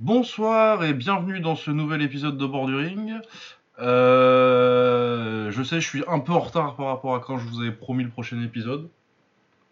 Bonsoir 0.00 0.84
et 0.84 0.94
bienvenue 0.94 1.40
dans 1.40 1.56
ce 1.56 1.70
nouvel 1.72 2.02
épisode 2.02 2.38
de 2.38 2.46
Borduring. 2.46 3.14
Euh, 3.80 5.50
je 5.50 5.62
sais, 5.62 5.80
je 5.80 5.88
suis 5.88 6.04
un 6.06 6.20
peu 6.20 6.30
en 6.32 6.38
retard 6.40 6.76
par 6.76 6.86
rapport 6.86 7.14
à 7.16 7.20
quand 7.20 7.38
je 7.38 7.46
vous 7.48 7.60
avais 7.62 7.72
promis 7.72 8.04
le 8.04 8.10
prochain 8.10 8.40
épisode. 8.42 8.88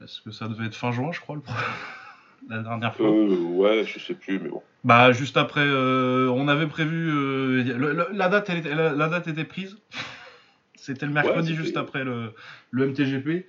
Est-ce 0.02 0.20
que 0.20 0.30
ça 0.32 0.48
devait 0.48 0.66
être 0.66 0.74
fin 0.74 0.90
juin, 0.90 1.12
je 1.12 1.20
crois, 1.20 1.36
le 1.36 1.42
pro- 1.42 1.52
la 2.48 2.58
dernière 2.60 2.94
fois? 2.96 3.06
Euh, 3.08 3.36
ouais, 3.36 3.84
je 3.84 4.00
sais 4.00 4.14
plus, 4.14 4.40
mais 4.40 4.48
bon. 4.48 4.62
Bah, 4.84 5.12
juste 5.12 5.36
après, 5.36 5.64
euh, 5.64 6.28
on 6.34 6.48
avait 6.48 6.66
prévu. 6.66 7.06
le- 7.08 7.62
le- 7.92 8.08
la, 8.12 8.28
date, 8.28 8.50
elle 8.50 8.58
était, 8.58 8.74
la, 8.74 8.90
la 8.92 9.08
date 9.08 9.28
était 9.28 9.44
prise. 9.44 9.78
C'était 10.74 11.06
le 11.06 11.12
mercredi 11.12 11.54
juste 11.56 11.76
après 11.76 12.02
le, 12.04 12.32
le 12.72 12.86
MTGP. 12.88 13.46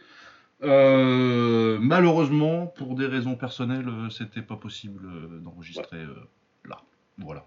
Malheureusement, 0.61 2.67
pour 2.67 2.95
des 2.95 3.05
raisons 3.07 3.35
personnelles, 3.35 3.87
c'était 4.09 4.41
pas 4.41 4.55
possible 4.55 5.01
d'enregistrer. 5.43 5.99
Voilà. 7.17 7.43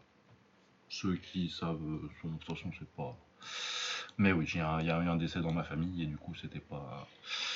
Ceux 0.89 1.15
qui 1.17 1.49
savent, 1.49 1.79
sont- 2.21 2.29
de 2.29 2.37
toute 2.39 2.57
façon, 2.57 2.71
c'est 2.79 2.89
pas. 2.97 3.17
Mais 4.19 4.33
oui, 4.33 4.45
j'ai 4.47 4.61
un- 4.61 4.81
il 4.81 4.87
y 4.87 4.91
a 4.91 5.01
eu 5.03 5.09
un 5.09 5.17
décès 5.17 5.41
dans 5.41 5.53
ma 5.53 5.63
famille 5.63 6.03
et 6.03 6.07
du 6.07 6.17
coup, 6.17 6.35
c'était 6.35 6.59
pas. 6.59 7.07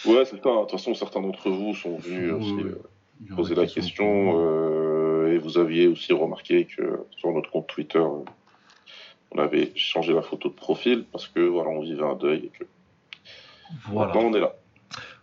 Ouais, 0.07 0.25
c'est 0.25 0.43
ça. 0.43 0.51
De 0.51 0.61
toute 0.63 0.71
façon, 0.71 0.95
certains 0.95 1.21
d'entre 1.21 1.51
vous 1.51 1.75
sont 1.75 1.99
venus 1.99 2.33
aussi 2.33 2.55
euh, 2.61 3.35
poser 3.35 3.55
la 3.55 3.67
sont- 3.67 3.75
question. 3.75 4.33
euh, 4.41 5.33
et 5.35 5.39
vous 5.39 5.59
aviez 5.59 5.89
aussi 5.89 6.13
remarqué 6.13 6.65
que 6.67 7.01
sur 7.17 7.33
notre 7.33 7.51
compte 7.51 7.67
Twitter, 7.67 7.99
euh, 7.99 8.25
on 9.33 9.39
avait 9.39 9.73
changé 9.75 10.13
la 10.15 10.23
photo 10.23 10.49
de 10.49 10.55
profil 10.55 11.05
parce 11.11 11.27
que 11.27 11.41
voilà, 11.41 11.71
on 11.71 11.81
vivait 11.81 12.05
un 12.05 12.15
deuil 12.15 12.45
et 12.47 12.49
que 12.57 12.65
Voilà. 13.89 14.13
maintenant 14.15 14.29
on 14.31 14.35
est 14.35 14.41
là. 14.41 14.55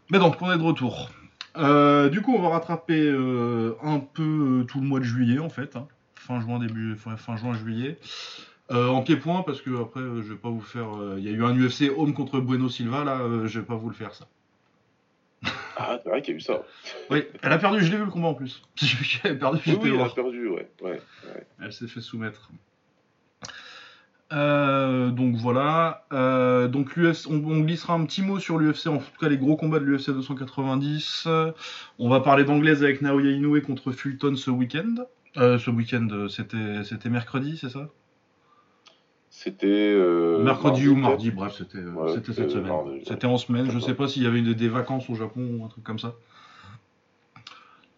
Mais 0.10 0.20
donc, 0.20 0.36
on 0.42 0.52
est 0.52 0.58
de 0.58 0.64
retour. 0.64 1.10
Euh, 1.58 2.10
du 2.10 2.22
coup, 2.22 2.34
on 2.36 2.42
va 2.42 2.50
rattraper 2.50 3.00
euh, 3.08 3.76
un 3.82 4.00
peu 4.00 4.66
tout 4.68 4.82
le 4.82 4.86
mois 4.88 5.00
de 5.00 5.06
juillet, 5.06 5.40
en 5.40 5.50
fait. 5.50 5.76
hein. 5.78 5.88
Fin 6.28 6.40
juin, 6.40 6.60
début, 6.60 6.96
fin, 6.96 7.18
fin 7.18 7.36
juin, 7.36 7.54
juillet. 7.54 7.98
Euh, 8.72 8.88
en 8.90 9.02
quel 9.02 9.20
point 9.20 9.42
Parce 9.42 9.60
que 9.62 9.72
après, 9.82 10.00
euh, 10.02 10.22
je 10.22 10.34
vais 10.34 10.40
pas 10.40 10.50
vous 10.50 10.62
faire. 10.62 10.96
euh, 10.96 11.16
Il 11.18 11.26
y 11.26 11.30
a 11.30 11.32
eu 11.32 11.44
un 11.44 11.56
UFC 11.58 11.90
Home 11.98 12.14
contre 12.14 12.40
Bueno 12.40 12.70
Silva, 12.70 13.04
là, 13.04 13.20
euh, 13.22 13.48
je 13.48 13.60
vais 13.60 13.66
pas 13.66 13.76
vous 13.76 13.90
le 13.90 13.96
faire, 13.96 14.14
ça. 14.14 14.28
Ah, 15.78 16.00
c'est 16.04 16.10
vrai 16.10 16.22
qu'il 16.22 16.34
y 16.34 16.36
a 16.36 16.38
eu 16.38 16.42
ça. 16.42 16.62
Oui, 17.10 17.24
elle 17.42 17.52
a 17.52 17.58
perdu, 17.58 17.84
je 17.84 17.92
l'ai 17.92 17.98
vu 17.98 18.06
le 18.06 18.12
combat 18.12 18.28
en 18.28 18.34
plus. 18.36 18.62
A 19.24 19.34
perdu, 19.34 19.60
Oui, 19.66 19.92
elle 19.96 20.00
a 20.02 20.10
perdu, 20.10 20.48
ouais. 20.48 20.70
ouais, 20.84 21.02
ouais. 21.26 21.48
Elle 21.60 21.74
s'est 21.74 21.88
fait 21.88 22.02
soumettre. 22.02 22.52
Euh, 24.32 25.10
donc 25.10 25.36
voilà. 25.36 26.06
Euh, 26.14 26.68
donc 26.68 26.96
l'UFC, 26.96 27.28
on, 27.30 27.44
on 27.44 27.60
glissera 27.62 27.96
un 27.96 28.06
petit 28.06 28.22
mot 28.22 28.40
sur 28.40 28.58
l'UFC, 28.60 28.88
en 28.88 28.98
tout 29.00 29.06
cas 29.20 29.28
les 29.28 29.38
gros 29.38 29.58
combats 29.58 29.80
de 29.80 29.86
l'UFC 29.86 30.12
290. 30.12 31.24
Euh, 31.28 31.52
on 32.00 32.08
va 32.10 32.20
parler 32.22 32.44
d'anglaise 32.46 32.84
avec 32.84 33.02
Naoya 33.02 33.32
Inoue 33.32 33.60
contre 33.62 33.92
Fulton 33.92 34.36
ce 34.36 34.52
week-end. 34.52 34.96
Euh, 35.38 35.58
ce 35.58 35.70
week-end, 35.70 36.08
euh, 36.12 36.28
c'était 36.28 36.84
c'était 36.84 37.10
mercredi, 37.10 37.58
c'est 37.58 37.70
ça? 37.70 37.88
C'était. 39.30 39.68
euh, 39.68 40.44
Mercredi 40.44 40.88
ou 40.90 40.96
mardi, 40.96 41.32
bref, 41.32 41.54
c'était 41.58 41.78
Ouais, 41.80 42.14
c'était 42.14 42.28
c'était 42.34 42.42
cette 42.42 42.52
semaine. 42.52 42.68
mardi. 42.68 43.00
C'était 43.08 43.28
en 43.28 43.38
semaine. 43.38 43.66
Je 43.68 43.72
D'accord. 43.72 43.88
sais 43.88 43.94
pas 43.96 44.08
s'il 44.10 44.24
y 44.24 44.28
avait 44.28 44.42
des, 44.42 44.56
des 44.56 44.68
vacances 44.68 45.10
au 45.10 45.16
Japon 45.16 45.48
ou 45.58 45.64
un 45.66 45.70
truc 45.70 45.84
comme 45.86 46.00
ça. 46.00 46.16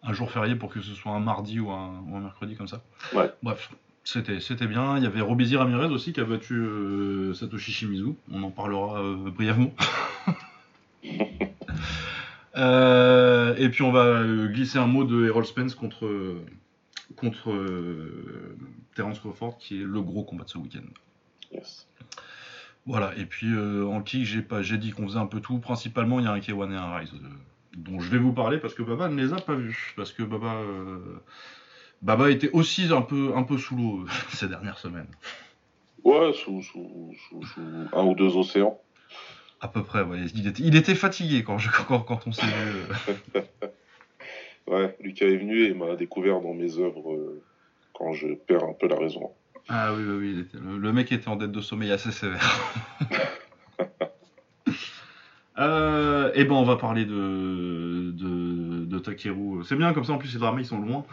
Un 0.04 0.12
jour 0.12 0.30
férié 0.30 0.54
pour 0.54 0.70
que 0.72 0.80
ce 0.80 0.92
soit 0.94 1.12
un 1.12 1.18
mardi 1.20 1.58
ou 1.60 1.70
un, 1.70 2.04
ou 2.08 2.16
un 2.16 2.20
mercredi 2.20 2.54
comme 2.56 2.68
ça. 2.68 2.82
Ouais. 3.14 3.32
Bref, 3.42 3.70
c'était 4.04 4.38
c'était 4.38 4.66
bien. 4.68 4.96
Il 4.98 5.02
y 5.02 5.06
avait 5.06 5.20
Robizi 5.22 5.56
Ramirez 5.56 5.86
aussi 5.88 6.12
qui 6.12 6.20
a 6.20 6.24
battu 6.24 6.54
euh, 6.54 7.34
Satoshi 7.34 7.72
Shimizu. 7.72 8.10
On 8.32 8.42
en 8.44 8.50
parlera 8.50 9.02
brièvement. 9.34 9.72
Et 12.56 13.68
puis 13.70 13.82
on 13.82 13.90
va 13.92 14.22
glisser 14.48 14.78
un 14.78 14.86
mot 14.86 15.04
de 15.04 15.26
Errol 15.26 15.44
Spence 15.46 15.74
contre, 15.74 16.06
contre 17.24 17.50
euh, 17.50 18.56
Terence 18.94 19.18
Crawford 19.18 19.58
qui 19.58 19.80
est 19.80 19.84
le 19.84 20.00
gros 20.02 20.24
combat 20.24 20.44
de 20.44 20.50
ce 20.50 20.58
week-end. 20.58 20.84
Yes. 21.52 21.86
Voilà, 22.86 23.16
et 23.16 23.24
puis 23.24 23.46
euh, 23.54 23.86
en 23.86 24.02
kick, 24.02 24.24
j'ai 24.24 24.42
pas, 24.42 24.60
j'ai 24.62 24.76
dit 24.76 24.90
qu'on 24.90 25.06
faisait 25.06 25.18
un 25.18 25.26
peu 25.26 25.40
tout. 25.40 25.58
Principalement, 25.58 26.20
il 26.20 26.26
y 26.26 26.28
a 26.28 26.32
un 26.32 26.38
K1 26.38 26.70
et 26.70 26.76
un 26.76 26.94
Rise 26.96 27.12
euh, 27.14 27.28
dont 27.76 27.98
je 27.98 28.10
vais 28.10 28.18
vous 28.18 28.32
parler 28.32 28.58
parce 28.58 28.74
que 28.74 28.82
Baba 28.82 29.08
ne 29.08 29.16
les 29.16 29.32
a 29.32 29.36
pas 29.36 29.54
vus. 29.54 29.94
Parce 29.96 30.12
que 30.12 30.22
Baba, 30.22 30.54
euh, 30.56 31.22
Baba 32.02 32.30
était 32.30 32.50
aussi 32.50 32.92
un 32.92 33.00
peu, 33.00 33.32
un 33.34 33.42
peu 33.42 33.56
sous 33.56 33.76
l'eau 33.76 34.04
ces 34.32 34.48
dernières 34.48 34.78
semaines. 34.78 35.08
Ouais, 36.04 36.34
sous, 36.34 36.60
sous, 36.62 37.14
sous, 37.28 37.42
sous 37.42 37.60
un 37.94 38.04
ou 38.04 38.14
deux 38.14 38.36
océans. 38.36 38.78
À 39.62 39.68
peu 39.68 39.82
près, 39.82 40.02
ouais. 40.02 40.20
Il 40.34 40.46
était, 40.46 40.62
il 40.62 40.76
était 40.76 40.94
fatigué 40.94 41.42
quand, 41.42 41.56
je, 41.56 41.70
quand, 41.88 42.00
quand 42.00 42.26
on 42.26 42.32
s'est 42.32 42.46
vu. 42.46 43.42
Ouais, 44.66 44.96
Lucas 45.00 45.26
est 45.26 45.36
venu 45.36 45.64
et 45.64 45.74
m'a 45.74 45.94
découvert 45.96 46.40
dans 46.40 46.54
mes 46.54 46.78
œuvres 46.78 47.12
euh, 47.14 47.42
quand 47.92 48.12
je 48.12 48.28
perds 48.34 48.64
un 48.64 48.72
peu 48.72 48.88
la 48.88 48.96
raison. 48.96 49.30
Ah 49.68 49.92
oui, 49.94 50.02
oui, 50.06 50.16
oui. 50.34 50.40
était- 50.40 50.58
le, 50.58 50.92
mec 50.92 51.10
était 51.12 51.28
en 51.28 51.36
dette 51.36 51.52
de 51.52 51.60
sommeil 51.60 51.92
assez 51.92 52.10
sévère. 52.12 52.60
Euh, 55.56 56.32
et 56.34 56.44
ben 56.44 56.56
on 56.56 56.64
va 56.64 56.74
parler 56.74 57.04
de, 57.04 58.10
de, 58.10 58.84
de 58.86 58.98
Takeru. 58.98 59.62
C'est 59.64 59.76
bien 59.76 59.92
comme 59.92 60.02
ça 60.02 60.12
en 60.12 60.18
plus 60.18 60.32
les 60.34 60.40
dramas 60.40 60.58
ils 60.60 60.66
sont 60.66 60.80
loin. 60.80 61.04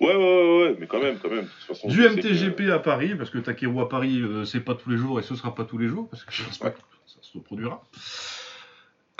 Ouais, 0.00 0.14
ouais, 0.14 0.16
ouais, 0.16 0.58
ouais, 0.62 0.76
mais 0.78 0.86
quand 0.86 1.00
même, 1.00 1.18
quand 1.18 1.28
même. 1.28 1.42
De 1.44 1.48
toute 1.48 1.66
façon, 1.66 1.88
Du 1.88 1.96
que- 1.98 2.14
MTGP 2.14 2.70
à 2.70 2.78
Paris, 2.78 3.16
parce 3.16 3.30
que 3.30 3.38
Takeru 3.38 3.80
à 3.80 3.86
Paris, 3.86 4.20
euh, 4.20 4.44
c'est 4.44 4.60
pas 4.60 4.76
tous 4.76 4.88
les 4.88 4.96
jours 4.98 5.18
et 5.18 5.22
ce 5.24 5.34
sera 5.34 5.52
pas 5.52 5.64
tous 5.64 5.78
les 5.78 5.88
jours, 5.88 6.08
parce 6.10 6.22
que 6.24 6.32
je 6.32 6.44
pense 6.44 6.58
pas 6.58 6.70
que 6.70 6.78
ça 7.06 7.18
se 7.22 7.36
reproduira. 7.38 7.82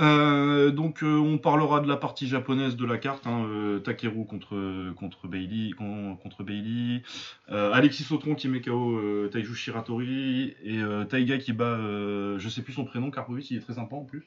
Euh, 0.02 0.70
donc 0.70 1.02
euh, 1.02 1.16
on 1.16 1.38
parlera 1.38 1.80
de 1.80 1.88
la 1.88 1.96
partie 1.96 2.26
japonaise 2.26 2.76
de 2.76 2.84
la 2.84 2.98
carte, 2.98 3.26
hein, 3.26 3.44
euh, 3.46 3.78
Takeru 3.78 4.26
contre, 4.26 4.92
contre 4.94 5.28
Bailey, 5.28 5.70
con- 5.72 6.16
contre 6.16 6.42
Bailey, 6.42 7.02
Alexis 7.48 8.04
Sautron 8.04 8.34
qui 8.34 8.48
met 8.48 8.60
KO 8.60 9.28
Taiju 9.30 9.54
Shiratori 9.54 10.54
et 10.64 10.80
Taiga 11.08 11.38
qui 11.38 11.52
bat, 11.52 11.78
je 11.78 12.48
sais 12.48 12.62
plus 12.62 12.72
son 12.72 12.84
prénom, 12.84 13.10
Karpovic, 13.10 13.50
il 13.50 13.58
est 13.58 13.60
très 13.60 13.74
sympa 13.74 13.96
en 13.96 14.04
plus. 14.04 14.24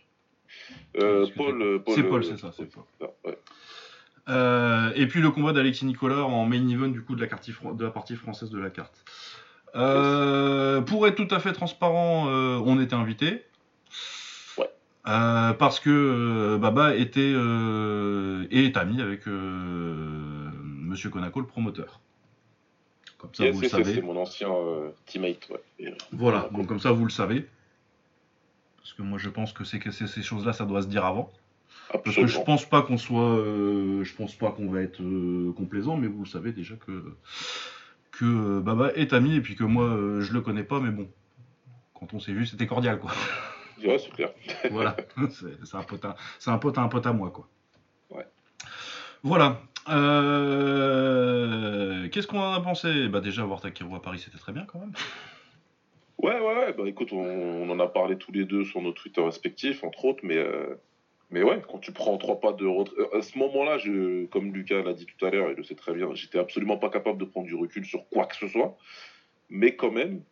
Paul, 1.36 1.82
Paul, 1.84 1.96
c'est 1.96 2.04
Paul, 2.04 2.24
c'est 2.24 2.38
ça, 2.38 2.52
c'est 2.56 2.66
Paul. 2.72 2.84
Ah, 3.02 3.06
ouais. 3.26 3.38
Euh, 4.28 4.92
et 4.96 5.08
puis 5.08 5.22
le 5.22 5.30
combat 5.30 5.54
d'Alexis 5.54 5.86
Nicolas 5.86 6.24
en 6.24 6.46
main 6.46 6.68
event 6.68 6.88
du 6.88 7.04
coup 7.04 7.16
de 7.16 7.22
la, 7.22 7.28
carte 7.28 7.48
de 7.76 7.84
la 7.84 7.92
partie 7.92 8.16
française 8.16 8.50
de 8.50 8.58
la 8.60 8.70
carte. 8.70 9.04
Euh, 9.76 10.82
pour 10.82 11.06
être 11.08 11.16
tout 11.16 11.34
à 11.36 11.40
fait 11.40 11.52
transparent, 11.54 12.28
euh, 12.30 12.60
on 12.66 12.80
était 12.80 12.96
invité. 12.96 13.44
Euh, 15.08 15.54
parce 15.54 15.80
que 15.80 15.90
euh, 15.92 16.58
Baba 16.58 16.96
était 16.96 17.32
euh, 17.36 18.48
et 18.50 18.66
est 18.66 18.78
ami 18.78 19.02
avec 19.02 19.28
euh, 19.28 20.50
Monsieur 20.64 21.10
Konako, 21.12 21.42
le 21.42 21.46
promoteur. 21.46 22.00
Comme 23.20 23.34
ça, 23.34 23.44
Yes, 23.46 23.56
vous 23.56 23.62
le 23.62 23.68
savez. 23.70 23.94
c'est 23.96 24.02
mon 24.02 24.18
ancien 24.18 24.50
euh, 24.52 24.90
teammate. 25.06 25.48
Ouais. 25.50 25.94
Voilà, 26.12 26.50
donc 26.52 26.68
comme 26.68 26.80
ça, 26.80 26.92
vous 26.92 27.06
le 27.06 27.12
savez. 27.12 27.48
Parce 28.78 28.94
que 28.94 29.04
moi, 29.04 29.18
je 29.20 29.30
pense 29.30 29.54
que, 29.54 29.64
c'est 29.64 29.80
que 29.80 29.92
c'est- 29.92 30.08
ces 30.08 30.22
choses-là, 30.24 30.54
ça 30.54 30.66
doit 30.66 30.82
se 30.82 30.88
dire 30.88 31.06
avant. 31.06 31.32
Parce 32.04 32.16
que 32.16 32.26
je 32.26 32.40
pense 32.42 32.66
pas 32.68 32.82
qu'on 32.82 32.98
soit, 32.98 33.38
euh, 33.38 34.04
je 34.04 34.16
pense 34.16 34.34
pas 34.34 34.52
qu'on 34.52 34.70
va 34.70 34.82
être 34.82 35.02
euh, 35.04 35.52
complaisant, 35.56 35.98
mais 35.98 36.08
vous 36.08 36.24
le 36.24 36.30
savez 36.30 36.52
déjà 36.52 36.76
que 36.76 37.16
que 38.12 38.60
Baba 38.60 38.92
est 38.96 39.12
ami 39.14 39.36
et 39.36 39.42
puis 39.42 39.56
que 39.56 39.64
moi 39.66 39.86
euh, 39.86 40.22
je 40.22 40.32
le 40.34 40.40
connais 40.42 40.64
pas, 40.64 40.80
mais 40.80 40.90
bon, 40.90 41.08
quand 41.94 42.14
on 42.14 42.20
s'est 42.20 42.32
vu 42.32 42.46
c'était 42.46 42.66
cordial 42.66 42.98
quoi. 43.00 43.12
Ouais, 43.84 43.98
c'est 44.00 44.12
clair. 44.12 44.32
voilà, 44.72 44.96
c'est 45.30 45.76
un 45.76 45.84
pote, 45.84 46.06
à, 46.06 46.16
c'est 46.40 46.52
un 46.52 46.58
pote 46.58 46.78
à 46.78 46.82
un 46.82 46.88
pote 46.88 47.06
à 47.06 47.14
moi 47.14 47.30
quoi. 47.32 47.48
Ouais. 48.10 48.26
Voilà. 49.24 49.62
Euh, 49.90 52.08
Qu'est-ce 52.10 52.28
qu'on 52.28 52.40
en 52.40 52.54
a 52.54 52.62
pensé? 52.62 53.08
Bah 53.10 53.20
déjà 53.22 53.44
voir 53.44 53.62
Takeru 53.62 53.96
à 53.96 54.00
Paris 54.00 54.20
c'était 54.20 54.38
très 54.38 54.54
bien 54.54 54.66
quand 54.66 54.80
même. 54.80 54.94
Ouais, 56.18 56.40
ouais, 56.40 56.56
ouais. 56.58 56.74
Bah 56.74 56.84
écoute, 56.88 57.12
on, 57.12 57.20
on 57.20 57.70
en 57.70 57.80
a 57.80 57.88
parlé 57.88 58.18
tous 58.18 58.32
les 58.32 58.46
deux 58.46 58.64
sur 58.64 58.82
nos 58.82 58.94
Twitter 58.94 59.22
respectifs, 59.22 59.84
entre 59.84 60.06
autres, 60.06 60.22
mais, 60.24 60.38
euh, 60.38 60.76
mais 61.30 61.44
ouais, 61.44 61.62
quand 61.70 61.80
tu 61.80 61.92
prends 61.92 62.18
trois 62.18 62.40
pas 62.40 62.54
de 62.54 62.66
retrait. 62.66 62.96
euh, 63.00 63.20
À 63.20 63.22
ce 63.22 63.38
moment-là, 63.38 63.78
je, 63.78 64.26
comme 64.28 64.54
Lucas 64.54 64.82
l'a 64.82 64.94
dit 64.94 65.06
tout 65.06 65.26
à 65.26 65.30
l'heure, 65.30 65.52
il 65.52 65.58
le 65.58 65.64
sait 65.64 65.76
très 65.76 65.94
bien, 65.94 66.10
j'étais 66.14 66.40
absolument 66.40 66.78
pas 66.78 66.90
capable 66.90 67.20
de 67.20 67.26
prendre 67.26 67.48
du 67.48 67.56
recul 67.56 67.86
sur 67.86 68.08
quoi 68.10 68.26
que 68.26 68.36
ce 68.38 68.48
soit. 68.48 68.78
Mais 69.50 69.76
quand 69.76 69.92
même, 69.92 70.24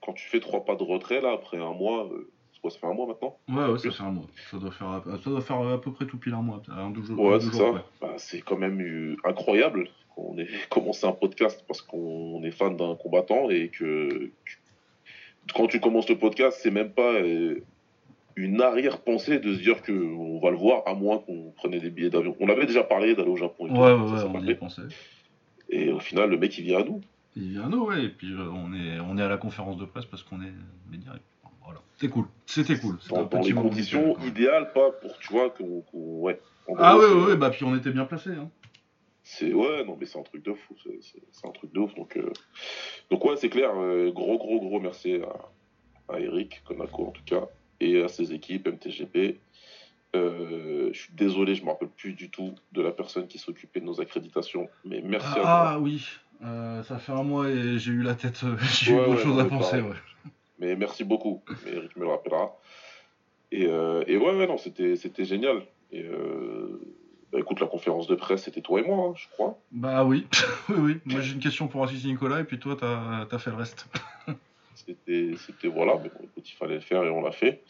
quand 0.00 0.12
tu 0.12 0.26
fais 0.28 0.40
trois 0.40 0.64
pas 0.64 0.76
de 0.76 0.84
retrait, 0.84 1.20
là, 1.20 1.32
après 1.32 1.58
un 1.58 1.72
mois, 1.72 2.06
euh, 2.12 2.30
quoi, 2.62 2.70
ça 2.70 2.78
fait 2.78 2.86
un 2.86 2.94
mois 2.94 3.06
maintenant 3.06 3.36
Ouais 3.48 3.70
ouais 3.72 3.78
ça 3.78 3.90
fait 3.90 4.02
un 4.02 4.10
mois. 4.10 4.26
Ça 4.50 4.56
doit 4.58 4.70
faire 4.70 4.88
à- 4.88 5.02
ça 5.22 5.30
doit 5.30 5.40
faire 5.42 5.58
à 5.60 5.80
peu 5.80 5.92
près 5.92 6.06
tout 6.06 6.16
pile 6.16 6.32
un 6.34 6.40
mois, 6.42 6.62
un 6.70 6.90
deux 6.90 7.02
jours. 7.02 7.18
Ouais, 7.20 7.40
c'est 7.40 7.52
ça. 7.52 7.84
Bah, 8.00 8.14
c'est 8.16 8.40
quand 8.40 8.56
même 8.56 8.80
euh, 8.80 9.16
incroyable 9.24 9.88
qu'on 10.14 10.38
ait 10.38 10.46
commencé 10.70 11.06
un 11.06 11.12
podcast 11.12 11.64
parce 11.66 11.82
qu'on 11.82 12.42
est 12.44 12.50
fan 12.52 12.76
d'un 12.76 12.94
combattant 12.94 13.50
et 13.50 13.68
que, 13.68 14.08
que- 14.08 15.52
quand 15.54 15.66
tu 15.66 15.80
commences 15.80 16.08
le 16.08 16.16
podcast, 16.16 16.60
c'est 16.62 16.70
même 16.70 16.90
pas 16.90 17.14
euh, 17.14 17.60
une 18.36 18.62
arrière-pensée 18.62 19.40
de 19.40 19.52
se 19.54 19.60
dire 19.60 19.82
que 19.82 19.92
on 19.92 20.38
va 20.40 20.50
le 20.50 20.56
voir 20.56 20.82
à 20.86 20.94
moins 20.94 21.18
qu'on 21.18 21.52
prenait 21.56 21.80
des 21.80 21.90
billets 21.90 22.10
d'avion. 22.10 22.36
On 22.40 22.48
avait 22.48 22.64
déjà 22.66 22.84
parlé 22.84 23.14
d'aller 23.16 23.28
au 23.30 23.36
Japon 23.36 23.66
et 23.66 23.70
tout, 23.70 23.74
Ouais 23.74 23.88
ça, 23.88 23.96
ouais, 23.96 24.06
ça 24.08 24.12
ouais 24.14 24.20
s'est 24.20 24.26
on 24.26 24.32
pas 24.32 24.38
y 24.40 24.54
pensé. 24.54 24.82
Et 25.68 25.90
au 25.92 25.98
final, 25.98 26.30
le 26.30 26.38
mec 26.38 26.56
il 26.58 26.64
vient 26.64 26.80
à 26.80 26.84
nous. 26.84 27.00
Il 27.34 27.50
vient 27.52 27.64
à 27.64 27.68
nous, 27.68 27.86
ouais, 27.86 28.04
et 28.04 28.08
puis 28.10 28.30
euh, 28.32 28.48
on, 28.54 28.72
est, 28.74 29.00
on 29.00 29.16
est 29.18 29.22
à 29.22 29.28
la 29.28 29.38
conférence 29.38 29.76
de 29.78 29.84
presse 29.86 30.04
parce 30.06 30.22
qu'on 30.22 30.40
est 30.42 30.52
média. 30.90 31.12
Voilà. 31.64 31.80
C'était 31.96 32.12
cool, 32.12 32.26
c'était 32.46 32.78
cool. 32.78 32.98
C'était 33.00 33.14
Dans, 33.14 33.24
dans 33.24 33.40
les 33.40 33.52
conditions 33.52 34.18
idéales, 34.20 34.72
pas 34.72 34.90
pour, 34.90 35.18
tu 35.18 35.32
vois, 35.32 35.50
qu'on. 35.50 35.82
qu'on- 35.82 36.20
ouais. 36.20 36.40
Ah 36.78 36.96
ouais, 36.96 37.06
ouais, 37.06 37.24
ouais, 37.26 37.36
bah 37.36 37.50
puis 37.50 37.64
on 37.64 37.76
était 37.76 37.90
bien 37.90 38.04
placés. 38.04 38.30
Hein. 38.30 38.48
C'est 39.24 39.52
ouais, 39.52 39.84
non 39.84 39.96
mais 39.98 40.06
c'est 40.06 40.18
un 40.18 40.22
truc 40.22 40.44
de 40.44 40.52
fou, 40.52 40.74
c'est 40.80 41.46
un 41.46 41.52
truc 41.52 41.72
de 41.72 41.78
ouf. 41.80 41.94
Donc, 41.94 42.16
euh, 42.16 42.32
donc 43.10 43.24
ouais, 43.24 43.36
c'est 43.36 43.48
clair. 43.48 43.70
Euh, 43.76 44.10
gros 44.10 44.36
gros 44.36 44.58
gros 44.60 44.80
merci 44.80 45.20
à, 46.08 46.14
à 46.14 46.18
Eric 46.18 46.62
Konako 46.64 47.06
en 47.06 47.10
tout 47.12 47.22
cas 47.24 47.46
et 47.80 48.02
à 48.02 48.08
ses 48.08 48.32
équipes 48.32 48.66
MTGP. 48.66 49.38
Euh, 50.14 50.90
je 50.92 50.98
suis 50.98 51.14
désolé, 51.14 51.54
je 51.54 51.64
me 51.64 51.70
rappelle 51.70 51.88
plus 51.88 52.12
du 52.12 52.30
tout 52.30 52.54
de 52.72 52.82
la 52.82 52.90
personne 52.90 53.26
qui 53.28 53.38
s'occupait 53.38 53.80
de 53.80 53.86
nos 53.86 54.00
accréditations, 54.00 54.68
mais 54.84 55.00
merci 55.00 55.38
ah, 55.42 55.70
à 55.70 55.78
vous. 55.78 55.78
Ah 55.78 55.78
oui, 55.80 56.06
ça 56.84 56.98
fait 56.98 57.12
un 57.12 57.22
mois 57.22 57.48
et 57.48 57.78
j'ai 57.78 57.92
eu 57.92 58.02
la 58.02 58.14
tête, 58.14 58.40
j'ai 58.82 58.92
eu 58.92 58.96
d'autres 58.96 59.18
choses 59.18 59.40
à 59.40 59.44
penser. 59.44 59.80
Ouais. 59.80 59.96
Mais 60.58 60.76
merci 60.76 61.04
beaucoup, 61.04 61.42
mais 61.64 61.72
Eric 61.72 61.96
me 61.96 62.02
le 62.02 62.10
rappellera. 62.10 62.56
Et, 63.50 63.64
et 63.64 64.16
ouais, 64.16 64.36
ouais, 64.36 64.46
non, 64.46 64.56
c'était 64.58 65.24
génial. 65.24 65.62
Et 65.90 66.06
bah, 67.32 67.38
écoute, 67.40 67.60
la 67.60 67.66
conférence 67.66 68.06
de 68.06 68.14
presse, 68.14 68.44
c'était 68.44 68.60
toi 68.60 68.80
et 68.80 68.82
moi, 68.82 69.08
hein, 69.08 69.14
je 69.16 69.26
crois. 69.30 69.58
Bah 69.70 70.04
oui, 70.04 70.26
oui, 70.68 70.76
oui. 70.78 71.00
Moi 71.06 71.20
j'ai 71.22 71.32
une 71.32 71.40
question 71.40 71.66
pour 71.66 71.82
assister 71.82 72.08
Nicolas 72.08 72.40
et 72.40 72.44
puis 72.44 72.58
toi, 72.58 72.76
t'as 72.78 73.26
as 73.30 73.38
fait 73.38 73.50
le 73.50 73.56
reste. 73.56 73.86
c'était 74.74 75.68
voilà, 75.68 75.94
mais 76.02 76.10
bon, 76.10 76.24
écoute, 76.24 76.50
il 76.50 76.54
fallait 76.54 76.74
le 76.74 76.80
faire 76.80 77.02
et 77.04 77.10
on 77.10 77.22
l'a 77.22 77.32
fait. 77.32 77.62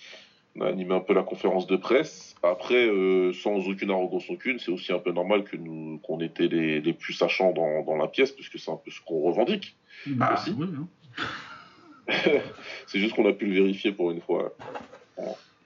On 0.56 0.62
a 0.62 0.68
animé 0.68 0.94
un 0.94 1.00
peu 1.00 1.14
la 1.14 1.22
conférence 1.22 1.66
de 1.66 1.76
presse. 1.76 2.34
Après, 2.42 2.86
euh, 2.86 3.32
sans 3.32 3.68
aucune 3.68 3.90
arrogance 3.90 4.28
aucune, 4.28 4.58
c'est 4.58 4.72
aussi 4.72 4.92
un 4.92 4.98
peu 4.98 5.12
normal 5.12 5.44
que 5.44 5.56
nous 5.56 5.98
qu'on 6.02 6.20
était 6.20 6.48
les, 6.48 6.80
les, 6.80 6.92
plus 6.92 7.14
sachants 7.14 7.52
dans, 7.52 7.82
dans, 7.84 7.96
la 7.96 8.08
pièce, 8.08 8.32
puisque 8.32 8.58
c'est 8.58 8.70
un 8.70 8.76
peu 8.76 8.90
ce 8.90 9.00
qu'on 9.00 9.22
revendique. 9.22 9.76
Bah, 10.06 10.34
aussi. 10.34 10.54
Oui, 10.58 10.66
hein. 10.76 10.88
c'est 12.86 12.98
juste 12.98 13.14
qu'on 13.14 13.28
a 13.28 13.32
pu 13.32 13.46
le 13.46 13.54
vérifier 13.54 13.92
pour 13.92 14.10
une 14.10 14.20
fois 14.20 14.54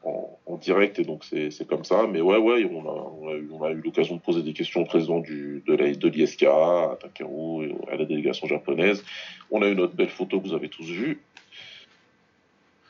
en, 0.05 0.57
direct 0.57 0.99
et 0.99 1.05
donc 1.05 1.23
c'est 1.25 1.67
comme 1.67 1.85
ça. 1.85 2.07
Mais 2.11 2.21
ouais, 2.21 2.39
ouais, 2.39 2.65
on 2.65 3.29
a, 3.29 3.71
eu, 3.71 3.81
l'occasion 3.85 4.17
de 4.17 4.21
poser 4.21 4.43
des 4.43 4.53
questions 4.53 4.83
au 4.83 4.85
président 4.85 5.21
de 5.21 6.09
l'ISK, 6.09 6.45
à 6.45 6.97
Takeru, 7.01 7.75
à 7.91 7.97
la 7.97 8.05
délégation 8.05 8.47
japonaise. 8.47 9.05
On 9.51 9.63
a 9.63 9.69
eu 9.69 9.75
notre 9.75 9.95
belle 9.95 10.09
photo 10.09 10.41
que 10.41 10.49
vous 10.49 10.55
avez 10.55 10.69
tous 10.69 10.87
vue. 10.87 11.21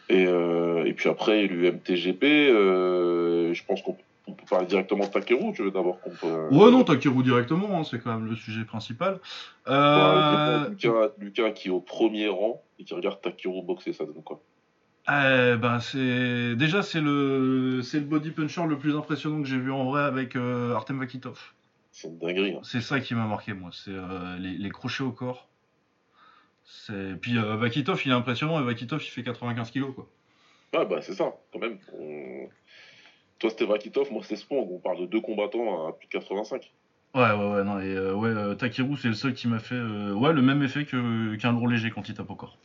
Et, 0.09 0.25
euh, 0.27 0.91
puis 0.97 1.09
après, 1.09 1.47
l'UMTGP, 1.47 2.25
euh, 2.25 3.53
je 3.53 3.65
pense 3.65 3.83
qu'on 3.83 3.93
peut 3.93 4.03
parler 4.49 4.67
directement 4.67 5.07
de 5.07 5.11
Takeru, 5.11 5.53
tu 5.55 5.63
veux 5.63 5.71
d'abord 5.71 6.01
qu'on 6.01 6.11
peut... 6.11 6.49
Ouais, 6.51 6.71
non, 6.71 6.85
Takeru 6.85 7.23
directement, 7.23 7.79
hein, 7.79 7.85
c'est 7.85 8.01
quand 8.01 8.15
même 8.15 8.29
le 8.29 8.37
sujet 8.37 8.65
principal. 8.65 9.21
Euh... 9.69 10.69
Lucas, 10.69 11.11
Lucas, 11.19 11.51
qui 11.51 11.69
est 11.69 11.71
au 11.71 11.81
premier 11.81 12.29
rang 12.29 12.63
et 12.79 12.85
qui 12.85 12.95
regarde 12.95 13.21
Takeru 13.21 13.63
boxer, 13.63 13.93
ça 13.93 14.05
donne 14.05 14.23
quoi 14.23 14.41
eh 15.09 15.57
ben 15.57 15.79
c'est 15.79 16.57
déjà 16.57 16.83
c'est 16.83 17.01
le 17.01 17.81
c'est 17.83 18.01
le 18.01 18.07
body 18.07 18.33
puncher 18.33 18.67
le 18.67 18.77
plus 18.77 18.97
impressionnant 18.97 19.41
que 19.41 19.47
j'ai 19.47 19.59
vu 19.59 19.71
en 19.71 19.85
vrai 19.85 20.03
avec 20.03 20.35
euh, 20.35 20.75
Artem 20.75 20.99
Vakitov. 20.99 21.53
C'est 21.93 22.09
une 22.09 22.19
dinguerie. 22.19 22.55
Hein. 22.55 22.61
C'est 22.65 22.81
ça 22.81 22.99
qui 22.99 23.15
m'a 23.15 23.25
marqué 23.25 23.53
moi, 23.53 23.71
c'est 23.73 23.93
euh, 23.93 24.37
les, 24.39 24.69
crochets 24.71 25.05
au 25.05 25.13
corps. 25.13 25.49
C'est 26.65 27.21
puis 27.21 27.39
euh, 27.39 27.55
Vakitov 27.55 28.03
il 28.05 28.11
est 28.11 28.15
impressionnant 28.15 28.61
et 28.61 28.65
Vakitov 28.65 29.01
il 29.01 29.09
fait 29.09 29.23
95 29.23 29.71
kilos 29.71 29.95
quoi. 29.95 30.09
Ouais 30.75 30.85
bah 30.85 31.01
c'est 31.01 31.15
ça 31.15 31.33
quand 31.53 31.61
même. 31.61 31.79
Toi 33.39 33.51
c'était 33.51 33.67
Vakitov, 33.67 34.13
moi 34.13 34.23
c'est 34.25 34.37
Spong. 34.37 34.69
On 34.71 34.79
parle 34.79 35.01
de 35.01 35.07
deux 35.07 35.21
combattants 35.21 35.89
à 35.89 35.93
plus 35.93 36.07
de 36.07 36.13
85. 36.13 36.73
Ouais 37.15 37.23
ouais 37.23 37.33
ouais 37.33 37.65
non 37.65 37.79
et 37.81 37.99
ouais 38.13 38.57
Takeru 38.57 38.97
c'est 38.97 39.09
le 39.09 39.15
seul 39.15 39.33
qui 39.33 39.49
m'a 39.49 39.59
fait 39.59 39.81
ouais 39.81 40.33
le 40.35 40.43
même 40.43 40.63
effet 40.63 40.85
qu'un 40.85 41.53
lourd 41.53 41.69
léger 41.69 41.91
quand 41.91 42.09
il 42.09 42.15
tape 42.15 42.31
au 42.31 42.35
corps. 42.35 42.59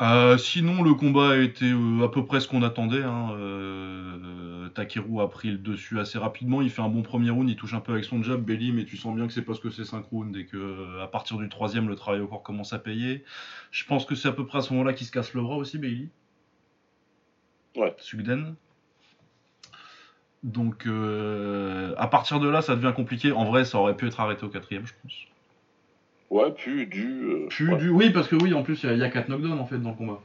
Euh, 0.00 0.38
sinon, 0.38 0.82
le 0.82 0.94
combat 0.94 1.32
a 1.32 1.36
été 1.36 1.66
euh, 1.66 2.02
à 2.04 2.10
peu 2.10 2.24
près 2.24 2.40
ce 2.40 2.48
qu'on 2.48 2.62
attendait. 2.62 3.02
Hein. 3.02 3.32
Euh, 3.32 4.68
Takeru 4.70 5.20
a 5.20 5.28
pris 5.28 5.50
le 5.50 5.58
dessus 5.58 6.00
assez 6.00 6.18
rapidement. 6.18 6.62
Il 6.62 6.70
fait 6.70 6.80
un 6.80 6.88
bon 6.88 7.02
premier 7.02 7.28
round, 7.28 7.48
il 7.50 7.56
touche 7.56 7.74
un 7.74 7.80
peu 7.80 7.92
avec 7.92 8.04
son 8.06 8.22
jab, 8.22 8.42
Belly, 8.42 8.72
mais 8.72 8.86
tu 8.86 8.96
sens 8.96 9.14
bien 9.14 9.26
que 9.26 9.32
c'est 9.34 9.42
parce 9.42 9.60
que 9.60 9.68
c'est 9.68 9.84
5 9.84 10.06
rounds 10.06 10.38
et 10.38 10.46
que 10.46 11.00
à 11.02 11.06
partir 11.06 11.36
du 11.36 11.50
troisième, 11.50 11.88
le 11.88 11.96
travail 11.96 12.20
au 12.22 12.28
corps 12.28 12.42
commence 12.42 12.72
à 12.72 12.78
payer. 12.78 13.24
Je 13.72 13.84
pense 13.84 14.06
que 14.06 14.14
c'est 14.14 14.28
à 14.28 14.32
peu 14.32 14.46
près 14.46 14.58
à 14.58 14.62
ce 14.62 14.72
moment-là 14.72 14.94
qu'il 14.94 15.06
se 15.06 15.12
casse 15.12 15.34
le 15.34 15.42
bras 15.42 15.56
aussi, 15.56 15.76
Bailey. 15.76 16.08
Ouais. 17.76 17.94
Sugden. 17.98 18.54
Donc, 20.42 20.86
à 20.86 22.06
partir 22.06 22.40
de 22.40 22.48
là, 22.48 22.62
ça 22.62 22.74
devient 22.74 22.94
compliqué. 22.94 23.32
En 23.32 23.44
vrai, 23.44 23.64
ça 23.64 23.78
aurait 23.78 23.96
pu 23.96 24.06
être 24.06 24.20
arrêté 24.20 24.44
au 24.44 24.48
quatrième, 24.48 24.86
je 24.86 24.94
pense. 25.02 25.26
Ouais, 26.30 26.52
plus 26.52 26.86
du. 26.86 27.48
Euh, 27.50 27.76
du. 27.76 27.90
Oui, 27.90 28.10
parce 28.10 28.28
que 28.28 28.36
oui, 28.36 28.54
en 28.54 28.62
plus, 28.62 28.84
il 28.84 28.96
y, 28.96 29.02
a 29.02 29.10
4 29.10 29.28
knockdowns 29.28 29.58
en 29.58 29.66
fait 29.66 29.78
dans 29.78 29.90
le 29.90 29.96
combat. 29.96 30.20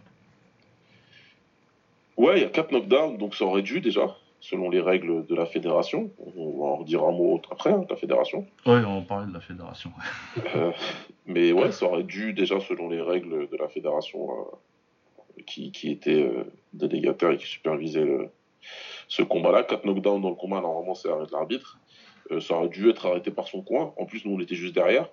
Ouais, 2.15 2.38
il 2.38 2.42
y 2.44 2.45
a 2.45 2.50
4 2.50 2.71
knockdowns, 2.71 3.18
donc 3.18 3.36
ça 3.36 3.44
aurait 3.45 3.63
dû 3.63 3.81
déjà, 3.81 4.15
selon 4.39 4.69
les 4.69 4.81
règles 4.81 5.25
de 5.25 5.36
la 5.36 5.48
fédération. 5.48 6.12
On 6.38 6.59
va 6.59 6.65
en 6.65 6.75
redire 6.77 7.03
un 7.03 7.12
mot 7.12 7.41
après, 7.51 7.71
hein, 7.71 7.80
de 7.80 7.89
la 7.89 7.95
fédération. 7.95 8.45
Ouais, 8.68 8.83
on 8.86 9.00
va 9.00 9.06
parler 9.06 9.27
de 9.27 9.33
la 9.33 9.41
fédération. 9.41 9.91
Euh, 10.56 10.71
mais 11.25 11.51
ouais, 11.51 11.71
ça 11.71 11.88
aurait 11.88 12.03
dû 12.03 12.33
déjà, 12.33 12.59
selon 12.59 12.88
les 12.88 13.01
règles 13.01 13.50
de 13.50 13.57
la 13.57 13.68
fédération 13.68 14.30
euh, 14.30 14.56
qui, 15.46 15.72
qui, 15.72 15.92
était 15.92 16.30
délégataire 16.74 17.32
et 17.32 17.38
qui 17.38 17.48
supervisait 17.48 18.30
ce 19.08 19.24
combat-là. 19.24 19.64
4 19.64 19.86
knockdowns 19.86 20.22
dans 20.22 20.30
le 20.30 20.36
combat, 20.36 20.62
normalement, 20.62 20.96
c'est 20.96 21.10
arrêté 21.10 21.32
l'arbitre. 21.34 21.80
ça 22.40 22.56
aurait 22.56 22.70
dû 22.70 22.90
être 22.90 23.06
arrêté 23.06 23.32
par 23.32 23.48
son 23.48 23.62
coin. 23.62 23.94
En 23.98 24.06
plus, 24.06 24.26
nous, 24.26 24.36
on 24.36 24.40
était 24.40 24.56
juste 24.56 24.76
derrière. 24.76 25.10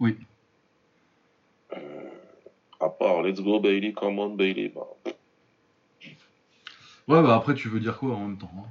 Oui. 0.00 0.16
Euh, 1.72 1.78
à 2.80 2.88
part 2.88 3.22
Let's 3.22 3.40
Go 3.40 3.60
Bailey, 3.60 3.92
Come 3.92 4.18
on 4.18 4.30
Bailey. 4.30 4.68
Bah. 4.68 4.88
Ouais, 7.08 7.22
bah 7.22 7.36
après, 7.36 7.54
tu 7.54 7.68
veux 7.68 7.80
dire 7.80 7.98
quoi 7.98 8.14
en 8.14 8.20
même 8.20 8.38
temps 8.38 8.50
hein? 8.56 8.68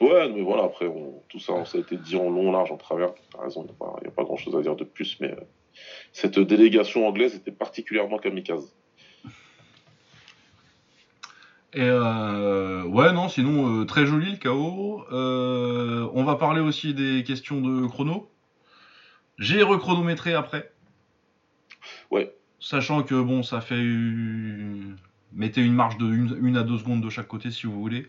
Ouais, 0.00 0.28
mais 0.28 0.42
voilà, 0.42 0.64
après, 0.64 0.92
tout 1.28 1.38
ça, 1.38 1.64
ça 1.64 1.78
a 1.78 1.80
été 1.80 1.96
dit 1.96 2.16
en 2.16 2.28
long, 2.28 2.52
large, 2.52 2.72
en 2.72 2.76
travers. 2.76 3.14
T'as 3.32 3.42
raison, 3.42 3.64
il 3.64 4.02
n'y 4.02 4.08
a, 4.08 4.10
pas 4.10 4.24
grand 4.24 4.36
chose 4.36 4.56
à 4.56 4.60
dire 4.60 4.76
de 4.76 4.84
plus, 4.84 5.18
mais 5.20 5.30
euh, 5.30 5.40
cette 6.12 6.38
délégation 6.38 7.06
anglaise 7.06 7.34
était 7.34 7.52
particulièrement 7.52 8.18
kamikaze. 8.18 8.74
Et 11.74 11.82
euh, 11.82 12.84
ouais, 12.84 13.12
non, 13.12 13.28
sinon, 13.28 13.84
très 13.84 14.06
joli 14.06 14.30
le 14.30 14.36
chaos. 14.36 15.04
on 15.10 16.24
va 16.24 16.36
parler 16.36 16.60
aussi 16.60 16.94
des 16.94 17.24
questions 17.24 17.60
de 17.60 17.86
chrono. 17.86 18.30
J'ai 19.38 19.62
rechronométré 19.62 20.34
après. 20.34 20.72
Ouais. 22.10 22.34
Sachant 22.60 23.02
que 23.02 23.20
bon, 23.20 23.42
ça 23.42 23.60
fait. 23.60 23.82
Mettez 25.32 25.62
une 25.62 25.74
marge 25.74 25.98
de 25.98 26.06
1 26.06 26.54
à 26.54 26.62
2 26.62 26.78
secondes 26.78 27.02
de 27.02 27.10
chaque 27.10 27.26
côté 27.26 27.50
si 27.50 27.66
vous 27.66 27.80
voulez. 27.80 28.08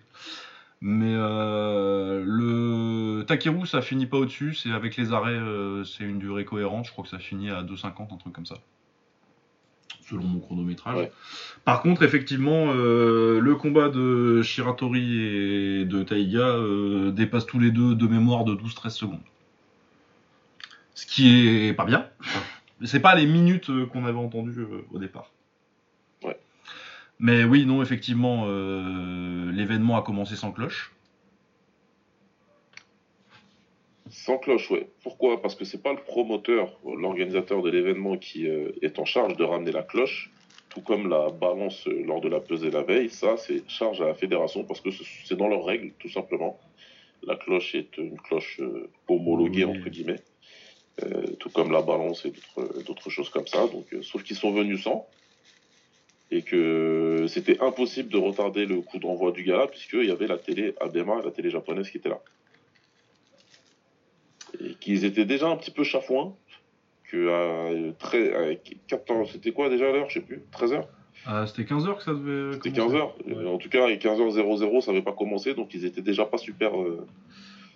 Mais 0.81 1.15
euh, 1.15 2.23
le 2.25 3.23
Takeru, 3.25 3.65
ça 3.65 3.81
finit 3.81 4.05
pas 4.05 4.17
au-dessus. 4.17 4.53
C'est 4.53 4.71
avec 4.71 4.95
les 4.97 5.13
arrêts, 5.13 5.31
euh, 5.31 5.83
c'est 5.83 6.03
une 6.03 6.19
durée 6.19 6.45
cohérente. 6.45 6.85
Je 6.85 6.91
crois 6.91 7.03
que 7.03 7.09
ça 7.09 7.17
finit 7.17 7.49
à 7.49 7.63
2,50, 7.63 8.13
un 8.13 8.17
truc 8.17 8.33
comme 8.33 8.45
ça. 8.45 8.57
Selon 10.09 10.23
mon 10.23 10.39
chronométrage. 10.39 11.09
Par 11.63 11.81
contre, 11.81 12.03
effectivement, 12.03 12.67
euh, 12.67 13.39
le 13.39 13.55
combat 13.55 13.89
de 13.89 14.43
Shiratori 14.43 15.17
et 15.81 15.85
de 15.85 16.03
Taiga 16.03 16.57
dépasse 17.11 17.47
tous 17.47 17.59
les 17.59 17.71
deux 17.71 17.95
de 17.95 18.05
mémoire 18.07 18.43
de 18.43 18.53
12-13 18.53 18.89
secondes. 18.91 19.23
Ce 20.93 21.05
qui 21.05 21.67
est 21.67 21.73
pas 21.73 21.85
bien. 21.85 22.07
C'est 22.83 22.99
pas 22.99 23.15
les 23.15 23.25
minutes 23.25 23.69
euh, 23.69 23.85
qu'on 23.85 24.05
avait 24.05 24.17
entendues 24.17 24.59
euh, 24.59 24.85
au 24.91 24.99
départ. 24.99 25.31
Ouais. 26.23 26.37
Mais 27.19 27.43
oui, 27.43 27.65
non, 27.65 27.81
effectivement, 27.81 28.45
euh, 28.47 29.51
l'événement 29.51 29.97
a 29.97 30.01
commencé 30.01 30.35
sans 30.35 30.51
cloche. 30.51 30.91
Sans 34.23 34.37
cloche, 34.37 34.71
ouais. 34.71 34.87
Pourquoi? 35.03 35.41
Parce 35.41 35.55
que 35.55 35.65
c'est 35.65 35.83
pas 35.83 35.93
le 35.93 35.99
promoteur, 35.99 36.79
l'organisateur 36.85 37.61
de 37.61 37.69
l'événement 37.69 38.17
qui 38.17 38.47
est 38.47 38.99
en 38.99 39.05
charge 39.05 39.35
de 39.35 39.43
ramener 39.43 39.71
la 39.71 39.83
cloche, 39.83 40.31
tout 40.69 40.81
comme 40.81 41.09
la 41.09 41.29
balance 41.29 41.85
lors 41.87 42.21
de 42.21 42.29
la 42.29 42.39
pesée 42.39 42.71
la 42.71 42.81
veille. 42.81 43.09
Ça, 43.09 43.37
c'est 43.37 43.69
charge 43.69 44.01
à 44.01 44.07
la 44.07 44.13
fédération 44.13 44.63
parce 44.63 44.81
que 44.81 44.89
c'est 45.25 45.35
dans 45.35 45.47
leurs 45.47 45.65
règles, 45.65 45.91
tout 45.99 46.09
simplement. 46.09 46.59
La 47.23 47.35
cloche 47.35 47.75
est 47.75 47.97
une 47.97 48.17
cloche 48.17 48.61
homologuée, 49.07 49.65
entre 49.65 49.89
guillemets. 49.89 50.21
Euh, 51.03 51.35
tout 51.39 51.49
comme 51.49 51.73
la 51.73 51.81
balance 51.81 52.25
et 52.25 52.31
d'autres 52.87 53.09
choses 53.09 53.29
comme 53.29 53.45
ça. 53.47 53.67
Donc, 53.67 53.85
euh, 53.93 54.01
sauf 54.01 54.23
qu'ils 54.23 54.37
sont 54.37 54.53
venus 54.53 54.83
sans 54.83 55.05
et 56.31 56.41
que 56.41 57.25
c'était 57.27 57.61
impossible 57.61 58.09
de 58.09 58.17
retarder 58.17 58.65
le 58.65 58.79
coup 58.79 58.97
d'envoi 58.97 59.33
du 59.33 59.43
gala 59.43 59.67
puisqu'il 59.67 60.05
y 60.05 60.11
avait 60.11 60.27
la 60.27 60.37
télé 60.37 60.73
Abema, 60.79 61.21
la 61.21 61.31
télé 61.31 61.49
japonaise 61.49 61.89
qui 61.89 61.97
était 61.97 62.07
là. 62.07 62.21
Et 64.59 64.75
qu'ils 64.75 65.05
étaient 65.05 65.25
déjà 65.25 65.47
un 65.47 65.55
petit 65.55 65.71
peu 65.71 65.83
chafouins, 65.83 66.33
que 67.09 67.29
à, 67.29 67.93
très, 67.99 68.59
14, 68.87 69.29
c'était 69.31 69.51
quoi 69.51 69.69
déjà 69.69 69.91
l'heure, 69.91 70.09
je 70.09 70.15
sais 70.15 70.25
plus, 70.25 70.41
13h 70.53 70.83
ah, 71.25 71.45
C'était 71.47 71.73
15h 71.73 71.97
que 71.97 72.03
ça 72.03 72.13
devait 72.13 72.53
C'était 72.53 72.81
15h, 72.81 73.47
en 73.47 73.57
tout 73.57 73.69
cas, 73.69 73.87
15h00 73.89 74.81
ça 74.81 74.91
n'avait 74.91 75.03
pas 75.03 75.13
commencé, 75.13 75.53
donc 75.53 75.73
ils 75.73 75.85
étaient 75.85 76.01
déjà 76.01 76.25
pas 76.25 76.37
super... 76.37 76.79
Euh, 76.79 77.05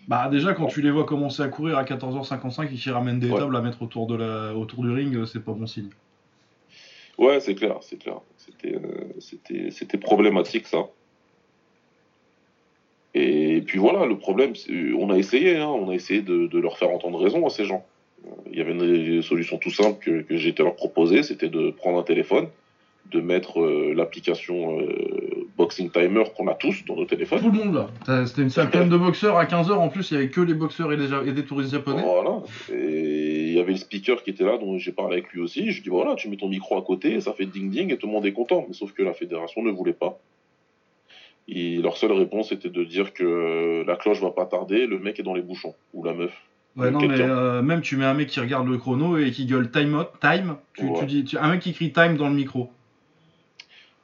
bah 0.08 0.28
déjà 0.28 0.56
quand 0.56 0.66
tu 0.66 0.82
les 0.82 0.90
vois 0.90 1.06
commencer 1.06 1.44
à 1.44 1.50
courir 1.50 1.78
à 1.78 1.84
14h55 1.84 2.66
et 2.66 2.76
qu'ils 2.76 2.92
ramènent 2.92 3.20
des 3.20 3.30
tables 3.30 3.56
à 3.56 3.62
mettre 3.62 3.84
autour, 3.84 4.08
de 4.08 4.16
la, 4.16 4.56
autour 4.56 4.82
du 4.84 4.90
ring, 4.90 5.24
c'est 5.26 5.44
pas 5.44 5.52
bon 5.52 5.68
signe. 5.68 5.90
Ouais, 7.20 7.40
c'est 7.42 7.54
clair, 7.54 7.78
c'est 7.82 7.98
clair. 7.98 8.22
C'était, 8.38 8.76
euh, 8.76 9.14
c'était, 9.20 9.72
c'était 9.72 9.98
problématique 9.98 10.66
ça. 10.66 10.88
Et 13.14 13.49
puis 13.70 13.78
voilà, 13.78 14.08
le 14.08 14.18
problème, 14.18 14.54
on 14.98 15.12
a 15.12 15.18
essayé, 15.20 15.58
hein, 15.58 15.68
on 15.68 15.92
a 15.92 15.94
essayé 15.94 16.24
de, 16.24 16.60
leur 16.60 16.80
faire 16.80 16.90
entendre 16.90 17.22
raison 17.22 17.46
à 17.46 17.52
ces 17.52 17.66
gens. 17.66 17.86
Il 18.52 18.58
y 18.58 18.62
avait 18.62 18.72
une 18.72 19.22
solution 19.22 19.60
tout 19.60 19.70
simple 19.70 20.04
que, 20.04 20.22
que 20.22 20.38
j'étais 20.38 20.64
leur 20.64 20.76
proposer, 20.76 21.22
c'était 21.22 21.50
de 21.50 21.70
prendre 21.70 22.00
un 22.00 22.04
téléphone, 22.04 22.48
de 23.12 23.22
mettre 23.22 23.62
euh, 23.62 23.94
l'application 23.96 24.82
euh, 24.82 25.48
Boxing 25.56 25.92
Timer 25.92 26.24
qu'on 26.36 26.48
a 26.48 26.56
tous 26.56 26.84
dans 26.88 26.96
nos 26.96 27.06
téléphones. 27.06 27.42
Tout 27.42 27.52
le 27.52 27.64
monde 27.64 27.76
là. 27.76 28.26
C'était 28.26 28.42
une 28.42 28.50
salle 28.50 28.72
pleine 28.72 28.90
de 28.90 28.98
boxeurs 28.98 29.38
à 29.38 29.46
15h. 29.46 29.74
En 29.74 29.90
plus, 29.90 30.10
il 30.10 30.18
n'y 30.18 30.24
avait 30.24 30.32
que 30.32 30.42
les 30.42 30.56
boxeurs 30.56 30.92
et, 30.92 30.98
et 31.28 31.32
des 31.32 31.46
touristes 31.46 31.72
japonais. 31.72 32.02
Voilà. 32.02 32.42
Et 32.74 33.50
il 33.50 33.54
y 33.54 33.60
avait 33.60 33.74
le 33.74 33.78
speaker 33.78 34.24
qui 34.24 34.32
était 34.32 34.46
là, 34.46 34.58
dont 34.58 34.80
j'ai 34.80 34.94
parlé 34.94 35.18
avec 35.18 35.30
lui 35.30 35.42
aussi. 35.42 35.72
Je 35.72 35.84
dis 35.84 35.90
voilà, 35.90 36.16
tu 36.16 36.28
mets 36.28 36.38
ton 36.38 36.50
micro 36.50 36.76
à 36.76 36.82
côté, 36.82 37.14
et 37.14 37.22
ça 37.22 37.34
fait 37.34 37.46
ding 37.46 37.70
ding 37.70 37.94
et 37.94 37.98
tout 37.98 38.08
le 38.08 38.14
monde 38.14 38.26
est 38.26 38.34
content. 38.34 38.66
Mais 38.68 38.74
sauf 38.74 38.94
que 38.94 39.04
la 39.04 39.14
fédération 39.14 39.62
ne 39.62 39.70
voulait 39.70 39.94
pas. 39.94 40.20
Et 41.52 41.78
leur 41.78 41.98
seule 41.98 42.12
réponse 42.12 42.52
était 42.52 42.70
de 42.70 42.84
dire 42.84 43.12
que 43.12 43.84
la 43.86 43.96
cloche 43.96 44.22
va 44.22 44.30
pas 44.30 44.46
tarder, 44.46 44.86
le 44.86 45.00
mec 45.00 45.20
est 45.20 45.24
dans 45.24 45.34
les 45.34 45.42
bouchons, 45.42 45.74
ou 45.94 46.04
la 46.04 46.14
meuf. 46.14 46.32
Ouais, 46.76 46.92
non, 46.92 47.00
mais 47.00 47.20
euh, 47.20 47.64
même 47.64 47.82
tu 47.82 47.98
mets 47.98 48.06
un 48.06 48.14
mec 48.14 48.30
qui 48.30 48.40
regarde 48.40 48.68
le 48.68 48.78
chrono 48.78 49.18
et 49.18 49.32
qui 49.32 49.48
gueule 49.48 49.72
time, 49.72 49.96
out, 49.96 50.10
time 50.22 50.58
tu, 50.74 51.06
dis, 51.06 51.36
un 51.40 51.52
mec 51.52 51.62
qui 51.62 51.74
crie 51.74 51.92
time 51.92 52.18
dans 52.18 52.30
le 52.30 52.36
micro. 52.36 52.70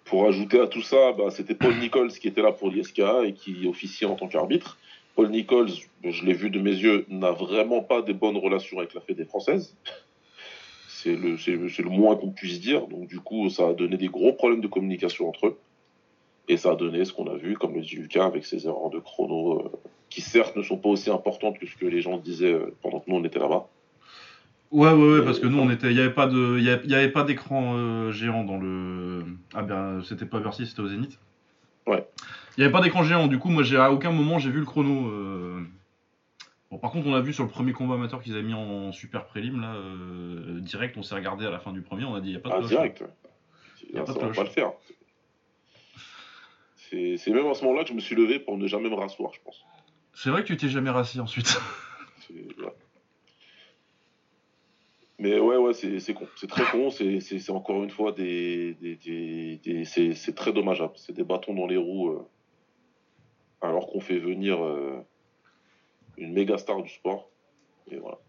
Pour 0.06 0.28
ajouter 0.28 0.60
à 0.60 0.68
tout 0.68 0.82
ça, 0.82 1.14
bah, 1.14 1.26
c'était 1.30 1.54
Paul 1.54 1.76
Nichols 1.76 2.12
qui 2.12 2.28
était 2.28 2.42
là 2.42 2.52
pour 2.52 2.70
l'ISK 2.72 3.00
et 3.26 3.34
qui 3.34 3.68
officiait 3.68 4.08
en 4.08 4.16
tant 4.16 4.28
qu'arbitre. 4.28 4.78
Paul 5.16 5.30
Nichols, 5.30 5.70
je 6.04 6.26
l'ai 6.26 6.34
vu 6.34 6.50
de 6.50 6.60
mes 6.60 6.74
yeux, 6.74 7.06
n'a 7.10 7.32
vraiment 7.32 7.82
pas 7.82 8.02
de 8.02 8.12
bonnes 8.12 8.38
relations 8.38 8.80
avec 8.80 8.94
la 8.96 9.02
Fédé 9.02 9.24
française. 9.24 9.76
C'est 10.88 11.16
le, 11.16 11.36
le 11.36 11.90
moins 11.90 12.16
qu'on 12.16 12.32
puisse 12.32 12.60
dire. 12.60 12.88
Donc 12.88 13.08
du 13.08 13.20
coup, 13.20 13.50
ça 13.50 13.68
a 13.68 13.74
donné 13.74 13.98
des 13.98 14.08
gros 14.08 14.34
problèmes 14.34 14.62
de 14.62 14.68
communication 14.68 15.30
entre 15.30 15.48
eux. 15.48 15.58
Et 16.48 16.58
ça 16.58 16.72
a 16.72 16.76
donné 16.76 17.06
ce 17.06 17.14
qu'on 17.14 17.28
a 17.28 17.36
vu, 17.36 17.56
comme 17.58 17.74
le 17.74 17.82
dit 17.82 17.96
Lucas, 17.96 18.26
avec 18.26 18.46
ses 18.46 18.68
erreurs 18.68 18.90
de 18.90 19.00
chrono, 19.00 19.60
euh, 19.60 19.72
qui 20.10 20.22
certes 20.22 20.56
ne 20.56 20.64
sont 20.64 20.78
pas 20.78 20.90
aussi 20.90 21.10
importantes 21.10 21.58
que 21.58 21.66
ce 21.66 21.76
que 21.76 21.86
les 21.86 22.02
gens 22.02 22.18
disaient 22.18 22.54
euh, 22.54 22.76
pendant 22.82 23.00
que 23.00 23.10
nous 23.10 23.18
on 23.18 23.24
était 23.24 23.40
là-bas. 23.40 23.68
Ouais, 24.72 24.92
ouais, 24.92 25.20
ouais, 25.20 25.24
parce 25.24 25.40
que 25.40 25.48
nous, 25.48 25.60
on 25.60 25.70
était, 25.70 25.88
il 25.88 25.96
n'y 25.96 26.02
avait 26.02 26.14
pas 26.14 26.28
de, 26.28 26.58
il 26.58 26.64
y 26.64 26.96
avait, 26.96 27.10
pas 27.10 27.24
d'écran 27.24 27.76
euh, 27.76 28.12
géant 28.12 28.44
dans 28.44 28.58
le. 28.58 29.24
Ah 29.54 29.62
ben, 29.62 30.02
c'était 30.04 30.26
pas 30.26 30.40
Bercy, 30.40 30.66
c'était 30.66 30.82
au 30.82 30.88
Zénith. 30.88 31.18
Ouais. 31.88 32.06
Il 32.58 32.62
n'y 32.62 32.64
avait 32.66 32.74
pas 32.74 32.82
d'écran 32.82 33.04
géant. 33.04 33.28
Du 33.28 33.38
coup, 33.38 33.50
moi, 33.50 33.64
j'ai 33.64 33.78
à 33.78 33.92
aucun 33.92 34.12
moment 34.12 34.40
j'ai 34.40 34.50
vu 34.50 34.60
le 34.60 34.66
chrono. 34.66 35.08
Euh. 35.08 35.62
Bon, 36.72 36.78
par 36.78 36.92
contre, 36.92 37.08
on 37.08 37.14
a 37.14 37.22
vu 37.22 37.32
sur 37.32 37.44
le 37.44 37.50
premier 37.50 37.74
combat 37.74 37.94
amateur 37.94 38.22
qu'ils 38.22 38.34
avaient 38.34 38.44
mis 38.44 38.54
en 38.54 38.92
super 38.92 39.26
prélim 39.26 39.62
là, 39.62 39.76
euh, 39.76 40.60
direct. 40.60 40.98
On 40.98 41.04
s'est 41.04 41.16
regardé 41.16 41.46
à 41.46 41.52
la 41.52 41.60
fin 41.60 41.72
du 41.72 41.82
premier. 41.82 42.04
On 42.04 42.16
a 42.16 42.20
dit, 42.20 42.30
il 42.30 42.32
n'y 42.32 42.38
a 42.38 42.42
pas 42.42 42.50
de. 42.60 42.66
Ah, 42.66 42.68
direct. 42.68 43.04
Il 43.88 43.96
y 43.96 44.00
a 44.00 44.04
pas 44.04 44.14
de 44.14 44.20
va 44.20 44.30
pas 44.30 44.44
le 44.44 44.50
faire. 44.50 44.74
C'est 47.18 47.32
même 47.32 47.48
à 47.48 47.54
ce 47.54 47.64
moment-là 47.64 47.84
que 47.84 47.90
je 47.90 47.94
me 47.94 48.00
suis 48.00 48.16
levé 48.16 48.40
pour 48.40 48.58
ne 48.58 48.68
jamais 48.68 48.90
me 48.90 48.96
rasseoir, 48.96 49.34
je 49.34 49.40
pense. 49.42 49.66
C'est 50.14 50.30
vrai 50.30 50.44
que 50.44 50.48
tu 50.48 50.58
t'es 50.58 50.70
jamais 50.70 50.90
rassis 50.90 51.20
ensuite. 51.20 51.60
Mais 55.18 55.40
ouais, 55.40 55.58
ouais, 55.58 55.74
c'est 55.74 56.14
con. 56.14 56.28
C'est 56.36 56.50
très 56.50 56.66
con. 56.66 56.90
C'est 56.90 57.50
encore 57.50 57.84
une 57.84 57.90
fois 57.90 58.12
des. 58.12 58.74
des, 58.74 59.86
c'est 59.86 60.36
très 60.36 60.52
dommageable. 60.52 60.94
C'est 60.96 61.14
des 61.14 61.24
bâtons 61.24 61.54
dans 61.54 61.68
les 61.68 61.78
roues. 61.78 62.10
Euh, 62.10 62.28
alors 63.62 63.88
qu'on 63.88 64.00
fait 64.00 64.20
venir 64.20 64.64
euh, 64.64 65.00
une 66.18 66.34
méga 66.34 66.58
star 66.58 66.82
du 66.82 66.90
sport. 66.90 67.30
Et 67.90 67.98
voilà. 67.98 68.20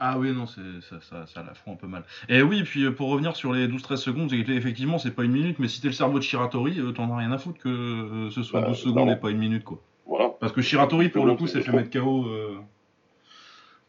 Ah 0.00 0.18
oui, 0.18 0.32
non, 0.32 0.46
ça, 0.46 0.60
ça, 1.00 1.26
ça 1.26 1.42
la 1.42 1.54
fout 1.54 1.74
un 1.74 1.76
peu 1.76 1.86
mal. 1.86 2.04
Et 2.28 2.42
oui, 2.42 2.62
puis 2.62 2.84
euh, 2.84 2.90
pour 2.90 3.10
revenir 3.10 3.36
sur 3.36 3.52
les 3.52 3.68
12-13 3.68 3.96
secondes, 3.96 4.32
effectivement, 4.32 4.98
c'est 4.98 5.10
pas 5.10 5.24
une 5.24 5.32
minute, 5.32 5.58
mais 5.58 5.68
si 5.68 5.80
t'es 5.80 5.88
le 5.88 5.92
cerveau 5.92 6.18
de 6.18 6.24
Shiratori, 6.24 6.80
t'en 6.94 7.12
as 7.12 7.18
rien 7.18 7.32
à 7.32 7.38
foutre 7.38 7.58
que 7.60 8.28
ce 8.30 8.42
soit 8.42 8.62
12 8.62 8.70
bah, 8.70 8.74
secondes 8.74 9.10
et 9.10 9.16
pas 9.16 9.30
une 9.30 9.38
minute, 9.38 9.64
quoi. 9.64 9.78
Voilà. 10.06 10.30
Parce 10.40 10.52
que 10.52 10.62
Shiratori, 10.62 11.10
pour 11.10 11.26
le 11.26 11.34
coup, 11.34 11.46
s'est 11.46 11.60
fait 11.60 11.72
mettre 11.72 11.90
KO. 11.90 12.26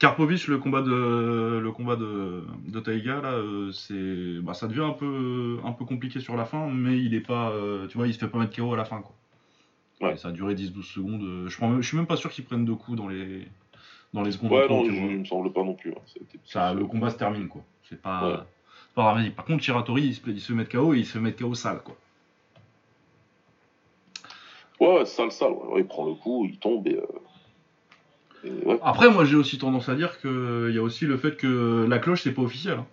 Karpovich, 0.01 0.47
le 0.47 0.57
combat 0.57 0.81
de 0.81 1.59
le 1.61 1.71
combat 1.71 1.95
de, 1.95 2.43
de 2.67 2.79
Taiga 2.79 3.21
là, 3.21 3.33
euh, 3.33 3.71
c'est 3.71 4.41
bah, 4.41 4.55
ça 4.55 4.67
devient 4.67 4.81
un 4.81 4.93
peu 4.93 5.59
un 5.63 5.73
peu 5.73 5.85
compliqué 5.85 6.19
sur 6.19 6.35
la 6.35 6.45
fin, 6.45 6.67
mais 6.71 6.97
il 6.97 7.13
est 7.13 7.21
pas, 7.21 7.51
euh, 7.51 7.85
tu 7.85 7.99
vois, 7.99 8.07
il 8.07 8.13
se 8.15 8.17
fait 8.17 8.27
pas 8.27 8.39
mettre 8.39 8.55
KO 8.55 8.73
à 8.73 8.77
la 8.77 8.83
fin 8.83 9.03
quoi. 9.03 10.15
ça 10.17 10.29
a 10.29 10.31
duré 10.31 10.55
10-12 10.55 10.81
secondes. 10.81 11.21
Euh, 11.21 11.49
je, 11.49 11.57
je 11.81 11.87
suis 11.87 11.97
même 11.97 12.07
pas 12.07 12.17
sûr 12.17 12.31
qu'il 12.31 12.43
prenne 12.45 12.65
de 12.65 12.73
coups 12.73 12.97
dans 12.97 13.07
les 13.07 13.47
dans 14.13 14.23
les 14.23 14.31
secondes. 14.31 14.51
Ouais, 14.51 14.67
non, 14.67 14.83
il 14.83 15.19
me 15.19 15.25
semble 15.25 15.51
pas 15.51 15.63
non 15.63 15.73
plus. 15.73 15.91
Hein. 15.91 16.25
Ça, 16.45 16.73
le 16.73 16.85
combat 16.85 17.09
se 17.09 17.17
termine 17.17 17.47
quoi. 17.47 17.61
C'est 17.89 18.01
pas, 18.01 18.45
pas 18.95 19.15
Par 19.35 19.45
contre, 19.45 19.63
Chiratori, 19.63 20.03
il 20.03 20.15
se, 20.15 20.21
il 20.29 20.41
se 20.41 20.53
met 20.53 20.65
KO 20.65 20.93
et 20.93 20.99
il 20.99 21.05
se 21.05 21.17
met 21.17 21.33
KO 21.33 21.53
sale 21.53 21.81
quoi. 21.83 21.95
Ouais, 24.79 25.05
sale, 25.05 25.31
sale. 25.31 25.53
il 25.77 25.85
prend 25.85 26.07
le 26.07 26.15
coup, 26.15 26.45
il 26.45 26.57
tombe 26.57 26.87
et. 26.87 26.99
Après, 28.81 29.09
moi 29.11 29.23
j'ai 29.23 29.35
aussi 29.35 29.59
tendance 29.59 29.87
à 29.87 29.93
dire 29.93 30.19
qu'il 30.19 30.71
y 30.73 30.77
a 30.79 30.81
aussi 30.81 31.05
le 31.05 31.15
fait 31.17 31.37
que 31.37 31.85
la 31.87 31.99
cloche 31.99 32.23
c'est 32.23 32.33
pas 32.33 32.41
officiel. 32.41 32.79
Hein. 32.79 32.87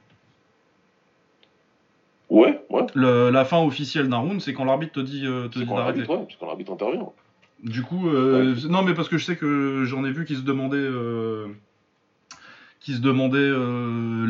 Ouais, 2.28 2.60
ouais. 2.68 2.84
la 2.94 3.44
fin 3.46 3.58
officielle 3.62 4.10
d'un 4.10 4.18
round, 4.18 4.42
c'est 4.42 4.52
quand 4.52 4.66
l'arbitre 4.66 4.92
te 4.92 5.00
dit, 5.00 5.24
euh, 5.24 5.48
d'arrêter. 5.48 6.00
Ouais, 6.06 6.26
c'est 6.28 6.38
quand 6.38 6.46
l'arbitre 6.46 6.72
intervient. 6.72 7.08
Du 7.62 7.82
coup, 7.82 8.08
euh, 8.08 8.54
non, 8.68 8.82
mais 8.82 8.94
parce 8.94 9.08
que 9.08 9.18
je 9.18 9.24
sais 9.24 9.36
que 9.36 9.84
j'en 9.84 10.04
ai 10.04 10.12
vu 10.12 10.24
qui 10.24 10.36
se 10.36 10.42
demandaient, 10.42 10.76
euh, 10.78 11.48
qui 12.78 12.94
se 12.94 13.00
demandaient 13.00 13.52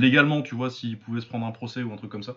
légalement, 0.00 0.42
tu 0.42 0.54
vois, 0.54 0.70
s'ils 0.70 0.98
pouvaient 0.98 1.20
se 1.20 1.26
prendre 1.26 1.46
un 1.46 1.52
procès 1.52 1.82
ou 1.82 1.92
un 1.92 1.96
truc 1.96 2.10
comme 2.10 2.22
ça. 2.22 2.36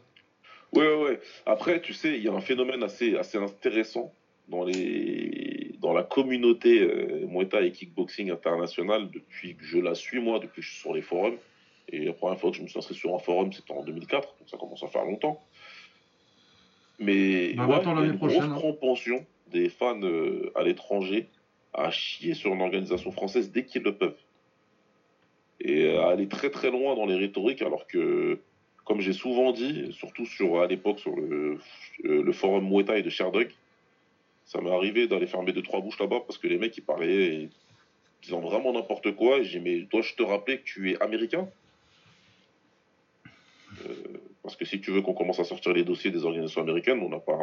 Ouais, 0.73 0.87
ouais, 0.87 1.03
ouais. 1.03 1.19
Après, 1.45 1.81
tu 1.81 1.93
sais, 1.93 2.17
il 2.17 2.23
y 2.23 2.27
a 2.27 2.33
un 2.33 2.41
phénomène 2.41 2.83
assez, 2.83 3.17
assez 3.17 3.37
intéressant 3.37 4.13
dans 4.47 4.63
les 4.63 5.75
dans 5.81 5.93
la 5.93 6.03
communauté 6.03 6.79
euh, 6.81 7.25
Muay 7.27 7.47
Thai 7.47 7.65
et 7.65 7.71
kickboxing 7.71 8.31
international 8.31 9.09
depuis 9.09 9.55
que 9.55 9.63
je 9.63 9.79
la 9.79 9.95
suis, 9.95 10.21
moi, 10.21 10.39
depuis 10.39 10.61
que 10.61 10.67
je 10.67 10.71
suis 10.71 10.79
sur 10.79 10.93
les 10.93 11.01
forums. 11.01 11.37
Et 11.89 12.05
la 12.05 12.13
première 12.13 12.39
fois 12.39 12.51
que 12.51 12.57
je 12.57 12.61
me 12.61 12.67
suis 12.67 12.77
inscrit 12.77 12.95
sur 12.95 13.13
un 13.15 13.19
forum, 13.19 13.51
c'était 13.51 13.73
en 13.73 13.83
2004, 13.83 14.35
donc 14.39 14.49
ça 14.49 14.57
commence 14.57 14.83
à 14.83 14.87
faire 14.87 15.03
longtemps. 15.03 15.43
Mais 16.99 17.53
bah, 17.53 17.65
ouais, 17.65 17.79
il 17.81 17.87
y 17.87 17.89
a 17.89 18.05
une 18.05 18.17
grosse 18.17 18.37
hein. 18.39 18.53
propension 18.53 19.25
des 19.51 19.69
fans 19.69 20.01
euh, 20.01 20.51
à 20.55 20.63
l'étranger 20.63 21.27
à 21.73 21.89
chier 21.91 22.33
sur 22.33 22.53
une 22.53 22.61
organisation 22.61 23.11
française 23.11 23.51
dès 23.51 23.65
qu'ils 23.65 23.83
le 23.83 23.95
peuvent. 23.95 24.17
Et 25.59 25.95
à 25.95 26.09
aller 26.09 26.27
très 26.27 26.49
très 26.49 26.71
loin 26.71 26.95
dans 26.95 27.05
les 27.05 27.15
rhétoriques, 27.15 27.61
alors 27.61 27.87
que, 27.87 28.39
comme 28.83 28.99
j'ai 28.99 29.13
souvent 29.13 29.51
dit, 29.51 29.93
surtout 29.93 30.25
sur, 30.25 30.61
à 30.61 30.67
l'époque 30.67 30.99
sur 30.99 31.15
le, 31.15 31.59
euh, 32.05 32.31
forum 32.33 32.67
Muay 32.67 32.83
Thai 32.83 33.03
de 33.03 33.09
Sherdog, 33.09 33.49
ça 34.45 34.59
m'est 34.59 34.71
arrivé 34.71 35.07
d'aller 35.07 35.27
fermer 35.27 35.53
deux, 35.53 35.61
trois 35.61 35.79
bouches 35.79 35.99
là-bas 35.99 36.21
parce 36.25 36.37
que 36.37 36.47
les 36.47 36.57
mecs, 36.57 36.75
ils 36.77 36.83
parlaient, 36.83 37.47
disant 38.21 38.41
vraiment 38.41 38.73
n'importe 38.73 39.15
quoi. 39.15 39.39
Et 39.39 39.43
j'ai 39.43 39.59
mais 39.59 39.81
dois-je 39.81 40.15
te 40.15 40.23
rappeler 40.23 40.57
que 40.57 40.63
tu 40.63 40.91
es 40.91 41.01
américain 41.01 41.47
euh, 43.85 43.93
Parce 44.41 44.49
que 44.61 44.67
si 44.67 44.79
tu 44.79 44.91
veux 44.91 45.01
qu'on 45.01 45.13
commence 45.13 45.39
à 45.39 45.43
sortir 45.43 45.73
les 45.73 45.83
dossiers 45.83 46.11
des 46.11 46.23
organisations 46.23 46.61
américaines, 46.61 46.99
on 47.01 47.09
n'a 47.09 47.17
pas, 47.17 47.35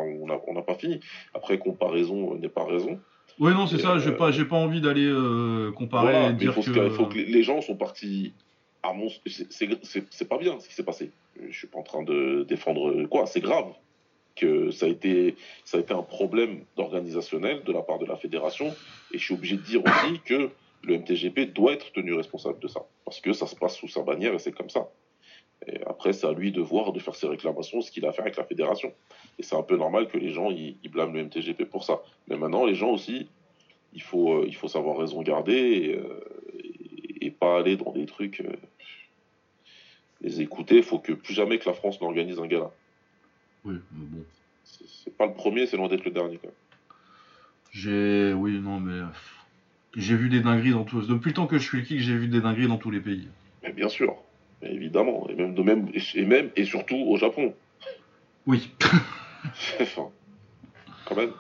on 0.47 0.63
pas 0.63 0.75
fini. 0.75 1.01
Après, 1.35 1.59
comparaison 1.59 2.37
n'est 2.37 2.49
pas 2.49 2.65
raison. 2.65 3.01
Oui, 3.41 3.53
non, 3.53 3.67
c'est 3.67 3.79
ça. 3.79 3.99
J'ai 3.99 4.11
euh, 4.11 4.17
pas, 4.17 4.31
j'ai 4.31 4.45
pas 4.45 4.57
envie 4.57 4.81
d'aller 4.81 5.07
euh, 5.07 5.73
comparer. 5.73 6.33
dire 6.35 6.55
il 6.57 6.91
faut 6.91 7.07
que... 7.07 7.19
les 7.19 7.43
gens 7.43 7.61
sont 7.61 7.75
partis. 7.75 8.35
À 8.85 8.93
mon... 8.93 9.09
C'est 9.27 10.29
pas 10.29 10.39
bien 10.39 10.61
ce 10.61 10.69
qui 10.69 10.75
s'est 10.75 10.85
passé. 10.85 11.11
Je 11.49 11.57
suis 11.57 11.67
pas 11.67 11.81
en 11.81 11.83
train 11.83 12.05
de 12.05 12.47
défendre 12.49 13.05
quoi. 13.07 13.27
C'est 13.27 13.41
grave 13.41 13.67
que 14.37 14.71
ça 14.71 14.87
a 14.87 14.89
été, 14.89 15.35
ça 15.65 15.79
a 15.79 15.81
été 15.81 15.93
un 15.93 16.03
problème 16.03 16.61
organisationnel 16.77 17.65
de 17.65 17.73
la 17.73 17.83
part 17.83 17.99
de 17.99 18.07
la 18.07 18.15
fédération. 18.15 18.73
Et 19.13 19.19
je 19.19 19.25
suis 19.25 19.35
obligé 19.35 19.57
de 19.57 19.63
dire 19.63 19.83
aussi 19.85 20.21
que 20.25 20.51
le 20.85 20.99
MTGP 20.99 21.53
doit 21.53 21.73
être 21.73 21.91
tenu 21.91 22.13
responsable 22.13 22.61
de 22.61 22.69
ça. 22.69 22.83
Parce 23.05 23.21
que 23.21 23.33
ça 23.33 23.49
se 23.49 23.57
passe 23.57 23.75
sous 23.75 23.89
sa 23.89 24.03
bannière 24.03 24.35
et 24.35 24.39
c'est 24.39 24.53
comme 24.53 24.71
ça. 24.71 24.89
Et 25.67 25.83
après, 25.87 26.13
c'est 26.13 26.27
à 26.27 26.33
lui 26.33 26.53
de 26.53 26.61
voir, 26.61 26.93
de 26.93 27.01
faire 27.01 27.15
ses 27.15 27.27
réclamations, 27.27 27.81
ce 27.81 27.91
qu'il 27.91 28.07
a 28.07 28.13
fait 28.13 28.23
avec 28.23 28.37
la 28.37 28.45
fédération. 28.45 28.93
Et 29.39 29.43
c'est 29.43 29.57
un 29.57 29.63
peu 29.63 29.77
normal 29.77 30.09
que 30.09 30.17
les 30.17 30.31
gens 30.31 30.51
ils, 30.51 30.77
blâment 30.91 31.13
le 31.13 31.25
MTGP 31.25 31.65
pour 31.65 31.85
ça. 31.85 32.01
Mais 32.29 32.37
maintenant, 32.37 32.65
les 32.65 32.75
gens 32.75 32.91
aussi, 32.91 33.29
il 33.93 34.03
faut, 34.03 34.35
euh, 34.35 34.45
il 34.47 34.55
faut 34.55 34.69
savoir 34.69 34.99
raison 34.99 35.23
garder 35.23 35.53
et, 35.53 35.97
euh, 35.97 36.21
pas 37.39 37.59
aller 37.59 37.77
dans 37.77 37.93
des 37.93 38.07
trucs. 38.07 38.41
Euh, 38.41 38.53
les 40.21 40.41
écouter. 40.41 40.79
Il 40.79 40.83
faut 40.83 40.99
que 40.99 41.13
plus 41.13 41.35
jamais 41.35 41.59
que 41.59 41.69
la 41.69 41.73
France 41.75 42.01
n'organise 42.01 42.41
un 42.41 42.47
gala. 42.47 42.73
Oui, 43.65 43.77
mais 43.93 44.07
bon. 44.07 44.25
C'est 44.65 45.17
pas 45.17 45.27
le 45.27 45.35
premier, 45.35 45.67
c'est 45.67 45.77
loin 45.77 45.89
d'être 45.89 46.05
le 46.05 46.11
dernier. 46.11 46.41
J'ai. 47.71 48.33
Oui, 48.33 48.59
non, 48.59 48.81
mais. 48.81 49.03
J'ai 49.97 50.17
vu 50.17 50.29
des 50.29 50.41
dingueries 50.41 50.73
dans 50.73 50.85
tous. 50.85 51.07
Depuis 51.07 51.29
le 51.29 51.35
temps 51.35 51.47
que 51.47 51.59
je 51.59 51.65
suis 51.65 51.79
le 51.79 51.85
kick, 51.85 52.01
j'ai 52.01 52.17
vu 52.17 52.29
des 52.29 52.41
dingueries 52.41 52.69
dans 52.69 52.77
tous 52.77 52.91
les 52.91 53.01
pays. 53.01 53.29
Mais 53.63 53.73
bien 53.73 53.89
sûr. 53.89 54.17
Évidemment. 54.63 55.29
Et 55.29 55.35
même, 55.35 55.55
de 55.55 55.63
même, 55.63 55.89
et 56.15 56.25
même, 56.25 56.51
et 56.57 56.65
surtout 56.65 56.97
au 56.97 57.17
Japon. 57.17 57.55
Oui. 58.47 58.71
enfin, 59.81 60.09
quand 61.07 61.17
même. 61.17 61.33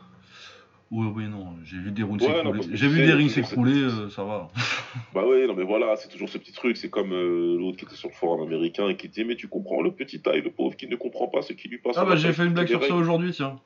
Oui, 0.90 1.06
oui, 1.14 1.24
non, 1.28 1.54
j'ai 1.64 1.76
vu 1.76 1.90
des 1.90 2.02
rings 2.02 2.18
s'écrouler. 2.18 2.62
J'ai 2.72 2.88
vu 2.88 3.04
des 3.04 3.12
rings 3.12 3.28
s'écrouler, 3.28 3.82
euh, 3.82 4.08
ça 4.08 4.24
va. 4.24 4.48
bah 5.14 5.22
oui, 5.26 5.46
non, 5.46 5.54
mais 5.54 5.64
voilà, 5.64 5.96
c'est 5.96 6.08
toujours 6.08 6.30
ce 6.30 6.38
petit 6.38 6.52
truc. 6.52 6.78
C'est 6.78 6.88
comme 6.88 7.12
euh, 7.12 7.58
l'autre 7.58 7.76
qui 7.76 7.84
était 7.84 7.94
sur 7.94 8.08
le 8.08 8.14
forum 8.14 8.46
américain 8.46 8.88
et 8.88 8.96
qui 8.96 9.08
disait 9.08 9.24
Mais 9.24 9.36
tu 9.36 9.48
comprends 9.48 9.82
le 9.82 9.92
petit 9.92 10.22
taille, 10.22 10.40
le 10.40 10.50
pauvre 10.50 10.76
qui 10.76 10.86
ne 10.86 10.96
comprend 10.96 11.28
pas 11.28 11.42
ce 11.42 11.52
qui 11.52 11.68
lui 11.68 11.76
passe. 11.76 11.96
Ah, 11.98 12.06
bah 12.06 12.16
j'ai 12.16 12.32
fait 12.32 12.46
une 12.46 12.54
blague 12.54 12.68
sur 12.68 12.82
ça 12.82 12.94
aujourd'hui, 12.94 13.32
tiens. 13.32 13.60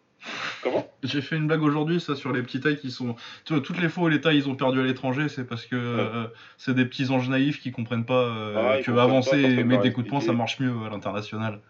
Comment? 0.63 0.89
J'ai 1.03 1.21
fait 1.21 1.37
une 1.37 1.49
blague 1.49 1.63
aujourd'hui, 1.63 2.01
ça, 2.01 2.15
sur 2.15 2.33
les 2.33 2.43
petits 2.43 2.61
tailles 2.61 2.79
qui 2.79 2.91
sont. 2.93 3.17
Tu 3.45 3.53
vois, 3.55 3.63
toutes 3.63 3.81
les 3.81 3.89
fois 3.89 4.05
où 4.05 4.09
les 4.09 4.21
tailles 4.21 4.39
ils 4.39 4.49
ont 4.49 4.55
perdu 4.55 4.81
à 4.81 4.85
l'étranger, 4.85 5.29
c'est 5.29 5.45
parce 5.45 5.67
que 5.67 5.75
euh, 5.77 6.27
c'est 6.59 6.75
des 6.75 6.85
petits 6.85 7.11
anges 7.11 7.29
naïfs 7.29 7.61
qui 7.61 7.73
comprennent 7.73 8.05
pas 8.05 8.23
euh, 8.23 8.75
Ah, 8.79 8.83
que 8.83 8.91
avancer 8.93 9.41
et 9.41 9.65
mettre 9.65 9.83
des 9.83 9.93
coups 9.93 10.05
de 10.07 10.11
poing, 10.11 10.21
ça 10.21 10.33
marche 10.33 10.61
mieux 10.61 10.73
à 10.87 10.91
l'international. 10.91 11.61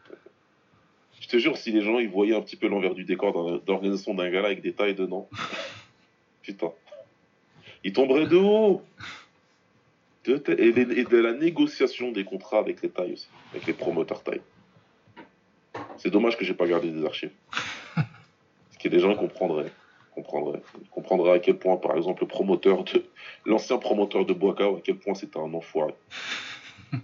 Je 1.21 1.28
te 1.28 1.38
jure, 1.38 1.56
si 1.56 1.73
les 1.73 1.80
gens 1.82 1.99
ils 1.99 2.11
voyaient 2.11 2.35
un 2.37 2.42
petit 2.42 2.56
peu 2.56 2.68
l'envers 2.68 2.94
du 2.94 3.04
décor 3.04 3.61
d'organisation 3.64 4.12
d'un 4.12 4.28
gars 4.30 4.40
là 4.42 4.49
avec 4.49 4.61
des 4.61 4.73
tailles 4.75 4.94
dedans, 4.94 5.30
putain, 6.42 6.73
ils 7.85 7.92
tomberaient 7.94 8.26
de 8.26 8.37
haut. 8.37 8.82
De 10.26 10.40
et, 10.59 10.73
les- 10.73 11.00
et 11.00 11.04
de 11.04 11.16
la 11.16 11.32
négociation 11.32 12.12
des 12.12 12.25
contrats 12.25 12.59
avec 12.59 12.82
les 12.82 12.90
tailles 12.90 13.14
aussi, 13.14 13.28
avec 13.52 13.66
les 13.66 13.73
promoteurs 13.73 14.23
tailles. 14.23 14.42
C'est 15.97 16.11
dommage 16.11 16.37
que 16.37 16.44
j'ai 16.44 16.54
pas 16.54 16.66
gardé 16.66 16.90
des 16.90 17.04
archives. 17.04 17.30
Que 18.83 18.89
les 18.89 18.99
gens 18.99 19.15
comprendraient. 19.15 19.71
Comprendraient. 20.15 20.62
Ils 20.81 20.89
comprendraient 20.89 21.33
à 21.33 21.39
quel 21.39 21.59
point, 21.59 21.77
par 21.77 21.97
exemple, 21.97 22.23
le 22.23 22.29
promoteur 22.29 22.85
de. 22.85 23.05
L'ancien 23.47 23.79
promoteur 23.79 24.27
de 24.27 24.33
Boakao, 24.35 24.77
à 24.77 24.81
quel 24.83 24.97
point 24.97 25.15
c'était 25.15 25.39
un 25.39 25.55
enfoiré. 25.55 25.95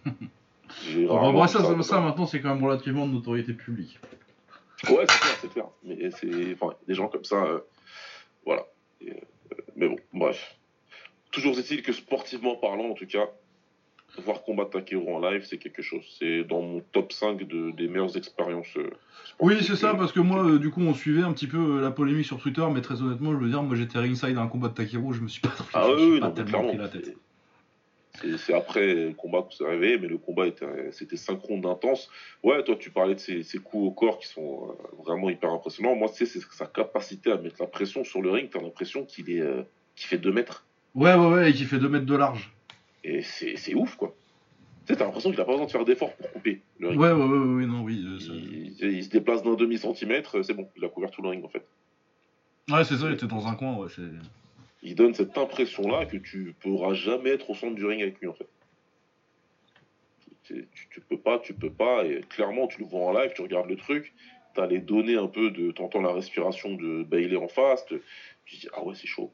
Bon, 0.94 1.14
rarement 1.14 1.40
bah, 1.40 1.48
ça, 1.48 1.60
ça, 1.60 1.70
dedans. 1.70 1.82
ça, 1.82 2.00
maintenant, 2.00 2.26
c'est 2.26 2.40
quand 2.40 2.54
même 2.54 2.64
relativement 2.64 3.06
de 3.06 3.12
notoriété 3.12 3.52
publique. 3.52 3.98
Ouais, 4.88 5.04
c'est 5.08 5.18
clair, 5.18 5.38
c'est 5.40 5.52
clair. 5.52 5.66
Mais 5.82 6.10
c'est, 6.12 6.54
enfin, 6.54 6.74
des 6.86 6.94
gens 6.94 7.08
comme 7.08 7.24
ça, 7.24 7.42
euh, 7.42 7.60
voilà. 8.44 8.64
Et, 9.00 9.10
euh, 9.10 9.14
mais 9.76 9.88
bon, 9.88 9.96
bref. 10.12 10.56
Toujours 11.32 11.58
est-il 11.58 11.82
que 11.82 11.92
sportivement 11.92 12.54
parlant, 12.54 12.90
en 12.90 12.94
tout 12.94 13.06
cas, 13.06 13.28
voir 14.24 14.42
combattre 14.42 14.70
Takeru 14.70 15.12
en 15.12 15.20
live, 15.20 15.44
c'est 15.48 15.58
quelque 15.58 15.82
chose. 15.82 16.02
C'est 16.18 16.42
dans 16.44 16.60
mon 16.62 16.80
top 16.92 17.12
5 17.12 17.46
de, 17.46 17.70
des 17.72 17.88
meilleures 17.88 18.16
expériences. 18.16 18.76
euh, 18.76 18.90
Oui, 19.40 19.56
c'est 19.62 19.76
ça, 19.76 19.94
parce 19.94 20.12
que 20.12 20.20
moi, 20.20 20.44
euh, 20.44 20.58
du 20.58 20.70
coup, 20.70 20.80
on 20.80 20.94
suivait 20.94 21.22
un 21.22 21.32
petit 21.32 21.46
peu 21.46 21.78
euh, 21.78 21.80
la 21.82 21.90
polémique 21.90 22.26
sur 22.26 22.38
Twitter, 22.40 22.64
mais 22.72 22.80
très 22.80 23.00
honnêtement, 23.02 23.32
je 23.32 23.36
veux 23.36 23.50
dire, 23.50 23.62
moi 23.62 23.76
j'étais 23.76 23.98
ringside 23.98 24.36
à 24.36 24.40
un 24.40 24.48
combat 24.48 24.68
de 24.68 24.74
Takeru, 24.74 25.14
je 25.14 25.20
me 25.20 25.28
suis 25.28 25.40
pas, 25.40 25.52
Ah 25.74 25.86
je 25.88 25.94
oui, 26.04 26.10
suis 26.12 26.20
pas 26.20 26.30
tellement 26.30 26.66
pris 26.68 26.76
la 26.78 26.88
tête. 26.88 27.14
C'est, 28.38 28.52
après 28.52 28.94
le 28.94 29.12
combat 29.12 29.42
qu'on 29.42 29.50
s'est 29.52 29.64
réveillé, 29.64 29.96
mais 29.96 30.08
le 30.08 30.18
combat 30.18 30.48
était, 30.48 30.66
c'était 30.90 31.16
synchrone 31.16 31.60
d'intense. 31.60 32.10
Ouais, 32.42 32.64
toi, 32.64 32.74
tu 32.74 32.90
parlais 32.90 33.14
de 33.14 33.20
ses 33.20 33.58
coups 33.58 33.84
au 33.86 33.90
corps 33.92 34.18
qui 34.18 34.26
sont 34.26 34.70
euh, 34.70 35.02
vraiment 35.04 35.30
hyper 35.30 35.52
impressionnants. 35.52 35.94
Moi, 35.94 36.08
tu 36.08 36.26
sais, 36.26 36.26
c'est 36.26 36.40
sa 36.52 36.66
capacité 36.66 37.30
à 37.30 37.36
mettre 37.36 37.56
la 37.60 37.68
pression 37.68 38.02
sur 38.02 38.20
le 38.20 38.30
ring. 38.32 38.50
T'as 38.50 38.60
l'impression 38.60 39.04
qu'il 39.04 39.30
est, 39.30 39.44
qu'il 39.94 40.08
fait 40.08 40.18
2 40.18 40.32
mètres. 40.32 40.64
Ouais, 40.96 41.14
ouais, 41.14 41.26
ouais, 41.32 41.50
et 41.50 41.52
qui 41.54 41.64
fait 41.64 41.78
2 41.78 41.88
mètres 41.88 42.06
de 42.06 42.16
large. 42.16 42.52
Et 43.04 43.22
c'est 43.22 43.74
ouf, 43.74 43.96
quoi. 43.96 44.14
Tu 44.86 44.92
sais, 44.92 44.98
t'as 44.98 45.04
l'impression 45.04 45.30
qu'il 45.30 45.40
a 45.40 45.44
pas 45.44 45.52
besoin 45.52 45.66
de 45.66 45.70
faire 45.70 45.84
d'efforts 45.84 46.14
pour 46.16 46.30
couper 46.32 46.62
le 46.78 46.88
ring. 46.88 47.00
Ouais, 47.00 47.12
ouais, 47.12 47.24
ouais, 47.24 47.54
ouais, 47.56 47.66
non, 47.66 47.82
oui. 47.82 48.02
euh, 48.06 48.18
ça- 48.18 48.32
Il, 48.32 48.76
il 48.80 49.04
se 49.04 49.10
déplace 49.10 49.42
d'un 49.42 49.54
demi-centimètre, 49.54 50.42
c'est 50.44 50.54
bon, 50.54 50.68
il 50.76 50.84
a 50.84 50.88
couvert 50.88 51.10
tout 51.10 51.22
le 51.22 51.28
ring, 51.28 51.44
en 51.44 51.48
fait. 51.48 51.66
Ouais, 52.70 52.84
c'est 52.84 52.96
ça, 52.96 53.08
il 53.08 53.14
était 53.14 53.26
dans 53.26 53.46
un 53.46 53.54
coin, 53.54 53.76
ouais. 53.76 53.88
Il 54.82 54.94
donne 54.94 55.14
cette 55.14 55.36
impression-là 55.36 56.06
que 56.06 56.16
tu 56.16 56.54
pourras 56.60 56.94
jamais 56.94 57.30
être 57.30 57.50
au 57.50 57.54
centre 57.54 57.74
du 57.74 57.84
ring 57.84 58.00
avec 58.02 58.20
lui, 58.20 58.28
en 58.28 58.34
fait. 58.34 58.48
Tu, 60.44 60.66
tu, 60.90 61.00
peux 61.02 61.18
pas, 61.18 61.38
tu 61.38 61.52
peux 61.52 61.70
pas, 61.72 62.04
et 62.06 62.20
clairement, 62.22 62.68
tu 62.68 62.80
le 62.80 62.86
vois 62.86 63.00
en 63.06 63.12
live, 63.12 63.32
tu 63.34 63.42
regardes 63.42 63.68
le 63.68 63.76
truc, 63.76 64.14
t'as 64.54 64.66
les 64.66 64.78
données 64.78 65.16
un 65.16 65.26
peu 65.26 65.50
de. 65.50 65.72
T'entends 65.72 66.00
la 66.00 66.12
respiration 66.12 66.74
de 66.74 67.02
Bailey 67.02 67.36
en 67.36 67.48
face, 67.48 67.84
tu 67.86 68.56
dis, 68.56 68.68
ah 68.74 68.82
ouais, 68.82 68.94
c'est 68.94 69.06
chaud. 69.06 69.30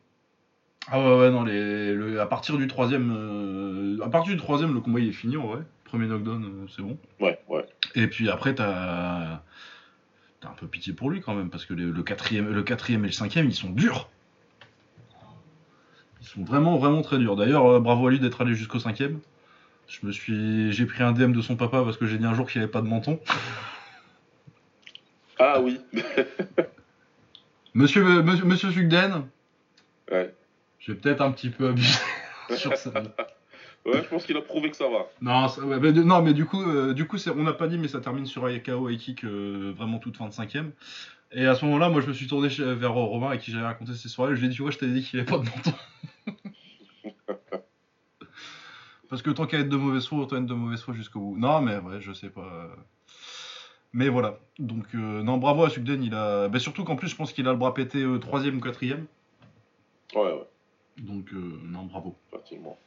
Ah 0.91 1.01
ouais, 1.01 1.19
ouais, 1.21 1.31
non, 1.31 1.45
les, 1.45 1.95
le- 1.95 2.21
à 2.21 2.27
partir 2.27 2.59
du 2.59 2.67
troisième, 2.67 3.11
euh, 3.17 4.05
à 4.05 4.09
partir 4.11 4.35
du 4.35 4.39
troisième, 4.41 4.75
le 4.75 4.81
combat 4.81 5.01
il 5.01 5.09
est 5.09 5.13
fini, 5.13 5.37
en 5.37 5.47
vrai. 5.47 5.63
Premier 5.85 6.07
knockdown, 6.07 6.45
euh, 6.45 6.67
c'est 6.75 6.83
bon. 6.83 6.99
Ouais, 7.21 7.39
ouais. 7.49 7.65
Et 7.95 8.07
puis 8.07 8.29
après, 8.29 8.55
t'as, 8.55 9.43
t'as 10.41 10.49
un 10.49 10.55
peu 10.55 10.67
pitié 10.67 10.93
pour 10.93 11.11
lui 11.11 11.21
quand 11.21 11.35
même, 11.35 11.49
parce 11.51 11.65
que 11.65 11.73
les- 11.75 11.85
le 11.85 12.03
quatrième, 12.03 12.53
le 12.53 12.63
quatrième 12.63 13.05
et 13.05 13.09
le 13.09 13.13
cinquième, 13.13 13.47
ils 13.47 13.55
sont 13.55 13.71
durs. 13.71 14.11
Ils 16.21 16.27
sont 16.27 16.45
vraiment, 16.45 16.77
vraiment 16.79 17.03
très 17.03 17.19
durs. 17.19 17.37
D'ailleurs, 17.37 17.67
euh, 17.67 17.81
bravo 17.81 18.07
à 18.09 18.11
lui 18.11 18.19
d'être 18.21 18.41
allé 18.43 18.55
jusqu'au 18.55 18.79
cinquième. 18.79 19.21
Je 19.89 20.07
me 20.07 20.13
suis, 20.13 20.73
j'ai 20.73 20.87
pris 20.87 21.03
un 21.03 21.13
DM 21.13 21.33
de 21.33 21.41
son 21.43 21.57
papa 21.57 21.83
parce 21.85 21.97
que 21.99 22.07
j'ai 22.07 22.17
dit 22.19 22.25
un 22.25 22.35
jour 22.35 22.49
qu'il 22.51 22.61
avait 22.63 22.71
pas 22.71 22.81
de 22.83 22.87
menton. 22.89 23.21
Ah 25.39 25.61
oui. 25.61 25.81
Monsieur, 27.75 28.23
monsieur, 28.23 28.45
monsieur 28.45 28.71
Sugden, 28.71 29.25
ouais. 30.13 30.33
J'ai 30.87 30.95
peut-être 30.95 31.21
un 31.21 31.33
petit 31.33 31.51
peu 31.51 31.69
abusé 31.69 31.99
sur 32.57 32.77
ça. 32.77 32.91
Ouais, 33.87 34.03
je 34.03 34.09
pense 34.09 34.25
qu'il 34.25 34.37
a 34.37 34.41
prouvé 34.41 34.71
que 34.71 34.77
ça 34.77 34.89
va. 34.89 35.07
Non, 35.21 35.49
ça- 35.49 35.63
ouais, 35.63 35.79
mais, 35.79 35.93
non, 35.93 36.23
mais 36.23 36.33
du 36.33 36.47
coup, 36.47 36.63
euh, 36.63 36.95
du 36.95 37.07
coup, 37.07 37.19
on 37.37 37.43
n'a 37.43 37.53
pas 37.53 37.69
dit, 37.69 37.77
mais 37.79 37.89
ça 37.89 38.01
termine 38.01 38.25
sur 38.27 38.45
Ayakao 38.47 38.89
et 38.89 38.97
kick 38.97 39.25
euh, 39.25 39.73
vraiment 39.77 39.99
toute 39.99 40.17
fin 40.17 40.27
de 40.27 40.33
cinquième. 40.33 40.73
Et 41.33 41.47
à 41.47 41.55
ce 41.55 41.65
moment-là, 41.67 41.89
moi, 41.91 42.01
je 42.01 42.07
me 42.07 42.13
suis 42.13 42.27
tourné 42.27 42.49
vers 42.49 42.93
Romain 42.93 43.31
à 43.31 43.37
qui 43.37 43.51
j'avais 43.51 43.65
raconté 43.65 43.93
ces 43.95 44.09
soirées. 44.09 44.35
Je 44.37 44.41
lui 44.41 44.47
ai 44.47 44.51
dit, 44.51 44.57
tu 44.57 44.63
vois, 44.63 44.71
je 44.71 44.79
t'avais 44.79 44.93
dit 44.93 45.03
qu'il 45.03 45.19
avait 45.21 45.29
pas 45.29 45.39
de 45.39 45.45
menton. 45.45 45.73
Parce 49.11 49.23
que 49.23 49.31
tant 49.31 49.47
qu'à 49.47 49.59
être 49.59 49.69
de 49.69 49.77
mauvaise 49.77 50.07
foi, 50.07 50.19
autant 50.19 50.37
être 50.37 50.47
de 50.47 50.55
mauvaise 50.55 50.81
foi 50.81 50.95
jusqu'au 50.95 51.21
bout. 51.21 51.37
Non, 51.39 51.61
mais 51.61 51.77
ouais, 51.79 52.01
je 52.01 52.13
sais 52.13 52.31
pas. 52.31 52.69
Mais 53.93 54.09
voilà. 54.09 54.39
Donc, 54.59 54.87
euh, 54.95 55.23
non, 55.23 55.37
bravo 55.39 55.65
à 55.65 55.71
Sugden. 55.71 56.03
Il 56.03 56.15
a. 56.15 56.49
bah, 56.49 56.59
surtout 56.59 56.85
qu'en 56.85 56.97
plus, 56.97 57.09
je 57.09 57.17
pense 57.17 57.33
qu'il 57.33 57.47
a 57.47 57.53
le 57.53 57.59
bras 57.59 57.75
pété 57.75 58.03
euh, 58.03 58.19
troisième 58.19 58.57
ou 58.57 58.61
quatrième. 58.61 59.07
Ouais, 60.15 60.23
ouais, 60.23 60.49
Donc, 60.99 61.33
euh, 61.33 61.59
non, 61.65 61.85
bravo. 61.85 62.17
effectivement. 62.33 62.79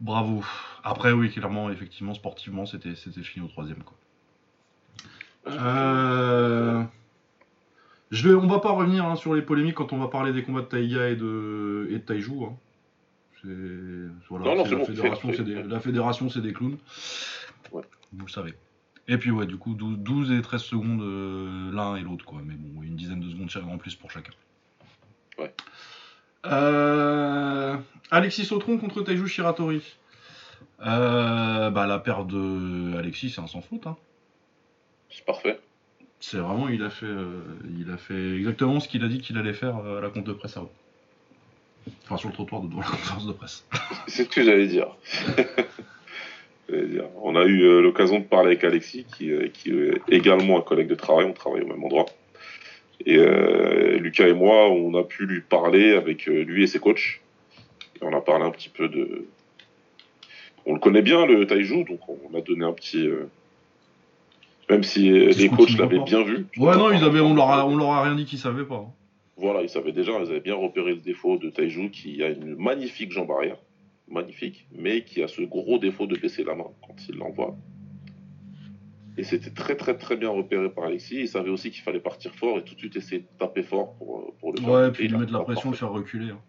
Bravo. 0.00 0.44
Après, 0.84 1.12
oui, 1.12 1.30
clairement, 1.30 1.70
effectivement, 1.70 2.14
sportivement, 2.14 2.66
c'était 2.66 2.94
fini 2.94 3.44
au 3.44 3.48
troisième. 3.48 3.82
Quoi. 3.82 3.96
Euh, 5.48 6.82
Je 8.10 8.28
vais, 8.28 8.34
on 8.34 8.46
va 8.46 8.58
pas 8.60 8.70
revenir 8.72 9.04
hein, 9.06 9.16
sur 9.16 9.34
les 9.34 9.42
polémiques 9.42 9.74
quand 9.76 9.92
on 9.92 9.98
va 9.98 10.08
parler 10.08 10.32
des 10.32 10.42
combats 10.42 10.60
de 10.62 10.66
Taïga 10.66 11.08
et 11.08 11.16
de, 11.16 11.86
et 11.90 11.94
de 11.94 11.98
Taiju. 11.98 12.44
hein. 12.44 12.56
Voilà, 14.28 14.44
Non, 14.44 14.56
non, 14.56 14.64
la, 14.64 14.76
bon, 14.76 14.84
fédération, 14.84 15.32
fait. 15.32 15.44
des, 15.44 15.62
la 15.62 15.78
fédération, 15.80 16.28
c'est 16.28 16.40
des 16.40 16.52
clowns. 16.52 16.78
Ouais. 17.70 17.82
Vous 18.12 18.26
le 18.26 18.30
savez. 18.30 18.54
Et 19.08 19.18
puis, 19.18 19.30
ouais, 19.30 19.46
du 19.46 19.56
coup, 19.56 19.74
12, 19.74 19.98
12 19.98 20.32
et 20.32 20.42
13 20.42 20.60
secondes 20.62 21.00
euh, 21.02 21.70
l'un 21.72 21.94
et 21.94 22.00
l'autre, 22.02 22.24
quoi. 22.24 22.40
Mais 22.44 22.54
bon, 22.54 22.82
une 22.82 22.96
dizaine 22.96 23.20
de 23.20 23.28
secondes 23.30 23.72
en 23.72 23.78
plus 23.78 23.94
pour 23.94 24.10
chacun. 24.10 24.32
Ouais. 25.38 25.54
Euh, 26.46 27.76
Alexis 28.10 28.44
Sautron 28.44 28.78
contre 28.78 29.02
Taiju 29.02 29.26
Shiratori. 29.26 29.82
Euh, 30.84 31.70
bah, 31.70 31.86
la 31.86 31.98
paire 31.98 32.24
de 32.24 32.96
Alexis, 32.98 33.30
c'est 33.30 33.40
un 33.40 33.46
sans 33.46 33.60
faute. 33.60 33.86
Hein. 33.86 33.96
C'est 35.10 35.24
parfait. 35.24 35.58
C'est 36.20 36.38
vraiment, 36.38 36.68
il 36.68 36.82
a 36.82 36.90
fait, 36.90 37.06
euh, 37.06 37.42
il 37.78 37.90
a 37.90 37.96
fait 37.96 38.36
exactement 38.36 38.80
ce 38.80 38.88
qu'il 38.88 39.04
a 39.04 39.08
dit 39.08 39.20
qu'il 39.20 39.38
allait 39.38 39.52
faire 39.52 39.76
à 39.76 40.00
la 40.00 40.08
compte 40.08 40.24
de 40.24 40.32
presse 40.32 40.56
avant. 40.56 40.70
Enfin, 42.04 42.16
sur 42.16 42.28
le 42.28 42.34
trottoir 42.34 42.62
de 42.62 42.68
devant 42.68 42.80
la 42.80 42.86
conférence 42.86 43.26
de 43.26 43.32
presse. 43.32 43.66
C'est 44.06 44.24
ce 44.24 44.28
que 44.28 44.42
j'allais 44.42 44.66
dire. 44.66 44.88
J'allais 46.68 46.86
dire. 46.86 47.04
On 47.22 47.36
a 47.36 47.44
eu 47.44 47.62
euh, 47.62 47.80
l'occasion 47.80 48.18
de 48.18 48.24
parler 48.24 48.48
avec 48.48 48.64
Alexis, 48.64 49.04
qui, 49.16 49.30
euh, 49.30 49.48
qui 49.48 49.70
est 49.70 50.00
également 50.08 50.58
un 50.58 50.62
collègue 50.62 50.88
de 50.88 50.94
travail, 50.94 51.24
on 51.26 51.32
travaille 51.32 51.62
au 51.62 51.66
même 51.66 51.82
endroit. 51.84 52.06
Et 53.04 53.16
euh, 53.18 53.98
Lucas 53.98 54.26
et 54.28 54.32
moi, 54.32 54.70
on 54.70 54.94
a 54.94 55.02
pu 55.04 55.26
lui 55.26 55.40
parler 55.40 55.92
avec 55.92 56.28
euh, 56.28 56.42
lui 56.44 56.62
et 56.64 56.66
ses 56.66 56.78
coachs. 56.78 57.20
Et 58.00 58.04
on 58.04 58.12
a 58.16 58.20
parlé 58.20 58.44
un 58.44 58.50
petit 58.50 58.68
peu 58.68 58.88
de. 58.88 59.26
On 60.64 60.74
le 60.74 60.80
connaît 60.80 61.02
bien, 61.02 61.26
le 61.26 61.46
Taiju, 61.46 61.84
donc 61.84 62.00
on 62.08 62.36
a 62.36 62.40
donné 62.40 62.64
un 62.64 62.72
petit. 62.72 63.06
euh, 63.06 63.28
Même 64.68 64.82
si 64.82 65.10
les 65.10 65.48
coachs 65.48 65.76
l'avaient 65.78 66.00
bien 66.04 66.22
vu. 66.24 66.46
Ouais, 66.56 66.76
non, 66.76 66.90
ils 66.90 67.04
avaient, 67.04 67.20
on 67.20 67.34
leur 67.34 67.50
a, 67.50 67.66
on 67.66 67.76
leur 67.76 67.90
a 67.90 68.02
rien 68.02 68.14
dit 68.16 68.24
qu'ils 68.24 68.38
savaient 68.38 68.64
pas. 68.64 68.76
hein. 68.86 68.92
Voilà, 69.36 69.62
ils 69.62 69.68
savaient 69.68 69.92
déjà, 69.92 70.12
ils 70.12 70.30
avaient 70.30 70.40
bien 70.40 70.54
repéré 70.56 70.92
le 70.94 71.00
défaut 71.00 71.36
de 71.36 71.50
Taiju 71.50 71.90
qui 71.90 72.22
a 72.22 72.28
une 72.30 72.56
magnifique 72.56 73.12
jambe 73.12 73.30
arrière, 73.30 73.58
magnifique, 74.08 74.66
mais 74.74 75.02
qui 75.04 75.22
a 75.22 75.28
ce 75.28 75.42
gros 75.42 75.78
défaut 75.78 76.06
de 76.06 76.16
baisser 76.16 76.42
la 76.42 76.54
main 76.54 76.68
quand 76.86 76.96
il 77.08 77.16
l'envoie. 77.16 77.54
Et 79.18 79.24
c'était 79.24 79.50
très 79.50 79.76
très 79.76 79.96
très 79.96 80.16
bien 80.16 80.28
repéré 80.28 80.68
par 80.68 80.84
Alexis. 80.84 81.20
Il 81.20 81.28
savait 81.28 81.48
aussi 81.50 81.70
qu'il 81.70 81.82
fallait 81.82 82.00
partir 82.00 82.34
fort 82.34 82.58
et 82.58 82.62
tout 82.64 82.74
de 82.74 82.78
suite 82.80 82.96
essayer 82.96 83.22
de 83.22 83.26
taper 83.38 83.62
fort 83.62 83.94
pour, 83.94 84.18
euh, 84.20 84.34
pour 84.40 84.52
le 84.52 84.60
faire. 84.60 84.68
Ouais, 84.70 84.88
Et 84.88 84.90
puis 84.92 85.04
il 85.06 85.10
lui 85.12 85.18
mettre 85.18 85.32
la 85.32 85.40
pression, 85.40 85.70
le 85.70 85.76
faire 85.76 85.90
reculer. 85.90 86.30
hein. 86.32 86.40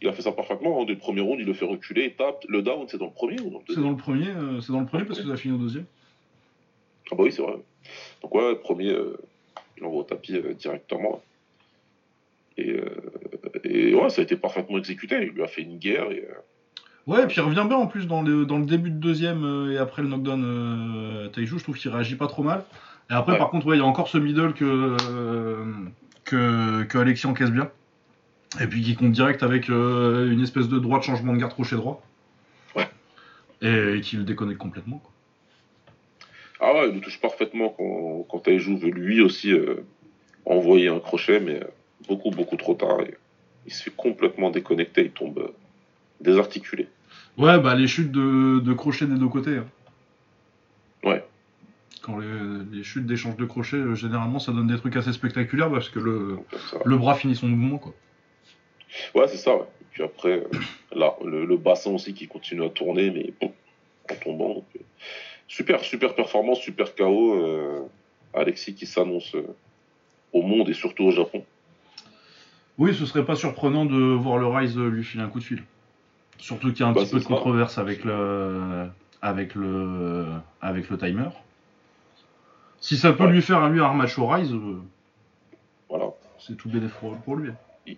Il 0.00 0.08
a 0.08 0.12
fait 0.12 0.22
ça 0.22 0.32
parfaitement. 0.32 0.80
hein. 0.82 0.84
Dès 0.86 0.92
le 0.94 0.98
premier 0.98 1.20
round, 1.20 1.38
il 1.40 1.46
le 1.46 1.54
fait 1.54 1.64
reculer, 1.66 2.04
il 2.06 2.14
tape. 2.14 2.44
Le 2.48 2.62
down, 2.62 2.86
c'est 2.88 2.98
dans 2.98 3.06
le 3.06 3.12
premier 3.12 3.40
ou 3.40 3.50
dans 3.50 3.58
le 3.58 3.64
C'est 3.66 3.74
deuxième 3.74 3.84
dans 3.84 3.90
le 3.90 3.96
premier, 3.96 4.28
euh, 4.28 4.60
c'est 4.60 4.72
dans 4.72 4.80
le 4.80 4.86
premier 4.86 5.04
parce 5.04 5.20
que 5.20 5.26
ça 5.26 5.32
a 5.32 5.36
fini 5.36 5.54
au 5.54 5.58
deuxième. 5.58 5.86
Ah 7.10 7.14
bah 7.14 7.22
oui, 7.24 7.32
c'est 7.32 7.42
vrai. 7.42 7.54
Donc 8.22 8.34
ouais, 8.34 8.50
le 8.50 8.58
premier, 8.58 8.90
euh, 8.90 9.16
il 9.76 9.82
l'envoie 9.84 10.00
au 10.00 10.04
tapis 10.04 10.34
euh, 10.36 10.52
directement. 10.54 11.22
Et, 12.56 12.76
et 13.64 13.94
ouais, 13.94 14.10
ça 14.10 14.20
a 14.20 14.24
été 14.24 14.36
parfaitement 14.36 14.78
exécuté. 14.78 15.16
Il 15.22 15.28
lui 15.28 15.42
a 15.44 15.46
fait 15.46 15.62
une 15.62 15.78
guerre. 15.78 16.10
Et, 16.10 16.26
Ouais, 17.08 17.22
et 17.24 17.26
puis 17.26 17.36
il 17.38 17.40
revient 17.40 17.64
bien 17.66 17.78
en 17.78 17.86
plus 17.86 18.06
dans 18.06 18.20
le, 18.20 18.44
dans 18.44 18.58
le 18.58 18.66
début 18.66 18.90
de 18.90 18.96
deuxième 18.96 19.42
euh, 19.42 19.72
et 19.72 19.78
après 19.78 20.02
le 20.02 20.08
knockdown 20.08 20.44
euh, 20.44 21.28
Taiju, 21.28 21.58
je 21.58 21.62
trouve 21.62 21.78
qu'il 21.78 21.90
réagit 21.90 22.16
pas 22.16 22.26
trop 22.26 22.42
mal. 22.42 22.64
Et 23.10 23.14
après, 23.14 23.32
Ouais. 23.32 23.38
par 23.38 23.48
contre, 23.48 23.66
ouais, 23.66 23.76
il 23.76 23.78
y 23.78 23.82
a 23.82 23.86
encore 23.86 24.08
ce 24.08 24.18
middle 24.18 24.52
que, 24.52 24.94
euh, 25.10 25.64
que, 26.24 26.82
que 26.84 26.98
Alexis 26.98 27.26
encaisse 27.26 27.50
bien. 27.50 27.70
Et 28.60 28.66
puis 28.66 28.82
qui 28.82 28.94
compte 28.94 29.12
direct 29.12 29.42
avec 29.42 29.70
euh, 29.70 30.30
une 30.30 30.42
espèce 30.42 30.68
de 30.68 30.78
droite 30.78 31.02
changement 31.02 31.32
de 31.32 31.38
garde 31.38 31.54
crochet 31.54 31.76
droit. 31.76 32.04
Ouais. 32.76 32.88
Et, 33.62 34.02
qui 34.02 34.16
le 34.16 34.24
déconnecte 34.24 34.58
complètement. 34.58 34.98
Quoi. 34.98 35.12
Ah 36.60 36.74
ouais, 36.74 36.90
il 36.90 36.94
le 36.96 37.00
touche 37.00 37.20
parfaitement 37.22 37.70
quand, 37.70 38.26
quand 38.28 38.46
veut 38.46 38.90
lui 38.90 39.22
aussi 39.22 39.54
envoyer 40.44 40.88
un 40.88 40.98
crochet, 40.98 41.40
mais 41.40 41.60
beaucoup, 42.06 42.30
beaucoup 42.30 42.56
trop 42.56 42.74
tard. 42.74 42.98
il 43.66 43.72
se 43.72 43.84
fait 43.84 43.92
complètement 43.96 44.50
déconnecter, 44.50 45.04
il 45.06 45.10
tombe 45.12 45.52
désarticulé. 46.20 46.86
Ouais, 47.38 47.60
bah 47.60 47.76
les 47.76 47.86
chutes 47.86 48.10
de, 48.10 48.58
de 48.58 48.72
crochets 48.72 49.06
des 49.06 49.14
deux 49.14 49.28
côtés. 49.28 49.58
Hein. 49.58 49.66
Ouais. 51.04 51.24
Quand 52.02 52.18
les, 52.18 52.82
chutes 52.82 53.06
d'échange 53.06 53.36
de 53.36 53.44
crochets, 53.44 53.76
euh, 53.76 53.94
généralement, 53.94 54.40
ça 54.40 54.50
donne 54.50 54.66
des 54.66 54.76
trucs 54.76 54.96
assez 54.96 55.12
spectaculaires 55.12 55.70
parce 55.70 55.88
que 55.88 56.00
le, 56.00 56.38
le 56.84 56.96
bras 56.96 57.14
finit 57.14 57.36
son 57.36 57.46
mouvement, 57.46 57.78
quoi. 57.78 57.94
Ouais, 59.14 59.28
c'est 59.28 59.36
ça, 59.36 59.54
ouais. 59.54 59.66
Et 59.80 59.84
puis 59.92 60.02
après, 60.02 60.40
euh, 60.40 60.50
là, 60.92 61.14
le, 61.24 61.56
bassin 61.56 61.92
aussi 61.92 62.12
qui 62.12 62.26
continue 62.26 62.64
à 62.64 62.70
tourner, 62.70 63.10
mais 63.10 63.32
en 63.40 64.14
tombant. 64.16 64.64
Euh, 64.74 64.80
super, 65.46 65.80
super 65.80 66.16
performance, 66.16 66.58
super 66.58 66.94
KO. 66.96 67.88
Alexis 68.34 68.74
qui 68.74 68.86
s'annonce 68.86 69.34
au 70.32 70.42
monde 70.42 70.68
et 70.68 70.74
surtout 70.74 71.04
au 71.04 71.10
Japon. 71.12 71.44
Oui, 72.78 72.94
ce 72.94 73.06
serait 73.06 73.24
pas 73.24 73.36
surprenant 73.36 73.86
de 73.86 73.96
voir 73.96 74.38
le 74.38 74.46
Rise 74.46 74.76
lui 74.76 75.04
filer 75.04 75.22
un 75.22 75.28
coup 75.28 75.38
de 75.38 75.44
fil. 75.44 75.62
Surtout 76.38 76.72
qu'il 76.72 76.80
y 76.80 76.82
a 76.84 76.88
un 76.88 76.92
bah, 76.92 77.02
petit 77.02 77.12
peu 77.12 77.20
de 77.20 77.24
controverse 77.24 77.78
avec 77.78 78.04
le, 78.04 78.88
avec 79.22 79.54
le, 79.54 80.26
avec 80.60 80.88
le 80.88 80.98
timer. 80.98 81.28
Si 82.80 82.96
ça 82.96 83.12
peut 83.12 83.26
lui 83.26 83.42
faire 83.42 83.68
lui 83.68 83.80
un 83.80 83.92
match 83.92 84.18
au 84.18 84.26
Rise, 84.26 84.52
euh, 84.52 84.80
voilà. 85.88 86.10
c'est 86.38 86.56
tout 86.56 86.68
bénéfique 86.68 87.00
pour 87.24 87.36
lui. 87.36 87.50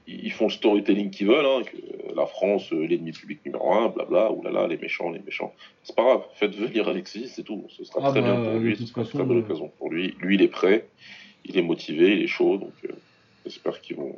Ils, 0.07 0.33
font 0.33 0.46
le 0.46 0.53
storytelling 0.53 1.11
qu'ils 1.11 1.26
veulent, 1.26 1.44
hein, 1.44 1.62
que 1.64 2.14
la 2.14 2.24
France, 2.24 2.72
euh, 2.72 2.87
l'ennemi 2.87 3.11
public 3.11 3.44
numéro 3.44 3.74
un, 3.74 3.88
blabla, 3.88 4.31
oulala, 4.31 4.68
les 4.68 4.76
méchants, 4.76 5.11
les 5.11 5.18
méchants. 5.18 5.53
C'est 5.83 5.96
pas 5.96 6.05
grave, 6.05 6.22
faites 6.35 6.55
venir 6.55 6.88
Alexis, 6.88 7.29
c'est 7.29 7.42
tout. 7.42 7.64
Ce 7.68 7.85
sera 7.85 8.00
ah 8.05 8.11
très 8.11 8.22
bien 8.22 8.37
bah, 8.37 8.50
pour 8.50 8.61
lui, 8.61 8.76
ce 8.76 8.87
sera 8.87 9.03
une 9.03 9.09
très 9.09 9.24
bonne 9.24 9.38
occasion 9.38 9.70
pour 9.79 9.90
lui. 9.90 10.14
Lui, 10.20 10.37
il 10.37 10.42
est 10.42 10.48
prêt, 10.48 10.87
il 11.44 11.59
est 11.59 11.62
motivé, 11.62 12.12
il 12.16 12.22
est 12.22 12.29
chaud, 12.29 12.57
donc 12.57 12.72
euh, 12.85 12.92
j'espère 13.44 13.81
qu'ils 13.81 13.96
vont, 13.96 14.16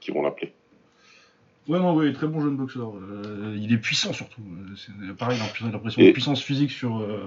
qu'ils 0.00 0.12
vont 0.12 0.22
l'appeler. 0.22 0.52
Ouais, 1.68 1.80
non, 1.80 1.94
ouais, 1.94 2.12
très 2.12 2.28
bon 2.28 2.40
jeune 2.40 2.56
boxeur. 2.56 2.92
Euh, 2.94 3.56
il 3.58 3.72
est 3.72 3.78
puissant 3.78 4.12
surtout. 4.12 4.40
C'est 4.76 5.16
pareil, 5.16 5.38
il 5.38 5.66
a 5.66 5.70
l'impression 5.70 6.02
de 6.02 6.10
puissance 6.12 6.40
physique 6.40 6.70
sur, 6.70 6.98
euh, 6.98 7.24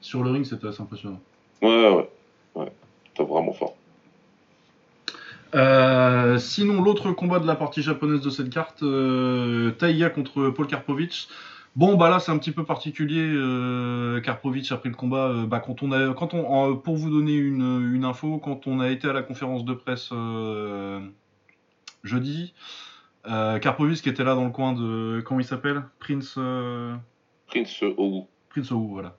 sur 0.00 0.24
le 0.24 0.30
ring, 0.30 0.44
c'était 0.44 0.66
assez 0.66 0.82
impressionnant. 0.82 1.20
Ouais, 1.62 1.90
ouais, 1.90 2.08
ouais. 2.56 2.72
T'as 3.14 3.24
vraiment 3.24 3.52
fort. 3.52 3.76
Euh, 5.54 6.38
sinon, 6.38 6.82
l'autre 6.82 7.12
combat 7.12 7.38
de 7.38 7.46
la 7.46 7.54
partie 7.54 7.80
japonaise 7.80 8.20
de 8.20 8.30
cette 8.30 8.50
carte, 8.50 8.82
Taiga 9.78 10.10
contre 10.10 10.50
Paul 10.50 10.66
Karpovich. 10.66 11.28
Bon, 11.76 11.94
bah 11.94 12.08
là, 12.08 12.18
c'est 12.18 12.32
un 12.32 12.38
petit 12.38 12.52
peu 12.52 12.64
particulier. 12.64 13.32
Karpovich 14.24 14.72
a 14.72 14.78
pris 14.78 14.88
le 14.88 14.96
combat. 14.96 15.32
bah, 15.46 15.60
quand 15.60 15.84
on 15.84 15.92
a, 15.92 16.12
quand 16.14 16.34
on, 16.34 16.76
pour 16.76 16.96
vous 16.96 17.10
donner 17.10 17.34
une, 17.34 17.94
une, 17.94 18.04
info, 18.04 18.38
quand 18.38 18.66
on 18.66 18.80
a 18.80 18.88
été 18.88 19.08
à 19.08 19.12
la 19.12 19.22
conférence 19.22 19.64
de 19.64 19.74
presse 19.74 20.10
jeudi, 22.02 22.52
euh, 23.28 23.58
Karpovitz 23.58 24.00
qui 24.00 24.08
était 24.08 24.24
là 24.24 24.34
dans 24.34 24.44
le 24.44 24.50
coin 24.50 24.72
de. 24.72 25.20
Comment 25.20 25.40
il 25.40 25.46
s'appelle? 25.46 25.82
Prince. 25.98 26.34
Euh, 26.38 26.94
Prince 27.46 27.82
Owu. 27.82 28.24
Prince 28.50 28.70
Owu, 28.70 28.88
voilà. 28.92 29.16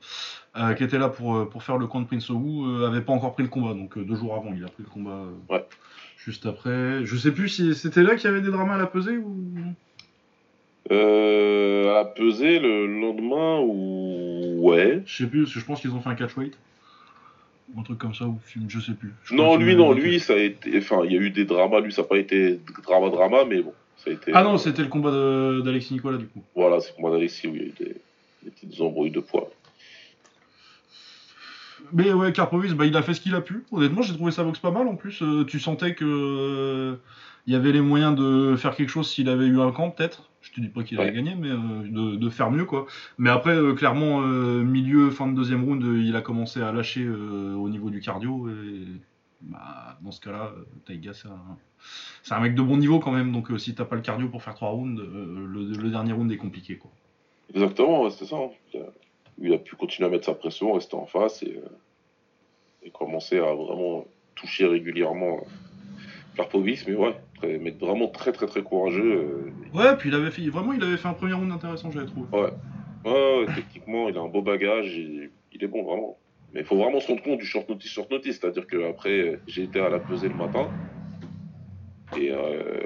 Euh, 0.57 0.73
qui 0.73 0.83
était 0.83 0.97
là 0.97 1.09
pour, 1.09 1.47
pour 1.49 1.63
faire 1.63 1.77
le 1.77 1.87
coin 1.87 2.01
de 2.01 2.07
Prince 2.07 2.29
Owu, 2.29 2.83
avait 2.85 3.01
pas 3.01 3.13
encore 3.13 3.33
pris 3.33 3.43
le 3.43 3.49
combat, 3.49 3.73
donc 3.73 3.97
deux 3.97 4.15
jours 4.15 4.35
avant, 4.35 4.51
il 4.55 4.63
a 4.63 4.67
pris 4.67 4.83
le 4.83 4.89
combat. 4.89 5.23
ouais. 5.49 5.65
Juste 6.17 6.45
après. 6.45 7.05
Je 7.05 7.15
sais 7.15 7.31
plus 7.31 7.47
si 7.47 7.75
c'était 7.75 8.03
là 8.03 8.15
qu'il 8.15 8.25
y 8.25 8.33
avait 8.33 8.41
des 8.41 8.51
dramas 8.51 8.75
à 8.75 8.77
la 8.77 8.87
pesée 8.87 9.17
ou. 9.17 9.35
à 10.89 10.93
la 10.93 12.05
pesée 12.05 12.59
le 12.59 12.87
lendemain 12.87 13.59
ou. 13.61 14.57
Ouais. 14.59 15.03
Je 15.05 15.17
sais 15.17 15.29
plus, 15.29 15.43
parce 15.43 15.53
que 15.53 15.59
je 15.59 15.65
pense 15.65 15.81
qu'ils 15.81 15.91
ont 15.91 16.01
fait 16.01 16.09
un 16.09 16.15
catch 16.15 16.35
weight 16.35 16.57
un 17.77 17.83
truc 17.83 17.97
comme 17.97 18.13
ça 18.13 18.25
ou 18.25 18.39
film, 18.45 18.69
je 18.69 18.79
sais 18.79 18.93
plus. 18.93 19.13
non, 19.31 19.57
lui, 19.57 19.75
non, 19.75 19.91
lui, 19.91 20.19
ça 20.19 20.33
a 20.33 20.37
été. 20.37 20.77
Enfin, 20.77 21.01
il 21.05 21.11
y 21.11 21.17
a 21.17 21.19
eu 21.19 21.29
des 21.29 21.45
dramas, 21.45 21.79
lui, 21.79 21.91
ça 21.91 22.01
n'a 22.01 22.07
pas 22.07 22.17
été 22.17 22.59
drama-drama, 22.83 23.45
mais 23.45 23.61
bon. 23.61 23.73
Ah 24.33 24.43
non, 24.43 24.57
c'était 24.57 24.83
le 24.83 24.89
combat 24.89 25.11
d'Alexis 25.63 25.93
Nicolas, 25.93 26.17
du 26.17 26.27
coup. 26.27 26.43
Voilà, 26.55 26.79
c'est 26.79 26.91
le 26.91 26.95
combat 26.95 27.11
d'Alexis 27.11 27.47
où 27.47 27.55
il 27.55 27.61
y 27.61 27.63
a 27.63 27.67
eu 27.67 27.73
des, 27.79 27.95
petites 28.45 28.81
embrouilles 28.81 29.11
de 29.11 29.19
poids. 29.19 29.49
Mais 31.93 32.11
ouais, 32.11 32.33
Karpovic, 32.33 32.73
bah, 32.73 32.85
il 32.85 32.95
a 32.97 33.01
fait 33.01 33.13
ce 33.13 33.21
qu'il 33.21 33.35
a 33.35 33.41
pu. 33.41 33.63
Honnêtement, 33.71 34.01
j'ai 34.01 34.13
trouvé 34.13 34.31
ça 34.31 34.43
boxe 34.43 34.59
pas 34.59 34.71
mal. 34.71 34.87
En 34.87 34.95
plus, 34.95 35.21
euh, 35.21 35.45
tu 35.45 35.59
sentais 35.59 35.95
que 35.95 36.05
euh, 36.05 36.95
il 37.45 37.53
y 37.53 37.55
avait 37.55 37.71
les 37.71 37.81
moyens 37.81 38.15
de 38.15 38.55
faire 38.57 38.75
quelque 38.75 38.89
chose 38.89 39.09
s'il 39.09 39.29
avait 39.29 39.45
eu 39.45 39.59
un 39.61 39.71
camp, 39.71 39.91
peut-être. 39.91 40.29
Je 40.41 40.51
te 40.51 40.61
dis 40.61 40.67
pas 40.67 40.83
qu'il 40.83 40.99
allait 40.99 41.13
gagner, 41.13 41.35
mais 41.35 41.49
euh, 41.49 42.17
de, 42.17 42.29
faire 42.29 42.51
mieux, 42.51 42.65
quoi. 42.65 42.87
Mais 43.17 43.29
après, 43.29 43.57
clairement, 43.75 44.21
milieu, 44.21 45.11
fin 45.11 45.27
de 45.27 45.35
deuxième 45.35 45.63
round, 45.63 45.83
il 45.83 46.15
a 46.15 46.21
commencé 46.21 46.61
à 46.61 46.71
lâcher 46.71 47.07
au 47.07 47.69
niveau 47.69 47.89
du 47.89 47.99
cardio. 47.99 48.49
Et 48.49 48.85
bah, 49.41 49.97
dans 50.01 50.11
ce 50.11 50.21
cas-là, 50.21 50.53
Taiga, 50.85 51.13
c'est 51.13 51.27
un 51.27 51.57
c'est 52.23 52.33
un 52.33 52.39
mec 52.39 52.55
de 52.55 52.61
bon 52.61 52.77
niveau 52.77 52.99
quand 52.99 53.11
même, 53.11 53.31
donc 53.31 53.51
euh, 53.51 53.57
si 53.57 53.73
t'as 53.73 53.85
pas 53.85 53.95
le 53.95 54.01
cardio 54.01 54.27
pour 54.27 54.43
faire 54.43 54.53
3 54.53 54.69
rounds, 54.69 54.99
euh, 54.99 55.47
le, 55.47 55.89
dernier 55.89 56.13
round 56.13 56.31
est 56.31 56.37
compliqué. 56.37 56.77
Quoi. 56.77 56.91
Exactement, 57.53 58.09
c'est 58.09 58.25
ça. 58.25 58.35
Hein. 58.35 58.79
Il 59.39 59.53
a, 59.53 59.57
pu 59.57 59.75
continuer 59.75 60.07
à 60.07 60.11
mettre 60.11 60.25
sa 60.25 60.33
pression, 60.33 60.73
rester 60.73 60.95
en 60.95 61.05
face 61.05 61.43
et, 61.43 61.55
euh, 61.55 62.89
commencer 62.93 63.37
à 63.37 63.53
vraiment 63.53 64.05
toucher 64.35 64.65
régulièrement 64.65 65.39
Karpovic, 66.35 66.85
mais 66.87 66.95
ouais, 66.95 67.15
très, 67.35 67.57
mais 67.57 67.71
vraiment 67.71 68.07
très 68.07 68.31
très 68.31 68.45
très 68.45 68.61
courageux. 68.61 69.51
ouais, 69.73 69.95
puis 69.97 70.09
il 70.09 70.15
avait 70.15 70.31
fait, 70.31 70.41
vraiment, 70.49 70.73
il 70.73 70.83
avait 70.83 70.97
fait 70.97 71.07
un 71.07 71.13
premier 71.13 71.33
round 71.33 71.51
intéressant, 71.51 71.91
j'avais 71.91 72.05
trouvé. 72.05 72.27
Ouais. 72.31 72.49
Ouais, 73.05 73.45
techniquement, 73.55 74.09
il 74.09 74.17
a 74.17 74.21
un 74.21 74.27
beau 74.27 74.41
bagage, 74.41 74.97
il 74.97 75.29
est 75.63 75.67
bon 75.67 75.83
vraiment. 75.83 76.17
Mais 76.53 76.61
il 76.61 76.65
faut 76.65 76.77
vraiment 76.77 76.99
se 76.99 77.07
rendre 77.07 77.21
compte 77.21 77.39
du 77.39 77.45
short 77.45 77.69
notice, 77.69 77.91
short 77.91 78.09
notice, 78.09 78.39
c'est-à-dire 78.39 78.67
qu'après, 78.67 79.39
j'ai 79.47 79.63
été 79.63 79.79
à 79.79 79.89
la 79.89 79.99
pesée 79.99 80.29
le 80.29 80.35
matin, 80.35 80.69
et 82.15 82.31
euh, 82.31 82.81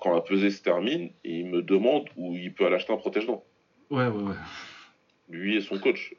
quand 0.00 0.12
la 0.14 0.20
pesée 0.20 0.50
se 0.50 0.62
termine, 0.62 1.10
il 1.24 1.46
me 1.46 1.62
demande 1.62 2.08
où 2.16 2.34
il 2.34 2.52
peut 2.52 2.66
aller 2.66 2.76
acheter 2.76 2.92
un 2.92 2.96
protège-dents. 2.96 3.44
Ouais, 3.90 4.08
ouais, 4.08 4.22
ouais. 4.22 4.34
Lui 5.28 5.56
et 5.56 5.60
son 5.60 5.78
coach. 5.78 6.14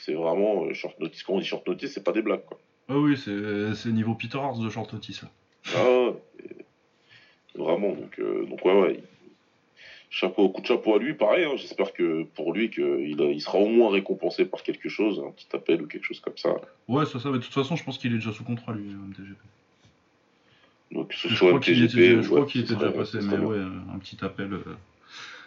C'est 0.00 0.14
vraiment 0.14 0.64
euh, 0.64 0.74
short 0.74 0.98
notice. 1.00 1.22
Quand 1.22 1.34
on 1.34 1.38
dit 1.38 1.46
short 1.46 1.66
notice, 1.66 1.92
c'est 1.92 2.04
pas 2.04 2.12
des 2.12 2.22
blagues. 2.22 2.44
Quoi. 2.44 2.58
Ah 2.88 2.98
oui, 2.98 3.16
c'est 3.16 3.88
niveau 3.90 4.14
Peter 4.14 4.38
Hart 4.38 4.60
de 4.60 4.68
short 4.70 4.92
notice. 4.92 5.22
Là. 5.22 5.30
Ah, 5.76 6.10
vraiment. 7.54 7.92
Donc, 7.92 8.18
euh, 8.18 8.46
donc 8.46 8.64
ouais, 8.64 8.80
ouais. 8.80 9.00
Chapeau, 10.10 10.48
coup 10.48 10.60
de 10.60 10.66
chapeau 10.66 10.94
à 10.94 10.98
lui, 10.98 11.14
pareil. 11.14 11.44
Hein. 11.44 11.56
J'espère 11.56 11.92
que 11.92 12.22
pour 12.22 12.52
lui, 12.52 12.70
qu'il 12.70 13.16
il 13.18 13.40
sera 13.40 13.58
au 13.58 13.66
moins 13.66 13.90
récompensé 13.90 14.44
par 14.44 14.62
quelque 14.62 14.88
chose, 14.88 15.22
un 15.26 15.32
petit 15.32 15.48
appel 15.54 15.82
ou 15.82 15.86
quelque 15.86 16.04
chose 16.04 16.20
comme 16.20 16.36
ça. 16.36 16.54
Ouais, 16.86 17.04
ça, 17.04 17.18
ça. 17.18 17.30
Mais 17.30 17.38
de 17.38 17.42
toute 17.42 17.52
façon, 17.52 17.74
je 17.74 17.84
pense 17.84 17.98
qu'il 17.98 18.12
est 18.12 18.16
déjà 18.16 18.32
sous 18.32 18.44
contrat, 18.44 18.72
lui, 18.72 18.84
MTGP. 18.84 19.38
Donc, 20.94 21.12
ce 21.12 21.26
je 21.26 21.34
crois 21.34 21.58
qu'il 21.58 21.82
était, 21.82 22.22
je 22.22 22.28
crois 22.28 22.46
qu'il 22.46 22.60
était 22.60 22.74
déjà 22.74 22.92
passé, 22.92 23.18
mais 23.20 23.36
ouais, 23.36 23.58
un 23.58 23.98
petit 23.98 24.16
appel. 24.22 24.52
Euh, 24.52 24.76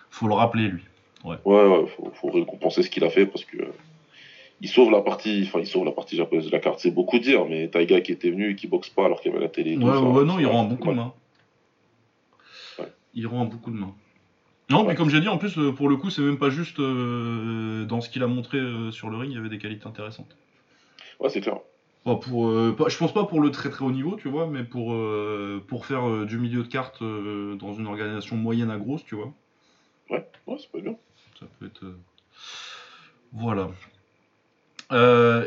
faut 0.09 0.27
le 0.27 0.33
rappeler, 0.33 0.67
lui. 0.67 0.83
Ouais, 1.23 1.37
ouais, 1.45 1.65
ouais 1.65 1.87
faut, 1.87 2.11
faut, 2.13 2.29
récompenser 2.29 2.83
ce 2.83 2.89
qu'il 2.89 3.05
a 3.05 3.09
fait 3.09 3.25
parce 3.25 3.45
que. 3.45 3.57
il 4.59 4.67
sauve 4.67 4.91
la 4.91 5.01
partie, 5.01 5.43
enfin, 5.47 5.59
il 5.59 5.67
sauve 5.67 5.85
la 5.85 5.93
partie 5.93 6.17
japonaise 6.17 6.45
de 6.45 6.51
la 6.51 6.59
carte, 6.59 6.79
c'est 6.79 6.91
beaucoup 6.91 7.17
dire, 7.17 7.45
mais 7.45 7.69
Taiga 7.69 8.01
qui 8.01 8.11
était 8.11 8.29
venu 8.29 8.51
et 8.51 8.55
qui 8.55 8.67
boxe 8.67 8.89
pas 8.89 9.05
alors 9.05 9.21
qu'il 9.21 9.31
y 9.31 9.35
avait 9.35 9.43
la 9.43 9.49
télé. 9.49 9.77
Ouais, 9.77 9.97
ouais, 9.97 10.25
non, 10.25 10.37
il 10.37 10.47
rend 10.47 10.65
beaucoup 10.65 10.89
de 10.89 10.95
main. 10.95 11.13
Il 13.13 13.25
rend 13.25 13.45
beaucoup 13.45 13.71
de 13.71 13.77
main. 13.77 13.95
Non, 14.69 14.83
mais 14.83 14.95
comme 14.95 15.09
j'ai 15.09 15.21
dit, 15.21 15.29
en 15.29 15.37
plus, 15.37 15.57
euh, 15.57 15.71
pour 15.71 15.87
le 15.87 15.95
coup, 15.95 16.09
c'est 16.09 16.21
même 16.21 16.37
pas 16.37 16.49
juste 16.49 16.79
euh, 16.79 17.85
dans 17.85 18.01
ce 18.01 18.09
qu'il 18.09 18.21
a 18.21 18.27
montré 18.27 18.59
sur 18.91 19.09
le 19.09 19.15
ring, 19.15 19.31
il 19.31 19.35
y 19.35 19.39
avait 19.39 19.49
des 19.49 19.59
qualités 19.59 19.87
intéressantes. 19.87 20.35
Ouais, 21.21 21.29
c'est 21.29 21.39
clair 21.39 21.59
pour, 22.15 22.47
euh, 22.47 22.75
je 22.87 22.97
pense 22.97 23.13
pas 23.13 23.25
pour 23.25 23.41
le 23.41 23.51
très 23.51 23.69
très 23.69 23.83
haut 23.83 23.91
niveau, 23.91 24.15
tu 24.15 24.29
vois, 24.29 24.47
mais 24.47 24.63
pour, 24.63 24.93
euh, 24.93 25.63
pour 25.67 25.85
faire 25.85 26.07
euh, 26.07 26.25
du 26.25 26.37
milieu 26.37 26.63
de 26.63 26.67
carte 26.67 27.03
dans 27.03 27.73
une 27.73 27.87
organisation 27.87 28.37
moyenne 28.37 28.71
à 28.71 28.77
grosse, 28.77 29.03
tu 29.03 29.15
vois. 29.15 29.33
Ouais, 30.09 30.25
ouais, 30.47 30.55
c'est 30.57 30.71
pas 30.71 30.79
bien. 30.79 30.95
Ça 31.39 31.45
peut 31.59 31.65
être. 31.65 31.83
Voilà. 33.33 33.69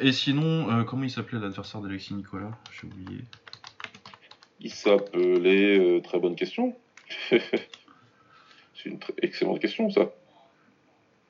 et 0.02 0.12
sinon, 0.12 0.84
comment 0.84 1.04
il 1.04 1.10
s'appelait 1.10 1.40
l'adversaire 1.40 1.80
d'Alexis 1.80 2.14
Nicolas? 2.14 2.50
J'ai 2.72 2.86
oublié. 2.86 3.24
Il 4.60 4.70
s'appelait. 4.70 6.02
très 6.02 6.18
bonne 6.18 6.36
question. 6.36 6.76
c'est 7.30 7.40
une 8.84 8.98
très 8.98 9.14
excellente 9.22 9.60
question, 9.60 9.88
ça. 9.90 10.10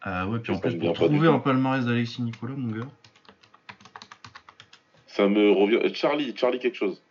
Ah 0.02 0.26
ouais, 0.26 0.40
puis 0.40 0.52
en 0.52 0.58
plus, 0.58 0.76
pour 0.76 0.92
trouver 0.94 1.28
un 1.28 1.38
palmarès 1.38 1.84
d'Alexis 1.84 2.22
Nicolas, 2.22 2.54
mon 2.56 2.74
gars. 2.76 2.88
Me 5.28 5.50
revient. 5.50 5.76
Euh, 5.76 5.94
Charlie, 5.94 6.36
Charlie 6.36 6.58
quelque 6.58 6.76
chose. 6.76 7.02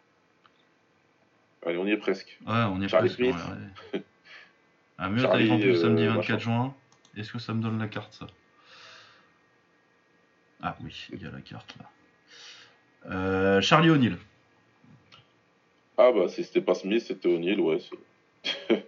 Allez, 1.65 1.78
on 1.78 1.86
y 1.86 1.91
est 1.91 1.98
presque. 1.98 2.38
Ouais, 2.45 2.54
on 2.54 2.82
y 2.82 2.86
est 2.86 2.88
Charlie 2.88 3.10
presque. 3.10 3.34
Smith. 3.34 4.04
ah, 4.98 5.10
mieux 5.10 5.22
Charlie, 5.22 5.58
le 5.58 5.76
samedi 5.76 6.06
24 6.06 6.32
euh, 6.32 6.39
juin. 6.39 6.76
Est-ce 7.17 7.32
que 7.32 7.39
ça 7.39 7.54
me 7.54 7.62
donne 7.62 7.80
la 7.80 7.88
carte, 7.88 8.13
ça? 8.13 8.28
Ah 10.62 10.76
oui, 10.84 11.08
il 11.12 11.22
y 11.22 11.26
a 11.26 11.32
la 11.32 11.41
carte 11.41 11.76
là. 11.78 11.89
Euh, 13.12 13.62
Charlie 13.62 13.89
O'Neill. 13.89 14.17
Ah 15.98 16.12
bah 16.12 16.28
si 16.28 16.43
c'était 16.43 16.62
pas 16.62 16.76
Smith, 16.76 17.04
c'était 17.06 17.28
O'Neill, 17.28 17.60
ouais. 17.60 17.80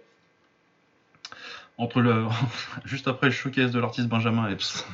Entre 1.78 2.00
le... 2.00 2.26
Juste 2.84 3.08
après 3.08 3.28
le 3.28 3.32
showcase 3.32 3.70
de 3.70 3.80
l'artiste 3.80 4.08
Benjamin 4.08 4.50
Epps. 4.50 4.86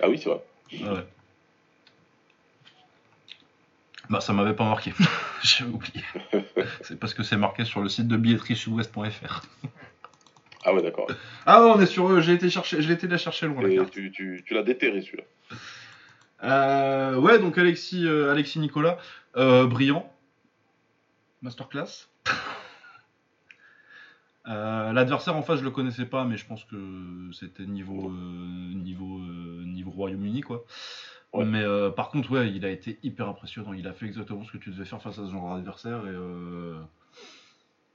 ah 0.00 0.08
oui, 0.08 0.18
c'est 0.18 0.28
vrai. 0.28 0.42
Ouais. 0.72 1.06
Bah, 4.10 4.20
ça 4.20 4.32
m'avait 4.32 4.54
pas 4.54 4.64
marqué. 4.64 4.92
J'ai 5.42 5.64
oublié. 5.64 6.04
c'est 6.82 6.98
parce 6.98 7.14
que 7.14 7.22
c'est 7.22 7.36
marqué 7.36 7.64
sur 7.64 7.80
le 7.80 7.88
site 7.88 8.08
de 8.08 8.16
billetterie 8.16 8.56
sud-ouest.fr. 8.56 9.42
Ah 10.64 10.74
ouais, 10.74 10.82
d'accord. 10.82 11.06
Ah 11.46 11.62
ouais, 11.62 11.72
on 11.74 11.80
est 11.80 11.86
sur 11.86 12.10
eux. 12.10 12.20
J'ai 12.20 12.32
été 12.32 12.48
chercher, 12.50 12.80
je 12.80 12.88
l'ai 12.88 12.94
été 12.94 13.06
la 13.06 13.18
chercher 13.18 13.46
loin. 13.46 13.66
Et 13.68 13.78
tu, 13.90 14.10
tu, 14.10 14.42
tu 14.46 14.54
l'as 14.54 14.62
déterré 14.62 15.02
celui-là. 15.02 15.24
Euh, 16.42 17.16
ouais, 17.16 17.38
donc 17.38 17.56
Alexis, 17.58 18.06
euh, 18.06 18.30
Alexis 18.32 18.58
Nicolas, 18.58 18.98
euh, 19.36 19.66
brillant. 19.66 20.10
Masterclass. 21.42 22.08
Euh, 24.46 24.92
L'adversaire 24.92 25.34
en 25.36 25.40
face, 25.42 25.60
je 25.60 25.64
le 25.64 25.70
connaissais 25.70 26.04
pas, 26.04 26.24
mais 26.24 26.36
je 26.36 26.44
pense 26.44 26.64
que 26.64 26.76
c'était 27.32 27.64
niveau, 27.64 28.10
euh, 28.10 28.74
niveau, 28.74 29.18
euh, 29.18 29.64
niveau 29.64 29.90
Royaume-Uni, 29.90 30.42
quoi. 30.42 30.66
Ouais. 31.34 31.44
Mais 31.44 31.62
euh, 31.62 31.90
par 31.90 32.10
contre, 32.10 32.30
ouais, 32.32 32.50
il 32.54 32.64
a 32.64 32.70
été 32.70 32.98
hyper 33.02 33.28
impressionnant. 33.28 33.72
Il 33.72 33.86
a 33.88 33.92
fait 33.92 34.06
exactement 34.06 34.44
ce 34.44 34.52
que 34.52 34.58
tu 34.58 34.70
devais 34.70 34.84
faire 34.84 35.02
face 35.02 35.18
à 35.18 35.26
ce 35.26 35.30
genre 35.32 35.54
d'adversaire. 35.54 35.98
Et 36.06 36.10
euh, 36.10 36.74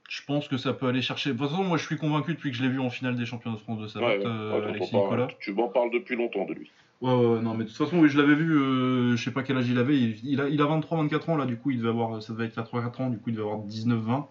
je 0.08 0.20
pense 0.26 0.46
que 0.48 0.56
ça 0.56 0.72
peut 0.72 0.86
aller 0.86 1.02
chercher. 1.02 1.32
De 1.32 1.38
toute 1.38 1.48
façon, 1.48 1.64
moi, 1.64 1.78
je 1.78 1.84
suis 1.86 1.96
convaincu 1.96 2.34
depuis 2.34 2.50
que 2.50 2.56
je 2.56 2.62
l'ai 2.62 2.68
vu 2.68 2.80
en 2.80 2.90
finale 2.90 3.16
des 3.16 3.24
championnats 3.26 3.56
de 3.56 3.60
France 3.62 3.78
de 3.94 3.98
Ouais, 3.98 4.18
ouais. 4.18 4.26
euh, 4.26 4.68
Alexis 4.68 4.94
Nicolas. 4.94 5.28
Tu 5.40 5.52
m'en 5.52 5.68
parles 5.68 5.90
depuis 5.92 6.16
longtemps 6.16 6.44
de 6.44 6.52
lui. 6.54 6.70
Ouais, 7.00 7.10
non, 7.40 7.54
mais 7.54 7.64
de 7.64 7.68
toute 7.70 7.78
façon, 7.78 7.98
oui, 7.98 8.10
je 8.10 8.20
l'avais 8.20 8.34
vu, 8.34 8.58
euh, 8.58 9.16
je 9.16 9.24
sais 9.24 9.30
pas 9.30 9.42
quel 9.42 9.56
âge 9.56 9.68
il 9.68 9.78
avait. 9.78 9.96
Il, 9.96 10.18
il 10.22 10.40
a, 10.40 10.48
il 10.48 10.60
a 10.60 10.66
23-24 10.66 11.30
ans, 11.30 11.36
là, 11.36 11.46
du 11.46 11.56
coup, 11.56 11.70
il 11.70 11.78
devait 11.78 11.88
avoir, 11.88 12.22
ça 12.22 12.34
devait 12.34 12.44
être 12.44 12.60
3-4 12.60 13.02
ans, 13.02 13.08
du 13.08 13.16
coup, 13.16 13.30
il 13.30 13.36
devait 13.36 13.48
avoir 13.48 13.60
19-20. 13.66 14.26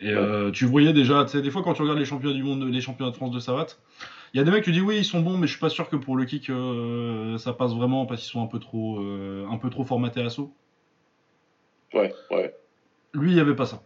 Et 0.00 0.12
tu 0.52 0.64
voyais 0.64 0.92
déjà, 0.92 1.24
tu 1.24 1.30
sais, 1.32 1.42
des 1.42 1.50
fois, 1.50 1.62
quand 1.62 1.74
tu 1.74 1.82
regardes 1.82 1.98
les 1.98 2.04
championnats 2.04 2.34
du 2.34 2.42
monde, 2.42 2.64
les 2.64 2.80
championnats 2.80 3.10
de 3.12 3.16
France 3.16 3.30
de 3.30 3.38
savate, 3.38 3.80
il 4.34 4.38
y 4.38 4.40
a 4.40 4.44
des 4.44 4.50
mecs 4.50 4.64
qui 4.64 4.72
disent 4.72 4.82
oui, 4.82 4.98
ils 4.98 5.04
sont 5.04 5.20
bons, 5.20 5.36
mais 5.38 5.46
je 5.46 5.52
suis 5.52 5.60
pas 5.60 5.68
sûr 5.70 5.88
que 5.88 5.96
pour 5.96 6.16
le 6.16 6.24
kick, 6.24 6.50
euh, 6.50 7.38
ça 7.38 7.52
passe 7.52 7.72
vraiment 7.72 8.06
parce 8.06 8.20
qu'ils 8.22 8.30
sont 8.30 8.42
un 8.42 8.46
peu 8.46 8.58
trop, 8.58 8.98
euh, 9.00 9.46
un 9.50 9.56
peu 9.56 9.70
trop 9.70 9.84
formatés 9.84 10.20
à 10.22 10.30
saut. 10.30 10.52
Ouais, 11.94 12.12
ouais. 12.30 12.54
Lui, 13.14 13.32
il 13.32 13.36
y 13.36 13.40
avait 13.40 13.54
pas 13.56 13.66
ça. 13.66 13.82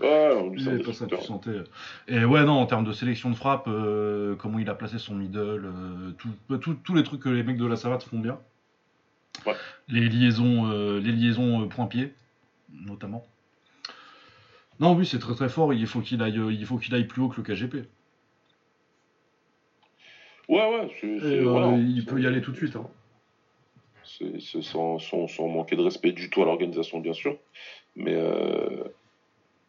Ouais, 0.00 0.30
on 0.36 0.50
lui 0.50 0.60
Il 0.60 0.68
avait 0.68 0.82
pas 0.82 0.92
ça, 0.92 1.06
tu 1.06 1.16
sentais. 1.22 1.62
Et 2.08 2.24
ouais, 2.24 2.44
non, 2.44 2.52
en 2.54 2.66
termes 2.66 2.84
de 2.84 2.92
sélection 2.92 3.30
de 3.30 3.34
frappe, 3.34 3.64
euh, 3.68 4.34
comment 4.34 4.58
il 4.58 4.68
a 4.68 4.74
placé 4.74 4.98
son 4.98 5.14
middle, 5.14 5.38
euh, 5.64 6.10
tout- 6.58 6.74
tous 6.74 6.94
les 6.94 7.02
trucs 7.02 7.20
que 7.22 7.28
les 7.30 7.42
mecs 7.42 7.56
de 7.56 7.64
la 7.66 7.76
savate 7.76 8.02
font 8.02 8.18
bien. 8.18 8.38
Ouais. 9.46 9.54
Les 9.88 10.08
liaisons, 10.08 10.70
euh, 10.70 10.98
les 11.00 11.12
liaisons 11.12 11.62
euh, 11.62 11.66
point-pied, 11.66 12.12
notamment. 12.72 13.24
Non, 14.80 14.94
oui, 14.94 15.06
c'est 15.06 15.18
très 15.18 15.34
très 15.34 15.48
fort. 15.48 15.72
Il 15.72 15.86
faut 15.86 16.00
qu'il 16.00 16.20
aille, 16.22 16.38
euh, 16.38 16.52
il 16.52 16.66
faut 16.66 16.76
qu'il 16.76 16.94
aille 16.94 17.06
plus 17.06 17.22
haut 17.22 17.28
que 17.28 17.36
le 17.40 17.42
KGP. 17.42 17.88
Ouais, 20.48 20.58
ouais. 20.70 20.88
c'est- 21.00 21.06
Et, 21.06 21.20
c'est- 21.20 21.26
euh, 21.38 21.44
voilà. 21.50 21.76
il 21.76 22.04
peut 22.04 22.20
y 22.20 22.26
aller 22.26 22.40
tout 22.40 22.52
de 22.52 22.56
suite. 22.56 22.76
hein. 22.76 22.88
C'est 24.04 24.40
c'est 24.40 24.62
sans, 24.62 24.98
sans, 24.98 25.26
sans 25.26 25.48
manquer 25.48 25.76
de 25.76 25.82
respect 25.82 26.12
du 26.12 26.30
tout 26.30 26.40
à 26.42 26.44
l'organisation, 26.46 27.00
bien 27.00 27.12
sûr. 27.12 27.36
Mais 27.96 28.14
euh, 28.14 28.84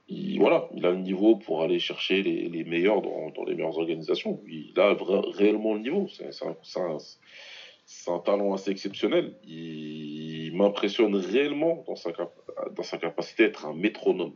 il, 0.08 0.38
voilà, 0.40 0.70
il 0.76 0.86
a 0.86 0.92
le 0.92 0.98
niveau 0.98 1.36
pour 1.36 1.64
aller 1.64 1.80
chercher 1.80 2.22
les, 2.22 2.48
les 2.48 2.64
meilleurs 2.64 3.02
dans, 3.02 3.30
dans 3.32 3.44
les 3.46 3.56
meilleures 3.56 3.78
organisations. 3.78 4.40
Il 4.48 4.80
a 4.80 4.94
vra- 4.94 5.28
réellement 5.36 5.74
le 5.74 5.80
niveau. 5.82 6.08
C'est 6.16 6.32
c'est 6.32 6.46
un, 6.46 6.56
c'est 6.64 6.80
un- 6.80 6.98
c'est 7.86 8.12
un 8.12 8.20
talent 8.20 8.54
assez 8.54 8.70
exceptionnel. 8.72 9.34
Il, 9.44 10.52
m'impressionne 10.56 11.16
réellement 11.16 11.84
dans 11.88 11.96
sa, 11.96 12.12
cap- 12.12 12.34
dans 12.76 12.84
sa 12.84 12.98
capacité 12.98 13.44
à 13.44 13.48
être 13.48 13.66
un 13.66 13.74
métronome. 13.74 14.34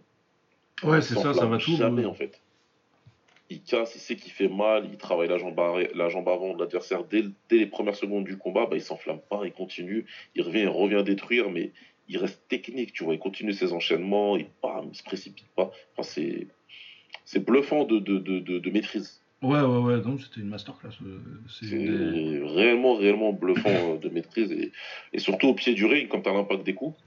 Ouais, 0.84 1.02
c'est 1.02 1.16
ça, 1.16 1.34
ça 1.34 1.46
va 1.46 1.58
tout. 1.58 1.76
Jamais, 1.76 2.06
en 2.06 2.14
fait. 2.14 2.42
Il 3.54 3.62
casse, 3.64 3.96
il 3.96 4.00
sait 4.00 4.16
qu'il 4.16 4.32
fait 4.32 4.48
mal, 4.48 4.88
il 4.90 4.98
travaille 4.98 5.28
la 5.28 5.38
jambe, 5.38 5.60
la 5.94 6.08
jambe 6.08 6.30
avant 6.30 6.54
de 6.54 6.60
l'adversaire 6.60 7.04
dès, 7.04 7.26
dès 7.50 7.58
les 7.58 7.66
premières 7.66 7.96
secondes 7.96 8.24
du 8.24 8.38
combat, 8.38 8.66
bah, 8.66 8.78
il 8.78 8.82
s'enflamme 8.82 9.20
pas, 9.30 9.42
il 9.44 9.52
continue, 9.52 10.06
il 10.36 10.42
revient, 10.42 10.62
il 10.62 10.68
revient 10.70 11.04
détruire, 11.04 11.50
mais 11.50 11.74
il 12.08 12.18
reste 12.18 12.48
technique, 12.48 12.94
tu 12.94 13.04
vois, 13.04 13.14
il 13.14 13.20
continue 13.20 13.52
ses 13.52 13.74
enchaînements, 13.74 14.38
il, 14.38 14.46
bam, 14.64 14.88
il 14.90 14.96
se 14.96 15.04
précipite 15.04 15.50
pas. 15.54 15.70
Enfin, 15.92 16.04
c'est, 16.04 16.48
c'est 17.26 17.44
bluffant 17.46 17.84
de, 17.84 18.00
de, 18.00 18.20
de, 18.20 18.40
de, 18.40 18.70
maîtrise. 18.72 19.22
Ouais, 19.42 19.60
ouais, 19.60 19.78
ouais. 19.80 20.00
Donc 20.00 20.22
c'était 20.22 20.40
une 20.40 20.48
masterclass. 20.48 20.94
euh, 21.06 21.20
C'est 21.50 21.66
des- 21.68 22.42
réellement, 22.46 22.96
réellement 22.96 23.34
bluffant 23.34 23.70
euh, 23.70 23.98
de 23.98 24.08
maîtrise 24.08 24.50
et, 24.54 24.72
et 25.12 25.20
surtout 25.20 25.48
au 25.50 25.54
pied 25.54 25.74
du 25.74 25.86
ring, 25.86 26.08
comme 26.08 26.24
tu 26.24 26.30
as 26.30 26.34
l'impact 26.34 26.64
des 26.64 26.74
coups. 26.74 26.98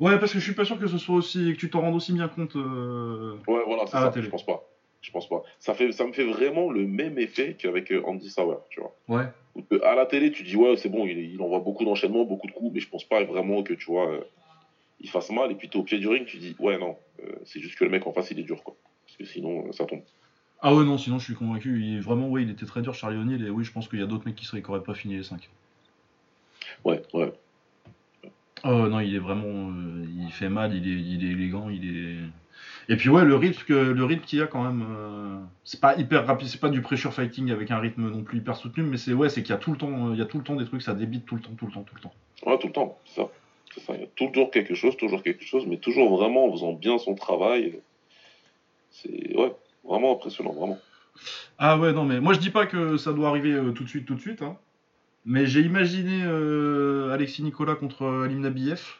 Ouais, 0.00 0.18
parce 0.18 0.32
que 0.32 0.40
je 0.40 0.44
suis 0.44 0.54
pas 0.54 0.64
sûr 0.64 0.80
que 0.80 0.88
ce 0.88 0.98
soit 0.98 1.14
aussi, 1.14 1.52
que 1.54 1.58
tu 1.60 1.70
t'en 1.70 1.82
rendes 1.82 1.94
aussi 1.94 2.12
bien 2.12 2.26
compte. 2.26 2.56
euh, 2.56 3.36
Ouais, 3.46 3.62
voilà, 3.64 3.84
c'est 3.86 3.92
ça, 3.92 4.10
télé. 4.10 4.24
je 4.26 4.30
pense 4.30 4.44
pas. 4.44 4.68
Je 5.04 5.10
pense 5.10 5.28
pas. 5.28 5.42
Ça, 5.58 5.74
fait, 5.74 5.92
ça 5.92 6.06
me 6.06 6.12
fait 6.12 6.24
vraiment 6.24 6.70
le 6.70 6.86
même 6.86 7.18
effet 7.18 7.56
qu'avec 7.58 7.92
euh, 7.92 8.02
Andy 8.06 8.30
Sauer, 8.30 8.56
tu 8.70 8.80
vois. 8.80 8.96
Ouais. 9.06 9.26
À 9.82 9.94
la 9.94 10.06
télé, 10.06 10.32
tu 10.32 10.44
dis, 10.44 10.56
ouais, 10.56 10.78
c'est 10.78 10.88
bon, 10.88 11.06
il, 11.06 11.18
il 11.18 11.42
envoie 11.42 11.58
beaucoup 11.58 11.84
d'enchaînements, 11.84 12.24
beaucoup 12.24 12.46
de 12.46 12.52
coups, 12.52 12.72
mais 12.72 12.80
je 12.80 12.88
pense 12.88 13.04
pas 13.04 13.22
vraiment 13.22 13.62
que, 13.62 13.74
tu 13.74 13.84
vois, 13.84 14.10
euh, 14.10 14.20
il 15.00 15.10
fasse 15.10 15.28
mal. 15.30 15.52
Et 15.52 15.56
puis, 15.56 15.68
tu 15.68 15.76
es 15.76 15.80
au 15.80 15.84
pied 15.84 15.98
du 15.98 16.08
ring, 16.08 16.24
tu 16.24 16.38
dis, 16.38 16.56
ouais, 16.58 16.78
non, 16.78 16.96
euh, 17.22 17.32
c'est 17.44 17.60
juste 17.60 17.76
que 17.76 17.84
le 17.84 17.90
mec 17.90 18.06
en 18.06 18.14
face, 18.14 18.30
il 18.30 18.38
est 18.40 18.44
dur, 18.44 18.62
quoi. 18.62 18.74
Parce 19.04 19.18
que 19.18 19.24
sinon, 19.26 19.66
euh, 19.68 19.72
ça 19.72 19.84
tombe. 19.84 20.00
Ah 20.62 20.74
ouais, 20.74 20.84
non, 20.84 20.96
sinon 20.96 21.18
je 21.18 21.24
suis 21.24 21.34
convaincu. 21.34 21.82
Il, 21.82 22.00
vraiment, 22.00 22.30
ouais, 22.30 22.42
il 22.42 22.50
était 22.50 22.64
très 22.64 22.80
dur, 22.80 22.94
Charlie 22.94 23.18
O'Neill. 23.18 23.44
Et 23.44 23.50
oui, 23.50 23.62
je 23.62 23.72
pense 23.72 23.88
qu'il 23.88 24.00
y 24.00 24.02
a 24.02 24.06
d'autres 24.06 24.24
mecs 24.24 24.36
qui 24.36 24.46
seraient 24.46 24.62
qui 24.62 24.70
auraient 24.70 24.82
pas 24.82 24.94
fini 24.94 25.16
les 25.16 25.22
5. 25.22 25.50
Ouais, 26.86 27.02
ouais. 27.12 27.30
Oh 28.64 28.88
non, 28.88 29.00
il 29.00 29.14
est 29.14 29.18
vraiment. 29.18 29.70
il 30.18 30.32
fait 30.32 30.48
mal, 30.48 30.74
il 30.74 30.88
est, 30.88 30.98
il 30.98 31.22
est 31.26 31.32
élégant, 31.32 31.68
il 31.68 31.84
est. 31.84 32.16
Et 32.88 32.96
puis 32.96 33.08
ouais, 33.08 33.24
le 33.24 33.36
rythme 33.36 33.62
le 33.68 34.04
rythme 34.04 34.24
qu'il 34.24 34.38
y 34.38 34.42
a 34.42 34.46
quand 34.46 34.62
même, 34.62 34.84
euh, 34.88 35.38
c'est 35.64 35.80
pas 35.80 35.96
hyper 35.96 36.26
rapide, 36.26 36.48
c'est 36.48 36.60
pas 36.60 36.68
du 36.68 36.82
pressure 36.82 37.12
fighting 37.12 37.50
avec 37.50 37.70
un 37.70 37.78
rythme 37.78 38.10
non 38.10 38.22
plus 38.22 38.38
hyper 38.38 38.56
soutenu, 38.56 38.84
mais 38.84 38.96
c'est 38.96 39.12
ouais, 39.12 39.28
c'est 39.28 39.42
qu'il 39.42 39.50
y 39.50 39.56
a 39.56 39.58
tout 39.58 39.72
le 39.72 39.78
temps, 39.78 40.08
euh, 40.08 40.12
il 40.12 40.18
y 40.18 40.22
a 40.22 40.26
tout 40.26 40.38
le 40.38 40.44
temps 40.44 40.56
des 40.56 40.66
trucs, 40.66 40.82
ça 40.82 40.94
débite 40.94 41.24
tout 41.24 41.36
le 41.36 41.40
temps, 41.40 41.54
tout 41.56 41.66
le 41.66 41.72
temps, 41.72 41.82
tout 41.82 41.94
le 41.94 42.00
temps. 42.00 42.14
Ouais, 42.44 42.58
tout 42.58 42.66
le 42.66 42.72
temps, 42.72 42.98
c'est 43.06 43.22
ça. 43.22 43.28
C'est 43.74 43.80
ça. 43.80 43.94
Il 43.94 44.00
y 44.00 44.04
a 44.04 44.08
toujours 44.14 44.50
quelque 44.50 44.74
chose, 44.74 44.96
toujours 44.96 45.22
quelque 45.22 45.44
chose, 45.44 45.66
mais 45.66 45.78
toujours 45.78 46.16
vraiment 46.16 46.46
en 46.46 46.52
faisant 46.52 46.72
bien 46.72 46.98
son 46.98 47.14
travail. 47.14 47.80
C'est, 48.90 49.36
ouais, 49.36 49.52
vraiment 49.82 50.12
impressionnant, 50.12 50.52
vraiment. 50.52 50.78
Ah 51.58 51.78
ouais, 51.78 51.92
non 51.92 52.04
mais 52.04 52.20
moi 52.20 52.32
je 52.32 52.40
dis 52.40 52.50
pas 52.50 52.66
que 52.66 52.96
ça 52.96 53.12
doit 53.12 53.28
arriver 53.28 53.52
euh, 53.52 53.70
tout 53.70 53.84
de 53.84 53.88
suite, 53.88 54.04
tout 54.04 54.14
de 54.14 54.20
suite, 54.20 54.42
hein. 54.42 54.58
Mais 55.24 55.46
j'ai 55.46 55.60
imaginé 55.60 56.22
euh, 56.24 57.12
Alexis 57.12 57.42
Nicolas 57.42 57.76
contre 57.76 58.04
Alim 58.24 58.40
Nabiev. 58.40 58.98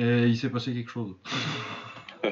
Et 0.00 0.26
il 0.28 0.36
s'est 0.36 0.48
passé 0.48 0.72
quelque 0.72 0.90
chose. 0.90 1.14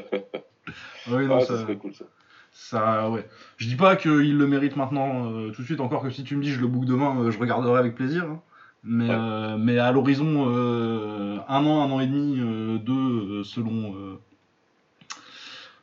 oui, 1.08 1.26
non, 1.26 1.38
Ah, 1.38 1.40
ça, 1.40 1.66
ça 1.66 1.74
cool, 1.74 1.92
ça. 1.94 2.04
ça, 2.52 3.10
ouais. 3.10 3.28
Je 3.56 3.66
dis 3.66 3.74
pas 3.76 3.96
qu'il 3.96 4.36
le 4.38 4.46
mérite 4.46 4.76
maintenant 4.76 5.32
euh, 5.32 5.50
tout 5.50 5.62
de 5.62 5.66
suite, 5.66 5.80
encore 5.80 6.02
que 6.02 6.10
si 6.10 6.22
tu 6.22 6.36
me 6.36 6.42
dis 6.42 6.52
je 6.52 6.60
le 6.60 6.68
book 6.68 6.84
demain, 6.84 7.18
euh, 7.20 7.30
je 7.32 7.38
regarderai 7.38 7.78
avec 7.78 7.94
plaisir. 7.96 8.24
hein. 8.24 8.40
Mais, 8.84 9.08
Ouais. 9.08 9.16
euh, 9.18 9.56
mais 9.58 9.78
à 9.78 9.90
l'horizon, 9.90 10.46
un 10.48 11.66
an, 11.66 11.82
un 11.82 11.90
an 11.90 11.98
et 11.98 12.06
demi, 12.06 12.36
deux, 12.84 13.42
selon, 13.42 13.96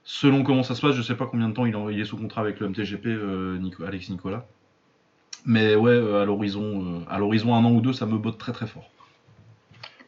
selon 0.05 0.43
comment 0.43 0.63
ça 0.63 0.73
se 0.73 0.79
passe, 0.81 0.95
je 0.95 1.01
sais 1.01 1.15
pas 1.15 1.25
combien 1.25 1.49
de 1.49 1.53
temps 1.53 1.65
il, 1.65 1.75
en- 1.75 1.89
il 1.89 1.99
est 1.99 2.05
sous 2.05 2.15
contrat 2.15 2.39
avec 2.39 2.61
le 2.61 2.67
MTGP, 2.69 3.07
Nico- 3.59 3.83
Alex 3.83 4.09
Nicolas. 4.09 4.45
Mais 5.45 5.75
ouais, 5.75 5.97
à 6.15 6.23
l'horizon, 6.23 7.03
à 7.09 7.17
l'horizon 7.19 7.53
un 7.53 7.65
an 7.65 7.71
ou 7.71 7.81
deux, 7.81 7.91
ça 7.91 8.05
me 8.05 8.17
botte 8.17 8.37
très 8.37 8.53
très 8.53 8.67
fort. 8.67 8.89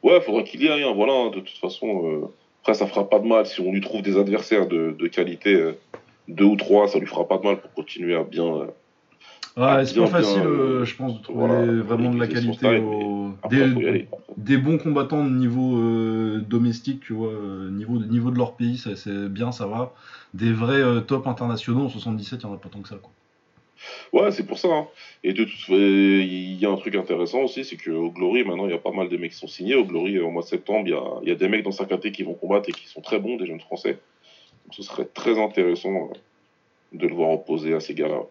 Ouais, 0.05 0.21
faudra 0.21 0.43
qu'il 0.43 0.63
y 0.63 0.69
aille, 0.69 0.83
hein, 0.83 0.93
voilà, 0.95 1.29
de 1.31 1.39
toute 1.39 1.57
façon. 1.57 1.87
euh, 2.05 2.27
Après, 2.61 2.75
ça 2.75 2.85
fera 2.85 3.09
pas 3.09 3.19
de 3.19 3.25
mal 3.27 3.45
si 3.45 3.59
on 3.59 3.71
lui 3.71 3.81
trouve 3.81 4.01
des 4.03 4.17
adversaires 4.17 4.67
de, 4.67 4.95
de 4.97 5.07
qualité, 5.07 5.55
euh, 5.55 5.71
deux 6.27 6.45
ou 6.45 6.55
trois, 6.55 6.87
ça 6.87 6.99
lui 6.99 7.07
fera 7.07 7.27
pas 7.27 7.37
de 7.39 7.43
mal 7.43 7.59
pour 7.59 7.73
continuer 7.73 8.15
à 8.15 8.23
bien. 8.23 8.45
euh, 8.45 8.65
Ouais, 9.57 9.85
c'est 9.85 9.97
pas 9.99 10.07
facile, 10.07 10.43
euh, 10.45 10.83
je 10.85 10.95
pense, 10.95 11.17
de 11.17 11.23
trouver 11.23 11.47
voilà, 11.47 11.65
vraiment 11.81 12.13
de 12.13 12.19
la 12.19 12.27
qualité 12.27 12.53
style, 12.53 12.83
au... 12.83 13.31
Après, 13.41 13.69
des, 13.69 13.87
aller. 13.87 14.07
des 14.35 14.57
bons 14.57 14.77
combattants 14.77 15.23
de 15.23 15.29
niveau 15.29 15.77
euh, 15.77 16.43
domestique, 16.47 16.99
tu 16.99 17.13
vois, 17.13 17.31
niveau, 17.71 17.97
niveau 17.99 18.31
de 18.31 18.37
leur 18.37 18.55
pays, 18.57 18.77
c'est 18.77 19.29
bien, 19.29 19.53
ça 19.53 19.65
va. 19.65 19.93
Des 20.33 20.51
vrais 20.51 20.81
euh, 20.81 20.99
top 20.99 21.25
internationaux 21.27 21.85
en 21.85 21.89
77, 21.89 22.41
il 22.43 22.45
n'y 22.45 22.51
en 22.51 22.55
a 22.55 22.59
pas 22.59 22.67
tant 22.69 22.81
que 22.81 22.89
ça. 22.89 22.97
Quoi. 23.01 23.11
Ouais, 24.13 24.31
c'est 24.31 24.45
pour 24.45 24.57
ça. 24.57 24.67
hein. 24.69 24.87
Et 25.23 25.33
de 25.33 25.43
toute 25.43 25.53
façon, 25.59 25.73
il 25.77 26.55
y 26.59 26.65
a 26.65 26.69
un 26.69 26.75
truc 26.77 26.95
intéressant 26.95 27.41
aussi, 27.43 27.63
c'est 27.65 27.77
qu'au 27.77 28.09
Glory, 28.11 28.43
maintenant, 28.43 28.65
il 28.65 28.71
y 28.71 28.75
a 28.75 28.79
pas 28.79 28.91
mal 28.91 29.09
de 29.09 29.17
mecs 29.17 29.31
qui 29.31 29.37
sont 29.37 29.47
signés. 29.47 29.75
Au 29.75 29.85
Glory, 29.85 30.19
au 30.19 30.29
mois 30.31 30.43
de 30.43 30.47
septembre, 30.47 30.83
il 30.87 30.91
y 30.91 30.93
a, 30.93 31.03
il 31.23 31.29
y 31.29 31.31
a 31.31 31.35
des 31.35 31.47
mecs 31.47 31.63
dans 31.63 31.71
sa 31.71 31.85
caté 31.85 32.11
qui 32.11 32.23
vont 32.23 32.33
combattre 32.35 32.69
et 32.69 32.71
qui 32.71 32.87
sont 32.87 33.01
très 33.01 33.19
bons, 33.19 33.37
des 33.37 33.45
jeunes 33.45 33.59
français. 33.61 33.93
Donc, 34.63 34.73
ce 34.73 34.83
serait 34.83 35.05
très 35.05 35.39
intéressant 35.39 36.09
euh, 36.09 36.13
de 36.97 37.07
le 37.07 37.13
voir 37.15 37.31
opposer 37.31 37.73
à 37.73 37.79
ces 37.79 37.93
gars-là. 37.93 38.21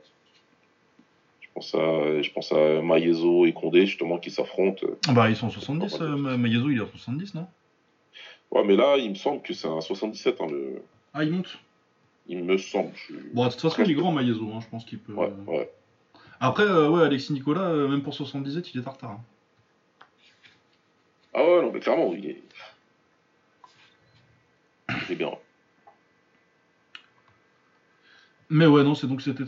Je 1.40 1.48
pense 1.54 1.74
à, 1.74 2.20
je 2.22 2.30
pense 2.30 2.50
à 2.52 2.82
Maezo 2.82 3.46
et 3.46 3.52
Condé, 3.52 3.86
justement, 3.86 4.18
qui 4.18 4.30
s'affrontent. 4.30 4.86
Bah, 5.12 5.28
ils 5.30 5.36
sont 5.36 5.50
70, 5.50 5.98
pas 5.98 6.04
euh, 6.04 6.16
Ma- 6.16 6.36
Mayezo, 6.36 6.70
il 6.70 6.78
est 6.78 6.82
à 6.82 6.86
70, 6.86 7.34
non? 7.34 7.46
Ouais, 8.50 8.64
mais 8.64 8.74
là, 8.76 8.96
il 8.96 9.10
me 9.10 9.14
semble 9.14 9.42
que 9.42 9.52
c'est 9.54 9.68
un 9.68 9.80
77, 9.80 10.40
hein, 10.40 10.46
le... 10.50 10.82
Ah, 11.12 11.22
il 11.24 11.30
monte 11.30 11.58
il 12.26 12.44
me 12.44 12.56
semble. 12.56 12.90
je 12.94 13.14
Bon, 13.32 13.46
de 13.46 13.50
toute 13.52 13.60
façon, 13.60 13.82
il 13.82 13.90
est 13.90 13.94
grand, 13.94 14.12
Mayezo, 14.12 14.50
hein, 14.54 14.60
je 14.60 14.68
pense 14.68 14.84
qu'il 14.84 14.98
peut. 14.98 15.12
Ouais, 15.12 15.32
ouais. 15.46 15.70
Après, 16.40 16.64
euh, 16.64 16.88
ouais, 16.88 17.04
Alexis 17.04 17.32
Nicolas, 17.32 17.62
euh, 17.68 17.88
même 17.88 18.02
pour 18.02 18.14
77, 18.14 18.74
il 18.74 18.80
est 18.80 18.88
en 18.88 18.92
retard. 18.92 19.10
hein. 19.12 19.20
Ah 21.34 21.42
ouais, 21.42 21.62
non, 21.62 21.70
mais 21.72 21.80
clairement, 21.80 22.12
il 22.14 22.26
est. 22.26 22.42
Il 24.88 25.12
est 25.12 25.16
bien. 25.16 25.32
Mais 28.50 28.66
ouais, 28.66 28.84
non, 28.84 28.94
c'est 28.94 29.06
donc 29.06 29.22
c'était 29.22 29.44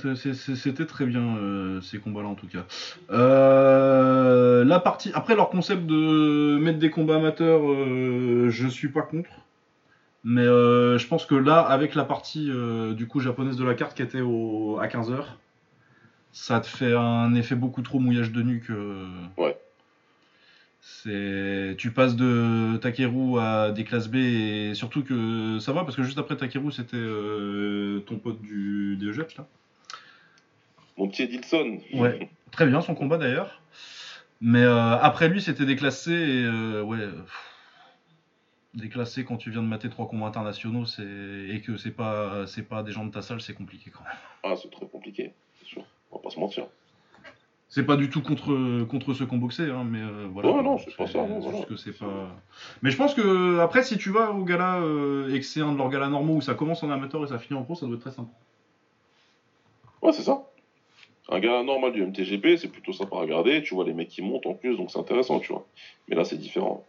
très 0.86 1.06
bien 1.06 1.36
euh, 1.36 1.80
ces 1.82 1.98
combats-là 1.98 2.28
en 2.28 2.34
tout 2.34 2.48
cas. 2.48 2.64
Euh, 3.10 4.64
la 4.64 4.80
partie 4.80 5.10
après 5.14 5.36
leur 5.36 5.50
concept 5.50 5.84
de 5.86 6.58
mettre 6.58 6.78
des 6.78 6.90
combats 6.90 7.16
amateurs, 7.16 7.60
je 8.50 8.68
suis 8.68 8.88
pas 8.88 9.02
contre. 9.02 9.30
Mais 10.28 10.44
je 10.44 11.06
pense 11.06 11.24
que 11.24 11.36
là, 11.36 11.60
avec 11.60 11.94
la 11.94 12.04
partie 12.04 12.50
du 12.96 13.06
coup 13.06 13.20
japonaise 13.20 13.56
de 13.56 13.64
la 13.64 13.74
carte 13.74 13.96
qui 13.96 14.02
était 14.02 14.22
au, 14.22 14.78
à 14.80 14.88
15h, 14.88 15.24
ça 16.32 16.58
te 16.58 16.66
fait 16.66 16.94
un 16.94 17.32
effet 17.36 17.54
beaucoup 17.54 17.80
trop 17.82 18.00
mouillage 18.00 18.32
de 18.32 18.42
nuque. 18.42 18.72
Ouais. 19.38 19.56
C'est, 20.88 21.74
tu 21.78 21.90
passes 21.90 22.14
de 22.14 22.76
Takeru 22.76 23.40
à 23.40 23.72
des 23.72 23.82
classes 23.82 24.06
B 24.06 24.16
et 24.16 24.74
surtout 24.74 25.02
que 25.02 25.58
ça 25.58 25.72
va 25.72 25.82
parce 25.82 25.96
que 25.96 26.04
juste 26.04 26.16
après 26.16 26.36
Takeru 26.36 26.70
c'était 26.70 26.96
euh, 26.96 27.98
ton 28.06 28.18
pote 28.18 28.40
du 28.40 28.96
DEGEP 28.96 29.32
là. 29.36 29.48
Mon 30.96 31.08
petit 31.08 31.24
Edilson. 31.24 31.80
Ouais, 31.92 32.28
très 32.52 32.66
bien 32.66 32.80
son 32.82 32.94
combat 32.94 33.18
d'ailleurs. 33.18 33.60
Mais 34.40 34.62
euh, 34.62 34.96
après 34.98 35.28
lui 35.28 35.42
c'était 35.42 35.66
déclassé 35.66 36.12
et 36.12 36.44
euh, 36.44 36.82
ouais. 36.82 37.08
Déclassé 38.76 39.24
quand 39.24 39.36
tu 39.36 39.50
viens 39.50 39.62
de 39.62 39.66
mater 39.66 39.88
trois 39.90 40.06
combats 40.08 40.26
internationaux 40.26 40.84
et 41.00 41.60
que 41.60 41.76
c'est 41.76 41.90
pas 41.90 42.46
c'est 42.46 42.62
pas 42.62 42.82
des 42.82 42.92
gens 42.92 43.04
de 43.04 43.10
ta 43.10 43.22
salle 43.22 43.40
c'est 43.40 43.54
compliqué 43.54 43.90
quand 43.90 44.04
même. 44.04 44.12
Ah 44.44 44.54
c'est 44.56 44.70
très 44.70 44.86
compliqué, 44.86 45.32
c'est 45.58 45.66
sûr. 45.66 45.84
On 46.12 46.16
va 46.16 46.22
pas 46.22 46.30
se 46.30 46.38
mentir. 46.38 46.66
C'est 47.68 47.84
pas 47.84 47.96
du 47.96 48.08
tout 48.08 48.22
contre, 48.22 48.84
contre 48.84 49.12
ceux 49.12 49.26
qui 49.26 49.34
ont 49.34 49.38
boxé, 49.38 49.64
hein, 49.64 49.84
mais 49.84 50.00
euh, 50.00 50.28
voilà. 50.32 50.52
Ouais, 50.52 50.62
non, 50.62 50.78
c'est 50.78 50.96
pas 50.96 51.06
ça. 51.06 51.26
que 51.68 51.76
c'est 51.76 51.98
pas... 51.98 52.32
Mais 52.82 52.90
je 52.90 52.96
pense 52.96 53.12
que, 53.12 53.58
après, 53.58 53.82
si 53.82 53.98
tu 53.98 54.10
vas 54.10 54.30
au 54.30 54.44
gala 54.44 54.78
euh, 54.78 55.34
et 55.34 55.40
que 55.40 55.44
c'est 55.44 55.60
un 55.60 55.72
de 55.72 55.78
leurs 55.78 55.90
galas 55.90 56.08
normaux 56.08 56.36
où 56.36 56.40
ça 56.40 56.54
commence 56.54 56.82
en 56.84 56.90
amateur 56.90 57.24
et 57.24 57.26
ça 57.26 57.38
finit 57.38 57.58
en 57.58 57.64
pro, 57.64 57.74
ça 57.74 57.86
doit 57.86 57.96
être 57.96 58.02
très 58.02 58.12
sympa. 58.12 58.30
Ouais, 60.00 60.12
c'est 60.12 60.22
ça. 60.22 60.44
Un 61.28 61.40
gala 61.40 61.64
normal 61.64 61.92
du 61.92 62.06
MTGP, 62.06 62.56
c'est 62.56 62.68
plutôt 62.68 62.92
sympa 62.92 63.16
à 63.16 63.20
regarder. 63.20 63.62
Tu 63.62 63.74
vois 63.74 63.84
les 63.84 63.94
mecs 63.94 64.08
qui 64.08 64.22
montent 64.22 64.46
en 64.46 64.54
plus, 64.54 64.76
donc 64.76 64.92
c'est 64.92 65.00
intéressant, 65.00 65.40
tu 65.40 65.52
vois. 65.52 65.66
Mais 66.08 66.14
là, 66.14 66.24
c'est 66.24 66.38
différent. 66.38 66.86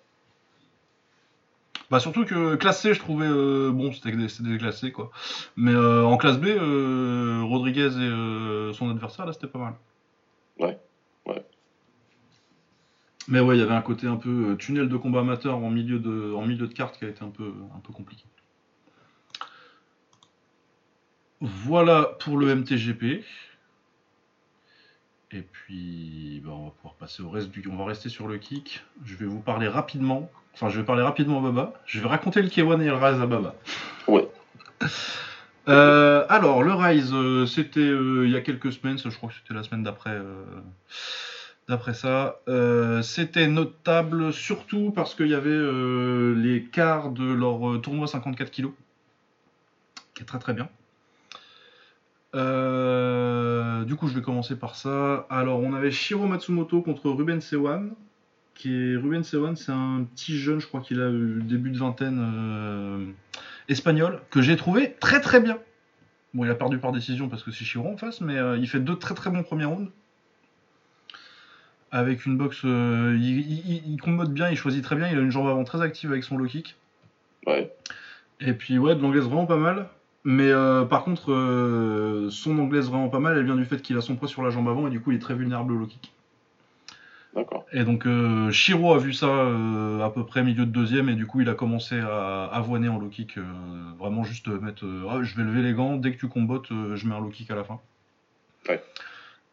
Bah 1.89 1.99
surtout 1.99 2.25
que 2.25 2.55
classe 2.55 2.81
C, 2.81 2.93
je 2.93 2.99
trouvais 2.99 3.27
euh, 3.27 3.71
bon, 3.71 3.93
c'était 3.93 4.11
déclassé 4.11 4.91
quoi. 4.91 5.09
Mais 5.55 5.75
en 5.75 6.17
classe 6.17 6.37
B, 6.37 6.47
Rodriguez 7.49 7.91
et 7.97 8.73
son 8.73 8.89
adversaire 8.89 9.25
là, 9.25 9.33
c'était 9.33 9.47
pas 9.47 9.59
mal. 9.59 9.73
Ouais, 10.59 10.77
ouais. 11.25 11.45
Mais 13.27 13.41
ouais, 13.41 13.57
il 13.57 13.59
y 13.59 13.63
avait 13.63 13.73
un 13.73 13.81
côté 13.81 14.07
un 14.07 14.15
peu 14.15 14.51
euh, 14.51 14.55
tunnel 14.55 14.87
de 14.87 14.97
combat 14.97 15.19
amateur 15.19 15.57
en 15.57 15.69
milieu 15.69 15.99
de, 15.99 16.33
en 16.33 16.45
milieu 16.45 16.67
de 16.67 16.73
carte 16.73 16.97
qui 16.97 17.05
a 17.05 17.09
été 17.09 17.23
un 17.23 17.29
peu, 17.29 17.53
un 17.75 17.79
peu 17.79 17.91
compliqué. 17.91 18.23
Voilà 21.41 22.15
pour 22.19 22.37
le 22.37 22.55
MTGP. 22.55 23.23
Et 25.37 25.41
puis, 25.43 26.41
bah, 26.43 26.51
on 26.51 26.65
va 26.65 26.71
pouvoir 26.71 26.95
passer 26.95 27.21
au 27.21 27.29
reste 27.29 27.51
du. 27.51 27.63
On 27.71 27.75
va 27.75 27.85
rester 27.85 28.09
sur 28.09 28.27
le 28.27 28.37
kick. 28.37 28.83
Je 29.05 29.15
vais 29.15 29.27
vous 29.27 29.39
parler 29.39 29.67
rapidement. 29.67 30.31
Enfin, 30.53 30.69
je 30.69 30.79
vais 30.79 30.85
parler 30.85 31.03
rapidement 31.03 31.39
à 31.39 31.41
Baba. 31.41 31.73
Je 31.85 31.99
vais 31.99 32.07
raconter 32.07 32.41
le 32.41 32.47
K1 32.47 32.81
et 32.81 32.85
le 32.85 32.95
Rise 32.95 33.21
à 33.21 33.27
Baba. 33.27 33.53
Ouais. 34.07 34.27
Euh, 35.67 36.25
alors, 36.29 36.63
le 36.63 36.73
Rise, 36.73 37.11
euh, 37.13 37.45
c'était 37.45 37.81
euh, 37.81 38.25
il 38.25 38.31
y 38.31 38.37
a 38.37 38.41
quelques 38.41 38.71
semaines, 38.71 38.97
je 38.97 39.09
crois 39.09 39.29
que 39.29 39.35
c'était 39.35 39.53
la 39.53 39.63
semaine 39.63 39.83
d'après. 39.83 40.17
D'après 41.67 41.93
ça, 41.93 42.39
c'était 43.03 43.47
notable 43.47 44.31
surtout 44.31 44.91
parce 44.95 45.13
qu'il 45.13 45.27
y 45.27 45.35
avait 45.35 45.59
les 46.35 46.63
quarts 46.63 47.11
de 47.11 47.25
leur 47.25 47.81
tournoi 47.81 48.07
54 48.07 48.49
kg, 48.49 48.69
qui 50.13 50.23
est 50.23 50.25
très 50.25 50.39
très 50.39 50.53
bien. 50.53 50.69
Du 52.37 53.95
coup, 53.95 54.07
je 54.07 54.15
vais 54.15 54.21
commencer 54.21 54.55
par 54.55 54.75
ça. 54.75 55.25
Alors, 55.29 55.59
on 55.59 55.73
avait 55.73 55.91
Shiro 55.91 56.25
Matsumoto 56.25 56.81
contre 56.81 57.09
Ruben 57.09 57.41
Sewan. 57.41 57.91
Qui 58.53 58.73
est 58.73 58.95
Ruben 58.95 59.23
Sewan, 59.23 59.55
c'est 59.55 59.71
un 59.71 60.03
petit 60.03 60.37
jeune, 60.37 60.59
je 60.59 60.65
crois 60.67 60.81
qu'il 60.81 60.99
a 60.99 61.09
eu 61.09 61.41
début 61.43 61.69
de 61.69 61.77
vingtaine 61.77 63.13
espagnol 63.69 64.21
que 64.29 64.41
j'ai 64.41 64.55
trouvé 64.55 64.95
très 64.99 65.21
très 65.21 65.39
bien. 65.39 65.59
Bon, 66.33 66.45
il 66.45 66.51
a 66.51 66.55
perdu 66.55 66.77
par 66.77 66.91
décision 66.91 67.29
parce 67.29 67.43
que 67.43 67.51
c'est 67.51 67.65
Chiron 67.65 67.93
en 67.93 67.97
face, 67.97 68.21
mais 68.21 68.37
euh, 68.37 68.57
il 68.57 68.67
fait 68.67 68.79
deux 68.79 68.97
très 68.97 69.15
très 69.15 69.29
bons 69.29 69.43
premiers 69.43 69.65
rounds. 69.65 69.91
Avec 71.89 72.25
une 72.25 72.37
boxe, 72.37 72.61
euh, 72.65 73.17
il, 73.19 73.89
il, 73.89 74.01
combote 74.01 74.31
bien, 74.31 74.49
il 74.49 74.57
choisit 74.57 74.83
très 74.83 74.95
bien, 74.97 75.07
il 75.09 75.17
a 75.17 75.21
une 75.21 75.31
jambe 75.31 75.47
avant 75.47 75.63
très 75.63 75.81
active 75.81 76.11
avec 76.11 76.23
son 76.23 76.37
low 76.37 76.45
kick. 76.45 76.75
Ouais. 77.45 77.73
Et 78.41 78.53
puis 78.53 78.77
ouais, 78.77 78.93
de 78.93 79.01
l'anglaise 79.01 79.23
vraiment 79.23 79.45
pas 79.45 79.57
mal. 79.57 79.87
Mais 80.29 80.51
euh, 80.51 80.83
par 80.83 81.05
contre, 81.05 81.27
son 82.29 82.59
anglaise 82.59 82.89
vraiment 82.89 83.07
pas 83.07 83.19
mal, 83.19 83.37
elle 83.37 83.45
vient 83.45 83.55
du 83.55 83.63
fait 83.63 83.81
qu'il 83.81 83.95
a 83.95 84.01
son 84.01 84.17
poids 84.17 84.27
sur 84.27 84.43
la 84.43 84.49
jambe 84.49 84.67
avant 84.67 84.85
et 84.85 84.89
du 84.89 84.99
coup 84.99 85.11
il 85.11 85.15
est 85.15 85.21
très 85.21 85.33
vulnérable 85.33 85.71
au 85.71 85.77
low 85.77 85.85
kick. 85.85 86.11
Et 87.71 87.85
donc 87.85 88.05
euh, 88.05 88.51
Shiro 88.51 88.93
a 88.93 88.97
vu 88.97 89.13
ça 89.13 89.27
euh, 89.27 90.01
à 90.01 90.09
peu 90.09 90.25
près 90.25 90.43
milieu 90.43 90.65
de 90.65 90.71
deuxième 90.71 91.07
et 91.07 91.15
du 91.15 91.25
coup 91.27 91.39
il 91.39 91.47
a 91.47 91.53
commencé 91.53 91.97
à 91.97 92.43
avoiner 92.45 92.89
en 92.89 92.99
low 92.99 93.07
kick, 93.07 93.37
euh, 93.37 93.43
vraiment 93.97 94.25
juste 94.25 94.49
mettre 94.49 94.85
ah, 95.09 95.21
je 95.21 95.33
vais 95.37 95.43
lever 95.43 95.61
les 95.61 95.73
gants, 95.73 95.95
dès 95.95 96.11
que 96.11 96.17
tu 96.17 96.27
combotes, 96.27 96.69
je 96.69 97.07
mets 97.07 97.15
un 97.15 97.21
low 97.21 97.29
kick 97.29 97.49
à 97.51 97.55
la 97.55 97.63
fin. 97.63 97.79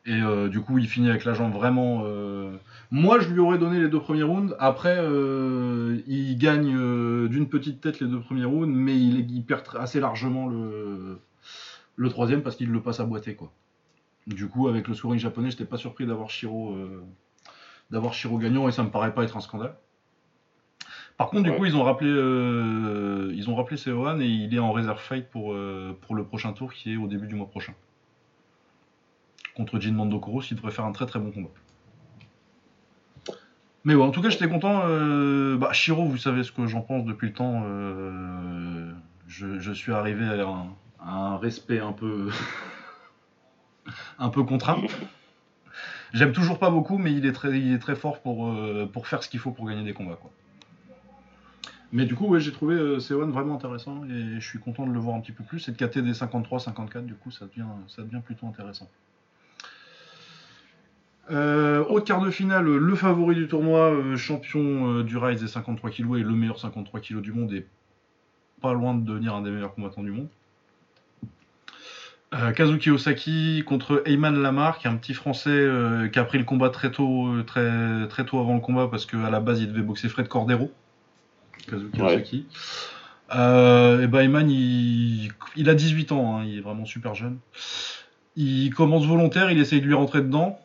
Et 0.07 0.21
du 0.51 0.61
coup 0.61 0.77
il 0.77 0.87
finit 0.87 1.09
avec 1.09 1.25
la 1.25 1.33
jambe 1.33 1.55
vraiment. 1.55 2.05
Moi 2.91 3.21
je 3.21 3.31
lui 3.31 3.41
aurais 3.41 3.59
donné 3.59 3.81
les 3.81 3.89
deux 3.89 4.01
premiers 4.01 4.23
rounds, 4.23 4.55
après 4.59 4.99
il 6.07 6.37
gagne 6.37 7.29
d'une 7.29 7.49
petite 7.49 7.81
tête 7.81 8.01
les 8.01 8.07
deux 8.07 8.21
premiers 8.21 8.45
rounds, 8.45 8.75
mais 8.75 8.95
il, 8.99 9.43
perd 9.45 9.63
assez 9.79 10.01
largement 10.01 10.47
le, 10.47 11.19
le 11.97 12.09
troisième 12.11 12.43
parce 12.43 12.57
qu'il 12.57 12.71
le 12.71 12.83
passe 12.83 13.01
à 13.01 13.05
boiter 13.05 13.35
quoi. 13.35 13.51
Du 14.27 14.47
coup 14.49 14.69
avec 14.69 14.89
le 14.89 14.95
scoring 14.95 15.19
japonais 15.19 15.51
j'étais 15.51 15.65
pas 15.65 15.79
surpris 15.79 16.05
d'avoir 16.05 16.29
Shiro 16.29 16.77
d'avoir 17.91 18.15
gagnant 18.39 18.69
et 18.69 18.73
ça 18.73 18.83
me 18.83 18.91
paraît 18.91 19.15
pas 19.15 19.25
être 19.25 19.37
un 19.37 19.41
scandale. 19.41 19.75
Par 21.17 21.31
contre, 21.31 21.45
du 21.45 21.53
coup, 21.53 21.65
ils 21.65 21.77
ont 21.77 21.85
rappelé, 21.85 22.11
euh, 22.11 23.33
ils 23.35 23.49
ont 23.49 23.55
rappelé 23.55 23.77
Seohan 23.77 24.21
et 24.21 24.27
il 24.27 24.53
est 24.53 24.59
en 24.59 24.73
reserve 24.73 25.01
fight 25.01 25.29
pour, 25.31 25.53
euh, 25.53 25.97
pour 26.03 26.17
le 26.17 26.25
prochain 26.25 26.53
tour 26.53 26.73
qui 26.73 26.93
est 26.93 26.97
au 26.97 27.07
début 27.07 27.29
du 27.29 27.37
mois 27.37 27.49
prochain. 27.49 27.75
Contre 29.57 29.79
Jin 29.79 29.93
Mandokoro, 29.93 30.43
il 30.43 30.57
devrait 30.57 30.73
faire 30.73 30.85
un 30.85 30.93
très 30.93 31.07
très 31.07 31.19
bon 31.19 31.31
combat. 31.31 31.51
Mais 33.85 33.95
bon, 33.95 34.07
en 34.07 34.11
tout 34.11 34.23
cas, 34.23 34.31
j'étais 34.31 34.49
content. 34.49 34.83
Euh, 34.87 35.57
bah, 35.57 35.73
Shiro, 35.73 36.07
vous 36.07 36.17
savez 36.17 36.43
ce 36.43 36.53
que 36.53 36.67
j'en 36.67 36.81
pense 36.81 37.05
depuis 37.05 37.29
le 37.29 37.35
temps. 37.35 37.63
Je, 39.27 39.73
suis 39.73 39.93
arrivé 39.93 40.27
à 40.27 40.67
un, 41.07 41.37
respect 41.37 41.81
un 41.81 41.93
peu, 41.93 42.31
un 44.19 44.29
peu 44.29 44.43
contraint. 44.45 44.81
J'aime 46.15 46.33
toujours 46.33 46.61
pas 46.61 46.71
beaucoup, 46.71 46.99
mais 46.99 47.13
il 47.13 47.27
est 47.27 47.33
très, 47.33 47.59
il 47.59 47.73
est 47.73 47.79
très 47.81 47.97
fort 47.97 48.21
pour, 48.21 48.49
euh, 48.49 48.89
pour 48.91 49.09
faire 49.09 49.25
ce 49.25 49.29
qu'il 49.29 49.41
faut 49.41 49.51
pour 49.51 49.67
gagner 49.67 49.83
des 49.83 49.95
combats. 49.95 50.15
Quoi. 50.15 50.31
Mais 51.93 52.05
du 52.05 52.15
coup, 52.15 52.27
ouais, 52.29 52.39
j'ai 52.39 52.53
trouvé 52.53 52.77
euh, 52.77 52.99
vraiment 53.11 53.57
intéressant 53.57 54.05
et 54.05 54.39
je 54.39 54.49
suis 54.49 54.61
content 54.61 54.87
de 54.87 54.93
le 54.93 55.01
voir 55.01 55.17
un 55.17 55.21
petit 55.21 55.33
peu 55.33 55.43
plus. 55.43 55.69
Et 55.69 55.73
de 55.73 55.77
KT 55.77 55.99
des 55.99 56.13
53-54, 56.13 57.05
du 57.05 57.15
coup, 57.15 57.33
ça 57.33 57.47
devient, 57.47 57.67
ça 57.89 58.03
devient 58.03 58.21
plutôt 58.25 58.47
intéressant. 58.47 58.89
Euh, 61.31 61.85
autre 61.85 62.05
quart 62.05 62.21
de 62.21 62.31
finale, 62.31 62.67
le 62.67 62.95
favori 62.95 63.35
du 63.35 63.49
tournoi, 63.49 63.93
euh, 63.93 64.17
champion 64.17 65.01
du 65.01 65.17
Rise 65.17 65.41
des 65.41 65.49
53 65.49 65.91
kg 65.91 66.17
et 66.17 66.23
le 66.23 66.33
meilleur 66.33 66.59
53 66.59 67.01
kg 67.01 67.21
du 67.21 67.33
monde, 67.33 67.53
est 67.53 67.67
pas 68.61 68.73
loin 68.73 68.95
de 68.95 69.05
devenir 69.05 69.35
un 69.35 69.43
des 69.43 69.51
meilleurs 69.51 69.75
combattants 69.75 70.03
du 70.03 70.11
monde. 70.11 70.29
Euh, 72.35 72.51
Kazuki 72.53 72.91
Osaki 72.91 73.63
contre 73.65 74.03
Eyman 74.07 74.43
Lamar, 74.43 74.79
qui 74.79 74.87
est 74.87 74.91
un 74.91 74.97
petit 74.97 75.15
français 75.15 75.51
euh, 75.51 76.09
qui 76.09 76.19
a 76.19 76.25
pris 76.25 76.39
le 76.39 76.45
combat 76.45 76.69
très 76.69 76.91
tôt, 76.91 77.29
euh, 77.29 77.45
très, 77.45 78.09
très 78.09 78.25
tôt 78.25 78.41
avant 78.41 78.55
le 78.55 78.61
combat 78.61 78.89
parce 78.91 79.07
qu'à 79.07 79.31
la 79.31 79.41
base 79.41 79.61
il 79.61 79.69
devait 79.69 79.83
boxer 79.83 80.09
Fred 80.09 80.27
Cordero. 80.27 80.73
Kazuki 81.69 82.03
Osaki. 82.03 82.47
et 83.31 84.07
ben 84.09 84.21
Eyman 84.21 84.51
il, 84.51 85.69
a 85.69 85.75
18 85.75 86.13
ans, 86.13 86.39
hein, 86.39 86.45
il 86.45 86.59
est 86.59 86.61
vraiment 86.61 86.85
super 86.85 87.15
jeune. 87.15 87.39
Il 88.37 88.75
commence 88.75 89.07
volontaire, 89.07 89.53
il 89.53 89.61
essaye 89.61 89.81
de 89.81 89.87
lui 89.87 89.95
rentrer 89.95 90.21
dedans. 90.21 90.59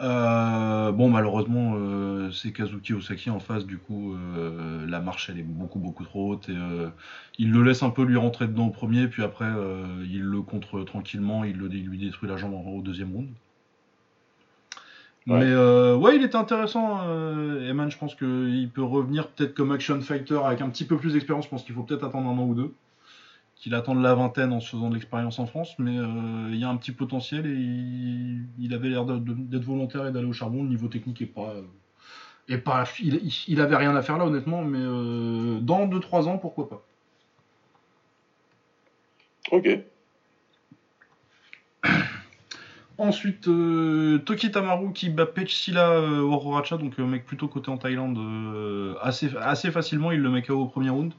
Euh, 0.00 0.92
bon, 0.92 1.10
malheureusement, 1.10 1.74
euh, 1.76 2.30
c'est 2.30 2.52
Kazuki 2.52 2.94
Osaki 2.94 3.30
en 3.30 3.40
face, 3.40 3.66
du 3.66 3.78
coup, 3.78 4.14
euh, 4.14 4.86
la 4.86 5.00
marche 5.00 5.28
elle 5.28 5.40
est 5.40 5.42
beaucoup 5.42 5.80
beaucoup 5.80 6.04
trop 6.04 6.32
haute 6.32 6.48
et 6.48 6.56
il 7.38 7.50
le 7.50 7.62
laisse 7.62 7.82
un 7.82 7.90
peu 7.90 8.04
lui 8.04 8.16
rentrer 8.16 8.46
dedans 8.46 8.68
au 8.68 8.70
premier, 8.70 9.08
puis 9.08 9.24
après 9.24 9.50
il 10.04 10.22
le 10.22 10.42
contre 10.42 10.82
tranquillement, 10.84 11.44
il, 11.44 11.56
le, 11.56 11.66
lui 11.66 11.98
détruit 11.98 12.28
la 12.28 12.36
jambe 12.36 12.54
au 12.54 12.80
deuxième 12.80 13.12
round. 13.12 13.28
Mais 15.26 15.54
ouais, 15.94 16.16
il 16.16 16.22
était 16.22 16.36
intéressant, 16.36 17.02
Eman. 17.68 17.90
Je 17.90 17.98
pense 17.98 18.14
qu'il 18.14 18.70
peut 18.72 18.84
revenir 18.84 19.28
peut-être 19.28 19.54
comme 19.54 19.72
action 19.72 20.00
fighter 20.00 20.40
avec 20.44 20.60
un 20.60 20.70
petit 20.70 20.84
peu 20.84 20.96
plus 20.96 21.14
d'expérience. 21.14 21.46
Je 21.46 21.50
pense 21.50 21.64
qu'il 21.64 21.74
faut 21.74 21.82
peut-être 21.82 22.04
attendre 22.04 22.28
un 22.30 22.38
an 22.38 22.46
ou 22.46 22.54
deux 22.54 22.72
qu'il 23.58 23.74
attende 23.74 24.00
la 24.00 24.14
vingtaine 24.14 24.52
en 24.52 24.60
se 24.60 24.70
faisant 24.70 24.88
de 24.88 24.94
l'expérience 24.94 25.38
en 25.38 25.46
France, 25.46 25.74
mais 25.78 25.98
euh, 25.98 26.48
il 26.50 26.58
y 26.58 26.64
a 26.64 26.68
un 26.68 26.76
petit 26.76 26.92
potentiel 26.92 27.46
et 27.46 27.56
il, 28.58 28.72
avait 28.72 28.88
l'air 28.88 29.04
d'être 29.04 29.64
volontaire 29.64 30.06
et 30.06 30.12
d'aller 30.12 30.28
au 30.28 30.32
charbon. 30.32 30.62
Le 30.62 30.68
niveau 30.68 30.86
technique 30.88 31.20
est 31.22 31.26
pas. 31.26 31.54
est 32.48 32.58
pas 32.58 32.84
il, 33.00 33.20
il, 33.48 33.60
avait 33.60 33.76
rien 33.76 33.96
à 33.96 34.02
faire 34.02 34.16
là, 34.16 34.26
honnêtement, 34.26 34.62
mais 34.62 34.78
euh, 34.80 35.58
dans 35.60 35.88
2-3 35.88 36.28
ans, 36.28 36.38
pourquoi 36.38 36.68
pas. 36.68 36.84
Ok. 39.50 39.68
Ensuite, 42.98 43.48
euh, 43.48 44.18
Toki 44.18 44.50
Tamaru 44.52 44.92
qui 44.92 45.08
bat 45.08 45.26
Pechila 45.26 45.90
euh, 45.90 46.20
Ororacha, 46.20 46.76
donc 46.76 46.98
un 46.98 47.06
mec 47.06 47.26
plutôt 47.26 47.48
côté 47.48 47.70
en 47.70 47.78
Thaïlande, 47.78 48.18
assez, 49.02 49.30
assez 49.36 49.72
facilement, 49.72 50.12
il 50.12 50.20
le 50.20 50.30
met 50.30 50.42
KO 50.42 50.60
au 50.60 50.66
premier 50.66 50.90
round. 50.90 51.12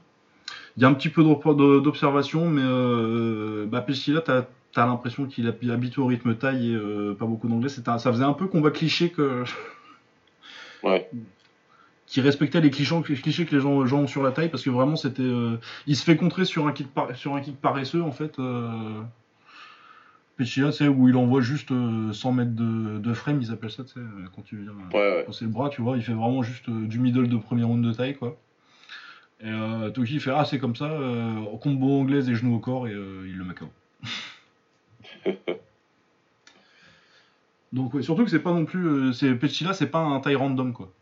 Il 0.76 0.82
y 0.82 0.86
a 0.86 0.88
un 0.88 0.94
petit 0.94 1.08
peu 1.08 1.22
d'observation, 1.22 2.48
mais 2.48 2.62
euh, 2.64 3.66
bah, 3.66 3.84
t'as 4.24 4.46
as, 4.76 4.86
l'impression 4.86 5.26
qu'il 5.26 5.46
est 5.46 5.70
habitué 5.70 6.00
au 6.00 6.06
rythme 6.06 6.34
thaï 6.34 6.72
et 6.72 7.14
pas 7.18 7.26
beaucoup 7.26 7.48
d'anglais. 7.48 7.68
Ça 7.68 7.98
faisait 7.98 8.24
un 8.24 8.32
peu 8.32 8.46
combat 8.46 8.70
cliché 8.70 9.10
que. 9.10 9.44
ouais. 10.82 11.10
qui 12.06 12.20
respectait 12.20 12.60
les 12.60 12.70
clichés, 12.70 13.00
clichés 13.02 13.46
que 13.46 13.54
les 13.54 13.60
gens, 13.60 13.84
gens, 13.86 14.00
ont 14.00 14.06
sur 14.06 14.22
la 14.22 14.30
taille, 14.30 14.48
parce 14.48 14.62
que 14.62 14.70
vraiment, 14.70 14.96
c'était. 14.96 15.28
il 15.86 15.96
se 15.96 16.04
fait 16.04 16.16
contrer 16.16 16.44
sur 16.44 16.66
un 16.66 16.72
kick, 16.72 16.88
sur 17.14 17.34
un 17.34 17.40
kick 17.40 17.60
paresseux, 17.60 18.02
en 18.02 18.12
fait. 18.12 18.38
Pechia, 20.40 20.72
c'est 20.72 20.88
où 20.88 21.06
il 21.06 21.16
envoie 21.16 21.42
juste 21.42 21.68
100 21.68 21.74
euh, 21.74 22.32
mètres 22.32 22.54
de, 22.54 23.12
frame, 23.12 23.42
ils 23.42 23.52
appellent 23.52 23.70
ça, 23.70 23.84
tu 23.84 23.92
sais, 23.92 24.00
euh, 24.00 24.26
quand 24.34 24.40
tu 24.40 24.56
viens 24.56 24.72
ouais, 24.98 25.26
c'est 25.32 25.44
le 25.44 25.50
bras, 25.50 25.68
tu 25.68 25.82
vois, 25.82 25.98
il 25.98 26.02
fait 26.02 26.14
vraiment 26.14 26.42
juste 26.42 26.66
euh, 26.70 26.86
du 26.86 26.98
middle 26.98 27.28
de 27.28 27.36
premier 27.36 27.62
round 27.62 27.84
de 27.84 27.92
taille, 27.92 28.16
quoi. 28.16 28.38
Et 29.42 29.92
Toki 29.94 30.20
fait 30.20 30.32
ah 30.32 30.44
c'est 30.44 30.58
comme 30.58 30.76
ça, 30.76 30.88
combo 31.60 32.00
anglaise 32.00 32.28
et 32.28 32.34
genoux 32.34 32.56
au 32.56 32.58
corps 32.58 32.86
et 32.88 32.92
il 32.92 33.36
le 33.36 33.44
met 33.44 33.54
KO. 33.54 33.66
Donc 37.72 37.94
ouais, 37.94 38.02
surtout 38.02 38.24
que 38.24 38.30
c'est 38.30 38.42
pas 38.42 38.52
non 38.52 38.64
plus, 38.64 39.14
c'est 39.14 39.34
Pechila, 39.34 39.72
c'est 39.72 39.90
pas 39.90 40.00
un 40.00 40.20
taille 40.20 40.34
random 40.34 40.72
quoi. 40.72 40.92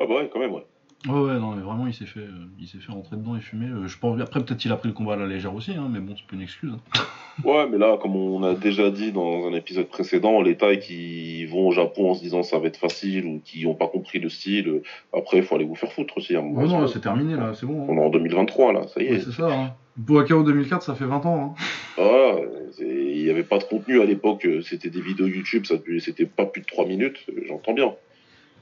Ah 0.00 0.06
bah 0.06 0.14
ouais, 0.16 0.30
quand 0.32 0.38
même 0.38 0.52
ouais. 0.52 0.66
Ouais, 1.08 1.18
ouais, 1.18 1.38
non, 1.40 1.56
mais 1.56 1.62
vraiment, 1.62 1.88
il 1.88 1.94
s'est 1.94 2.06
fait, 2.06 2.20
euh, 2.20 2.46
il 2.60 2.68
s'est 2.68 2.78
fait 2.78 2.92
rentrer 2.92 3.16
dedans 3.16 3.36
et 3.36 3.40
fumer. 3.40 3.66
Euh, 3.66 3.88
je 3.88 3.98
pense, 3.98 4.20
après, 4.20 4.40
peut-être 4.40 4.58
qu'il 4.58 4.70
a 4.70 4.76
pris 4.76 4.88
le 4.88 4.94
combat 4.94 5.14
à 5.14 5.16
la 5.16 5.26
légère 5.26 5.52
aussi, 5.52 5.72
hein, 5.72 5.88
mais 5.90 5.98
bon, 5.98 6.14
c'est 6.16 6.26
pas 6.26 6.36
une 6.36 6.42
excuse. 6.42 6.70
Hein. 6.72 7.00
ouais, 7.44 7.68
mais 7.68 7.76
là, 7.76 7.98
comme 8.00 8.14
on 8.14 8.44
a 8.44 8.54
déjà 8.54 8.88
dit 8.90 9.10
dans 9.10 9.46
un 9.46 9.52
épisode 9.52 9.88
précédent, 9.88 10.40
les 10.42 10.56
tailles 10.56 10.78
qui 10.78 11.44
vont 11.46 11.68
au 11.68 11.72
Japon 11.72 12.10
en 12.10 12.14
se 12.14 12.20
disant 12.20 12.44
ça 12.44 12.60
va 12.60 12.68
être 12.68 12.76
facile 12.76 13.26
ou 13.26 13.40
qui 13.44 13.64
n'ont 13.64 13.74
pas 13.74 13.88
compris 13.88 14.20
le 14.20 14.28
style, 14.28 14.68
euh, 14.68 14.82
après, 15.12 15.38
il 15.38 15.42
faut 15.42 15.56
aller 15.56 15.64
vous 15.64 15.74
faire 15.74 15.92
foutre 15.92 16.18
aussi. 16.18 16.36
Hein. 16.36 16.44
Ouais, 16.52 16.68
non, 16.68 16.86
c'est 16.86 17.00
terminé, 17.00 17.34
là, 17.34 17.52
c'est 17.54 17.66
bon. 17.66 17.84
On 17.88 17.96
est 17.96 18.04
en 18.04 18.10
2023, 18.10 18.72
là, 18.72 18.86
ça 18.86 19.02
y 19.02 19.06
est. 19.06 19.20
c'est 19.20 19.32
ça, 19.32 19.52
hein. 19.52 19.74
Boakao 19.96 20.44
2004, 20.44 20.82
ça 20.82 20.94
fait 20.94 21.04
20 21.04 21.26
ans. 21.26 21.56
Hein. 21.58 21.64
Voilà, 21.96 22.36
il 22.80 23.24
n'y 23.24 23.28
avait 23.28 23.42
pas 23.42 23.58
de 23.58 23.64
contenu 23.64 24.00
à 24.00 24.04
l'époque, 24.04 24.46
c'était 24.62 24.88
des 24.88 25.02
vidéos 25.02 25.26
YouTube, 25.26 25.66
ça 25.66 25.74
c'était 25.98 26.24
pas 26.26 26.46
plus 26.46 26.62
de 26.62 26.66
3 26.66 26.86
minutes, 26.86 27.26
j'entends 27.46 27.74
bien. 27.74 27.92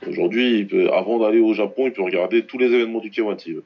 Aujourd'hui, 0.07 0.69
avant 0.93 1.19
d'aller 1.19 1.41
au 1.41 1.53
Japon, 1.53 1.87
il 1.87 1.93
peut 1.93 2.03
regarder 2.03 2.47
tous 2.47 2.59
les 2.59 2.67
événements 2.67 3.01
du 3.01 3.11
K1 3.11 3.37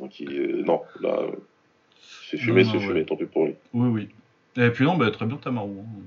Donc, 0.00 0.12
euh, 0.22 0.62
non, 0.64 0.82
là, 1.00 1.20
c'est 2.30 2.38
fumé, 2.38 2.64
c'est 2.64 2.78
fumé, 2.78 3.04
tant 3.04 3.16
pis 3.16 3.26
pour 3.26 3.46
lui. 3.46 3.54
Oui, 3.74 3.88
oui. 3.88 4.08
Et 4.56 4.70
puis 4.70 4.84
non, 4.84 4.96
bah, 4.96 5.10
très 5.10 5.26
bien 5.26 5.36
Tamaru. 5.36 5.70
Hein. 5.78 6.02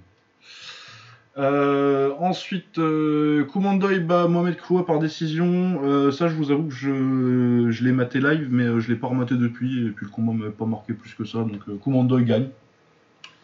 Euh, 1.38 2.11
ensuite, 2.20 2.78
euh, 2.78 3.45
Kumandoy 3.45 3.99
bat 3.99 4.28
Mohamed 4.28 4.55
Kroua 4.57 4.86
par 4.86 4.99
décision. 4.99 5.82
Euh, 5.84 6.11
ça, 6.11 6.28
je 6.28 6.36
vous 6.36 6.51
avoue 6.51 6.68
que 6.68 6.74
je, 6.74 7.72
je 7.72 7.84
l'ai 7.84 7.91
maté 7.91 8.20
live, 8.20 8.49
mais 8.51 8.80
je 8.80 8.91
l'ai 8.91 8.97
pas 8.97 9.07
rematé 9.07 9.36
depuis. 9.36 9.88
Et 9.88 9.89
puis 9.89 10.05
le 10.05 10.11
combat 10.11 10.34
m'a 10.34 10.51
pas 10.51 10.66
marqué 10.66 10.93
plus 10.93 11.14
que 11.14 11.26
ça. 11.26 11.39
Donc 11.39 11.61
Kumandoy 11.82 12.24
gagne. 12.26 12.49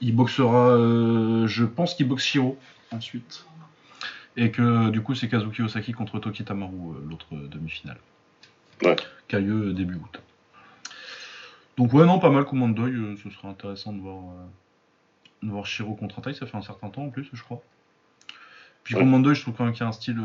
Il 0.02 0.16
boxera, 0.16 0.78
je 1.46 1.66
pense 1.66 1.94
qu'il 1.94 2.08
boxe 2.08 2.24
Shiro 2.24 2.58
ensuite. 2.92 3.46
Et 4.40 4.52
que 4.52 4.90
du 4.90 5.02
coup, 5.02 5.16
c'est 5.16 5.28
Kazuki 5.28 5.62
Osaki 5.62 5.92
contre 5.92 6.18
Toki 6.18 6.46
Tamaru, 6.46 6.72
euh, 6.74 7.10
l'autre 7.10 7.36
demi-finale. 7.36 7.98
Ouais. 8.82 8.96
Qui 9.28 9.36
a 9.36 9.40
lieu 9.42 9.74
début 9.74 9.96
août. 9.96 10.22
Donc, 11.76 11.94
ouais, 11.94 12.06
non, 12.06 12.20
pas 12.20 12.30
mal 12.30 12.46
Kumandoy. 12.46 12.90
Euh, 12.90 13.18
ce 13.22 13.30
serait 13.32 13.50
intéressant 13.50 13.92
de 13.92 14.00
voir, 14.00 14.16
euh, 14.16 15.46
de 15.46 15.52
voir 15.52 15.66
Shiro 15.66 15.94
contre 15.94 16.22
taille. 16.22 16.36
Ça 16.36 16.46
fait 16.46 16.56
un 16.56 16.62
certain 16.62 16.88
temps 16.88 17.04
en 17.04 17.10
plus, 17.10 17.30
je 17.34 17.44
crois. 17.44 17.62
Puis 18.86 18.96
ouais. 18.96 19.04
je 19.36 19.42
trouve 19.42 19.56
quand 19.56 19.66
même 19.66 19.74
qu'il 19.74 19.82
y 19.82 19.86
a 19.86 19.90
un 19.90 19.92
style 19.92 20.22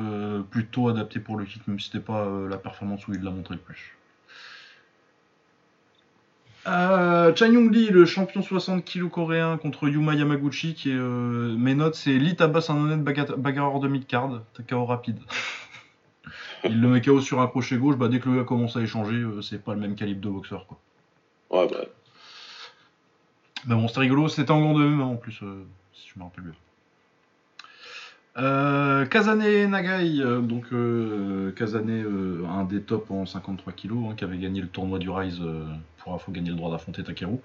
plutôt 0.48 0.88
adapté 0.88 1.18
pour 1.18 1.36
le 1.36 1.44
kick, 1.44 1.66
même 1.66 1.80
si 1.80 1.86
c'était 1.86 1.98
pas 2.02 2.24
la 2.48 2.56
performance 2.56 3.06
où 3.08 3.14
il 3.14 3.20
l'a 3.20 3.30
montré 3.30 3.56
le 3.56 3.60
plus. 3.60 3.96
Euh, 6.66 7.34
Chan 7.34 7.52
Young 7.52 7.72
Lee, 7.72 7.90
le 7.90 8.06
champion 8.06 8.42
60 8.42 8.84
kg 8.84 9.08
coréen 9.08 9.58
contre 9.58 9.88
Yuma 9.88 10.14
Yamaguchi, 10.14 10.74
qui 10.74 10.90
est, 10.90 10.96
euh, 10.96 11.54
mes 11.56 11.74
notes, 11.74 11.94
c'est 11.94 12.18
Lee 12.18 12.36
tabasse 12.36 12.70
un 12.70 12.76
honnête 12.76 13.02
bagarreur 13.02 13.80
de 13.80 13.88
mid-card, 13.88 14.42
KO 14.68 14.84
rapide. 14.86 15.18
Il 16.64 16.80
le 16.80 16.88
met 16.88 17.02
KO 17.02 17.20
sur 17.20 17.42
un 17.42 17.46
crochet 17.46 17.76
gauche, 17.76 17.96
bah, 17.96 18.08
dès 18.08 18.20
que 18.20 18.30
le 18.30 18.36
gars 18.36 18.44
commence 18.44 18.76
à 18.76 18.80
échanger, 18.80 19.16
euh, 19.16 19.42
c'est 19.42 19.62
pas 19.62 19.74
le 19.74 19.80
même 19.80 19.94
calibre 19.94 20.22
de 20.22 20.30
boxeur. 20.30 20.66
Quoi. 20.66 20.78
Ouais, 21.50 21.68
bah. 21.70 21.84
Mais 23.66 23.74
bon, 23.74 23.86
c'était 23.88 24.00
rigolo, 24.00 24.28
c'était 24.28 24.50
en 24.50 24.60
gant 24.60 24.78
de 24.78 24.84
MMA 24.84 25.04
en 25.04 25.16
plus, 25.16 25.40
euh, 25.42 25.64
si 25.92 26.08
je 26.08 26.18
me 26.18 26.24
rappelle 26.24 26.44
bien. 26.44 26.54
Euh, 28.36 29.06
Kazane 29.06 29.70
Nagai, 29.70 30.20
euh, 30.20 30.40
donc 30.40 30.64
euh, 30.72 31.52
Kazane, 31.52 32.44
un 32.48 32.64
des 32.64 32.80
tops 32.80 33.10
en 33.10 33.26
53 33.26 33.72
kg, 33.72 33.92
hein, 33.92 34.14
qui 34.16 34.24
avait 34.24 34.38
gagné 34.38 34.60
le 34.60 34.66
tournoi 34.66 34.98
du 34.98 35.08
Rise 35.08 35.40
pour 36.04 36.14
info 36.14 36.30
gagner 36.30 36.50
le 36.50 36.56
droit 36.56 36.70
d'affronter 36.70 37.02
Takeru, 37.02 37.38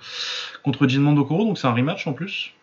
contre 0.64 0.88
Jin 0.88 1.01
Mandokoro, 1.01 1.45
donc 1.45 1.57
c'est 1.57 1.68
un 1.68 1.74
rematch 1.74 2.05
en 2.05 2.14
plus. 2.14 2.53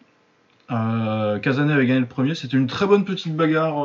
Kazane 0.68 1.70
avait 1.70 1.86
gagné 1.86 2.00
le 2.00 2.06
premier, 2.06 2.34
c'était 2.34 2.56
une 2.56 2.66
très 2.66 2.86
bonne 2.86 3.04
petite 3.04 3.34
bagarre. 3.34 3.76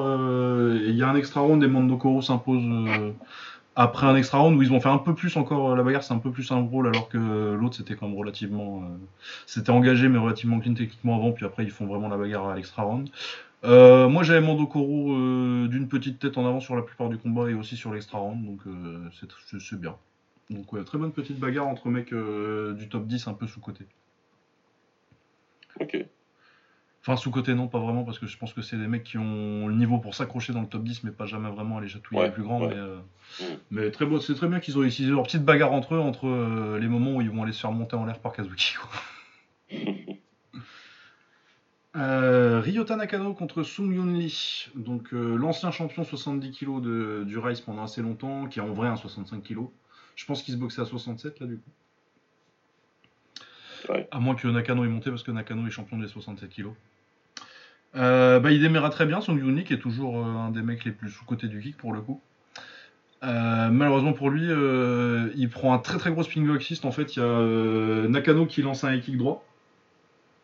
Il 0.75 0.95
y 0.95 1.03
a 1.03 1.09
un 1.09 1.15
extra 1.15 1.41
round 1.41 1.63
et 1.63 1.67
Mandokoro 1.67 2.21
s'impose 2.21 2.63
après 3.75 4.07
un 4.07 4.15
extra 4.15 4.39
round 4.39 4.57
où 4.57 4.61
ils 4.61 4.73
ont 4.73 4.81
fait 4.81 4.89
un 4.89 4.97
peu 4.97 5.15
plus 5.15 5.37
encore 5.37 5.75
la 5.75 5.83
bagarre, 5.83 6.03
c'est 6.03 6.13
un 6.13 6.19
peu 6.19 6.31
plus 6.31 6.51
un 6.51 6.59
rôle 6.59 6.87
alors 6.87 7.07
que 7.07 7.53
l'autre 7.53 7.75
c'était 7.77 7.95
quand 7.95 8.07
même 8.07 8.17
relativement, 8.17 8.83
c'était 9.45 9.69
engagé 9.69 10.09
mais 10.09 10.17
relativement 10.17 10.59
clean 10.59 10.73
techniquement 10.73 11.15
avant, 11.15 11.31
puis 11.31 11.45
après 11.45 11.63
ils 11.63 11.71
font 11.71 11.85
vraiment 11.85 12.09
la 12.09 12.17
bagarre 12.17 12.49
à 12.49 12.55
l'extra 12.55 12.83
round. 12.83 13.09
Euh, 13.63 14.09
moi 14.09 14.23
j'avais 14.23 14.41
Mandokoro 14.41 15.13
euh, 15.13 15.67
d'une 15.67 15.87
petite 15.87 16.17
tête 16.17 16.37
en 16.37 16.47
avant 16.47 16.59
sur 16.59 16.75
la 16.75 16.81
plupart 16.81 17.09
du 17.09 17.17
combat 17.17 17.49
et 17.49 17.53
aussi 17.53 17.77
sur 17.77 17.93
l'extra 17.93 18.17
round, 18.17 18.43
donc 18.43 18.59
euh, 18.65 19.07
c'est 19.59 19.79
bien. 19.79 19.95
Donc 20.51 20.71
ouais, 20.73 20.83
très 20.83 20.97
bonne 20.97 21.11
petite 21.11 21.39
bagarre 21.39 21.67
entre 21.67 21.89
mecs 21.89 22.13
du 22.13 22.89
top 22.89 23.07
10 23.07 23.27
un 23.27 23.33
peu 23.33 23.47
sous-côté. 23.47 23.85
Ok. 25.79 26.05
Enfin 27.01 27.15
sous-côté 27.15 27.55
non, 27.55 27.67
pas 27.67 27.79
vraiment, 27.79 28.03
parce 28.03 28.19
que 28.19 28.27
je 28.27 28.37
pense 28.37 28.53
que 28.53 28.61
c'est 28.61 28.77
des 28.77 28.87
mecs 28.87 29.03
qui 29.03 29.17
ont 29.17 29.67
le 29.67 29.73
niveau 29.73 29.97
pour 29.97 30.13
s'accrocher 30.13 30.53
dans 30.53 30.61
le 30.61 30.67
top 30.67 30.83
10, 30.83 31.03
mais 31.03 31.11
pas 31.11 31.25
jamais 31.25 31.49
vraiment 31.49 31.77
aller 31.77 31.87
chatouiller 31.87 32.23
les 32.25 32.31
plus 32.31 32.43
grands. 32.43 32.59
Mais, 32.59 32.75
mais, 33.71 33.91
très 33.91 34.05
beau, 34.05 34.19
c'est 34.19 34.35
très 34.35 34.47
bien 34.47 34.59
qu'ils 34.59 34.77
ont 34.77 34.81
réussi 34.81 35.07
leur 35.07 35.23
petite 35.23 35.43
bagarre 35.43 35.71
entre 35.71 35.95
eux, 35.95 35.99
entre 35.99 36.77
les 36.79 36.87
moments 36.87 37.15
où 37.15 37.21
ils 37.21 37.31
vont 37.31 37.41
aller 37.41 37.53
se 37.53 37.61
faire 37.61 37.71
monter 37.71 37.95
en 37.95 38.05
l'air 38.05 38.19
par 38.19 38.33
Kazuki. 38.33 38.75
Euh, 41.97 42.61
Ryota 42.61 42.95
Nakano 42.95 43.33
contre 43.33 43.63
Sung 43.63 43.91
Yun 43.93 44.13
Lee, 44.13 44.69
donc 44.75 45.13
euh, 45.13 45.35
l'ancien 45.35 45.71
champion 45.71 46.05
70 46.05 46.51
kg 46.51 47.25
du 47.25 47.37
Rise 47.37 47.59
pendant 47.59 47.83
assez 47.83 48.01
longtemps, 48.01 48.47
qui 48.47 48.59
est 48.59 48.61
en 48.61 48.71
vrai 48.71 48.87
un 48.87 48.95
65 48.95 49.43
kg. 49.43 49.67
Je 50.15 50.25
pense 50.25 50.43
qu'il 50.43 50.53
se 50.53 50.59
boxait 50.59 50.81
à 50.81 50.85
67 50.85 51.39
là 51.39 51.47
du 51.47 51.57
coup. 51.57 51.71
À 54.11 54.19
moins 54.19 54.35
que 54.35 54.47
Nakano 54.47 54.85
ait 54.85 54.87
monté 54.87 55.09
parce 55.09 55.23
que 55.23 55.31
Nakano 55.31 55.65
est 55.67 55.71
champion 55.71 55.97
des 55.97 56.07
67 56.07 56.49
kg. 56.49 56.67
Euh, 57.95 58.39
bah, 58.39 58.51
il 58.51 58.61
démarra 58.61 58.89
très 58.89 59.05
bien, 59.05 59.19
Sung 59.19 59.37
Yun 59.37 59.55
Lee 59.55 59.63
qui 59.63 59.73
est 59.73 59.79
toujours 59.79 60.25
un 60.25 60.51
des 60.51 60.61
mecs 60.61 60.85
les 60.85 60.91
plus 60.91 61.09
sous-cotés 61.09 61.47
du 61.47 61.59
kick 61.59 61.77
pour 61.77 61.91
le 61.93 62.01
coup. 62.01 62.21
malheureusement 63.21 64.13
pour 64.13 64.29
lui, 64.29 64.47
il 65.35 65.49
prend 65.49 65.73
un 65.73 65.79
très 65.79 65.97
très 65.97 66.11
gros 66.11 66.23
spin 66.23 66.47
assist. 66.55 66.85
En 66.85 66.91
fait, 66.91 67.15
il 67.15 67.19
y 67.19 67.23
a 67.23 68.07
Nakano 68.07 68.45
qui 68.45 68.61
lance 68.61 68.83
un 68.83 68.97
kick 68.99 69.17
droit 69.17 69.45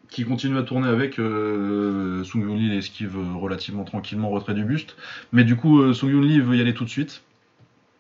qui 0.10 0.24
continue 0.24 0.58
à 0.58 0.64
tourner 0.64 0.88
avec. 0.88 1.20
Euh, 1.20 2.24
Sung 2.24 2.42
Yun 2.42 2.56
Lee 2.56 2.70
l'esquive 2.70 3.18
euh, 3.18 3.38
relativement 3.38 3.84
tranquillement 3.84 4.30
retrait 4.30 4.54
du 4.54 4.64
buste. 4.64 4.96
Mais 5.32 5.44
du 5.44 5.56
coup, 5.56 5.82
euh, 5.82 5.94
Sung 5.94 6.10
Yun 6.10 6.22
Lee 6.22 6.40
veut 6.40 6.56
y 6.56 6.62
aller 6.62 6.74
tout 6.74 6.86
de 6.86 6.90
suite 6.90 7.24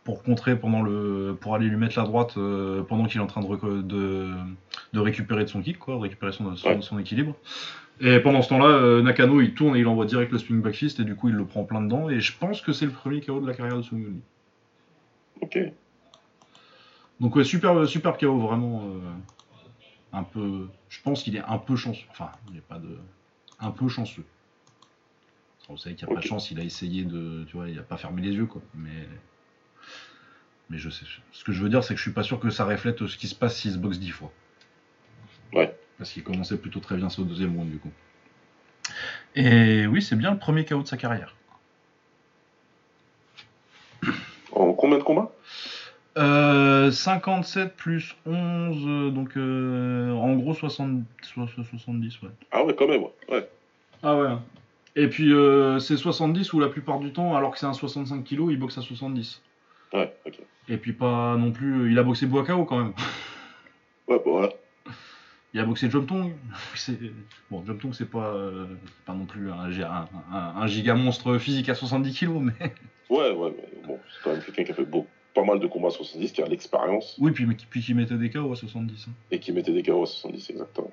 pour 0.07 0.23
contrer 0.23 0.57
pendant 0.57 0.81
le 0.81 1.37
pour 1.39 1.53
aller 1.53 1.67
lui 1.67 1.75
mettre 1.75 1.99
la 1.99 2.05
droite 2.05 2.35
euh, 2.37 2.81
pendant 2.81 3.05
qu'il 3.05 3.19
est 3.19 3.23
en 3.23 3.27
train 3.27 3.41
de, 3.41 3.81
de, 3.81 4.33
de, 4.93 4.99
récupérer 4.99 5.43
de 5.43 5.49
son 5.49 5.61
kick 5.61 5.77
quoi 5.77 5.95
de 5.95 5.99
récupérer 5.99 6.31
son, 6.31 6.55
son, 6.55 6.97
équilibre 6.97 7.35
et 7.99 8.19
pendant 8.19 8.41
ce 8.41 8.49
temps-là 8.49 9.01
Nakano 9.01 9.41
il 9.41 9.53
tourne 9.53 9.75
et 9.75 9.79
il 9.81 9.87
envoie 9.87 10.05
direct 10.05 10.31
le 10.31 10.37
spring 10.37 10.61
back 10.61 10.75
fist 10.75 11.01
et 11.01 11.03
du 11.03 11.15
coup 11.15 11.27
il 11.27 11.35
le 11.35 11.45
prend 11.45 11.63
plein 11.65 11.81
dedans 11.81 12.09
et 12.09 12.21
je 12.21 12.31
pense 12.37 12.61
que 12.61 12.71
c'est 12.71 12.85
le 12.85 12.91
premier 12.91 13.21
KO 13.21 13.41
de 13.41 13.47
la 13.47 13.53
carrière 13.53 13.75
de 13.75 13.81
Sung 13.81 13.99
Yun 13.99 14.13
ok 15.41 15.59
donc 17.19 17.35
ouais 17.35 17.43
super 17.43 17.85
super 17.87 18.17
KO 18.17 18.39
vraiment 18.39 18.83
un 20.13 20.23
peu. 20.23 20.67
Je 20.89 21.01
pense 21.01 21.23
qu'il 21.23 21.35
est 21.35 21.43
un 21.43 21.57
peu 21.57 21.75
chanceux. 21.75 22.05
Enfin, 22.09 22.31
il 22.47 22.55
n'est 22.55 22.61
pas 22.61 22.79
de. 22.79 22.97
Un 23.59 23.71
peu 23.71 23.87
chanceux. 23.87 24.25
Vous 25.69 25.77
savez 25.77 25.95
qu'il 25.95 26.07
n'y 26.07 26.13
a 26.13 26.15
pas 26.15 26.21
de 26.21 26.25
chance, 26.27 26.49
il 26.51 26.59
a 26.59 26.63
essayé 26.63 27.03
de. 27.03 27.43
Tu 27.47 27.57
vois, 27.57 27.67
il 27.67 27.75
n'a 27.75 27.83
pas 27.83 27.97
fermé 27.97 28.21
les 28.21 28.31
yeux, 28.31 28.45
quoi. 28.45 28.61
Mais. 28.75 29.07
Mais 30.69 30.77
je 30.77 30.89
sais. 30.89 31.05
Ce 31.31 31.43
que 31.43 31.51
je 31.51 31.63
veux 31.63 31.69
dire, 31.69 31.83
c'est 31.83 31.93
que 31.93 31.97
je 31.97 32.03
suis 32.03 32.11
pas 32.11 32.23
sûr 32.23 32.39
que 32.39 32.49
ça 32.49 32.65
reflète 32.65 33.05
ce 33.07 33.17
qui 33.17 33.27
se 33.27 33.35
passe 33.35 33.55
s'il 33.55 33.71
se 33.71 33.77
boxe 33.77 33.99
dix 33.99 34.11
fois. 34.11 34.31
Ouais. 35.53 35.73
Parce 35.97 36.11
qu'il 36.11 36.23
commençait 36.23 36.57
plutôt 36.57 36.79
très 36.79 36.97
bien 36.97 37.07
au 37.17 37.23
deuxième 37.23 37.55
round, 37.55 37.71
du 37.71 37.79
coup. 37.79 37.91
Et 39.35 39.87
oui, 39.87 40.01
c'est 40.01 40.15
bien 40.15 40.31
le 40.31 40.37
premier 40.37 40.65
KO 40.65 40.81
de 40.81 40.87
sa 40.87 40.97
carrière. 40.97 41.35
En 44.51 44.73
combien 44.73 44.97
de 44.97 45.03
combats? 45.03 45.31
57 46.15 47.75
plus 47.75 48.15
11, 48.25 49.13
donc 49.13 49.37
en 49.37 50.35
gros 50.35 50.53
70, 50.53 52.21
ouais. 52.23 52.29
Ah 52.51 52.63
ouais, 52.63 52.75
quand 52.75 52.87
même, 52.87 53.03
ouais. 53.29 53.47
Ah 54.01 54.15
ouais. 54.15 54.29
Et 54.95 55.07
puis 55.09 55.31
c'est 55.79 55.95
70 55.97 56.53
où 56.53 56.59
la 56.59 56.69
plupart 56.69 56.99
du 56.99 57.13
temps, 57.13 57.35
alors 57.35 57.51
que 57.51 57.59
c'est 57.59 57.67
un 57.67 57.73
65 57.73 58.23
kg, 58.23 58.47
il 58.49 58.57
boxe 58.57 58.77
à 58.79 58.81
70. 58.81 59.41
Ouais, 59.93 60.13
ok. 60.25 60.39
Et 60.69 60.77
puis 60.77 60.93
pas 60.93 61.35
non 61.37 61.51
plus. 61.51 61.91
Il 61.91 61.99
a 61.99 62.03
boxé 62.03 62.25
Boakao 62.25 62.65
quand 62.65 62.77
même. 62.77 62.93
Ouais, 64.07 64.15
bah 64.19 64.31
voilà. 64.31 64.49
Il 65.53 65.59
a 65.59 65.65
boxé 65.65 65.89
Jomtong. 65.89 66.33
Bon, 67.51 67.65
Jomtong, 67.65 67.93
c'est 67.93 68.09
pas, 68.09 68.33
pas 69.05 69.13
non 69.13 69.25
plus 69.25 69.51
un, 69.51 69.69
un, 70.31 70.67
giga 70.67 70.95
monstre 70.95 71.37
physique 71.39 71.67
à 71.67 71.75
70 71.75 72.17
kg, 72.17 72.29
mais. 72.39 72.53
Ouais, 73.09 73.31
ouais, 73.31 73.53
mais 73.55 73.87
bon, 73.87 73.99
c'est 74.09 74.23
quand 74.23 74.31
même 74.31 74.41
quelqu'un 74.41 74.63
qui 74.65 74.71
a 74.71 74.73
fait 74.75 74.87
pas 75.33 75.43
mal 75.43 75.59
de 75.59 75.67
combats 75.67 75.87
à 75.87 75.91
70, 75.91 76.31
qui 76.31 76.41
a 76.41 76.45
l'expérience. 76.47 77.15
Oui, 77.19 77.31
puis, 77.31 77.45
puis 77.45 77.81
qui 77.81 77.93
mettait 77.93 78.17
des 78.17 78.29
KO 78.29 78.51
à 78.51 78.55
70. 78.55 79.07
Hein. 79.07 79.11
Et 79.31 79.39
qui 79.39 79.51
mettait 79.51 79.71
des 79.71 79.83
KO 79.83 80.03
à 80.03 80.05
70, 80.05 80.49
exactement. 80.49 80.91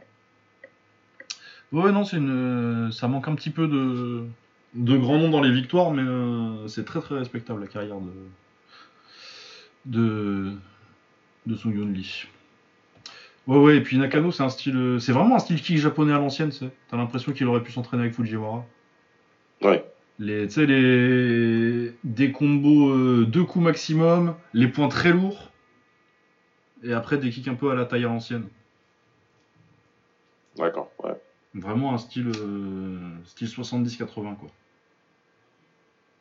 Ouais, 1.73 1.91
non, 1.91 2.05
c'est 2.05 2.19
une. 2.19 2.91
Ça 2.93 3.09
manque 3.09 3.27
un 3.27 3.35
petit 3.35 3.51
peu 3.51 3.67
de, 3.67 4.27
de 4.75 4.97
grand 4.97 5.19
nom 5.19 5.29
dans 5.29 5.41
les 5.41 5.51
victoires, 5.51 5.91
mais 5.91 6.03
euh, 6.03 6.69
c'est 6.69 6.85
très 6.85 7.01
très 7.01 7.17
respectable 7.19 7.61
la 7.63 7.67
carrière 7.67 7.99
de. 7.99 8.13
De. 9.87 10.53
de 11.47 11.55
Sung 11.55 11.75
Yun 11.75 11.93
Lee. 11.93 12.27
Ouais, 13.47 13.59
ouais, 13.59 13.77
et 13.77 13.81
puis 13.83 13.99
Nakano, 13.99 14.33
c'est 14.33 14.43
un 14.43 14.49
style. 14.49 14.99
C'est 15.01 15.13
vraiment 15.13 15.37
un 15.37 15.39
style 15.39 15.61
kick 15.61 15.79
japonais 15.79 16.13
à 16.13 16.19
l'ancienne, 16.19 16.51
tu 16.51 16.59
sais. 16.59 16.71
T'as 16.89 16.97
l'impression 16.97 17.33
qu'il 17.33 17.47
aurait 17.47 17.63
pu 17.63 17.73
s'entraîner 17.73 18.05
avec 18.05 18.15
Fujiwara. 18.15 18.65
Ouais. 19.63 19.85
Les, 20.19 20.47
tu 20.47 20.55
sais, 20.55 20.67
les. 20.67 21.93
Des 22.05 22.33
combos 22.33 22.91
euh, 22.91 23.27
deux 23.27 23.45
coups 23.45 23.65
maximum, 23.65 24.35
les 24.55 24.69
points 24.69 24.89
très 24.89 25.13
lourds. 25.13 25.51
Et 26.83 26.93
après 26.93 27.19
des 27.19 27.31
kicks 27.31 27.49
un 27.49 27.55
peu 27.55 27.71
à 27.71 27.75
la 27.75 27.85
taille 27.85 28.05
à 28.05 28.09
l'ancienne. 28.09 28.47
D'accord, 30.57 30.91
ouais. 31.03 31.21
Vraiment 31.55 31.95
un 31.95 31.99
style. 31.99 32.31
Euh, 32.37 32.99
style 33.25 33.49
70-80, 33.49 34.37
quoi. 34.37 34.49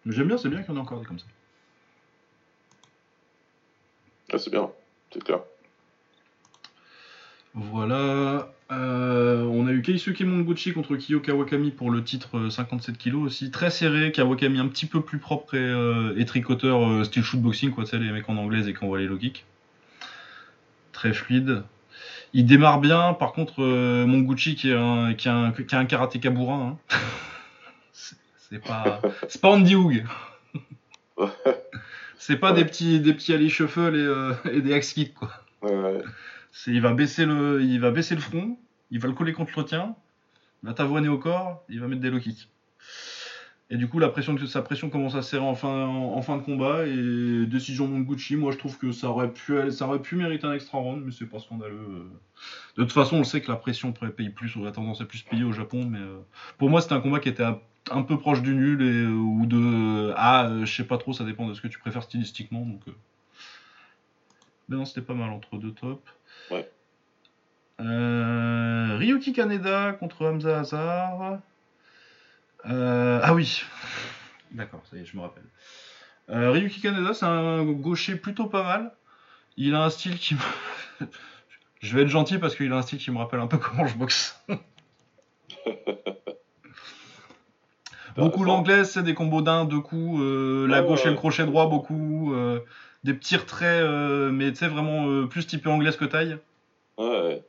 Mais 0.06 0.14
j'aime 0.14 0.28
bien, 0.28 0.38
c'est 0.38 0.50
bien 0.50 0.62
qu'il 0.62 0.74
y 0.74 0.74
en 0.74 0.78
ait 0.78 0.84
encore 0.84 1.00
des 1.00 1.06
comme 1.06 1.20
ça. 1.20 1.26
Ah, 4.34 4.40
c'est 4.40 4.50
bien, 4.50 4.72
c'est 5.12 5.24
clair. 5.24 5.42
Voilà. 7.54 8.52
Euh, 8.72 9.44
on 9.44 9.68
a 9.68 9.72
eu 9.72 9.84
Keisuke 9.84 10.22
Monguchi 10.22 10.74
contre 10.74 10.96
Kiyo 10.96 11.20
Kawakami 11.20 11.70
pour 11.70 11.92
le 11.92 12.04
titre 12.04 12.50
57 12.50 12.98
kg 12.98 13.16
aussi. 13.18 13.52
Très 13.52 13.70
serré. 13.70 14.12
Kawakami 14.12 14.60
un 14.60 14.68
petit 14.68 14.88
peu 14.88 15.02
plus 15.02 15.20
propre 15.20 15.54
et, 15.54 15.60
euh, 15.60 16.26
tricoteur 16.26 16.90
euh, 16.90 17.04
style 17.04 17.22
shootboxing, 17.22 17.70
quoi, 17.70 17.84
tu 17.84 17.92
sais, 17.92 18.00
les 18.00 18.12
mecs 18.12 18.28
en 18.28 18.38
anglaise 18.38 18.68
et 18.68 18.74
qui 18.74 18.84
envoient 18.84 18.98
les 18.98 19.06
low 19.06 19.18
kicks. 19.18 19.46
Très 20.94 21.14
fluide. 21.14 21.62
Il 22.34 22.48
démarre 22.48 22.80
bien. 22.80 23.14
Par 23.14 23.34
contre, 23.34 23.62
Monguchi 23.62 24.56
qui 24.56 24.72
est 24.72 24.76
un, 24.76 25.14
qui 25.14 25.30
a 25.30 25.36
un, 25.36 25.52
qui 25.52 25.76
a 25.76 25.78
un 25.78 25.86
karatéka 25.86 26.32
bourrin. 26.32 26.80
Hein. 26.92 26.98
c'est 28.50 28.64
pas, 28.64 29.00
c'est 29.28 29.40
pas 29.40 29.50
Andy 29.50 29.76
Hoog. 29.76 30.04
c'est 32.24 32.38
pas 32.38 32.54
des 32.54 32.66
petits, 32.66 33.00
des 33.00 33.14
petits 33.14 33.34
Ali 33.34 33.50
Shuffle 33.50 33.96
et, 34.46 34.58
et 34.58 34.62
des 34.62 34.74
axe 34.74 34.94
kicks, 34.94 35.14
quoi. 35.14 35.32
Ouais 35.62 36.02
il 36.68 36.82
va 36.82 36.94
baisser 36.94 37.26
le, 37.26 37.62
il 37.62 37.80
va 37.80 37.92
baisser 37.92 38.16
le 38.16 38.22
front, 38.22 38.58
il 38.92 39.00
va 39.00 39.08
le 39.08 39.14
coller 39.14 39.34
contre 39.34 39.52
le 39.58 39.66
tien, 39.66 39.96
il 40.62 40.68
va 40.68 40.74
t'avoiner 40.74 41.08
au 41.10 41.18
corps, 41.18 41.64
il 41.70 41.80
va 41.80 41.88
mettre 41.88 42.02
des 42.02 42.10
low 42.10 42.20
kicks. 42.20 42.50
Et 43.70 43.78
du 43.78 43.88
coup, 43.88 43.98
la 43.98 44.10
pression, 44.10 44.38
sa 44.46 44.62
pression 44.62 44.90
commence 44.90 45.16
à 45.16 45.24
serrer 45.24 45.44
en 45.44 45.56
fin, 45.56 45.88
en, 45.88 46.22
fin 46.22 46.38
de 46.38 46.44
combat. 46.44 46.86
Et 46.86 47.46
décision 47.48 47.88
Monguchi, 47.88 48.36
moi 48.36 48.52
je 48.52 48.58
trouve 48.58 48.78
que 48.78 48.92
ça 48.92 49.10
aurait 49.10 49.32
pu, 49.32 49.72
ça 49.72 49.88
aurait 49.88 50.02
pu 50.02 50.16
mériter 50.16 50.46
un 50.46 50.54
extra 50.54 50.78
round, 50.78 51.02
mais 51.04 51.12
c'est 51.12 51.26
pas 51.26 51.40
scandaleux. 51.40 52.12
De 52.78 52.84
toute 52.84 52.92
façon, 52.92 53.18
on 53.18 53.24
sait 53.24 53.42
que 53.42 53.50
la 53.50 53.58
pression 53.58 53.92
paye 53.92 54.30
plus, 54.30 54.56
on 54.58 54.66
a 54.66 54.72
tendance 54.72 55.02
à 55.02 55.06
plus 55.06 55.24
payer 55.24 55.44
au 55.44 55.54
Japon. 55.54 55.86
Mais 55.90 55.98
euh, 55.98 56.20
pour 56.60 56.70
moi, 56.70 56.82
c'était 56.82 56.94
un 56.94 57.00
combat 57.00 57.20
qui 57.20 57.30
était 57.30 57.46
un 57.92 58.04
peu 58.04 58.18
proche 58.18 58.42
du 58.42 58.56
nul 58.56 58.82
et, 58.82 59.06
ou 59.06 59.46
de. 59.46 60.14
Ah, 60.16 60.48
euh, 60.48 60.66
je 60.66 60.76
sais 60.76 60.88
pas 60.88 60.98
trop, 60.98 61.14
ça 61.14 61.24
dépend 61.24 61.48
de 61.48 61.54
ce 61.54 61.62
que 61.62 61.68
tu 61.68 61.80
préfères 61.80 62.04
stylistiquement. 62.04 62.66
Donc, 62.66 62.82
euh. 62.88 62.92
Mais 64.70 64.78
non, 64.78 64.86
c'était 64.86 65.02
pas 65.02 65.14
mal 65.14 65.30
entre 65.30 65.58
deux 65.58 65.74
tops. 65.74 66.02
Ouais. 66.50 66.70
Euh, 67.80 68.98
Ryuki 68.98 69.34
Kaneda 69.34 69.94
contre 69.94 70.26
Hamza 70.26 70.60
Hazar. 70.60 71.40
Euh, 72.66 73.20
ah 73.22 73.34
oui. 73.34 73.64
D'accord, 74.52 74.82
ça 74.90 74.98
y 74.98 75.02
est, 75.02 75.06
je 75.06 75.18
me 75.18 75.22
rappelle. 75.22 75.44
Euh, 76.30 76.52
Ryuki 76.52 76.82
Kaneda, 76.82 77.14
c'est 77.14 77.26
un 77.26 77.66
gaucher 77.66 78.16
plutôt 78.16 78.46
pas 78.46 78.64
mal. 78.64 78.94
Il 79.58 79.76
a 79.76 79.84
un 79.84 79.90
style 79.90 80.18
qui 80.18 80.36
me... 80.36 80.40
je 81.82 81.96
vais 81.96 82.04
être 82.04 82.10
gentil 82.10 82.38
parce 82.38 82.56
qu'il 82.56 82.72
a 82.72 82.78
un 82.78 82.82
style 82.82 83.00
qui 83.00 83.12
me 83.12 83.18
rappelle 83.18 83.40
un 83.40 83.48
peu 83.48 83.58
comment 83.60 83.86
je 83.88 83.98
boxe. 83.98 84.42
Beaucoup 88.16 88.44
l'anglaise, 88.44 88.92
c'est 88.92 89.04
des 89.04 89.14
combos 89.14 89.42
d'un, 89.42 89.66
deux 89.66 89.80
coups, 89.80 90.22
la 90.70 90.82
gauche 90.82 91.06
et 91.06 91.10
le 91.10 91.16
crochet 91.16 91.46
droit, 91.46 91.68
beaucoup 91.68 92.34
des 93.04 93.14
petits 93.14 93.36
retraits, 93.36 93.84
euh, 93.84 94.32
mais 94.32 94.52
tu 94.52 94.58
sais, 94.58 94.68
vraiment 94.68 95.08
euh, 95.08 95.28
plus 95.28 95.46
typé 95.46 95.70
anglaise 95.70 95.98
que 95.98 96.06
taille. 96.06 96.38
Ouais. 96.98 97.44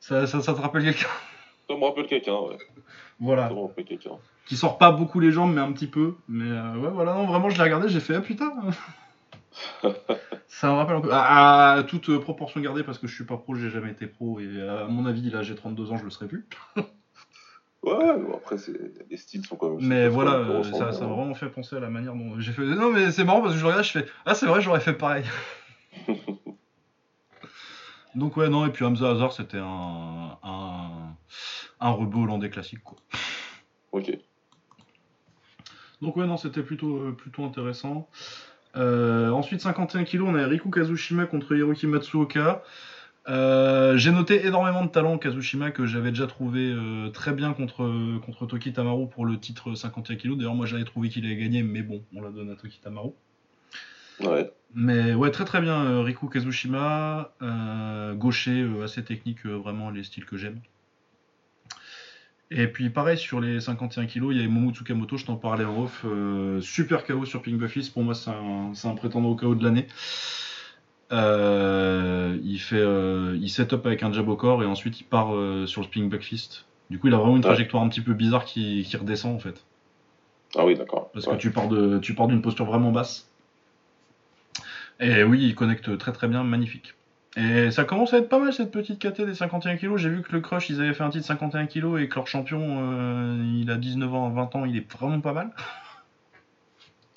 Ça, 0.00 0.26
ça, 0.26 0.40
te 0.40 0.60
rappelle 0.60 0.84
quelqu'un? 0.84 1.08
Ça 1.68 1.76
me 1.76 1.84
rappelle 1.84 2.06
quelqu'un, 2.06 2.36
ouais. 2.36 2.58
Voilà. 3.20 3.48
Ça 3.48 3.54
me 3.54 3.60
rappelle 3.60 3.84
quelqu'un. 3.84 4.12
Qui 4.46 4.56
sort 4.56 4.78
pas 4.78 4.90
beaucoup 4.90 5.20
les 5.20 5.32
jambes, 5.32 5.54
mais 5.54 5.60
un 5.60 5.72
petit 5.72 5.86
peu. 5.86 6.16
Mais 6.28 6.50
euh, 6.50 6.76
ouais, 6.76 6.90
voilà, 6.90 7.14
non, 7.14 7.26
vraiment, 7.26 7.50
je 7.50 7.56
l'ai 7.56 7.64
regardé, 7.64 7.88
j'ai 7.88 8.00
fait, 8.00 8.16
ah 8.16 8.20
putain 8.20 8.52
Ça 10.46 10.68
me 10.68 10.74
rappelle 10.74 10.96
un 10.96 11.00
peu. 11.00 11.10
À, 11.12 11.84
toute 11.88 12.18
proportion 12.18 12.60
gardée, 12.60 12.82
parce 12.82 12.98
que 12.98 13.06
je 13.06 13.14
suis 13.14 13.24
pas 13.24 13.36
pro, 13.36 13.54
j'ai 13.54 13.70
jamais 13.70 13.90
été 13.90 14.06
pro, 14.06 14.40
et 14.40 14.62
à 14.62 14.86
mon 14.86 15.06
avis, 15.06 15.30
là, 15.30 15.42
j'ai 15.42 15.54
32 15.54 15.92
ans, 15.92 15.96
je 15.96 16.04
le 16.04 16.10
serai 16.10 16.26
plus. 16.26 16.46
Ouais, 17.82 17.94
après, 18.34 18.56
les 19.08 19.16
styles 19.16 19.46
sont 19.46 19.56
quand 19.56 19.70
même. 19.70 19.86
Mais 19.86 20.08
voilà, 20.08 20.32
euh, 20.34 20.62
ça, 20.64 20.86
m'a 20.86 21.14
vraiment 21.14 21.34
fait 21.34 21.48
penser 21.48 21.76
à 21.76 21.80
la 21.80 21.88
manière 21.88 22.14
dont 22.14 22.38
j'ai 22.40 22.52
fait. 22.52 22.62
Non, 22.62 22.90
mais 22.92 23.12
c'est 23.12 23.24
marrant 23.24 23.40
parce 23.40 23.54
que 23.54 23.60
je 23.60 23.64
regarde, 23.64 23.84
je 23.84 23.92
fais 23.92 24.06
Ah, 24.26 24.34
c'est 24.34 24.46
vrai, 24.46 24.60
j'aurais 24.60 24.80
fait 24.80 24.94
pareil. 24.94 25.24
Donc, 28.14 28.36
ouais, 28.36 28.48
non, 28.48 28.66
et 28.66 28.70
puis 28.70 28.84
Hamza 28.84 29.10
Hazard, 29.10 29.32
c'était 29.32 29.58
un, 29.58 30.38
un, 30.42 31.14
un 31.78 31.90
rebeu 31.90 32.18
hollandais 32.18 32.50
classique, 32.50 32.82
quoi. 32.82 32.96
Ok. 33.92 34.18
Donc, 36.02 36.16
ouais, 36.16 36.26
non, 36.26 36.36
c'était 36.36 36.62
plutôt, 36.62 36.96
euh, 36.96 37.12
plutôt 37.12 37.44
intéressant. 37.44 38.08
Euh, 38.76 39.30
ensuite, 39.30 39.60
51 39.60 40.04
kg, 40.04 40.22
on 40.22 40.34
a 40.34 40.46
Riku 40.46 40.70
Kazushima 40.70 41.26
contre 41.26 41.54
Hiroki 41.54 41.86
Matsuoka. 41.86 42.62
Euh, 43.28 43.96
j'ai 43.98 44.10
noté 44.10 44.46
énormément 44.46 44.84
de 44.84 44.90
talent 44.90 45.18
Kazushima 45.18 45.70
que 45.70 45.84
j'avais 45.84 46.10
déjà 46.10 46.26
trouvé 46.26 46.72
euh, 46.72 47.10
très 47.10 47.32
bien 47.32 47.52
contre, 47.52 48.18
contre 48.24 48.46
Toki 48.46 48.72
Tamaru 48.72 49.06
pour 49.08 49.26
le 49.26 49.38
titre 49.38 49.74
51 49.74 50.16
kg. 50.16 50.36
D'ailleurs, 50.36 50.54
moi 50.54 50.66
j'avais 50.66 50.84
trouvé 50.84 51.10
qu'il 51.10 51.26
allait 51.26 51.36
gagner, 51.36 51.62
mais 51.62 51.82
bon, 51.82 52.02
on 52.14 52.22
l'a 52.22 52.30
donné 52.30 52.52
à 52.52 52.56
Toki 52.56 52.80
Tamaru. 52.82 53.10
Ouais. 54.20 54.50
Mais 54.74 55.14
ouais, 55.14 55.30
très 55.30 55.44
très 55.44 55.60
bien, 55.60 55.84
euh, 55.84 56.02
Riku 56.02 56.28
Kazushima, 56.28 57.32
gaucher, 58.14 58.66
assez 58.82 59.04
technique, 59.04 59.44
vraiment 59.44 59.90
les 59.90 60.04
styles 60.04 60.24
que 60.24 60.36
j'aime. 60.36 60.60
Et 62.50 62.66
puis 62.66 62.88
pareil, 62.88 63.18
sur 63.18 63.40
les 63.40 63.60
51 63.60 64.06
kg, 64.06 64.28
il 64.30 64.36
y 64.38 64.40
avait 64.40 64.48
Momo 64.48 64.72
Tsukamoto, 64.72 65.18
je 65.18 65.26
t'en 65.26 65.36
parlais 65.36 65.66
en 65.66 65.82
off, 65.82 66.06
super 66.62 67.04
KO 67.04 67.26
sur 67.26 67.42
Pink 67.42 67.58
Buffy, 67.58 67.90
pour 67.92 68.02
moi 68.02 68.14
c'est 68.14 68.30
un, 68.30 68.72
un, 68.72 68.94
prétendant 68.94 69.28
au 69.28 69.36
KO 69.36 69.54
de 69.54 69.62
l'année. 69.62 69.86
Euh, 71.10 72.38
il 72.44 72.58
fait, 72.58 72.76
euh, 72.76 73.38
il 73.40 73.48
set 73.48 73.72
up 73.72 73.86
avec 73.86 74.02
un 74.02 74.12
jab 74.12 74.28
au 74.28 74.36
corps 74.36 74.62
et 74.62 74.66
ensuite 74.66 75.00
il 75.00 75.04
part 75.04 75.34
euh, 75.34 75.66
sur 75.66 75.80
le 75.80 75.86
spinning 75.86 76.10
back 76.10 76.22
fist. 76.22 76.66
Du 76.90 76.98
coup, 76.98 77.08
il 77.08 77.14
a 77.14 77.16
vraiment 77.16 77.36
une 77.36 77.42
trajectoire 77.42 77.82
un 77.82 77.88
petit 77.88 78.00
peu 78.00 78.14
bizarre 78.14 78.44
qui, 78.44 78.84
qui 78.88 78.96
redescend 78.96 79.34
en 79.34 79.38
fait. 79.38 79.64
Ah 80.56 80.64
oui, 80.64 80.74
d'accord. 80.74 81.10
Parce 81.12 81.26
que 81.26 81.36
tu 81.36 81.50
pars 81.50 81.68
de, 81.68 81.98
tu 81.98 82.14
pars 82.14 82.26
d'une 82.26 82.42
posture 82.42 82.64
vraiment 82.64 82.90
basse. 82.90 83.30
Et 85.00 85.22
oui, 85.22 85.44
il 85.44 85.54
connecte 85.54 85.96
très 85.98 86.12
très 86.12 86.28
bien, 86.28 86.42
magnifique. 86.42 86.94
Et 87.36 87.70
ça 87.70 87.84
commence 87.84 88.14
à 88.14 88.18
être 88.18 88.28
pas 88.28 88.38
mal 88.38 88.52
cette 88.52 88.72
petite 88.72 88.98
KT 88.98 89.22
des 89.22 89.34
51 89.34 89.76
kg. 89.76 89.96
J'ai 89.96 90.08
vu 90.08 90.22
que 90.22 90.32
le 90.32 90.40
Crush, 90.40 90.70
ils 90.70 90.80
avaient 90.80 90.94
fait 90.94 91.04
un 91.04 91.10
titre 91.10 91.26
51 91.26 91.66
kg 91.66 91.98
et 91.98 92.08
que 92.08 92.14
leur 92.16 92.26
champion, 92.26 93.42
il 93.60 93.70
a 93.70 93.76
19 93.76 94.12
ans, 94.14 94.30
20 94.30 94.56
ans, 94.56 94.64
il 94.64 94.76
est 94.76 94.92
vraiment 94.92 95.20
pas 95.20 95.34
mal. 95.34 95.50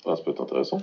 Ah, 0.06 0.14
ça 0.14 0.22
peut 0.22 0.30
être 0.30 0.42
intéressant. 0.42 0.82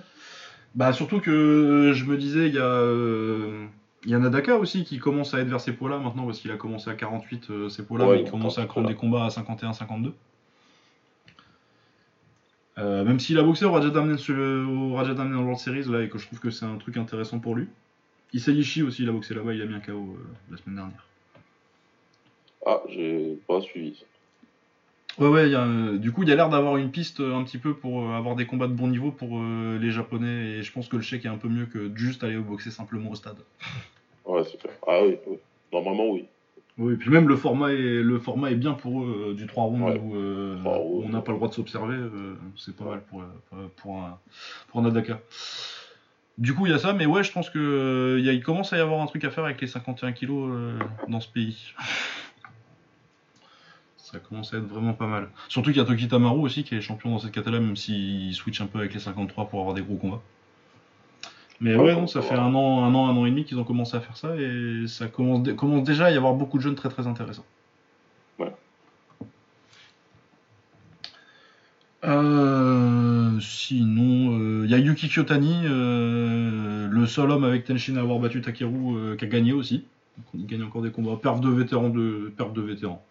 Bah 0.75 0.93
surtout 0.93 1.19
que 1.19 1.91
je 1.93 2.05
me 2.05 2.17
disais, 2.17 2.47
il 2.47 2.53
y 2.53 2.59
a, 2.59 2.63
euh, 2.63 3.65
il 4.05 4.11
y 4.11 4.13
a 4.13 4.19
Nadaka 4.19 4.57
aussi 4.57 4.83
qui 4.83 4.99
commence 4.99 5.33
à 5.33 5.39
être 5.39 5.47
vers 5.47 5.59
ces 5.59 5.73
poids-là 5.73 5.97
maintenant 5.97 6.25
parce 6.25 6.39
qu'il 6.39 6.51
a 6.51 6.57
commencé 6.57 6.89
à 6.89 6.93
48 6.93 7.49
euh, 7.49 7.69
ces 7.69 7.83
poids-là, 7.83 8.05
mais 8.07 8.21
il 8.21 8.29
commence 8.29 8.59
à 8.59 8.65
prendre 8.65 8.87
des 8.87 8.95
combats 8.95 9.25
à 9.25 9.29
51-52. 9.29 10.13
Euh, 12.77 13.03
même 13.03 13.19
s'il 13.19 13.37
a 13.37 13.43
boxé 13.43 13.65
au 13.65 13.71
Raja 13.71 13.89
Damnen, 13.89 14.15
World 14.15 15.57
Series 15.57 15.83
là 15.85 16.01
et 16.01 16.09
que 16.09 16.17
je 16.17 16.27
trouve 16.27 16.39
que 16.39 16.49
c'est 16.49 16.65
un 16.65 16.77
truc 16.77 16.97
intéressant 16.97 17.39
pour 17.39 17.55
lui. 17.55 17.67
Isaichi 18.31 18.83
aussi, 18.83 19.03
il 19.03 19.09
a 19.09 19.11
boxé 19.11 19.33
là-bas, 19.33 19.53
il 19.53 19.61
a 19.61 19.65
mis 19.65 19.73
un 19.73 19.79
KO 19.79 20.17
la 20.51 20.57
semaine 20.57 20.75
dernière. 20.75 21.05
Ah, 22.65 22.81
j'ai 22.87 23.37
pas 23.47 23.59
suivi. 23.61 24.05
Ouais, 25.17 25.27
ouais, 25.27 25.97
du 25.97 26.11
coup, 26.11 26.23
il 26.23 26.29
y 26.29 26.31
a 26.31 26.35
l'air 26.35 26.49
d'avoir 26.49 26.77
une 26.77 26.91
piste 26.91 27.19
un 27.19 27.43
petit 27.43 27.57
peu 27.57 27.73
pour 27.73 28.09
avoir 28.13 28.35
des 28.35 28.45
combats 28.45 28.67
de 28.67 28.73
bon 28.73 28.87
niveau 28.87 29.11
pour 29.11 29.41
les 29.41 29.91
Japonais, 29.91 30.57
et 30.57 30.63
je 30.63 30.71
pense 30.71 30.87
que 30.87 30.95
le 30.95 31.01
chèque 31.01 31.25
est 31.25 31.29
un 31.29 31.37
peu 31.37 31.49
mieux 31.49 31.65
que 31.65 31.91
juste 31.95 32.23
aller 32.23 32.37
boxer 32.37 32.71
simplement 32.71 33.11
au 33.11 33.15
stade. 33.15 33.37
Ouais, 34.25 34.43
super. 34.43 34.69
Ah 34.85 34.99
oui, 35.03 35.17
oui. 35.25 35.37
normalement, 35.73 36.11
oui. 36.11 36.25
Oui, 36.77 36.93
et 36.93 36.97
puis 36.97 37.09
même 37.09 37.27
le 37.27 37.35
format 37.35 37.71
est, 37.71 38.03
le 38.03 38.19
format 38.19 38.51
est 38.51 38.55
bien 38.55 38.73
pour 38.73 39.01
eux, 39.01 39.33
du 39.35 39.47
3 39.47 39.63
rounds 39.63 39.99
où, 40.03 40.13
on 40.13 41.09
n'a 41.09 41.21
pas 41.21 41.31
le 41.31 41.37
droit 41.39 41.49
de 41.49 41.53
s'observer, 41.55 41.97
c'est 42.55 42.75
pas 42.75 42.85
mal 42.85 43.01
pour, 43.09 43.23
pour, 43.77 43.97
un, 43.97 44.19
pour 44.67 44.81
un 44.81 44.85
Adaka. 44.85 45.19
Du 46.39 46.53
coup, 46.53 46.65
il 46.65 46.71
y 46.71 46.73
a 46.73 46.79
ça, 46.79 46.93
mais 46.93 47.05
ouais, 47.05 47.21
je 47.21 47.33
pense 47.33 47.49
que 47.49 47.59
euh, 47.59 48.19
il 48.21 48.41
commence 48.41 48.71
à 48.71 48.77
y 48.77 48.79
avoir 48.79 49.01
un 49.01 49.07
truc 49.07 49.25
à 49.25 49.29
faire 49.29 49.43
avec 49.43 49.59
les 49.59 49.67
51 49.67 50.13
kilos 50.13 50.49
euh, 50.49 50.79
dans 51.09 51.19
ce 51.19 51.27
pays. 51.27 51.73
Ça 54.11 54.17
commence 54.17 54.53
à 54.53 54.57
être 54.57 54.65
vraiment 54.65 54.93
pas 54.93 55.05
mal. 55.05 55.29
Surtout 55.49 55.69
qu'il 55.69 55.77
y 55.79 55.83
a 55.83 55.85
Toki 55.85 56.07
Tamaru 56.07 56.39
aussi 56.39 56.63
qui 56.63 56.73
est 56.73 56.81
champion 56.81 57.11
dans 57.11 57.19
cette 57.19 57.31
catégorie, 57.31 57.63
même 57.63 57.75
s'il 57.75 58.33
switch 58.33 58.59
un 58.59 58.65
peu 58.65 58.79
avec 58.79 58.93
les 58.93 58.99
53 58.99 59.49
pour 59.49 59.59
avoir 59.59 59.75
des 59.75 59.83
gros 59.83 59.97
combats. 59.97 60.21
Mais 61.61 61.75
ouais, 61.75 61.93
non, 61.93 62.07
ça 62.07 62.21
fait 62.21 62.35
un 62.35 62.55
an, 62.55 62.83
un 62.83 62.95
an, 62.95 63.07
un 63.07 63.17
an 63.17 63.25
et 63.25 63.29
demi 63.29 63.43
qu'ils 63.43 63.59
ont 63.59 63.63
commencé 63.63 63.95
à 63.95 63.99
faire 63.99 64.17
ça 64.17 64.35
et 64.37 64.85
ça 64.87 65.07
commence, 65.07 65.47
commence 65.55 65.83
déjà 65.83 66.05
à 66.05 66.11
y 66.11 66.15
avoir 66.15 66.33
beaucoup 66.33 66.57
de 66.57 66.63
jeunes 66.63 66.75
très 66.75 66.89
très 66.89 67.05
intéressants. 67.05 67.45
Ouais. 68.39 68.51
Euh, 72.05 73.39
sinon, 73.41 74.37
il 74.37 74.41
euh, 74.41 74.67
y 74.67 74.73
a 74.73 74.77
Yuki 74.77 75.09
Kyotani, 75.09 75.63
euh, 75.65 76.87
le 76.89 77.05
seul 77.05 77.29
homme 77.29 77.43
avec 77.43 77.65
Tenshin 77.65 77.97
à 77.97 77.99
avoir 77.99 78.19
battu 78.19 78.41
Takeru, 78.41 79.17
qui 79.17 79.25
a 79.25 79.27
gagné 79.27 79.51
aussi. 79.51 79.85
il 80.33 80.45
gagne 80.47 80.63
encore 80.63 80.81
des 80.81 80.91
combats. 80.91 81.19
Perte 81.21 81.41
de 81.41 81.49
vétérans 81.49 81.89
de 81.89 82.31
perte 82.35 82.53
de 82.53 82.61
vétérans. 82.61 83.03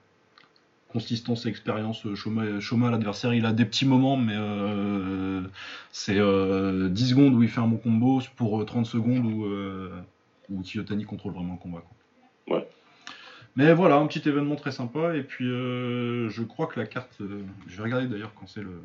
Consistance 0.89 1.45
et 1.45 1.51
expérience, 1.51 2.07
Shoma, 2.15 2.91
l'adversaire, 2.91 3.35
il 3.35 3.45
a 3.45 3.53
des 3.53 3.67
petits 3.67 3.85
moments, 3.85 4.17
mais 4.17 4.35
c'est 5.93 6.15
10 6.15 7.09
secondes 7.09 7.35
où 7.35 7.43
il 7.43 7.49
fait 7.49 7.61
un 7.61 7.69
bon 7.69 7.77
combo 7.77 8.23
pour 8.37 8.65
30 8.65 8.87
secondes 8.87 9.27
où, 9.27 9.47
où 10.49 10.63
Kyotani 10.63 11.05
contrôle 11.05 11.35
vraiment 11.35 11.53
le 11.53 11.59
combat. 11.59 11.83
Ouais. 12.49 12.67
Mais 13.59 13.73
voilà, 13.73 13.97
un 13.97 14.07
petit 14.07 14.27
événement 14.29 14.55
très 14.55 14.71
sympa. 14.71 15.17
Et 15.17 15.25
puis, 15.25 15.49
euh, 15.49 16.29
je 16.29 16.45
crois 16.45 16.69
que 16.69 16.79
la 16.79 16.87
carte. 16.87 17.21
Euh, 17.21 17.43
je 17.67 17.77
vais 17.77 17.83
regarder 17.83 18.07
d'ailleurs 18.07 18.33
quand 18.35 18.47
c'est 18.47 18.63
le, 18.63 18.81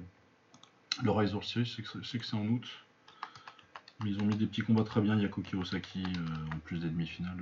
le 1.04 1.12
Rise 1.12 1.36
of 1.36 1.46
Series. 1.46 1.72
C'est 2.04 2.18
que 2.18 2.26
c'est 2.26 2.36
en 2.36 2.48
août. 2.48 2.68
Mais 4.04 4.10
ils 4.10 4.20
ont 4.20 4.26
mis 4.26 4.36
des 4.36 4.48
petits 4.48 4.62
combats 4.62 4.84
très 4.84 5.02
bien. 5.02 5.16
Il 5.16 5.22
y 5.22 5.26
a 5.26 5.30
Koki 5.30 5.56
Osaki 5.56 6.04
euh, 6.04 6.56
en 6.56 6.58
plus 6.58 6.80
des 6.80 6.88
demi-finales. 6.88 7.38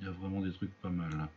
il 0.00 0.06
y 0.06 0.08
a 0.08 0.12
vraiment 0.12 0.40
des 0.40 0.50
trucs 0.50 0.74
pas 0.82 0.90
mal. 0.90 1.28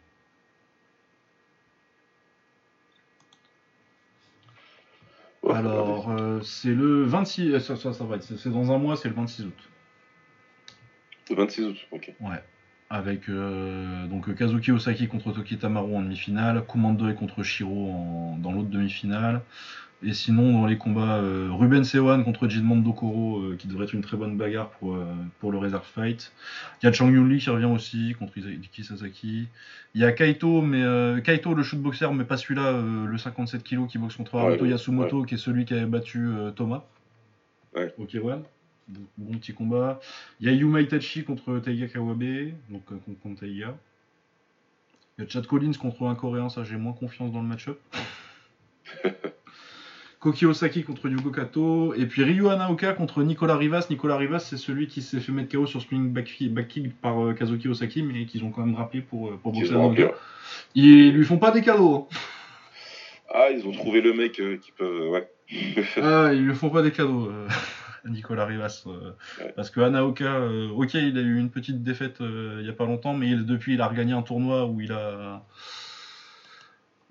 Alors, 5.55 6.13
c'est 6.43 6.73
le 6.73 7.03
26. 7.03 7.59
Ça, 7.59 7.75
ça, 7.75 7.93
ça 7.93 8.03
va 8.03 8.15
être. 8.15 8.23
C'est 8.23 8.51
dans 8.51 8.71
un 8.71 8.77
mois, 8.77 8.95
c'est 8.95 9.09
le 9.09 9.15
26 9.15 9.45
août. 9.45 9.69
Le 11.29 11.35
26 11.35 11.63
août, 11.63 11.77
ok. 11.91 12.13
Ouais 12.19 12.41
avec 12.91 13.29
euh, 13.29 14.05
donc 14.07 14.35
Kazuki 14.35 14.71
Osaki 14.71 15.07
contre 15.07 15.31
Toki 15.31 15.57
Tamaru 15.57 15.95
en 15.95 16.01
demi-finale, 16.01 16.65
Kumando 16.67 17.11
contre 17.13 17.41
Shiro 17.41 18.35
dans 18.39 18.51
l'autre 18.51 18.69
demi-finale. 18.69 19.41
Et 20.03 20.13
sinon, 20.13 20.53
dans 20.53 20.65
les 20.65 20.77
combats, 20.77 21.17
euh, 21.17 21.49
Ruben 21.51 21.83
Sewan 21.83 22.23
contre 22.23 22.47
Jinmon 22.47 22.77
Dokoro, 22.77 23.39
euh, 23.39 23.55
qui 23.57 23.67
devrait 23.67 23.85
être 23.85 23.93
une 23.93 24.01
très 24.01 24.17
bonne 24.17 24.35
bagarre 24.35 24.69
pour, 24.71 24.97
pour 25.39 25.51
le 25.51 25.57
Reserve 25.57 25.85
Fight. 25.85 26.33
Il 26.81 26.85
y 26.85 26.89
a 26.89 26.91
Chang 26.91 27.09
Yun 27.09 27.37
qui 27.37 27.49
revient 27.49 27.65
aussi 27.65 28.15
contre 28.17 28.37
Izaki 28.37 28.83
Sasaki. 28.83 29.47
Il 29.93 30.01
y 30.01 30.03
a 30.03 30.11
Kaito, 30.11 30.61
mais 30.61 31.21
Kaito, 31.21 31.53
le 31.53 31.63
shootboxer, 31.63 32.11
mais 32.13 32.23
pas 32.23 32.37
celui-là, 32.37 32.81
le 32.81 33.17
57 33.17 33.63
kg 33.63 33.87
qui 33.87 33.97
boxe 33.97 34.15
contre 34.15 34.37
Haruto 34.37 34.65
Yasumoto, 34.65 35.23
qui 35.23 35.35
est 35.35 35.37
celui 35.37 35.65
qui 35.65 35.73
avait 35.73 35.85
battu 35.85 36.29
Thomas. 36.55 36.83
Ouais. 37.75 37.93
Ok. 37.97 38.17
Bon, 39.17 39.37
petit 39.37 39.53
combat. 39.53 39.99
Il 40.39 40.47
y 40.47 40.49
a 40.49 40.53
Yuma 40.53 40.81
Itachi 40.81 41.23
contre 41.23 41.59
Taiga 41.59 41.87
Kawabe, 41.87 42.51
donc 42.69 42.83
euh, 42.91 42.97
contre 43.23 43.39
Taiga. 43.39 43.77
Il 45.17 45.23
y 45.23 45.27
a 45.27 45.29
Chad 45.29 45.45
Collins 45.47 45.73
contre 45.73 46.03
un 46.03 46.15
Coréen, 46.15 46.49
ça 46.49 46.63
j'ai 46.63 46.77
moins 46.77 46.93
confiance 46.93 47.31
dans 47.31 47.41
le 47.41 47.47
match-up. 47.47 47.79
Koki 50.21 50.45
Osaki 50.45 50.83
contre 50.83 51.09
Yugo 51.09 51.31
Kato. 51.31 51.93
Et 51.95 52.05
puis 52.05 52.23
Ryu 52.23 52.47
Anaoka 52.47 52.93
contre 52.93 53.23
Nicolas 53.23 53.57
Rivas. 53.57 53.87
Nicolas 53.89 54.15
Rivas, 54.15 54.39
c'est 54.39 54.57
celui 54.57 54.87
qui 54.87 55.01
s'est 55.01 55.19
fait 55.19 55.33
mettre 55.33 55.51
KO 55.51 55.65
sur 55.65 55.81
Spring 55.81 56.13
Back, 56.13 56.25
Kick 56.69 56.95
par 57.01 57.21
euh, 57.21 57.33
Kazuki 57.33 57.67
Osaki, 57.67 58.03
mais 58.03 58.25
qu'ils 58.25 58.45
ont 58.45 58.51
quand 58.51 58.65
même 58.65 58.75
rappelé 58.75 59.01
pour, 59.01 59.27
euh, 59.27 59.39
pour 59.41 59.51
boxer 59.51 59.75
Ils 60.75 61.11
lui 61.11 61.25
font 61.25 61.37
pas 61.37 61.51
des 61.51 61.61
cadeaux. 61.61 62.07
Hein. 62.09 62.15
Ah, 63.33 63.49
ils 63.51 63.65
ont 63.67 63.71
trouvé 63.71 64.01
le 64.01 64.13
mec 64.13 64.33
qui 64.33 64.71
peut. 64.71 65.09
Ouais. 65.09 65.29
ah, 66.01 66.31
ils 66.33 66.45
lui 66.45 66.55
font 66.55 66.69
pas 66.69 66.81
des 66.81 66.91
cadeaux. 66.91 67.29
Nicolas 68.05 68.45
Rivas. 68.45 68.83
Euh, 68.87 69.11
parce 69.55 69.69
que 69.69 69.81
Anaoka, 69.81 70.25
euh, 70.25 70.69
ok, 70.69 70.93
il 70.95 71.17
a 71.17 71.21
eu 71.21 71.39
une 71.39 71.49
petite 71.49 71.83
défaite 71.83 72.21
euh, 72.21 72.57
il 72.59 72.63
n'y 72.63 72.69
a 72.69 72.73
pas 72.73 72.85
longtemps, 72.85 73.13
mais 73.13 73.35
depuis, 73.35 73.75
il 73.75 73.81
a 73.81 73.87
regagné 73.87 74.13
un 74.13 74.21
tournoi 74.21 74.65
où 74.65 74.81
il 74.81 74.91
a. 74.91 75.43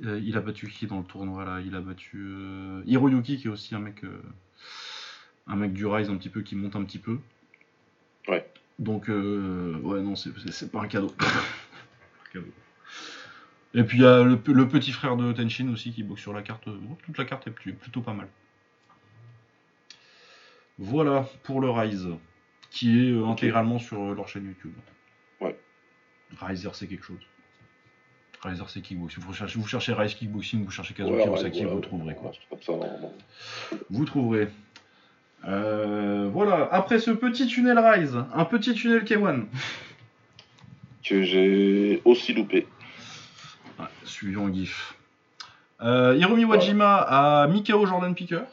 il 0.02 0.36
a 0.36 0.40
battu 0.40 0.68
qui 0.68 0.86
dans 0.86 0.98
le 0.98 1.04
tournoi 1.04 1.44
là? 1.44 1.60
Il 1.60 1.74
a 1.74 1.80
battu 1.80 2.34
Hiroyuki, 2.86 3.38
qui 3.38 3.48
est 3.48 3.50
aussi 3.50 3.74
un 3.74 3.80
mec, 3.80 4.02
un 5.46 5.56
mec 5.56 5.72
du 5.72 5.86
Rise 5.86 6.08
un 6.08 6.16
petit 6.16 6.30
peu, 6.30 6.42
qui 6.42 6.56
monte 6.56 6.76
un 6.76 6.84
petit 6.84 6.98
peu. 6.98 7.18
Ouais. 8.28 8.46
Donc, 8.78 9.08
ouais, 9.08 10.02
non, 10.02 10.14
c'est 10.16 10.72
pas 10.72 10.80
un 10.82 10.88
cadeau. 10.88 11.12
Et 13.74 13.84
puis 13.84 13.98
il 13.98 14.02
y 14.02 14.06
a 14.06 14.22
le, 14.22 14.36
petit 14.36 14.90
frère 14.90 15.16
de 15.16 15.32
Tenshin 15.32 15.68
aussi 15.72 15.92
qui 15.92 16.02
boxe 16.02 16.20
sur 16.20 16.32
la 16.32 16.42
carte. 16.42 16.68
toute 17.04 17.18
la 17.18 17.24
carte 17.24 17.46
est 17.46 17.50
plutôt 17.50 18.00
pas 18.00 18.14
mal. 18.14 18.28
Voilà 20.78 21.28
pour 21.42 21.60
le 21.60 21.70
Rise, 21.70 22.08
qui 22.70 22.98
est 22.98 23.12
euh, 23.12 23.26
intégralement 23.26 23.78
sur 23.78 24.02
euh, 24.02 24.14
leur 24.14 24.28
chaîne 24.28 24.46
YouTube. 24.46 24.72
Ouais. 25.40 25.58
Riser, 26.40 26.70
c'est 26.72 26.86
quelque 26.86 27.04
chose. 27.04 27.20
Riser, 28.42 28.62
c'est 28.68 28.80
kickboxing. 28.80 29.22
Vous 29.22 29.34
cherchez, 29.34 29.58
vous 29.58 29.66
cherchez 29.66 29.92
Rise 29.92 30.14
Kickboxing, 30.14 30.64
vous 30.64 30.70
cherchez 30.70 30.94
Kazuki 30.94 31.28
Osaki, 31.28 31.64
vous 31.64 31.80
trouverez 31.80 32.14
quoi. 32.14 32.32
vous 33.90 34.04
trouverez. 34.04 34.48
Euh, 35.46 36.28
voilà, 36.32 36.68
après 36.72 36.98
ce 36.98 37.10
petit 37.10 37.46
tunnel 37.46 37.78
Rise, 37.78 38.18
un 38.34 38.44
petit 38.44 38.74
tunnel 38.74 39.04
K1. 39.04 39.44
Que 41.02 41.22
j'ai 41.22 42.02
aussi 42.04 42.32
loupé. 42.32 42.66
Ouais, 43.78 43.86
suivant 44.04 44.52
GIF. 44.52 44.96
Euh, 45.82 46.14
Hiromi 46.16 46.44
Wajima 46.44 46.96
a 46.96 47.46
Mikao 47.46 47.86
Jordan 47.86 48.14
Picker. 48.14 48.44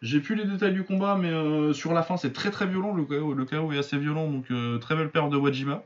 J'ai 0.00 0.20
plus 0.20 0.36
les 0.36 0.44
détails 0.44 0.74
du 0.74 0.84
combat, 0.84 1.16
mais 1.20 1.30
euh, 1.30 1.72
sur 1.72 1.92
la 1.92 2.02
fin, 2.02 2.16
c'est 2.16 2.32
très 2.32 2.50
très 2.50 2.66
violent. 2.66 2.94
Le 2.94 3.04
KO, 3.04 3.34
le 3.34 3.44
KO 3.44 3.72
est 3.72 3.78
assez 3.78 3.98
violent, 3.98 4.30
donc 4.30 4.44
euh, 4.50 4.78
très 4.78 4.94
belle 4.94 5.10
paire 5.10 5.28
de 5.28 5.36
Wajima. 5.36 5.82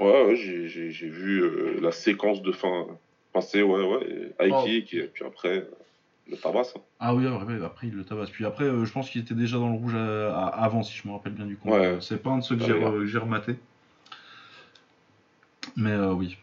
Ouais, 0.00 0.24
ouais 0.24 0.36
j'ai 0.36 1.08
vu 1.08 1.42
euh, 1.42 1.78
la 1.80 1.92
séquence 1.92 2.42
de 2.42 2.52
fin 2.52 2.86
passer, 3.32 3.62
ouais, 3.62 3.82
ouais. 3.82 4.32
Aiki, 4.38 4.96
oh. 4.96 5.04
et 5.04 5.10
puis 5.12 5.24
après, 5.24 5.66
le 6.30 6.36
tabasse. 6.36 6.74
Hein. 6.76 6.80
Ah 7.00 7.14
oui, 7.14 7.26
après, 7.26 7.86
il 7.86 7.94
le 7.94 8.04
tabasse. 8.04 8.30
Puis 8.30 8.44
après, 8.44 8.66
je 8.66 8.92
pense 8.92 9.10
qu'il 9.10 9.20
était 9.20 9.34
déjà 9.34 9.58
dans 9.58 9.70
le 9.70 9.76
rouge 9.76 9.94
avant, 9.94 10.82
si 10.82 10.94
je 10.96 11.06
me 11.08 11.12
rappelle 11.12 11.32
bien 11.32 11.46
du 11.46 11.56
combat. 11.56 11.78
Ouais. 11.78 11.96
C'est 12.00 12.22
pas 12.22 12.30
un 12.30 12.38
de 12.38 12.42
ceux 12.42 12.56
que 12.56 13.06
j'ai 13.06 13.18
rematé. 13.18 13.56
Mais 15.76 15.96
oui. 15.96 16.36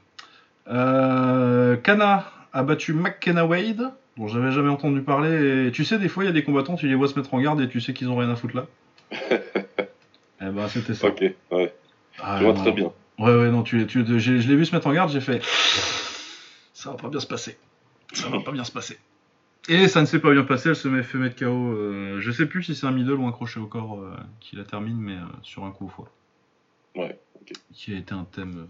Kana 0.66 2.26
a 2.54 2.64
battu 2.64 2.94
McKenna 2.94 3.46
Wade. 3.46 3.92
Bon, 4.18 4.28
j'avais 4.28 4.52
jamais 4.52 4.70
entendu 4.70 5.02
parler. 5.02 5.68
Et 5.68 5.72
tu 5.72 5.86
sais, 5.86 5.98
des 5.98 6.10
fois, 6.10 6.24
il 6.24 6.28
y 6.28 6.30
a 6.30 6.34
des 6.34 6.44
combattants, 6.44 6.76
tu 6.76 6.88
les 6.88 6.96
vois 6.96 7.08
se 7.08 7.18
mettre 7.18 7.34
en 7.34 7.42
garde 7.42 7.62
et 7.62 7.70
tu 7.70 7.80
sais 7.80 7.94
qu'ils 7.94 8.10
ont 8.10 8.18
rien 8.18 8.30
à 8.30 8.36
foutre 8.36 8.56
là. 8.56 8.66
eh 10.42 10.50
ben, 10.50 10.68
c'était 10.68 10.94
ça. 10.94 11.08
Ok, 11.08 11.24
ouais. 11.52 11.74
Ah, 12.22 12.38
je 12.40 12.46
vois 12.46 12.54
très 12.54 12.72
bien. 12.72 12.92
Ouais, 13.22 13.36
ouais, 13.36 13.52
non, 13.52 13.62
tu, 13.62 13.86
tu, 13.86 14.04
je 14.20 14.32
l'ai 14.32 14.56
vu 14.56 14.66
se 14.66 14.74
mettre 14.74 14.88
en 14.88 14.94
garde, 14.94 15.12
j'ai 15.12 15.22
fait. 15.22 15.44
Ça 16.74 16.90
va 16.90 16.96
pas 16.96 17.08
bien 17.08 17.20
se 17.20 17.28
passer. 17.28 17.56
Ça 18.14 18.30
va 18.30 18.40
pas 18.40 18.52
bien 18.52 18.64
se 18.64 18.72
passer. 18.72 18.98
Et 19.70 19.88
ça 19.88 20.02
ne 20.02 20.08
s'est 20.08 20.18
pas 20.18 20.32
bien 20.32 20.44
passé, 20.44 20.70
elle 20.70 20.76
se 20.76 20.88
met 20.88 21.04
fait 21.04 21.20
mettre 21.20 21.36
KO. 21.36 21.46
Euh, 21.46 22.20
je 22.20 22.32
sais 22.32 22.48
plus 22.48 22.64
si 22.64 22.74
c'est 22.74 22.88
un 22.88 22.92
middle 22.92 23.14
ou 23.14 23.28
un 23.28 23.32
crochet 23.32 23.60
au 23.60 23.68
corps 23.68 24.00
euh, 24.00 24.16
qui 24.40 24.56
la 24.56 24.64
termine, 24.64 24.98
mais 24.98 25.14
euh, 25.14 25.26
sur 25.44 25.66
un 25.66 25.72
coup 25.72 25.86
au 25.86 25.90
foie. 25.90 26.12
Ouais, 26.96 27.20
ok. 27.40 27.54
Qui 27.72 27.94
a 27.94 27.98
été 28.00 28.16
un 28.16 28.24
thème. 28.24 28.66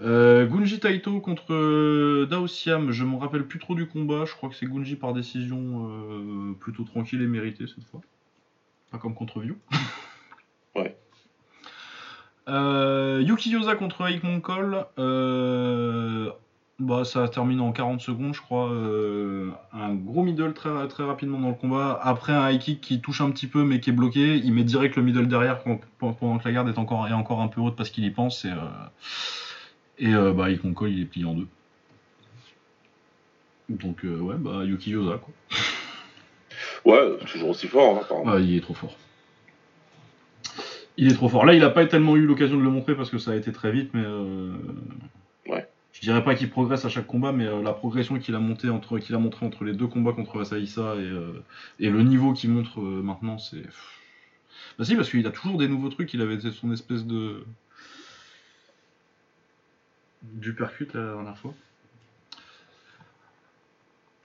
Euh, 0.00 0.44
Gunji 0.46 0.80
Taito 0.80 1.20
contre 1.20 2.24
Dao 2.24 2.48
Siam, 2.48 2.90
je 2.90 3.04
me 3.04 3.16
rappelle 3.16 3.46
plus 3.46 3.60
trop 3.60 3.76
du 3.76 3.86
combat, 3.86 4.24
je 4.24 4.32
crois 4.32 4.48
que 4.48 4.56
c'est 4.56 4.66
Gunji 4.66 4.96
par 4.96 5.12
décision 5.12 5.88
plutôt 6.58 6.82
tranquille 6.82 7.22
et 7.22 7.28
méritée 7.28 7.66
cette 7.68 7.84
fois. 7.84 8.00
Pas 8.90 8.98
comme 8.98 9.14
contre 9.14 9.38
View. 9.38 9.56
ouais. 12.48 13.22
Yuki 13.24 13.50
Yosa 13.50 13.74
contre 13.76 14.08
Aik 14.08 14.22
Monkol, 14.22 14.84
bah, 16.78 17.04
ça 17.04 17.28
termine 17.28 17.60
en 17.60 17.72
40 17.72 18.00
secondes, 18.00 18.34
je 18.34 18.40
crois. 18.40 18.70
un 19.72 19.94
gros 19.94 20.22
middle 20.22 20.54
très, 20.54 20.88
très 20.88 21.04
rapidement 21.04 21.40
dans 21.40 21.48
le 21.48 21.54
combat. 21.54 21.98
Après 22.02 22.32
un 22.32 22.50
high 22.50 22.60
kick 22.60 22.80
qui 22.80 23.00
touche 23.00 23.20
un 23.20 23.30
petit 23.30 23.48
peu 23.48 23.64
mais 23.64 23.80
qui 23.80 23.90
est 23.90 23.92
bloqué, 23.92 24.36
il 24.36 24.52
met 24.52 24.64
direct 24.64 24.96
le 24.96 25.02
middle 25.02 25.26
derrière 25.26 25.62
pendant 25.62 26.38
que 26.38 26.44
la 26.44 26.52
garde 26.52 26.68
est 26.68 26.78
encore, 26.78 27.08
est 27.08 27.12
encore 27.12 27.40
un 27.40 27.48
peu 27.48 27.60
haute 27.60 27.76
parce 27.76 27.90
qu'il 27.90 28.04
y 28.04 28.10
pense. 28.10 28.44
Et, 28.44 28.52
et 29.98 30.14
euh, 30.14 30.32
bah, 30.32 30.50
il 30.50 30.60
il 30.62 31.02
est 31.02 31.04
plié 31.04 31.24
en 31.24 31.34
deux. 31.34 31.48
Donc, 33.68 34.04
euh, 34.04 34.18
ouais, 34.18 34.36
bah, 34.38 34.64
Yuki 34.64 34.90
Yosa, 34.90 35.18
quoi. 35.18 35.34
Ouais, 36.84 37.18
toujours 37.26 37.50
aussi 37.50 37.66
fort, 37.66 38.02
hein. 38.10 38.30
Ouais, 38.32 38.42
il 38.42 38.56
est 38.56 38.60
trop 38.60 38.74
fort. 38.74 38.96
Il 40.98 41.08
est 41.10 41.14
trop 41.14 41.28
fort. 41.30 41.46
Là, 41.46 41.54
il 41.54 41.62
a 41.64 41.70
pas 41.70 41.86
tellement 41.86 42.16
eu 42.16 42.26
l'occasion 42.26 42.58
de 42.58 42.62
le 42.62 42.70
montrer 42.70 42.94
parce 42.94 43.08
que 43.10 43.18
ça 43.18 43.30
a 43.30 43.36
été 43.36 43.52
très 43.52 43.72
vite, 43.72 43.90
mais. 43.94 44.02
euh, 44.04 44.52
Ouais. 45.46 45.66
Je 45.92 46.00
dirais 46.02 46.22
pas 46.22 46.34
qu'il 46.34 46.50
progresse 46.50 46.84
à 46.84 46.90
chaque 46.90 47.06
combat, 47.06 47.32
mais 47.32 47.46
euh, 47.46 47.62
la 47.62 47.72
progression 47.72 48.18
qu'il 48.18 48.34
a 48.34 48.38
monté 48.38 48.68
entre, 48.68 48.98
qu'il 48.98 49.14
a 49.14 49.18
montré 49.18 49.46
entre 49.46 49.64
les 49.64 49.72
deux 49.72 49.86
combats 49.86 50.12
contre 50.12 50.40
Asaïsa 50.40 50.96
et, 50.96 50.98
euh, 50.98 51.42
et 51.80 51.88
le 51.88 52.02
niveau 52.02 52.32
qu'il 52.34 52.50
montre 52.50 52.80
maintenant, 52.80 53.38
c'est. 53.38 53.62
Bah 54.78 54.84
si, 54.84 54.96
parce 54.96 55.10
qu'il 55.10 55.26
a 55.26 55.30
toujours 55.30 55.58
des 55.58 55.68
nouveaux 55.68 55.88
trucs. 55.88 56.12
Il 56.14 56.20
avait 56.20 56.38
son 56.50 56.72
espèce 56.72 57.06
de. 57.06 57.44
Du 60.22 60.54
percute 60.54 60.94
la 60.94 61.14
dernière 61.14 61.38
fois. 61.38 61.54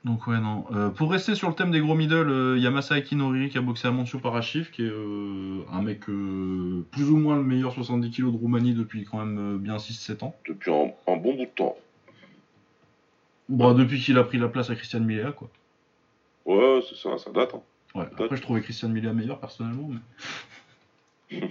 Donc 0.03 0.27
ouais 0.27 0.39
non. 0.39 0.65
Euh, 0.73 0.89
pour 0.89 1.11
rester 1.11 1.33
sur 1.33 1.47
le 1.47 1.55
thème 1.55 1.71
des 1.71 1.79
gros 1.79 1.95
middle, 1.95 2.29
euh, 2.29 2.57
y 2.57 2.67
a 2.67 2.71
Masaaki 2.71 3.15
Noriri 3.15 3.49
qui 3.49 3.57
a 3.57 3.61
boxé 3.61 3.87
à 3.87 3.91
Mancio 3.91 4.19
Parashif, 4.19 4.69
qui 4.71 4.81
est 4.81 4.91
euh, 4.91 5.63
un 5.71 5.81
mec 5.81 6.09
euh, 6.09 6.85
plus 6.91 7.09
ou 7.09 7.15
moins 7.15 7.37
le 7.37 7.43
meilleur 7.43 7.73
70 7.73 8.11
kg 8.11 8.31
de 8.31 8.37
Roumanie 8.37 8.73
depuis 8.73 9.05
quand 9.05 9.23
même 9.23 9.57
bien 9.59 9.77
6-7 9.77 10.25
ans. 10.25 10.35
Depuis 10.45 10.71
un, 10.71 10.91
un 11.07 11.15
bon 11.15 11.35
bout 11.35 11.45
de 11.45 11.51
temps. 11.55 11.77
Bon, 13.47 13.73
depuis 13.73 14.01
qu'il 14.01 14.17
a 14.17 14.23
pris 14.25 14.37
la 14.37 14.49
place 14.49 14.69
à 14.69 14.75
Christian 14.75 14.99
Milea 14.99 15.31
quoi. 15.31 15.49
Ouais, 16.45 16.81
c'est 16.89 16.97
ça, 16.97 17.17
ça 17.17 17.31
date. 17.31 17.53
Hein. 17.55 17.61
Ouais. 17.95 18.05
Après 18.19 18.35
je 18.35 18.41
trouvais 18.41 18.59
Christian 18.59 18.89
Milea 18.89 19.13
meilleur 19.13 19.39
personnellement, 19.39 19.89
mais. 21.31 21.39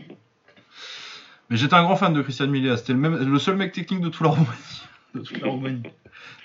mais 1.49 1.57
j'étais 1.57 1.75
un 1.75 1.85
grand 1.85 1.97
fan 1.97 2.13
de 2.13 2.21
Christian 2.21 2.49
Milea. 2.49 2.77
C'était 2.77 2.93
le 2.93 2.99
même, 2.99 3.15
le 3.17 3.39
seul 3.39 3.57
mec 3.57 3.73
technique 3.73 4.03
de 4.03 4.11
toute 4.11 4.21
la 4.23 4.31
Roumanie. 4.31 4.83
De 5.15 5.21
toute 5.21 5.41
la 5.43 5.49
Roumanie. 5.49 5.83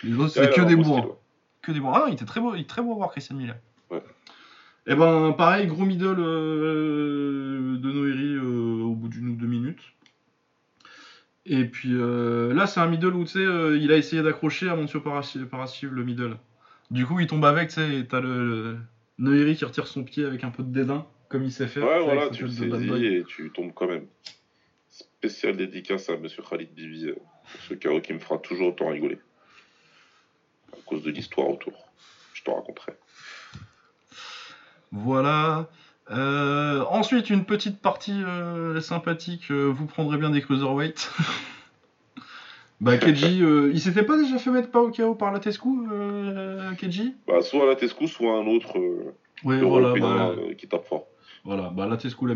Les 0.04 0.14
autres 0.16 0.34
c'est 0.34 0.54
que 0.54 0.62
des 0.62 0.76
bourrins. 0.76 1.08
Que 1.68 1.74
des 1.74 1.82
bons. 1.82 1.92
Ah 1.92 2.00
non, 2.00 2.08
il 2.08 2.14
était 2.14 2.24
très 2.24 2.40
beau, 2.40 2.56
il 2.56 2.62
était 2.62 2.70
très 2.70 2.82
beau 2.82 2.94
à 2.94 2.96
voir 2.96 3.12
Christian 3.12 3.36
Miller. 3.36 3.58
Ouais. 3.92 4.02
Et 4.86 4.96
ben 4.96 5.34
pareil, 5.34 5.68
gros 5.68 5.84
middle 5.84 6.16
euh, 6.18 7.78
de 7.78 7.92
Noiri 7.92 8.36
euh, 8.36 8.84
au 8.86 8.96
bout 8.96 9.10
d'une 9.10 9.28
ou 9.28 9.36
deux 9.36 9.48
minutes. 9.48 9.82
Et 11.46 11.66
puis 11.66 11.90
euh, 11.92 12.54
là, 12.54 12.68
c'est 12.68 12.80
un 12.80 12.88
middle 12.88 13.14
où 13.16 13.26
tu 13.26 13.32
sais, 13.32 13.44
il 13.44 13.92
a 13.92 13.98
essayé 13.98 14.22
d'accrocher 14.24 14.70
à 14.70 14.78
Moncio 14.78 15.02
Parashi- 15.02 15.44
Parashiv 15.46 15.94
le 15.94 16.06
middle. 16.06 16.38
Du 16.90 17.06
coup, 17.06 17.20
il 17.20 17.28
tombe 17.28 17.44
avec, 17.44 17.68
tu 17.68 17.76
sais, 17.76 18.00
et 18.00 18.08
t'as 18.08 18.22
le, 18.22 18.46
le 18.46 18.78
Noiri 19.18 19.58
qui 19.58 19.66
retire 19.66 19.88
son 19.88 20.06
pied 20.06 20.24
avec 20.24 20.46
un 20.46 20.50
peu 20.50 20.64
de 20.64 20.72
dédain, 20.72 21.06
comme 21.28 21.44
il 21.44 21.52
sait 21.52 21.68
faire. 21.68 21.84
Ouais, 21.86 22.02
voilà, 22.02 22.30
tu 22.30 22.44
le 22.44 22.50
saisis 22.50 23.06
et 23.06 23.26
tu 23.26 23.52
tombes 23.52 23.74
quand 23.74 23.88
même. 23.88 24.06
Spécial 24.90 25.58
dédicace 25.58 26.10
à 26.10 26.16
Monsieur 26.16 26.44
Khalid 26.50 26.74
Bibi, 26.74 27.12
ce 27.68 27.74
chaos 27.74 28.00
qui 28.00 28.14
me 28.14 28.20
fera 28.20 28.38
toujours 28.38 28.70
autant 28.70 28.88
rigoler. 28.88 29.20
À 30.78 30.82
cause 30.86 31.04
de 31.04 31.12
l'histoire 31.12 31.50
autour. 31.50 31.74
Je 32.34 32.44
te 32.44 32.52
raconterai. 32.52 32.94
Voilà. 34.92 35.68
Euh, 36.12 36.86
ensuite, 36.90 37.30
une 37.30 37.44
petite 37.46 37.82
partie 37.82 38.24
euh, 38.24 38.80
sympathique. 38.80 39.52
euh, 39.52 39.66
vous 39.66 39.86
prendrez 39.86 40.18
bien 40.18 40.30
des 40.30 40.42
cruiserweights. 40.42 41.12
bah, 42.82 42.98
Keji, 42.98 43.40
il 43.40 43.80
s'était 43.82 44.04
pas 44.04 44.18
déjà 44.18 44.38
fait 44.38 44.52
mettre 44.52 44.72
pas 44.72 44.82
au 44.82 44.92
KO 44.92 45.16
par 45.16 45.32
la 45.32 45.40
Tescu, 45.40 45.70
Keji 46.78 47.16
Bah, 47.28 47.42
soit 47.42 47.66
la 47.66 47.76
Tescu, 47.76 48.08
soit 48.08 48.38
un 48.38 48.48
autre 48.48 48.78
Ouais, 49.44 49.62
voilà, 49.62 49.94
bah, 50.00 50.32
qui 50.58 50.68
tape 50.68 50.88
fort. 50.88 51.06
voilà, 51.44 51.70
bah, 51.70 51.86
la 51.88 51.98
Tescu 51.98 52.28
l'a. 52.28 52.36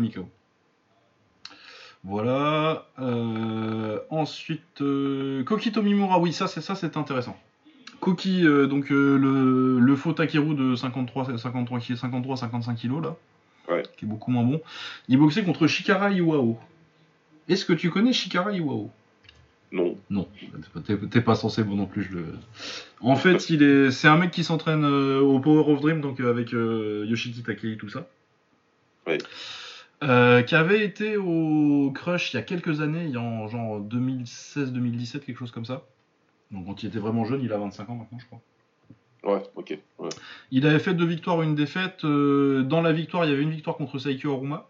Voilà. 2.04 2.86
ensuite, 4.10 4.80
euh, 4.82 5.44
Koki 5.44 5.72
Tomimura, 5.72 6.18
oui, 6.18 6.32
ça, 6.32 6.46
c'est 6.48 6.60
ça, 6.60 6.74
c'est 6.74 6.96
intéressant. 6.96 7.36
Koki, 8.02 8.44
euh, 8.44 8.66
donc 8.66 8.90
euh, 8.90 9.16
le, 9.16 9.78
le 9.78 9.96
faux 9.96 10.12
Takeru 10.12 10.56
de 10.56 10.74
53, 10.74 11.38
53, 11.38 11.80
53 11.96 12.36
55 12.36 12.76
kg 12.76 13.00
là, 13.00 13.16
Ouais. 13.70 13.84
qui 13.96 14.06
est 14.06 14.08
beaucoup 14.08 14.32
moins 14.32 14.42
bon. 14.42 14.60
Il 15.06 15.18
boxait 15.18 15.44
contre 15.44 15.68
Shikara 15.68 16.10
Iwao. 16.10 16.58
Est-ce 17.48 17.64
que 17.64 17.72
tu 17.72 17.90
connais 17.90 18.12
Shikara 18.12 18.50
Iwao? 18.52 18.90
Non. 19.70 19.96
Non, 20.10 20.28
t'es 20.84 20.96
t'es 20.98 21.20
pas 21.20 21.36
censé 21.36 21.62
bon 21.62 21.76
non 21.76 21.86
plus. 21.86 22.02
Je 22.02 22.16
le... 22.16 22.24
En 23.00 23.14
fait, 23.14 23.48
il 23.50 23.62
est, 23.62 23.92
c'est 23.92 24.08
un 24.08 24.16
mec 24.18 24.32
qui 24.32 24.42
s'entraîne 24.42 24.84
euh, 24.84 25.20
au 25.20 25.38
Power 25.38 25.72
of 25.72 25.80
Dream, 25.80 26.00
donc 26.00 26.18
avec 26.18 26.50
Yoshiki 26.50 27.44
Takei, 27.44 27.76
tout 27.76 27.88
ça. 27.88 28.08
Ouais. 29.06 29.18
Euh, 30.02 30.42
qui 30.42 30.56
avait 30.56 30.84
été 30.84 31.16
au 31.16 31.92
Crush 31.94 32.32
il 32.32 32.36
y 32.36 32.40
a 32.40 32.42
quelques 32.42 32.80
années, 32.80 33.04
il 33.04 33.12
y 33.12 33.16
a 33.16 33.20
en 33.20 33.46
genre 33.46 33.80
2016-2017, 33.80 35.20
quelque 35.20 35.38
chose 35.38 35.52
comme 35.52 35.64
ça. 35.64 35.82
Donc 36.52 36.66
quand 36.66 36.82
il 36.82 36.86
était 36.88 36.98
vraiment 36.98 37.24
jeune, 37.24 37.42
il 37.42 37.52
a 37.52 37.58
25 37.58 37.88
ans 37.90 37.94
maintenant, 37.96 38.18
je 38.18 38.26
crois. 38.26 38.40
Ouais, 39.24 39.42
ok. 39.54 39.78
Ouais. 39.98 40.08
Il 40.50 40.66
avait 40.66 40.78
fait 40.78 40.94
deux 40.94 41.06
victoires, 41.06 41.42
une 41.42 41.54
défaite. 41.54 42.04
Euh, 42.04 42.62
dans 42.62 42.82
la 42.82 42.92
victoire, 42.92 43.24
il 43.24 43.30
y 43.30 43.32
avait 43.32 43.42
une 43.42 43.50
victoire 43.50 43.76
contre 43.76 43.98
Saikyo 43.98 44.32
Aruma, 44.32 44.68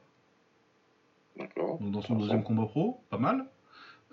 D'accord. 1.39 1.78
donc 1.80 1.91
dans 1.91 2.03
son 2.03 2.16
deuxième 2.16 2.43
combat 2.43 2.66
pro, 2.66 3.01
pas 3.11 3.18
mal. 3.18 3.47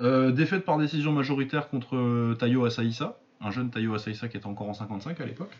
Euh, 0.01 0.31
défaite 0.31 0.63
par 0.63 0.77
décision 0.77 1.11
majoritaire 1.11 1.69
contre 1.69 1.97
euh, 1.97 2.35
Tayo 2.39 2.63
Asaïsa, 2.63 3.19
un 3.41 3.51
jeune 3.51 3.69
Tayo 3.69 3.93
Asaïsa 3.93 4.29
qui 4.29 4.37
était 4.37 4.47
encore 4.47 4.69
en 4.69 4.73
55 4.73 5.19
à 5.19 5.25
l'époque. 5.25 5.51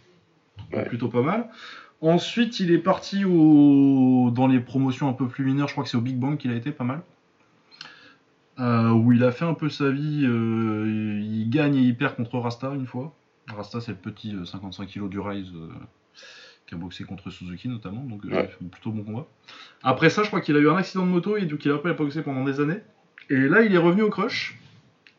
Ouais. 0.74 0.84
plutôt 0.86 1.08
pas 1.08 1.22
mal. 1.22 1.50
Ensuite, 2.02 2.60
il 2.60 2.72
est 2.72 2.80
parti 2.80 3.26
au... 3.26 4.30
dans 4.32 4.48
les 4.48 4.60
promotions 4.60 5.08
un 5.10 5.14
peu 5.14 5.28
plus 5.28 5.44
mineures, 5.46 5.68
je 5.68 5.74
crois 5.74 5.84
que 5.84 5.90
c'est 5.90 5.98
au 5.98 6.02
Big 6.02 6.18
Bang 6.18 6.38
qu'il 6.38 6.52
a 6.52 6.56
été 6.56 6.72
pas 6.72 6.84
mal. 6.84 7.02
Euh, 8.60 8.90
où 8.90 9.14
il 9.14 9.24
a 9.24 9.32
fait 9.32 9.46
un 9.46 9.54
peu 9.54 9.70
sa 9.70 9.90
vie, 9.90 10.26
euh, 10.26 11.22
il 11.24 11.50
gagne 11.50 11.76
et 11.76 11.82
il 11.82 11.96
perd 11.96 12.16
contre 12.16 12.38
Rasta 12.40 12.72
une 12.76 12.86
fois. 12.86 13.16
Rasta, 13.48 13.80
c'est 13.80 13.92
le 13.92 13.98
petit 13.98 14.36
euh, 14.36 14.44
55 14.46 14.88
kg 14.88 15.08
du 15.08 15.20
Rise 15.20 15.52
euh, 15.56 15.70
qui 16.68 16.76
a 16.76 16.78
boxé 16.78 17.04
contre 17.06 17.30
Suzuki 17.30 17.70
notamment, 17.70 18.04
donc 18.04 18.26
euh, 18.26 18.30
Ouais. 18.30 18.50
plutôt 18.72 18.92
bon 18.92 19.04
combat. 19.04 19.26
Après 19.82 20.10
ça, 20.10 20.24
je 20.24 20.28
crois 20.28 20.42
qu'il 20.42 20.56
a 20.58 20.60
eu 20.60 20.70
un 20.70 20.76
accident 20.76 21.06
de 21.06 21.12
moto 21.12 21.38
et 21.38 21.46
donc 21.46 21.64
il 21.64 21.72
a 21.72 21.78
pas 21.78 21.94
boxé 21.94 22.22
pendant 22.22 22.44
des 22.44 22.60
années. 22.60 22.82
Et 23.30 23.38
là, 23.48 23.62
il 23.62 23.74
est 23.74 23.78
revenu 23.78 24.02
au 24.02 24.10
crush 24.10 24.60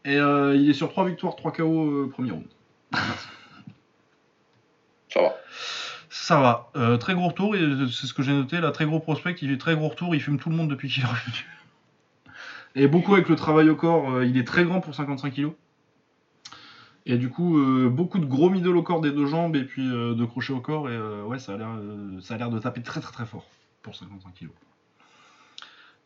et 0.04 0.16
euh, 0.16 0.54
il 0.54 0.68
est 0.68 0.74
sur 0.74 0.90
3 0.90 1.06
victoires, 1.06 1.34
3 1.36 1.52
KO 1.52 1.86
euh, 1.86 2.10
premier 2.12 2.32
round. 2.32 2.44
Ça 5.08 5.20
va. 5.22 5.34
Ça 6.10 6.40
va. 6.40 6.70
Euh, 6.76 6.96
très 6.98 7.14
gros 7.14 7.28
retour, 7.28 7.56
et 7.56 7.60
c'est 7.90 8.06
ce 8.06 8.12
que 8.14 8.22
j'ai 8.22 8.32
noté, 8.32 8.60
là, 8.60 8.70
très 8.70 8.84
gros 8.84 9.00
prospect, 9.00 9.34
il 9.42 9.48
fait 9.50 9.56
très 9.58 9.74
gros 9.74 9.88
retour, 9.88 10.14
il 10.14 10.20
fume 10.20 10.38
tout 10.38 10.50
le 10.50 10.56
monde 10.56 10.68
depuis 10.70 10.88
qu'il 10.88 11.02
est 11.02 11.06
revenu. 11.06 11.46
Et 12.76 12.86
beaucoup 12.86 13.14
avec 13.14 13.28
le 13.28 13.36
travail 13.36 13.68
au 13.68 13.76
corps, 13.76 14.10
euh, 14.10 14.24
il 14.24 14.36
est 14.38 14.46
très 14.46 14.64
grand 14.64 14.80
pour 14.80 14.94
55 14.94 15.34
kg. 15.34 15.50
Et 17.06 17.16
du 17.16 17.30
coup, 17.30 17.58
euh, 17.58 17.88
beaucoup 17.88 18.18
de 18.18 18.26
gros 18.26 18.50
middle 18.50 18.76
au 18.76 18.82
corps 18.82 19.00
des 19.00 19.10
deux 19.10 19.26
jambes 19.26 19.56
et 19.56 19.64
puis 19.64 19.88
euh, 19.90 20.14
de 20.14 20.24
crochet 20.24 20.52
au 20.52 20.60
corps, 20.60 20.88
et 20.88 20.94
euh, 20.94 21.24
ouais, 21.24 21.38
ça 21.38 21.54
a 21.54 21.56
l'air 21.56 21.70
ça 22.20 22.34
a 22.34 22.36
l'air 22.38 22.50
de 22.50 22.58
taper 22.58 22.82
très 22.82 23.00
très 23.00 23.12
très 23.12 23.26
fort 23.26 23.46
pour 23.82 23.96
55 23.96 24.34
kg. 24.34 24.48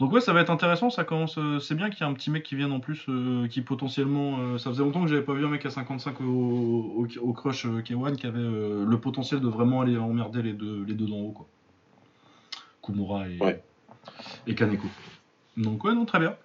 Donc 0.01 0.13
ouais, 0.13 0.21
ça 0.21 0.33
va 0.33 0.41
être 0.41 0.51
intéressant, 0.51 0.91
ça 0.91 1.05
commence. 1.05 1.39
c'est 1.61 1.75
bien 1.75 1.89
qu'il 1.91 2.01
y 2.05 2.09
ait 2.09 2.11
un 2.11 2.15
petit 2.15 2.31
mec 2.31 2.43
qui 2.43 2.57
vienne 2.57 2.73
en 2.73 2.81
plus, 2.81 3.07
qui 3.51 3.61
potentiellement. 3.63 4.59
ça 4.59 4.71
faisait 4.71 4.83
longtemps 4.83 5.03
que 5.03 5.09
j'avais 5.09 5.23
pas 5.23 5.35
vu 5.35 5.45
un 5.45 5.49
mec 5.49 5.65
à 5.67 5.71
55 5.71 6.21
au, 6.21 6.25
au, 6.25 7.07
au 7.21 7.33
crush 7.33 7.67
euh, 7.67 7.81
K1 7.81 8.17
qui 8.17 8.27
avait 8.27 8.39
le 8.41 8.97
potentiel 9.01 9.41
de 9.41 9.47
vraiment 9.49 9.83
aller 9.83 9.97
emmerder 9.97 10.43
les 10.43 10.53
deux, 10.53 10.85
les 10.85 10.95
deux 10.95 11.07
d'en 11.07 11.19
haut, 11.19 11.33
quoi. 11.33 11.47
Kumura 12.83 13.29
et, 13.29 13.39
Ouais. 13.39 13.63
et 14.47 14.55
Kaneko. 14.55 14.89
Donc 15.57 15.85
ouais, 15.85 15.95
non, 15.95 16.05
très 16.07 16.19
bien. 16.19 16.37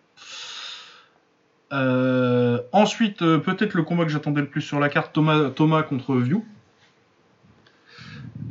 Euh, 1.72 2.60
ensuite, 2.72 3.22
euh, 3.22 3.38
peut-être 3.38 3.74
le 3.74 3.84
combat 3.84 4.06
que 4.06 4.12
j'attendais 4.12 4.42
le 4.42 4.48
plus 4.48 4.62
sur 4.62 4.80
la 4.80 4.90
carte, 4.90 5.14
Thomas, 5.14 5.84
contre 5.84 6.16
View. 6.16 6.44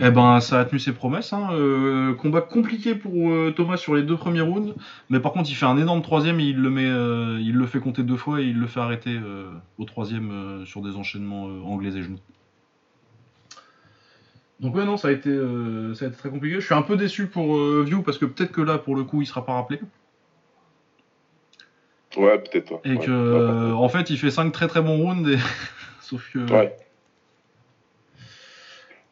Eh 0.01 0.11
ben, 0.11 0.39
ça 0.39 0.61
a 0.61 0.65
tenu 0.65 0.79
ses 0.79 0.93
promesses. 0.93 1.33
hein. 1.33 1.49
Euh, 1.53 2.15
combat 2.15 2.41
compliqué 2.41 2.95
pour 2.95 3.33
Thomas 3.57 3.77
sur 3.77 3.97
les 3.97 4.03
deux 4.03 4.17
premiers 4.17 4.43
rounds, 4.43 4.75
mais 5.11 5.19
par 5.19 5.33
contre, 5.33 5.51
il 5.51 5.55
fait 5.55 5.67
un 5.67 5.77
énorme 5.77 6.03
troisième 6.03 6.39
et 6.39 6.45
il 6.45 6.59
le 6.59 6.71
met, 6.71 6.87
il 7.43 7.55
le 7.55 7.67
fait 7.67 7.81
compter 7.81 8.05
deux 8.05 8.17
fois 8.17 8.41
et 8.41 8.45
il 8.45 8.61
le 8.61 8.69
fait 8.69 8.79
arrêter 8.79 9.19
au 9.79 9.85
troisième 9.85 10.63
sur 10.67 10.83
des 10.83 10.95
enchaînements 10.95 11.47
anglais 11.65 11.97
et 11.97 12.03
genoux. 12.03 12.21
Donc 14.61 14.77
ouais, 14.77 14.85
non, 14.85 14.97
ça 14.97 15.09
a 15.09 15.11
été, 15.11 15.37
ça 15.95 16.05
a 16.05 16.09
été 16.09 16.17
très 16.17 16.31
compliqué. 16.31 16.61
Je 16.61 16.67
suis 16.67 16.75
un 16.75 16.83
peu 16.83 16.97
déçu 16.97 17.27
pour 17.27 17.59
View 17.83 18.03
parce 18.03 18.19
que 18.19 18.27
peut-être 18.27 18.53
que 18.53 18.61
là, 18.61 18.79
pour 18.79 18.95
le 18.95 19.03
coup, 19.03 19.21
il 19.23 19.27
sera 19.27 19.45
pas 19.45 19.55
rappelé 19.55 19.81
Ouais, 22.19 22.39
peut-être. 22.39 22.73
ouais. 22.73 22.81
et 22.85 22.97
Ouais. 22.97 23.05
que, 23.07 23.11
euh, 23.11 23.73
en 23.73 23.89
fait, 23.89 24.11
il 24.11 24.19
fait 24.19 24.31
5 24.31 24.51
très 24.53 24.69
très 24.69 24.83
bons 24.83 24.99
rounds. 24.99 25.29
Et... 25.31 25.39
Sauf 26.01 26.31
que. 26.33 26.39
Ouais. 26.53 26.77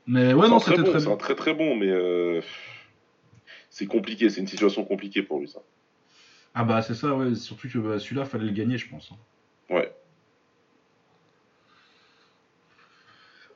Mais 0.06 0.34
ouais, 0.34 0.48
non, 0.48 0.58
c'était 0.58 0.74
très 0.76 0.82
bon, 0.84 0.90
très 0.90 1.00
c'est 1.00 1.08
un 1.10 1.16
très 1.16 1.34
très 1.34 1.54
bon, 1.54 1.74
mais 1.76 1.88
euh, 1.88 2.40
c'est 3.70 3.86
compliqué, 3.86 4.30
c'est 4.30 4.40
une 4.40 4.46
situation 4.46 4.84
compliquée 4.84 5.22
pour 5.22 5.40
lui 5.40 5.48
ça. 5.48 5.60
Ah 6.54 6.64
bah 6.64 6.80
c'est 6.80 6.94
ça, 6.94 7.14
ouais. 7.14 7.34
Surtout 7.34 7.68
que 7.68 7.78
bah, 7.78 7.98
celui-là, 7.98 8.24
fallait 8.24 8.44
le 8.46 8.52
gagner, 8.52 8.78
je 8.78 8.88
pense. 8.88 9.10
hein. 9.12 9.74
Ouais. 9.74 9.92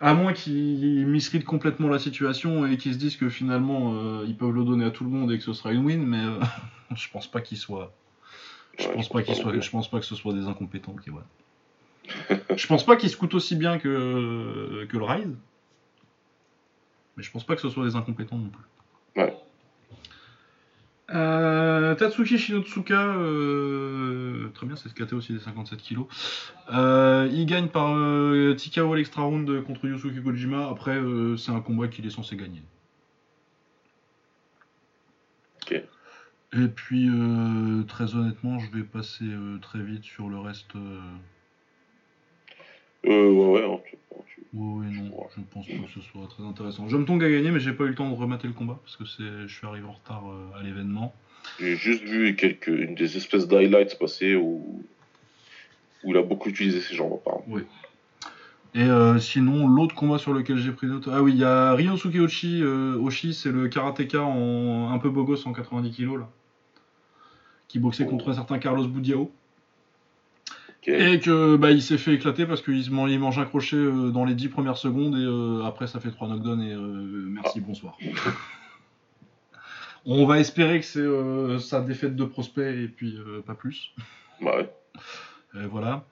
À 0.00 0.14
moins 0.14 0.32
qu'ils 0.32 1.06
misreadent 1.06 1.44
complètement 1.44 1.88
la 1.88 1.98
situation 1.98 2.66
et 2.66 2.76
qu'ils 2.78 2.94
se 2.94 2.98
disent 2.98 3.16
que 3.16 3.28
finalement 3.28 3.92
euh, 3.94 4.24
ils 4.26 4.36
peuvent 4.36 4.50
le 4.54 4.64
donner 4.64 4.86
à 4.86 4.90
tout 4.90 5.04
le 5.04 5.10
monde 5.10 5.30
et 5.30 5.36
que 5.38 5.44
ce 5.44 5.52
sera 5.52 5.72
une 5.72 5.84
win, 5.84 6.04
mais 6.04 6.24
euh, 6.24 6.40
je 6.96 7.08
pense 7.10 7.30
pas 7.30 7.40
qu'ils 7.40 7.58
soient. 7.58 7.92
Je 8.80 8.88
Ouais, 8.88 8.94
pense 8.94 9.08
pas. 9.08 9.22
Je 9.22 9.70
pense 9.70 9.88
que 9.88 10.00
ce 10.00 10.14
soit 10.14 10.32
des 10.32 10.46
incompétents. 10.46 10.92
ok, 10.92 11.14
ouais. 11.14 12.36
je 12.56 12.66
pense 12.66 12.84
pas 12.84 12.96
qu'ils 12.96 13.10
se 13.10 13.16
coûtent 13.16 13.34
aussi 13.34 13.56
bien 13.56 13.78
que 13.78 14.86
que 14.88 14.96
le 14.96 15.04
Rise. 15.04 15.36
Mais 17.16 17.22
je 17.22 17.30
pense 17.30 17.44
pas 17.44 17.54
que 17.54 17.60
ce 17.60 17.68
soit 17.68 17.84
des 17.84 17.96
incompétents 17.96 18.38
non 18.38 18.48
plus. 18.50 19.22
Ouais. 19.22 19.36
Euh, 21.12 21.94
Tatsuki 21.96 22.38
Shinotsuka, 22.38 22.94
euh, 22.94 24.48
très 24.54 24.64
bien, 24.64 24.76
c'est 24.76 24.88
SKT 24.88 25.12
aussi 25.12 25.32
des 25.32 25.40
57 25.40 25.80
kilos. 25.82 26.06
Euh, 26.72 27.28
il 27.32 27.46
gagne 27.46 27.66
par 27.68 27.90
TKO 28.56 28.92
à 28.92 28.96
l'extra 28.96 29.22
round 29.22 29.64
contre 29.64 29.86
Yusuke 29.86 30.22
Kojima. 30.22 30.68
Après, 30.68 31.00
c'est 31.36 31.50
un 31.50 31.60
combat 31.60 31.88
qu'il 31.88 32.06
est 32.06 32.10
censé 32.10 32.36
gagner. 32.36 32.62
Ok. 35.62 35.82
Et 36.52 36.66
puis, 36.66 37.08
euh, 37.08 37.84
très 37.84 38.14
honnêtement, 38.16 38.58
je 38.58 38.70
vais 38.70 38.82
passer 38.82 39.24
euh, 39.24 39.58
très 39.58 39.80
vite 39.80 40.02
sur 40.04 40.28
le 40.28 40.38
reste. 40.38 40.74
euh, 40.74 41.00
Euh, 43.06 43.30
ouais, 43.30 43.64
ouais, 43.64 43.82
tu- 43.88 43.96
tu- 44.34 44.40
Ouais, 44.52 44.80
ouais, 44.80 44.90
non, 44.90 45.16
Ouais. 45.16 45.26
je 45.36 45.40
pense 45.54 45.66
pas 45.66 45.72
que 45.86 45.90
ce 45.94 46.00
soit 46.00 46.26
très 46.28 46.42
intéressant. 46.42 46.86
Jomtong 46.88 47.22
a 47.22 47.30
gagné, 47.30 47.50
mais 47.50 47.60
j'ai 47.60 47.72
pas 47.72 47.84
eu 47.84 47.88
le 47.88 47.94
temps 47.94 48.10
de 48.10 48.14
remater 48.16 48.46
le 48.48 48.52
combat 48.52 48.78
parce 48.82 48.96
que 48.96 49.04
c'est, 49.04 49.46
je 49.46 49.54
suis 49.54 49.66
arrivé 49.66 49.86
en 49.86 49.92
retard 49.92 50.24
euh, 50.28 50.58
à 50.58 50.62
l'événement. 50.62 51.14
J'ai 51.60 51.76
juste 51.76 52.02
vu 52.02 52.34
quelques, 52.34 52.66
une 52.66 52.94
des 52.94 53.16
espèces 53.16 53.46
d'highlights 53.48 53.96
passer 53.98 54.34
où, 54.34 54.82
où 56.02 56.10
il 56.10 56.16
a 56.16 56.22
beaucoup 56.22 56.48
utilisé 56.48 56.80
ses 56.80 56.94
jambes, 56.94 57.12
apparemment. 57.14 57.62
Et 58.74 58.82
euh, 58.82 59.18
sinon, 59.18 59.66
l'autre 59.66 59.94
combat 59.94 60.18
sur 60.18 60.32
lequel 60.32 60.56
j'ai 60.58 60.72
pris 60.72 60.86
note. 60.88 61.08
Ah 61.10 61.22
oui, 61.22 61.32
il 61.32 61.38
y 61.38 61.44
a 61.44 61.72
Ryosuke 61.74 62.16
euh, 62.16 62.96
Ochi, 62.96 63.34
c'est 63.34 63.50
le 63.50 63.68
karatéka 63.68 64.22
en 64.22 64.90
un 64.92 64.98
peu 64.98 65.10
beau 65.10 65.24
gosse 65.24 65.46
en 65.46 65.52
90 65.52 65.90
kg 65.92 66.18
là. 66.18 66.28
Qui 67.70 67.78
boxait 67.78 68.04
contre 68.04 68.30
un 68.30 68.34
certain 68.34 68.58
Carlos 68.58 68.88
Boudiao. 68.88 69.30
Et 70.86 71.20
que 71.20 71.54
bah, 71.54 71.70
il 71.70 71.82
s'est 71.82 71.98
fait 71.98 72.14
éclater 72.14 72.46
parce 72.46 72.62
qu'il 72.62 72.90
mange 72.90 73.38
un 73.38 73.44
crochet 73.44 73.76
euh, 73.76 74.10
dans 74.10 74.24
les 74.24 74.34
10 74.34 74.48
premières 74.48 74.76
secondes 74.76 75.14
et 75.14 75.24
euh, 75.24 75.62
après 75.64 75.86
ça 75.86 76.00
fait 76.00 76.10
3 76.10 76.26
knockdowns 76.26 76.62
et 76.62 76.72
euh, 76.72 77.28
merci, 77.28 77.60
bonsoir. 77.60 77.96
On 80.04 80.26
va 80.26 80.40
espérer 80.40 80.80
que 80.80 80.86
c'est 80.86 80.98
euh, 80.98 81.60
sa 81.60 81.80
défaite 81.80 82.16
de 82.16 82.24
prospect 82.24 82.82
et 82.82 82.88
puis 82.88 83.16
pas 83.46 83.54
plus. 83.54 83.92
Bah 84.40 84.56
ouais. 84.56 84.68
Voilà. 85.68 86.04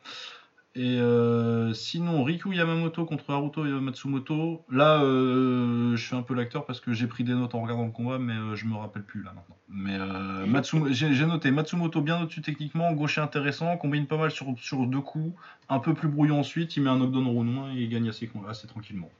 Et 0.75 1.01
euh, 1.01 1.73
sinon, 1.73 2.23
Riku 2.23 2.53
Yamamoto 2.53 3.05
contre 3.05 3.31
Haruto 3.31 3.65
Matsumoto. 3.65 4.65
Là, 4.71 5.03
euh, 5.03 5.97
je 5.97 6.07
fais 6.07 6.15
un 6.15 6.23
peu 6.23 6.35
l'acteur 6.35 6.67
parce 6.67 6.81
que 6.81 6.93
j'ai 6.93 7.07
pris 7.07 7.25
des 7.25 7.35
notes 7.35 7.55
en 7.55 7.63
regardant 7.63 7.87
le 7.87 7.91
combat, 7.91 8.19
mais 8.19 8.35
euh, 8.35 8.55
je 8.55 8.67
me 8.67 8.77
rappelle 8.77 9.03
plus 9.03 9.23
là 9.23 9.33
maintenant. 9.35 9.57
Mais 9.71 9.97
euh, 9.99 10.91
j'ai 10.91 11.27
noté 11.27 11.51
Matsumoto 11.51 12.01
bien 12.01 12.23
au-dessus 12.23 12.43
techniquement, 12.43 12.93
gaucher 12.93 13.21
intéressant, 13.21 13.77
combine 13.77 14.07
pas 14.07 14.17
mal 14.17 14.31
sur, 14.31 14.47
sur 14.59 14.87
deux 14.87 15.01
coups, 15.01 15.35
un 15.69 15.79
peu 15.79 15.95
plus 15.95 16.09
brouillon 16.09 16.41
ensuite, 16.41 16.77
il 16.77 16.83
met 16.83 16.91
un 16.91 16.99
knockdown 16.99 17.27
au 17.27 17.31
round 17.31 17.59
1 17.71 17.75
et 17.75 17.83
il 17.83 17.89
gagne 17.89 18.09
assez, 18.09 18.31
assez 18.49 18.67
tranquillement. 18.67 19.11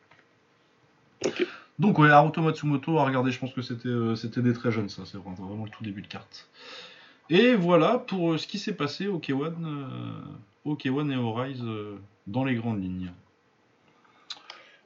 Donc 1.79 1.99
ouais, 1.99 2.11
Haruto 2.11 2.41
Matsumoto, 2.41 2.99
à 2.99 3.05
regarder, 3.05 3.31
je 3.31 3.39
pense 3.39 3.53
que 3.53 3.63
c'était 3.63 3.89
euh, 3.89 4.15
c'était 4.15 4.43
des 4.43 4.53
très 4.53 4.71
jeunes 4.71 4.89
ça, 4.89 5.03
c'est 5.05 5.19
vraiment, 5.19 5.35
vraiment 5.35 5.65
le 5.65 5.71
tout 5.71 5.85
début 5.85 6.03
de 6.03 6.09
carte. 6.09 6.49
Et 7.31 7.55
voilà 7.55 7.99
pour 7.99 8.39
ce 8.39 8.47
qui 8.47 8.59
s'est 8.59 8.75
passé 8.75 9.07
au 9.07 9.19
K1, 9.19 9.53
K1 10.75 11.11
et 11.11 11.43
Rise 11.43 11.63
euh, 11.63 11.97
dans 12.27 12.45
les 12.45 12.55
grandes 12.55 12.83
lignes. 12.83 13.13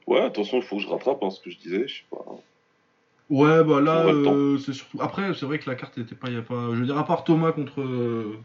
Ouais, 0.07 0.21
attention, 0.21 0.57
il 0.57 0.63
faut 0.63 0.77
que 0.77 0.81
je 0.81 0.87
rattrape 0.89 1.23
hein, 1.23 1.29
ce 1.29 1.39
que 1.39 1.49
je 1.49 1.57
disais, 1.57 1.87
je 1.87 1.95
sais 1.95 2.03
pas. 2.09 2.23
Ouais, 3.29 3.63
bah 3.63 3.79
là, 3.79 4.05
euh, 4.05 4.57
c'est 4.57 4.73
surtout. 4.73 5.01
Après, 5.01 5.33
c'est 5.33 5.45
vrai 5.45 5.57
que 5.59 5.69
la 5.69 5.75
carte 5.75 5.97
était 5.97 6.13
pas, 6.13 6.29
y 6.29 6.35
a 6.35 6.41
pas. 6.41 6.71
Je 6.73 6.79
veux 6.79 6.85
dire, 6.85 6.97
à 6.97 7.05
part 7.05 7.23
Thomas 7.23 7.51
contre. 7.53 7.81
euh, 7.81 8.37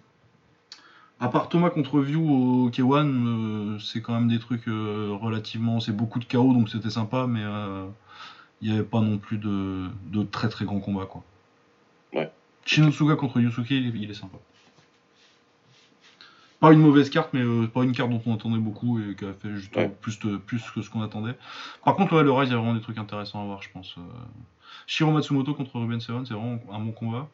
À 1.21 1.29
part 1.29 1.49
Thomas 1.49 1.71
contre 1.71 2.01
View 2.01 2.23
au 2.31 2.71
K1, 2.71 3.07
euh, 3.75 3.79
c'est 3.81 4.01
quand 4.01 4.15
même 4.15 4.29
des 4.29 4.39
trucs 4.39 4.67
relativement. 4.67 5.81
C'est 5.81 5.93
beaucoup 5.93 6.21
de 6.21 6.25
chaos, 6.25 6.53
donc 6.53 6.69
c'était 6.71 6.91
sympa, 6.91 7.27
mais 7.27 7.43
il 8.63 8.71
n'y 8.71 8.75
avait 8.79 8.87
pas 8.87 9.01
non 9.01 9.19
plus 9.19 9.39
de, 9.39 9.89
de 10.07 10.23
très 10.23 10.49
très 10.49 10.65
grands 10.65 10.81
combats, 10.81 11.07
quoi. 11.07 11.25
Ouais. 12.15 12.31
Shinosuga 12.65 13.17
contre 13.17 13.41
Yusuke, 13.41 13.71
il 13.73 14.09
est 14.11 14.15
sympa. 14.15 14.39
Pas 16.61 16.73
une 16.73 16.81
mauvaise 16.81 17.09
carte, 17.11 17.31
mais 17.35 17.41
euh, 17.43 17.67
pas 17.69 17.85
une 17.85 17.93
carte 17.93 18.11
dont 18.11 18.21
on 18.27 18.35
attendait 18.35 18.59
beaucoup 18.59 18.99
et 19.01 19.15
qui 19.15 19.25
a 19.25 19.33
fait 19.33 19.51
juste 19.55 19.75
Ouais. 19.77 19.89
plus, 20.01 20.19
de, 20.19 20.37
plus 20.39 20.63
que 20.75 20.83
ce 20.83 20.91
qu'on 20.91 21.03
attendait. 21.03 21.35
Par 21.85 21.95
contre, 21.95 22.17
ouais, 22.17 22.25
le 22.25 22.33
Rise, 22.33 22.49
il 22.49 22.53
y 22.53 22.55
a 22.55 22.59
vraiment 22.59 22.75
des 22.75 22.81
trucs 22.81 22.99
intéressants 22.99 23.41
à 23.43 23.45
voir, 23.45 23.63
je 23.63 23.69
pense. 23.73 23.95
euh. 23.99 24.01
Shiro 24.87 25.13
Matsumoto 25.13 25.55
contre 25.55 25.79
Ruben 25.79 26.01
Seven, 26.01 26.27
c'est 26.27 26.35
vraiment 26.35 26.59
un 26.73 26.81
bon 26.81 26.91
combat. 26.93 27.29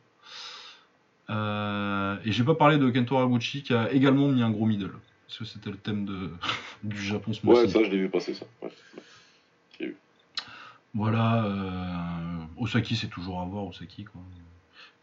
Euh, 1.31 2.17
et 2.25 2.33
j'ai 2.33 2.45
pas 2.45 2.55
parlé 2.55 2.77
de 2.77 2.91
Kento 2.91 3.17
Haraguchi 3.17 3.63
qui 3.63 3.73
a 3.73 3.91
également 3.93 4.29
mis 4.29 4.43
un 4.43 4.51
gros 4.51 4.67
middle. 4.67 4.91
Parce 5.27 5.39
que 5.39 5.45
c'était 5.47 5.71
le 5.71 5.77
thème 5.79 6.05
de, 6.05 6.31
du 6.83 7.01
Japon 7.03 7.33
ce 7.33 7.47
Ouais, 7.47 7.55
mois-ci. 7.55 7.71
ça, 7.73 7.83
je 7.83 7.89
l'ai 7.91 7.99
vu 7.99 8.09
passer, 8.11 8.35
ça. 8.35 8.45
Ouais. 8.63 8.71
Voilà, 10.97 11.45
euh, 11.47 12.37
Osaki 12.57 12.95
c'est 12.95 13.09
toujours 13.09 13.41
à 13.41 13.45
voir, 13.45 13.67
Osaki 13.67 14.05
quoi. 14.05 14.21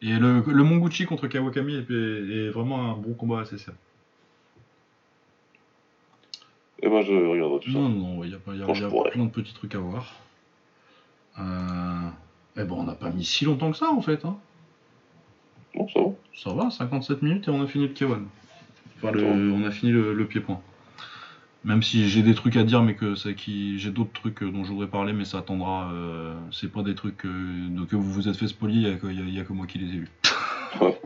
Et 0.02 0.18
le, 0.18 0.42
le 0.48 0.64
Monguchi 0.64 1.06
contre 1.06 1.28
Kawakami 1.28 1.74
est, 1.76 1.92
est 1.92 2.50
vraiment 2.50 2.92
un 2.92 2.96
bon 2.96 3.14
combat 3.14 3.42
assez 3.42 3.58
serré. 3.58 3.76
Et 6.84 6.90
ben, 6.90 7.02
je 7.02 7.14
regarderai 7.14 7.60
tout 7.60 7.72
ça. 7.72 7.78
Non, 7.78 7.90
non, 7.90 8.24
il 8.24 8.32
y 8.32 8.34
a, 8.34 8.38
y 8.56 8.62
a- 8.64 8.66
y 8.74 8.84
a 8.84 9.10
plein 9.12 9.26
de 9.26 9.30
petits 9.30 9.54
trucs 9.54 9.76
à 9.76 9.80
voir. 9.80 10.14
Euh, 11.40 12.10
eh 12.58 12.64
ben 12.64 12.74
on 12.74 12.84
n'a 12.84 12.94
pas 12.96 13.10
mis 13.10 13.24
si 13.24 13.46
longtemps 13.46 13.72
que 13.72 13.78
ça 13.78 13.90
en 13.92 14.02
fait. 14.02 14.26
Hein. 14.26 14.36
Bon, 15.76 15.88
ça 15.88 16.00
va. 16.02 16.10
Ça 16.36 16.54
va, 16.54 16.70
57 16.72 17.22
minutes 17.22 17.48
et 17.48 17.52
on 17.52 17.62
a 17.62 17.68
fini 17.68 17.88
le 17.88 17.94
K1. 17.94 18.20
Enfin, 18.98 19.12
le- 19.12 19.52
on 19.52 19.64
a 19.64 19.72
fini 19.72 19.92
le, 19.92 20.14
le 20.14 20.26
pied-point. 20.26 20.60
Même 21.64 21.84
si 21.84 22.10
j'ai 22.10 22.24
des 22.24 22.34
trucs 22.34 22.58
à 22.58 22.64
dire, 22.64 22.82
mais 22.82 22.96
que 22.96 23.14
c'est 23.16 23.36
qui, 23.36 23.78
j'ai 23.78 23.92
d'autres 23.92 24.12
trucs 24.14 24.42
euh, 24.42 24.50
dont 24.52 24.64
je 24.64 24.72
voudrais 24.72 24.88
parler, 24.88 25.14
mais 25.14 25.26
ça 25.26 25.38
attendra. 25.38 25.92
euh, 25.94 26.34
c'est 26.52 26.72
pas 26.72 26.82
des 26.82 26.96
trucs 26.96 27.24
euh, 27.26 27.68
de- 27.70 27.86
que 27.86 27.96
vous 27.96 28.12
vous 28.12 28.28
êtes 28.28 28.36
fait 28.36 28.48
spolier, 28.48 28.82
il 28.82 28.88
y 28.90 29.40
a 29.40 29.44
que- 29.44 29.48
que 29.48 29.54
moi 29.54 29.68
qui 29.68 29.78
les 29.78 29.86
ai 29.96 30.00
vus. 30.00 30.10
Ouais. 30.82 31.00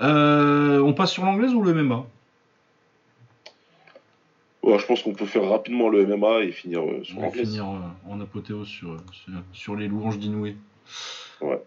Euh, 0.00 0.80
on 0.80 0.92
passe 0.94 1.12
sur 1.12 1.24
l'anglaise 1.24 1.52
ou 1.54 1.62
le 1.62 1.74
MMA 1.74 2.06
Ouais, 4.70 4.78
je 4.78 4.86
pense 4.86 5.02
qu'on 5.02 5.14
peut 5.14 5.26
faire 5.26 5.48
rapidement 5.48 5.88
le 5.88 6.06
MMA 6.06 6.44
et 6.44 6.52
finir 6.52 6.82
euh, 6.82 7.02
sur 7.02 7.18
On 7.18 7.22
va 7.22 7.30
finir 7.30 7.64
euh, 7.68 8.12
en 8.12 8.20
apothéose 8.20 8.68
sur, 8.68 8.96
sur, 9.10 9.32
sur 9.52 9.74
les 9.74 9.88
louanges 9.88 10.18
d'Inoué. 10.18 10.56
Ouais. 11.40 11.60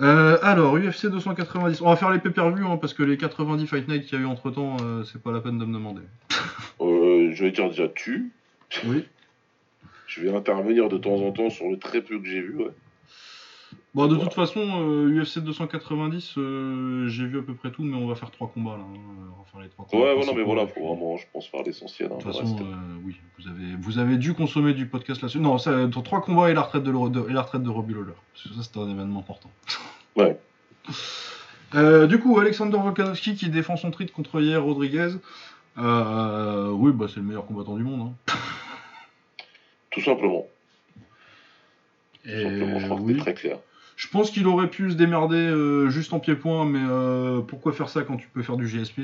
Euh, 0.00 0.36
alors, 0.42 0.76
UFC 0.76 1.06
290. 1.06 1.80
On 1.80 1.88
va 1.88 1.96
faire 1.96 2.10
les 2.10 2.18
pay-per-view 2.18 2.66
hein, 2.66 2.76
parce 2.76 2.92
que 2.92 3.02
les 3.02 3.16
90 3.16 3.66
Fight 3.66 3.88
Night 3.88 4.04
qu'il 4.04 4.18
y 4.18 4.20
a 4.20 4.24
eu 4.24 4.26
entre 4.26 4.50
temps, 4.50 4.76
c'est 5.10 5.22
pas 5.22 5.32
la 5.32 5.40
peine 5.40 5.58
de 5.58 5.64
me 5.64 5.72
demander. 5.72 6.02
Euh, 6.82 7.30
je 7.32 7.44
vais 7.44 7.52
dire 7.52 7.70
déjà 7.70 7.88
tu. 7.88 8.30
Oui. 8.86 9.04
Je 10.06 10.22
vais 10.22 10.34
intervenir 10.34 10.88
de 10.88 10.98
temps 10.98 11.22
en 11.22 11.30
temps 11.30 11.50
sur 11.50 11.70
le 11.70 11.76
très 11.76 12.02
peu 12.02 12.18
que 12.18 12.26
j'ai 12.26 12.40
vu. 12.40 12.56
Ouais. 12.56 12.72
Bon, 13.94 14.04
de 14.06 14.14
Voilà. 14.14 14.24
toute 14.24 14.34
façon, 14.34 14.60
euh, 14.60 15.08
UFC 15.22 15.38
290, 15.40 16.34
euh, 16.38 17.08
j'ai 17.08 17.26
vu 17.26 17.38
à 17.38 17.42
peu 17.42 17.54
près 17.54 17.70
tout, 17.70 17.82
mais 17.82 17.96
on 17.96 18.06
va 18.06 18.14
faire 18.14 18.30
trois 18.30 18.48
combats 18.48 18.76
là. 18.76 18.82
hein. 18.82 18.98
On 19.36 19.42
va 19.42 19.44
faire 19.50 19.60
les 19.60 19.68
trois 19.68 19.84
combats. 19.86 20.04
Ouais, 20.04 20.14
principaux, 20.14 20.36
mais 20.36 20.42
voilà, 20.44 20.66
faut 20.66 20.80
vraiment, 20.86 21.16
je 21.16 21.24
pense, 21.32 21.46
faire 21.48 21.62
l'essentiel. 21.62 22.08
hein, 22.12 22.16
De 22.18 22.22
toute 22.22 22.32
façon, 22.32 22.56
euh, 22.60 22.64
oui, 23.04 23.16
vous 23.38 23.48
avez, 23.48 23.76
vous 23.78 23.98
avez 23.98 24.16
dû 24.16 24.34
consommer 24.34 24.74
du 24.74 24.86
podcast 24.86 25.20
là-dessus. 25.22 25.40
Non, 25.40 25.58
ça, 25.58 25.72
trois 26.04 26.20
combats 26.20 26.50
et 26.50 26.54
la 26.54 26.62
retraite 26.62 26.84
de, 26.84 26.92
de- 27.08 27.28
et 27.30 27.32
la 27.32 27.42
retraite 27.42 27.62
de 27.62 27.68
Robbie 27.70 27.94
Lawler. 27.94 28.12
Parce 28.32 28.48
que 28.48 28.54
ça, 28.54 28.62
c'est 28.72 28.78
un 28.80 28.88
événement 28.90 29.20
important. 29.20 29.50
Ouais. 30.16 30.38
Euh, 31.76 32.08
du 32.08 32.18
coup, 32.18 32.38
Alexander 32.40 32.76
Volkanovski 32.76 33.36
qui 33.36 33.48
défend 33.48 33.76
son 33.76 33.92
titre 33.92 34.12
contre 34.12 34.40
Yair 34.40 34.62
Rodriguez. 34.64 35.10
Euh, 35.78 36.70
oui, 36.70 36.90
bah, 36.92 37.06
c'est 37.08 37.20
le 37.20 37.22
meilleur 37.26 37.46
combattant 37.46 37.76
du 37.76 37.84
monde. 37.84 38.12
hein. 38.28 38.34
Tout 39.90 40.00
simplement. 40.00 40.46
Tout 42.24 42.30
Et, 42.30 42.42
simplement, 42.42 42.78
je 42.78 42.84
crois 42.86 42.96
que 42.98 43.02
oui. 43.02 43.14
c'est 43.14 43.20
très 43.20 43.34
clair. 43.34 43.58
Je 43.96 44.08
pense 44.08 44.30
qu'il 44.30 44.46
aurait 44.46 44.68
pu 44.70 44.90
se 44.90 44.96
démerder 44.96 45.36
euh, 45.36 45.90
juste 45.90 46.12
en 46.12 46.20
pied-point, 46.20 46.64
mais 46.64 46.80
euh, 46.82 47.40
pourquoi 47.40 47.72
faire 47.72 47.88
ça 47.88 48.02
quand 48.02 48.16
tu 48.16 48.28
peux 48.28 48.42
faire 48.42 48.56
du 48.56 48.66
GSP 48.66 49.02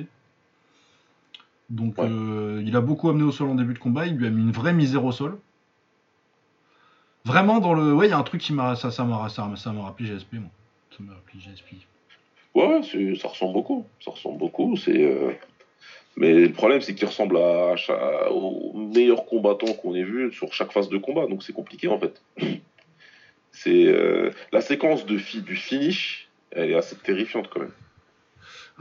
Donc 1.68 1.98
Ouais. 1.98 2.08
euh, 2.08 2.62
il 2.64 2.74
a 2.76 2.80
beaucoup 2.80 3.08
amené 3.10 3.24
au 3.24 3.32
sol 3.32 3.48
en 3.50 3.54
début 3.54 3.74
de 3.74 3.78
combat, 3.78 4.06
il 4.06 4.14
lui 4.16 4.26
a 4.26 4.30
mis 4.30 4.42
une 4.42 4.52
vraie 4.52 4.72
misère 4.72 5.04
au 5.04 5.12
sol. 5.12 5.38
Vraiment 7.24 7.58
dans 7.58 7.74
le... 7.74 7.92
Ouais, 7.92 8.06
il 8.06 8.10
y 8.10 8.12
a 8.12 8.18
un 8.18 8.22
truc 8.22 8.40
qui 8.40 8.52
m'a... 8.52 8.76
Ça, 8.76 8.90
ça 8.90 9.04
m'a 9.04 9.28
ça, 9.28 9.42
rappelé 9.44 10.08
GSP, 10.08 10.34
moi. 10.34 10.50
Ça 10.90 10.98
m'a 11.00 11.12
rappelé 11.14 11.40
GSP. 11.40 11.74
Ouais, 12.54 12.66
ouais, 12.66 12.80
c'est- 12.82 13.16
ça 13.16 13.28
ressemble 13.28 13.52
beaucoup. 13.52 13.84
Ça 14.02 14.12
ressemble 14.12 14.38
beaucoup. 14.38 14.76
C'est. 14.76 15.04
euh, 15.04 15.32
Mais 16.16 16.32
le 16.32 16.52
problème, 16.52 16.80
c'est 16.80 16.94
qu'il 16.94 17.06
ressemble 17.06 17.36
à, 17.36 17.74
à 17.90 18.30
aux 18.30 18.72
meilleurs 18.74 19.26
combattants 19.26 19.74
qu'on 19.74 19.94
ait 19.94 20.04
vu 20.04 20.32
sur 20.32 20.52
chaque 20.54 20.72
phase 20.72 20.88
de 20.88 20.96
combat. 20.96 21.26
Donc 21.26 21.42
c'est 21.42 21.52
compliqué 21.52 21.88
en 21.88 21.98
fait. 21.98 22.22
C'est 23.58 23.86
euh, 23.86 24.30
la 24.52 24.60
séquence 24.60 25.06
de 25.06 25.16
fi- 25.16 25.40
du 25.40 25.56
finish, 25.56 26.28
elle 26.50 26.70
est 26.72 26.74
assez 26.74 26.94
terrifiante 26.94 27.48
quand 27.48 27.60
même. 27.60 27.72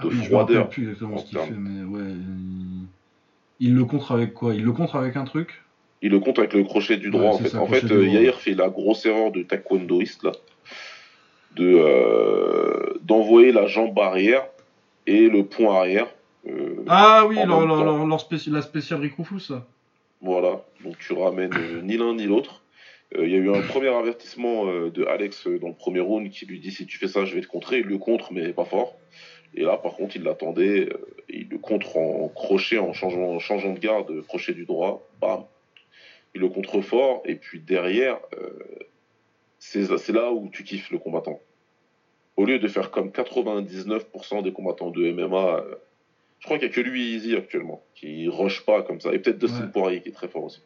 De 0.04 0.08
oui, 0.08 0.16
je 0.16 0.20
me 0.20 0.26
froideur, 0.26 0.70
plus 0.70 0.84
exactement 0.84 1.16
en 1.16 1.20
ce 1.20 1.26
qu'il 1.28 1.40
fait, 1.40 1.52
mais 1.52 1.84
ouais... 1.86 2.12
Il... 2.12 3.68
il 3.68 3.74
le 3.74 3.86
contre 3.86 4.12
avec 4.12 4.34
quoi? 4.34 4.54
Il 4.54 4.66
le 4.66 4.74
contre 4.74 4.98
avec 4.98 5.16
un 5.16 5.24
truc? 5.24 5.64
Il 6.02 6.12
le 6.12 6.20
compte 6.20 6.40
avec 6.40 6.54
le 6.54 6.64
crochet 6.64 6.98
du 6.98 7.10
droit 7.10 7.24
Ouais, 7.24 7.30
en 7.30 7.38
fait. 7.38 7.48
ça, 7.48 7.62
en 7.62 7.68
fait, 7.68 7.90
euh. 7.90 8.06
Yair 8.06 8.42
fait 8.42 8.54
la 8.54 8.68
grosse 8.68 9.06
erreur 9.06 9.32
de 9.32 9.44
taekwondoïste 9.44 10.24
là, 10.24 10.34
de 11.56 11.74
euh, 11.78 13.00
d'envoyer 13.02 13.54
la 13.54 13.66
jambe 13.68 13.98
arrière 13.98 14.46
et 15.08 15.30
le 15.30 15.46
poing 15.46 15.78
arrière. 15.80 16.08
Ah 16.88 17.26
oui, 17.26 17.38
leur, 17.38 17.66
leur, 17.66 18.06
leur- 18.06 18.20
spéci- 18.20 18.52
la 18.52 18.62
spéciale 18.62 19.00
Rikufus, 19.00 19.40
ça. 19.40 19.66
Voilà, 20.22 20.62
donc 20.84 20.98
tu 21.00 21.14
ramènes 21.14 21.82
ni 21.84 21.96
l'un 21.96 22.14
ni 22.14 22.26
l'autre. 22.26 22.62
Euh, 23.16 23.28
il 23.28 23.32
y 23.32 23.36
a 23.36 23.38
eu 23.38 23.54
un 23.54 23.62
premier 23.62 23.90
avertissement 23.90 24.68
euh, 24.68 24.90
de 24.90 25.06
Alex 25.06 25.48
dans 25.48 25.68
le 25.68 25.74
premier 25.74 26.00
round 26.00 26.30
qui 26.30 26.46
lui 26.46 26.60
dit 26.60 26.72
si 26.72 26.86
tu 26.86 26.98
fais 26.98 27.08
ça, 27.08 27.26
je 27.26 27.36
vais 27.36 27.42
te 27.42 27.48
contrer. 27.48 27.80
Il 27.80 27.86
le 27.86 27.98
contre, 27.98 28.34
mais 28.34 28.54
pas 28.54 28.66
fort. 28.66 28.96
Et 29.54 29.62
là, 29.62 29.78
par 29.78 29.96
contre, 29.96 30.16
il 30.16 30.24
l'attendait. 30.24 30.90
il 31.30 31.50
le 31.50 31.58
contre 31.58 31.98
en 31.98 32.28
crochet, 32.30 32.78
en 32.78 32.94
changeant, 32.94 33.40
changeant 33.40 33.74
de 33.74 33.80
garde, 33.80 34.22
crochet 34.28 34.54
du 34.54 34.66
droit. 34.66 35.08
Bam. 35.22 35.46
Il 36.34 36.42
le 36.42 36.50
contre 36.50 36.82
fort. 36.82 37.22
Et 37.26 37.36
puis 37.36 37.60
derrière, 37.60 38.20
c'est 39.60 40.10
là 40.10 40.32
où 40.32 40.50
tu 40.50 40.64
kiffes 40.64 40.92
le 40.92 41.00
combattant. 41.00 41.40
Au 42.36 42.44
lieu 42.44 42.60
de 42.60 42.68
faire 42.68 42.92
comme 42.92 43.10
99% 43.10 44.44
des 44.44 44.52
combattants 44.52 44.92
de 44.92 45.10
MMA, 45.12 45.64
je 46.40 46.46
crois 46.46 46.60
qu'il 46.60 46.68
n'y 46.68 46.74
a 46.74 46.76
que 46.76 46.82
lui 46.82 47.16
Easy 47.16 47.36
actuellement, 47.36 47.82
qui 47.96 48.28
rush 48.28 48.66
pas 48.66 48.84
comme 48.84 49.00
ça. 49.00 49.14
Et 49.14 49.20
peut-être 49.20 49.40
Dustin 49.40 49.62
ouais. 49.62 49.72
Poirier 49.72 50.02
qui 50.02 50.10
est 50.10 50.12
très 50.12 50.28
fort 50.28 50.44
aussi. 50.44 50.62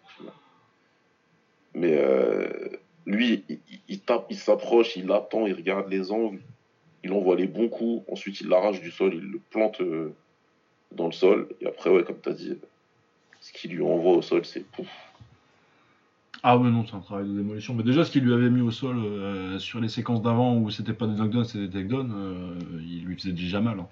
Mais 1.74 1.96
euh, 1.96 2.48
lui, 3.06 3.44
il, 3.88 4.00
tape, 4.00 4.28
il 4.30 4.38
s'approche, 4.38 4.96
il 4.96 5.12
attend, 5.12 5.46
il 5.46 5.54
regarde 5.54 5.90
les 5.90 6.12
angles, 6.12 6.40
il 7.04 7.12
envoie 7.14 7.36
les 7.36 7.48
bons 7.48 7.70
coups, 7.70 8.04
ensuite 8.12 8.42
il 8.42 8.48
l'arrache 8.48 8.82
du 8.82 8.92
sol, 8.92 9.14
il 9.14 9.32
le 9.32 9.40
plante 9.50 9.82
euh, 9.82 10.14
dans 10.92 11.06
le 11.06 11.12
sol. 11.12 11.50
Et 11.62 11.68
après, 11.68 11.90
ouais, 11.90 12.04
comme 12.04 12.20
tu 12.22 12.30
as 12.30 12.34
dit, 12.34 12.58
ce 13.42 13.54
qu'il 13.54 13.72
lui 13.72 13.84
envoie 13.84 14.14
au 14.14 14.22
sol, 14.22 14.46
c'est 14.46 14.66
pouf. 14.66 14.88
Ah 16.42 16.58
ouais, 16.58 16.70
non, 16.70 16.86
c'est 16.88 16.96
un 16.96 17.02
travail 17.02 17.28
de 17.28 17.34
démolition. 17.34 17.74
Mais 17.74 17.84
déjà, 17.84 18.06
ce 18.06 18.12
qu'il 18.12 18.24
lui 18.24 18.34
avait 18.34 18.50
mis 18.50 18.62
au 18.62 18.72
sol 18.72 18.98
euh, 18.98 19.60
sur 19.60 19.82
les 19.82 19.90
séquences 19.90 20.22
d'avant 20.22 20.56
où 20.56 20.70
c'était 20.72 20.94
pas 20.94 21.06
des 21.06 21.16
knockdowns, 21.16 21.44
c'était 21.44 21.68
des 21.68 21.82
takedowns, 21.82 22.58
il 22.82 23.04
lui 23.04 23.16
faisait 23.16 23.34
déjà 23.34 23.60
mal. 23.60 23.80
Hein. 23.80 23.88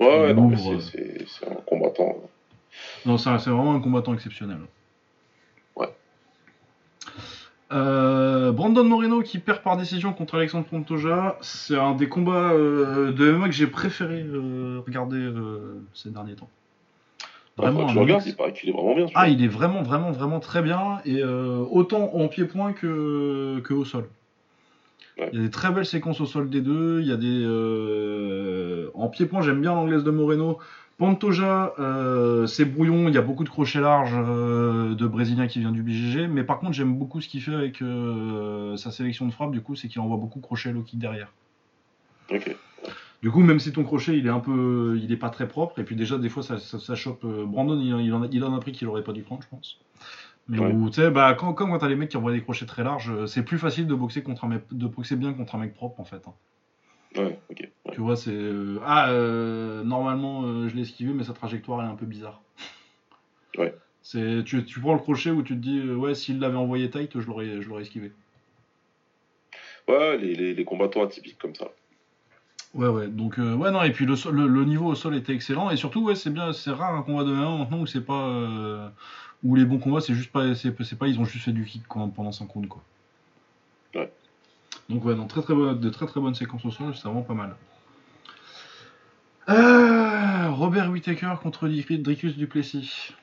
Ouais, 0.00 0.32
ouais 0.32 0.80
c'est 0.80 1.48
un 1.48 1.54
combattant. 1.66 2.16
Non, 3.04 3.18
c'est 3.18 3.30
vraiment 3.30 3.74
un 3.74 3.80
combattant 3.80 4.14
exceptionnel. 4.14 4.58
Euh, 7.72 8.52
Brandon 8.52 8.84
Moreno 8.84 9.22
qui 9.22 9.38
perd 9.38 9.62
par 9.62 9.76
décision 9.76 10.12
contre 10.12 10.36
Alexandre 10.36 10.66
Pontoja, 10.66 11.38
c'est 11.40 11.76
un 11.76 11.94
des 11.94 12.08
combats 12.08 12.52
euh, 12.52 13.12
de 13.12 13.32
MMA 13.32 13.46
que 13.46 13.54
j'ai 13.54 13.66
préféré 13.66 14.22
euh, 14.22 14.80
regarder 14.86 15.30
ces 15.94 16.10
derniers 16.10 16.34
temps. 16.34 16.50
Vraiment, 17.56 17.88
je 17.88 17.98
regarde, 17.98 18.22
il 18.26 18.34
paraît 18.34 18.52
qu'il 18.52 18.70
est 18.70 18.72
vraiment 18.72 18.94
bien. 18.94 19.06
Ah, 19.14 19.28
il 19.28 19.42
est 19.44 19.48
vraiment, 19.48 19.82
vraiment, 19.82 20.10
vraiment 20.10 20.40
très 20.40 20.62
bien, 20.62 21.00
et 21.04 21.22
autant 21.22 22.14
en 22.14 22.28
pied-point 22.28 22.72
que, 22.72 23.60
que 23.60 23.74
au 23.74 23.84
sol. 23.84 24.08
Il 25.18 25.38
y 25.38 25.40
a 25.40 25.44
des 25.44 25.50
très 25.50 25.70
belles 25.70 25.86
séquences 25.86 26.20
au 26.20 26.26
sol 26.26 26.48
des 26.48 26.62
deux. 26.62 27.00
Il 27.00 27.06
y 27.06 27.12
a 27.12 27.16
des. 27.16 28.90
En 28.94 29.08
pied-point, 29.08 29.42
j'aime 29.42 29.60
bien 29.60 29.74
l'anglaise 29.74 30.04
de 30.04 30.10
Moreno. 30.10 30.58
Pantoja, 31.02 31.74
euh, 31.80 32.46
c'est 32.46 32.64
brouillon. 32.64 33.08
Il 33.08 33.14
y 33.16 33.18
a 33.18 33.22
beaucoup 33.22 33.42
de 33.42 33.48
crochets 33.48 33.80
larges 33.80 34.14
euh, 34.14 34.94
de 34.94 35.04
Brésilien 35.08 35.48
qui 35.48 35.58
vient 35.58 35.72
du 35.72 35.82
BGG. 35.82 36.28
Mais 36.28 36.44
par 36.44 36.60
contre, 36.60 36.74
j'aime 36.74 36.94
beaucoup 36.94 37.20
ce 37.20 37.26
qu'il 37.26 37.42
fait 37.42 37.56
avec 37.56 37.82
sa 38.78 38.92
sélection 38.92 39.26
de 39.26 39.32
frappe. 39.32 39.50
Du 39.50 39.62
coup, 39.62 39.74
c'est 39.74 39.88
qu'il 39.88 40.00
envoie 40.00 40.16
beaucoup 40.16 40.38
de 40.38 40.44
crochets 40.44 40.70
low 40.70 40.82
kick 40.82 41.00
derrière. 41.00 41.32
Du 43.20 43.32
coup, 43.32 43.40
même 43.40 43.58
si 43.58 43.72
ton 43.72 43.82
crochet 43.82 44.16
il 44.16 44.26
est 44.28 44.30
un 44.30 44.38
peu, 44.38 44.96
il 45.02 45.10
est 45.10 45.16
pas 45.16 45.30
très 45.30 45.48
propre, 45.48 45.80
et 45.80 45.84
puis 45.84 45.96
déjà 45.96 46.18
des 46.18 46.28
fois 46.28 46.44
ça, 46.44 46.58
ça, 46.58 46.94
chope. 46.94 47.26
Brandon, 47.26 47.80
il, 47.80 48.14
en 48.14 48.22
a, 48.22 48.28
il 48.30 48.44
en 48.44 48.54
a 48.54 48.60
pris 48.60 48.70
qu'il 48.70 48.86
aurait 48.86 49.02
pas 49.02 49.12
dû 49.12 49.22
prendre, 49.22 49.42
je 49.42 49.48
pense. 49.48 49.80
Mais 50.48 50.58
tu 50.58 50.92
sais, 50.92 51.10
bah, 51.10 51.34
quand, 51.34 51.52
comme 51.52 51.70
quand 51.70 51.78
t'as 51.78 51.88
les 51.88 51.96
mecs 51.96 52.10
qui 52.10 52.16
envoient 52.16 52.32
des 52.32 52.42
crochets 52.42 52.66
très 52.66 52.82
larges, 52.82 53.10
euh, 53.10 53.26
c'est 53.26 53.42
plus 53.42 53.58
facile 53.58 53.86
de 53.86 53.94
boxer, 53.94 54.22
contre 54.22 54.44
un 54.44 54.48
mec, 54.48 54.64
de 54.70 54.86
boxer 54.86 55.16
bien 55.16 55.32
contre 55.32 55.54
un 55.54 55.58
mec 55.58 55.74
propre 55.74 56.00
en 56.00 56.04
fait. 56.04 56.22
Hein. 56.26 56.34
Ouais, 57.16 57.38
ok. 57.50 57.68
Tu 57.92 58.00
vois, 58.00 58.16
c'est. 58.16 58.32
Euh, 58.32 58.78
ah, 58.84 59.10
euh, 59.10 59.82
normalement, 59.82 60.68
je 60.68 60.74
l'ai 60.74 60.82
esquivé, 60.82 61.12
mais 61.12 61.24
sa 61.24 61.32
trajectoire 61.32 61.80
elle 61.80 61.88
est 61.88 61.92
un 61.92 61.96
peu 61.96 62.06
bizarre. 62.06 62.40
Ouais. 63.58 63.74
C'est, 64.00 64.44
tu, 64.44 64.64
tu 64.64 64.80
prends 64.80 64.94
le 64.94 64.98
crochet 64.98 65.28
où 65.30 65.42
tu 65.42 65.52
te 65.52 65.58
dis, 65.58 65.82
ouais, 65.82 66.14
s'il 66.14 66.40
l'avait 66.40 66.56
envoyé 66.56 66.88
tight, 66.88 67.20
je 67.20 67.26
l'aurais, 67.26 67.60
je 67.60 67.68
l'aurais 67.68 67.82
esquivé. 67.82 68.10
Ouais, 69.86 70.16
les, 70.16 70.34
les, 70.34 70.54
les, 70.54 70.64
combattants 70.64 71.04
atypiques 71.04 71.36
comme 71.38 71.54
ça. 71.54 71.70
Ouais, 72.72 72.88
ouais. 72.88 73.08
Donc, 73.08 73.36
ouais, 73.36 73.70
non, 73.70 73.82
et 73.82 73.92
puis 73.92 74.06
le, 74.06 74.14
le, 74.46 74.64
niveau 74.64 74.86
au 74.86 74.94
sol 74.94 75.14
était 75.14 75.34
excellent. 75.34 75.68
Et 75.68 75.76
surtout, 75.76 76.02
ouais, 76.02 76.14
c'est 76.14 76.30
bien, 76.30 76.54
c'est 76.54 76.70
rare 76.70 76.94
un 76.94 77.02
combat 77.02 77.24
de 77.24 77.32
MMA 77.32 77.58
maintenant 77.58 77.80
où 77.80 77.86
c'est 77.86 78.00
pas 78.00 78.90
ou 79.44 79.56
les 79.56 79.64
bons 79.64 79.78
combats, 79.78 80.00
c'est 80.00 80.14
juste 80.14 80.30
pas, 80.30 80.54
c'est, 80.54 80.72
pas, 80.96 81.08
ils 81.08 81.18
ont 81.18 81.24
juste 81.24 81.44
fait 81.44 81.52
du 81.52 81.64
kick 81.64 81.82
pendant 81.88 82.32
5 82.32 82.48
rounds, 82.50 82.68
quoi. 82.68 82.82
Ouais. 83.94 84.10
Donc 84.92 85.06
ouais, 85.06 85.14
non, 85.14 85.26
très 85.26 85.40
très 85.40 85.54
bonne, 85.54 85.80
de 85.80 85.88
très 85.88 86.06
très 86.06 86.20
bonnes 86.20 86.34
séquences 86.34 86.66
au 86.66 86.70
sol, 86.70 86.94
c'est 86.94 87.04
vraiment 87.04 87.22
pas 87.22 87.32
mal. 87.32 87.56
Euh, 89.48 90.50
Robert 90.50 90.90
Whittaker 90.90 91.34
contre 91.42 91.66
Dricus 91.66 92.36
Duplessis. 92.36 93.14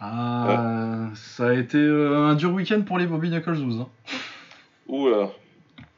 Ah, 0.00 1.10
ça 1.14 1.48
a 1.48 1.54
été 1.54 1.78
euh, 1.78 2.26
un 2.26 2.34
dur 2.34 2.52
week-end 2.52 2.82
pour 2.82 2.98
les 2.98 3.06
Bobby 3.06 3.30
Knuckles 3.30 3.56
12. 3.56 3.80
Hein. 3.80 3.88
Oula, 4.88 5.30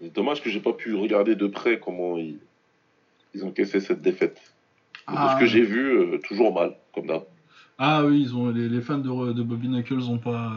c'est 0.01 0.12
dommage 0.12 0.43
que 0.43 0.51
j'ai 0.51 0.61
pas 0.61 0.74
pu 0.74 0.95
regarder 0.95 1.35
de 1.35 1.47
près 1.47 1.81
comment 1.81 2.18
ils, 2.18 2.39
ils 3.35 3.45
ont 3.47 3.51
caissé 3.51 3.81
cette 3.81 4.03
défaite. 4.03 4.53
De 5.09 5.14
ce 5.14 5.18
ah. 5.18 5.37
que 5.41 5.47
j'ai 5.47 5.62
vu, 5.62 5.99
euh, 5.99 6.18
toujours 6.18 6.53
mal, 6.53 6.76
comme 6.95 7.07
d'hab. 7.07 7.24
Ah 7.83 8.05
oui, 8.05 8.20
ils 8.20 8.37
ont, 8.37 8.51
les, 8.51 8.81
fans 8.83 8.99
de, 8.99 9.43
Bobby 9.43 9.68
Knuckles 9.68 10.01
n'ont 10.01 10.18
pas, 10.18 10.53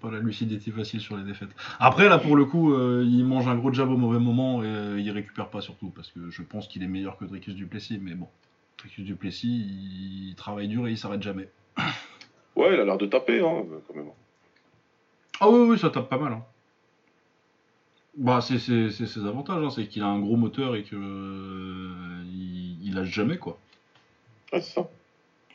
pas 0.00 0.12
la 0.12 0.20
lucidité 0.20 0.70
facile 0.70 1.00
sur 1.00 1.16
les 1.16 1.24
défaites. 1.24 1.48
Après, 1.80 2.08
là, 2.08 2.18
pour 2.18 2.36
le 2.36 2.44
coup, 2.44 2.72
euh, 2.72 3.04
il 3.04 3.24
mange 3.24 3.48
un 3.48 3.56
gros 3.56 3.72
jab 3.72 3.90
au 3.90 3.96
mauvais 3.96 4.20
moment 4.20 4.62
et 4.62 4.68
euh, 4.68 5.00
il 5.00 5.10
récupère 5.10 5.48
pas 5.48 5.60
surtout, 5.60 5.88
parce 5.88 6.12
que 6.12 6.30
je 6.30 6.42
pense 6.42 6.68
qu'il 6.68 6.84
est 6.84 6.86
meilleur 6.86 7.18
que 7.18 7.24
Dricus 7.24 7.56
Duplessis, 7.56 7.98
mais 8.00 8.14
bon, 8.14 8.28
Dricus 8.78 9.04
Duplessis, 9.04 9.48
il 9.48 10.34
travaille 10.36 10.68
dur 10.68 10.86
et 10.86 10.92
il 10.92 10.98
s'arrête 10.98 11.22
jamais. 11.22 11.48
Ouais, 12.56 12.72
il 12.72 12.78
a 12.78 12.84
l'air 12.84 12.98
de 12.98 13.06
taper, 13.06 13.40
hein, 13.40 13.64
quand 13.88 13.96
même. 13.96 14.06
Ah 15.40 15.50
oui, 15.50 15.70
oui, 15.70 15.76
ça 15.76 15.90
tape 15.90 16.08
pas 16.08 16.18
mal. 16.18 16.34
Hein. 16.34 16.44
Bah, 18.16 18.40
c'est 18.40 18.60
ses 18.60 19.26
avantages, 19.26 19.64
hein, 19.64 19.70
c'est 19.70 19.88
qu'il 19.88 20.02
a 20.02 20.06
un 20.06 20.20
gros 20.20 20.36
moteur 20.36 20.76
et 20.76 20.84
que 20.84 20.94
euh, 20.94 22.22
il, 22.32 22.94
lâche 22.94 23.10
jamais, 23.10 23.38
quoi. 23.38 23.58
Ouais, 24.52 24.60
c'est 24.60 24.74
ça. 24.74 24.88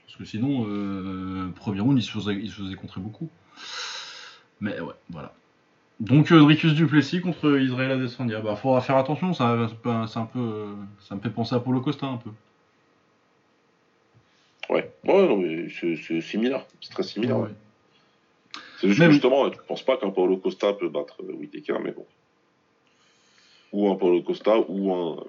Parce 0.10 0.18
que 0.18 0.26
sinon, 0.26 0.66
euh, 0.68 1.49
premier 1.55 1.82
round, 1.82 1.99
il 1.99 2.01
se, 2.01 2.10
faisait, 2.10 2.34
il 2.34 2.49
se 2.49 2.64
faisait 2.64 2.74
contrer 2.74 2.99
beaucoup. 2.99 3.30
Mais 4.60 4.80
ouais, 4.80 4.95
voilà. 5.12 5.36
Donc 5.99 6.32
euh, 6.32 6.39
Dricus 6.39 6.74
Duplessis 6.74 7.22
contre 7.22 7.60
Israël 7.60 7.91
Adesanya. 7.91 8.39
Bah, 8.39 8.55
faudra 8.55 8.82
faire 8.82 8.97
attention, 8.97 9.34
ça, 9.34 9.70
c'est 10.07 10.18
un 10.18 10.26
peu, 10.26 10.66
ça 10.99 11.14
me 11.14 11.22
fait 11.22 11.30
penser 11.30 11.53
à 11.53 11.60
Paulo 11.60 11.82
Costa 11.82 12.07
un 12.07 12.18
peu. 12.18 12.32
Ouais, 14.74 14.91
ouais, 15.05 15.28
non, 15.28 15.38
mais 15.38 15.68
c'est 15.70 16.22
similaire, 16.22 16.66
c'est 16.82 16.91
très 16.91 17.03
similaire. 17.03 17.38
Ouais. 17.38 17.49
C'est 18.82 18.88
juste 18.88 18.99
que 18.99 19.12
justement, 19.12 19.47
tu 19.51 19.60
penses 19.68 19.84
pas 19.84 19.97
qu'un 19.97 20.10
Paulo 20.10 20.38
Costa 20.38 20.74
peut 20.74 20.89
battre 20.89 21.18
Whitaker, 21.22 21.78
mais 21.84 21.91
bon. 21.91 22.05
Ou 23.74 23.91
un 23.91 23.95
Paulo 23.95 24.24
Costa 24.24 24.55
ou 24.68 24.91
un 24.91 25.24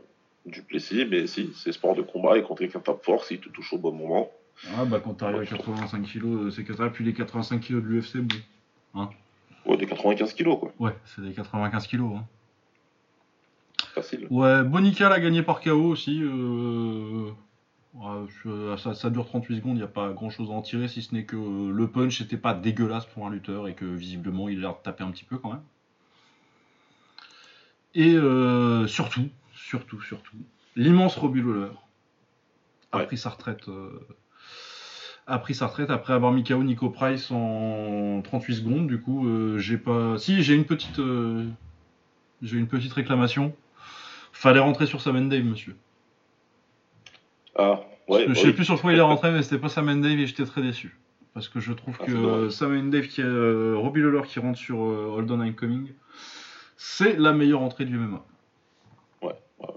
Duplessis, 0.46 1.04
mais 1.04 1.26
si, 1.26 1.52
c'est 1.54 1.72
sport 1.72 1.94
de 1.94 2.00
combat 2.00 2.38
et 2.38 2.42
quand 2.42 2.54
quelqu'un 2.54 2.80
tape 2.80 3.04
fort, 3.04 3.24
s'il 3.24 3.40
te 3.40 3.50
touche 3.50 3.74
au 3.74 3.78
bon 3.78 3.92
moment, 3.92 4.30
ah 4.68 4.84
bah 4.84 5.00
quand 5.02 5.14
t'arrives 5.14 5.40
à 5.40 5.46
85 5.46 6.02
kg, 6.02 6.24
euh, 6.24 6.50
c'est 6.50 6.64
que 6.64 6.88
puis 6.88 7.04
les 7.04 7.14
85 7.14 7.60
kg 7.60 7.74
de 7.74 7.80
l'UFC, 7.80 8.18
bon. 8.18 8.36
Hein 8.94 9.10
ouais, 9.66 9.76
des 9.76 9.86
95 9.86 10.34
kg 10.34 10.58
quoi. 10.58 10.72
Ouais, 10.78 10.96
c'est 11.04 11.22
des 11.22 11.32
95 11.32 11.86
kg. 11.86 12.00
Hein. 12.02 12.24
Facile. 13.94 14.26
Ouais, 14.30 14.62
Bonica 14.62 15.08
l'a 15.08 15.20
gagné 15.20 15.42
par 15.42 15.60
KO 15.60 15.84
aussi. 15.84 16.20
Euh... 16.22 17.30
ça, 18.76 19.10
dure 19.10 19.26
38 19.26 19.56
secondes, 19.56 19.76
il 19.76 19.78
n'y 19.78 19.82
a 19.82 19.88
pas 19.88 20.12
grand 20.12 20.30
chose 20.30 20.50
à 20.50 20.52
en 20.52 20.62
tirer, 20.62 20.88
si 20.88 21.02
ce 21.02 21.14
n'est 21.14 21.24
que 21.24 21.36
le 21.36 21.88
punch 21.88 22.20
n'était 22.20 22.36
pas 22.36 22.54
dégueulasse 22.54 23.06
pour 23.06 23.26
un 23.26 23.30
lutteur 23.30 23.66
et 23.66 23.74
que 23.74 23.84
visiblement 23.84 24.48
il 24.48 24.58
a 24.58 24.60
l'air 24.62 24.72
de 24.72 24.82
taper 24.82 25.04
un 25.04 25.10
petit 25.10 25.24
peu 25.24 25.38
quand 25.38 25.50
même. 25.50 25.62
Et 27.94 28.14
euh, 28.14 28.86
surtout, 28.86 29.28
surtout, 29.52 30.00
surtout, 30.00 30.36
l'immense 30.76 31.16
Robbie 31.16 31.40
Lawler 31.40 31.72
a 32.92 33.00
pris 33.00 33.18
sa 33.18 33.30
retraite 33.30 33.68
euh, 33.68 34.06
a 35.30 35.38
pris 35.38 35.54
sa 35.54 35.68
retraite 35.68 35.90
après 35.90 36.12
avoir 36.12 36.32
mis 36.32 36.42
KO 36.42 36.62
Nico 36.62 36.90
Price 36.90 37.30
en 37.30 38.20
38 38.22 38.54
secondes. 38.56 38.86
Du 38.88 39.00
coup, 39.00 39.28
euh, 39.28 39.58
j'ai 39.58 39.78
pas. 39.78 40.18
Si, 40.18 40.42
j'ai 40.42 40.54
une 40.54 40.64
petite. 40.64 40.98
Euh, 40.98 41.46
j'ai 42.42 42.58
une 42.58 42.66
petite 42.66 42.92
réclamation. 42.92 43.54
Fallait 44.32 44.60
rentrer 44.60 44.86
sur 44.86 45.00
Sam 45.00 45.28
Dave, 45.28 45.44
monsieur. 45.44 45.76
Ah, 47.56 47.80
ouais. 48.08 48.26
je 48.28 48.34
sais 48.34 48.52
plus 48.52 48.64
sur 48.64 48.80
quoi 48.80 48.92
il 48.92 48.98
est 48.98 49.02
rentré, 49.02 49.30
mais 49.30 49.42
c'était 49.42 49.58
pas 49.58 49.68
Sam 49.68 50.00
Dave 50.00 50.18
et 50.18 50.26
j'étais 50.26 50.44
très 50.44 50.62
déçu. 50.62 50.96
Parce 51.32 51.48
que 51.48 51.60
je 51.60 51.72
trouve 51.72 51.96
ah, 52.00 52.06
que 52.06 52.48
Sam 52.48 52.90
Dave, 52.90 53.06
qui 53.06 53.20
est 53.20 53.24
euh, 53.24 53.74
Robbie 53.76 54.00
Lawler 54.00 54.22
qui 54.26 54.40
rentre 54.40 54.58
sur 54.58 54.78
Hold 54.78 55.30
On 55.30 55.40
Incoming, 55.40 55.92
c'est 56.76 57.16
la 57.16 57.32
meilleure 57.32 57.62
entrée 57.62 57.84
du 57.84 57.96
MMA. 57.96 58.24
Ouais, 59.22 59.34
ouais. 59.60 59.68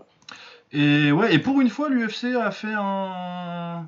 Et 0.71 1.11
ouais, 1.11 1.35
et 1.35 1.39
pour 1.39 1.61
une 1.61 1.69
fois, 1.69 1.89
l'UFC 1.89 2.35
a 2.35 2.49
fait 2.49 2.73
un 2.73 3.87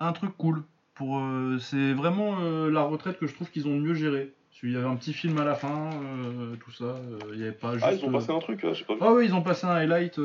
un 0.00 0.12
truc 0.12 0.36
cool. 0.36 0.62
Pour, 0.94 1.18
euh, 1.18 1.58
c'est 1.58 1.92
vraiment 1.92 2.40
euh, 2.40 2.70
la 2.70 2.82
retraite 2.82 3.18
que 3.18 3.26
je 3.26 3.34
trouve 3.34 3.50
qu'ils 3.50 3.68
ont 3.68 3.76
mieux 3.76 3.94
géré. 3.94 4.32
Il 4.62 4.72
y 4.72 4.76
avait 4.76 4.86
un 4.86 4.96
petit 4.96 5.14
film 5.14 5.38
à 5.38 5.44
la 5.44 5.54
fin, 5.54 5.88
euh, 5.88 6.54
tout 6.62 6.70
ça. 6.70 6.96
Il 7.32 7.38
y 7.38 7.42
avait 7.44 7.52
pas 7.52 7.72
juste, 7.72 7.86
ah, 7.88 7.94
ils 7.94 8.04
ont 8.04 8.12
passé 8.12 8.30
un 8.30 8.40
truc, 8.40 8.60
pas 8.60 8.94
Ah 9.00 9.14
oui, 9.14 9.24
ils 9.24 9.34
ont 9.34 9.40
passé 9.40 9.66
un 9.66 9.70
highlight. 9.70 10.16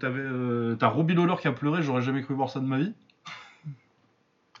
t'avais, 0.00 0.76
t'as 0.76 0.88
Robbie 0.88 1.14
Lawler 1.14 1.36
qui 1.40 1.46
a 1.46 1.52
pleuré, 1.52 1.80
j'aurais 1.80 2.02
jamais 2.02 2.22
cru 2.22 2.34
voir 2.34 2.50
ça 2.50 2.58
de 2.58 2.64
ma 2.64 2.78
vie. 2.78 2.92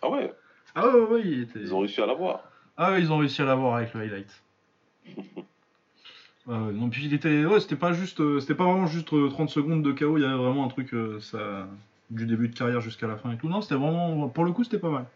Ah 0.00 0.10
ouais 0.10 0.32
Ah 0.76 0.86
ouais, 0.86 1.02
ouais, 1.02 1.22
il 1.24 1.42
était... 1.42 1.58
Ils 1.58 1.74
ont 1.74 1.80
réussi 1.80 2.00
à 2.02 2.06
l'avoir. 2.06 2.44
Ah 2.76 2.92
ouais, 2.92 3.00
ils 3.00 3.10
ont 3.10 3.18
réussi 3.18 3.42
à 3.42 3.46
l'avoir 3.46 3.76
avec 3.76 3.94
le 3.94 4.02
highlight. 4.02 4.42
ouais, 5.16 5.44
non, 6.46 6.88
puis 6.88 7.06
il 7.06 7.14
était... 7.14 7.44
Ouais, 7.44 7.58
c'était 7.58 7.74
pas 7.74 7.92
juste... 7.92 8.20
euh, 8.20 8.38
C'était 8.38 8.54
pas 8.54 8.64
vraiment 8.64 8.86
juste 8.86 9.12
euh, 9.12 9.28
30 9.28 9.48
secondes 9.48 9.82
de 9.82 9.90
KO, 9.90 10.18
il 10.18 10.22
y 10.22 10.24
avait 10.24 10.36
vraiment 10.36 10.66
un 10.66 10.68
truc... 10.68 10.94
ça... 11.20 11.66
Du 12.10 12.26
début 12.26 12.48
de 12.48 12.54
carrière 12.56 12.80
jusqu'à 12.80 13.06
la 13.06 13.16
fin 13.16 13.32
et 13.32 13.36
tout. 13.36 13.48
Non, 13.48 13.60
c'était 13.60 13.74
vraiment... 13.74 14.28
Pour 14.28 14.44
le 14.44 14.52
coup, 14.52 14.64
c'était 14.64 14.78
pas 14.78 14.90
mal. 14.90 15.06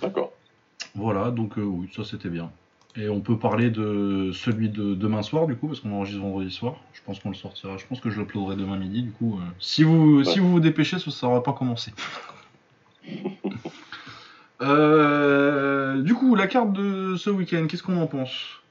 D'accord. 0.00 0.32
Voilà, 0.94 1.30
donc 1.30 1.58
euh, 1.58 1.62
oui, 1.62 1.90
ça 1.94 2.04
c'était 2.04 2.28
bien. 2.28 2.50
Et 2.96 3.10
on 3.10 3.20
peut 3.20 3.38
parler 3.38 3.70
de 3.70 4.30
celui 4.32 4.70
de 4.70 4.94
demain 4.94 5.22
soir, 5.22 5.46
du 5.46 5.54
coup, 5.54 5.66
parce 5.68 5.80
qu'on 5.80 5.92
enregistre 5.92 6.22
vendredi 6.22 6.50
soir. 6.50 6.76
Je 6.94 7.00
pense 7.04 7.20
qu'on 7.20 7.28
le 7.28 7.34
sortira. 7.34 7.76
Je 7.76 7.84
pense 7.86 8.00
que 8.00 8.08
je 8.08 8.18
l'uploaderai 8.18 8.56
demain 8.56 8.78
midi, 8.78 9.02
du 9.02 9.10
coup. 9.10 9.38
euh, 9.38 9.44
si, 9.58 9.82
vous, 9.82 10.24
si 10.24 10.38
vous 10.38 10.50
vous 10.50 10.60
dépêchez, 10.60 10.98
ça 10.98 11.10
ça 11.10 11.26
aura 11.26 11.42
pas 11.42 11.52
commencé. 11.52 11.92
Euh, 14.62 16.00
du 16.00 16.14
coup, 16.14 16.34
la 16.34 16.46
carte 16.46 16.72
de 16.72 17.14
ce 17.16 17.28
week-end, 17.28 17.66
qu'est-ce 17.68 17.82
qu'on 17.82 18.00
en 18.00 18.06
pense? 18.06 18.62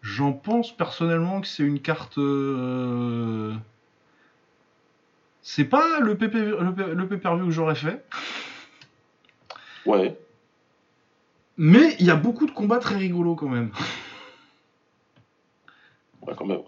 J'en 0.00 0.32
pense 0.32 0.70
personnellement 0.70 1.40
que 1.40 1.48
c'est 1.48 1.64
une 1.64 1.80
carte. 1.80 2.18
C'est 5.50 5.64
pas 5.64 5.98
le 6.00 6.14
PP 6.14 6.34
le, 6.34 6.74
P- 6.74 6.94
le 6.94 7.08
pay-per-view 7.08 7.46
que 7.46 7.50
j'aurais 7.52 7.74
fait. 7.74 8.04
Ouais. 9.86 10.14
Mais 11.56 11.96
il 11.98 12.04
y 12.04 12.10
a 12.10 12.16
beaucoup 12.16 12.44
de 12.44 12.50
combats 12.50 12.76
très 12.80 12.96
rigolos 12.96 13.34
quand 13.34 13.48
même. 13.48 13.72
Ouais, 16.20 16.34
quand 16.36 16.44
même. 16.44 16.60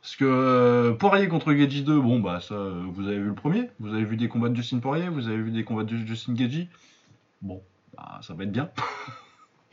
Parce 0.00 0.16
que 0.16 0.24
euh, 0.24 0.92
Poirier 0.94 1.28
contre 1.28 1.52
Geji 1.52 1.82
2, 1.82 2.00
bon 2.00 2.18
bah 2.18 2.40
ça, 2.40 2.54
vous 2.86 3.06
avez 3.06 3.18
vu 3.18 3.26
le 3.26 3.34
premier, 3.34 3.68
vous 3.80 3.92
avez 3.92 4.04
vu 4.04 4.16
des 4.16 4.28
combats 4.28 4.48
de 4.48 4.56
Justin 4.56 4.78
Poirier, 4.78 5.10
vous 5.10 5.28
avez 5.28 5.42
vu 5.42 5.50
des 5.50 5.64
combats 5.64 5.84
de 5.84 5.94
Justin 5.94 6.34
Geji. 6.34 6.70
Bon, 7.42 7.62
bah, 7.94 8.18
ça 8.22 8.32
va 8.32 8.44
être 8.44 8.52
bien. 8.52 8.70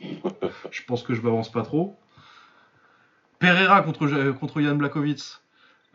je 0.70 0.82
pense 0.86 1.02
que 1.02 1.14
je 1.14 1.22
m'avance 1.22 1.50
pas 1.50 1.62
trop. 1.62 1.96
Pereira 3.38 3.80
contre, 3.80 4.32
contre 4.32 4.60
Jan 4.60 4.74
Blachowicz. 4.74 5.40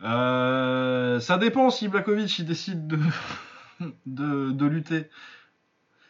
Euh, 0.02 1.20
ça 1.20 1.36
dépend 1.38 1.70
si 1.70 1.88
Blachowicz 1.88 2.38
il 2.38 2.46
décide 2.46 2.86
de, 2.86 2.98
de, 4.06 4.50
de 4.52 4.66
lutter. 4.66 5.08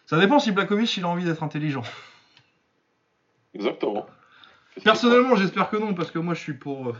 Ça 0.06 0.18
dépend 0.18 0.38
si 0.38 0.52
Blachowicz 0.52 0.96
il 0.96 1.04
a 1.04 1.08
envie 1.08 1.24
d'être 1.24 1.42
intelligent. 1.42 1.82
Exactement. 3.54 4.06
Personnellement, 4.84 5.34
j'espère 5.36 5.68
que 5.70 5.76
non, 5.76 5.94
parce 5.94 6.10
que 6.10 6.18
moi 6.18 6.34
je 6.34 6.40
suis 6.40 6.54
pour. 6.54 6.88
euh, 6.90 6.96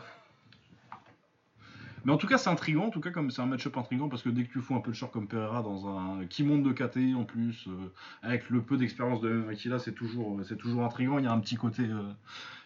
Mais 2.05 2.13
en 2.13 2.17
tout 2.17 2.27
cas, 2.27 2.39
c'est 2.39 2.51
intriguant. 2.51 2.87
En 2.87 2.91
tout 2.91 3.01
cas, 3.01 3.11
comme 3.11 3.31
c'est 3.31 3.41
un 3.41 3.47
match-up 3.47 3.77
intriguant, 3.77 4.09
parce 4.09 4.23
que 4.23 4.29
dès 4.29 4.45
que 4.45 4.53
tu 4.53 4.61
fous 4.61 4.75
un 4.75 4.81
peu 4.81 4.91
de 4.91 4.97
short 4.97 5.13
comme 5.13 5.29
Pereira 5.29 5.63
dans 5.63 5.87
un 5.87 6.27
qui 6.27 6.43
monte 6.43 6.63
de 6.65 6.73
KTI 6.73 7.15
en 7.15 7.25
plus, 7.25 7.67
euh, 7.69 7.93
avec 8.23 8.51
le 8.51 8.63
peu 8.63 8.77
d'expérience 8.77 9.21
de 9.21 9.31
MMA 9.31 9.55
qu'il 9.55 9.73
a, 9.73 9.79
c'est 9.79 9.93
toujours, 9.95 10.41
c'est 10.45 10.57
toujours 10.57 10.85
intriguant. 10.85 11.19
Il 11.19 11.25
y 11.25 11.29
a 11.29 11.33
un 11.33 11.39
petit 11.41 11.57
côté, 11.57 11.83
euh, 11.85 12.03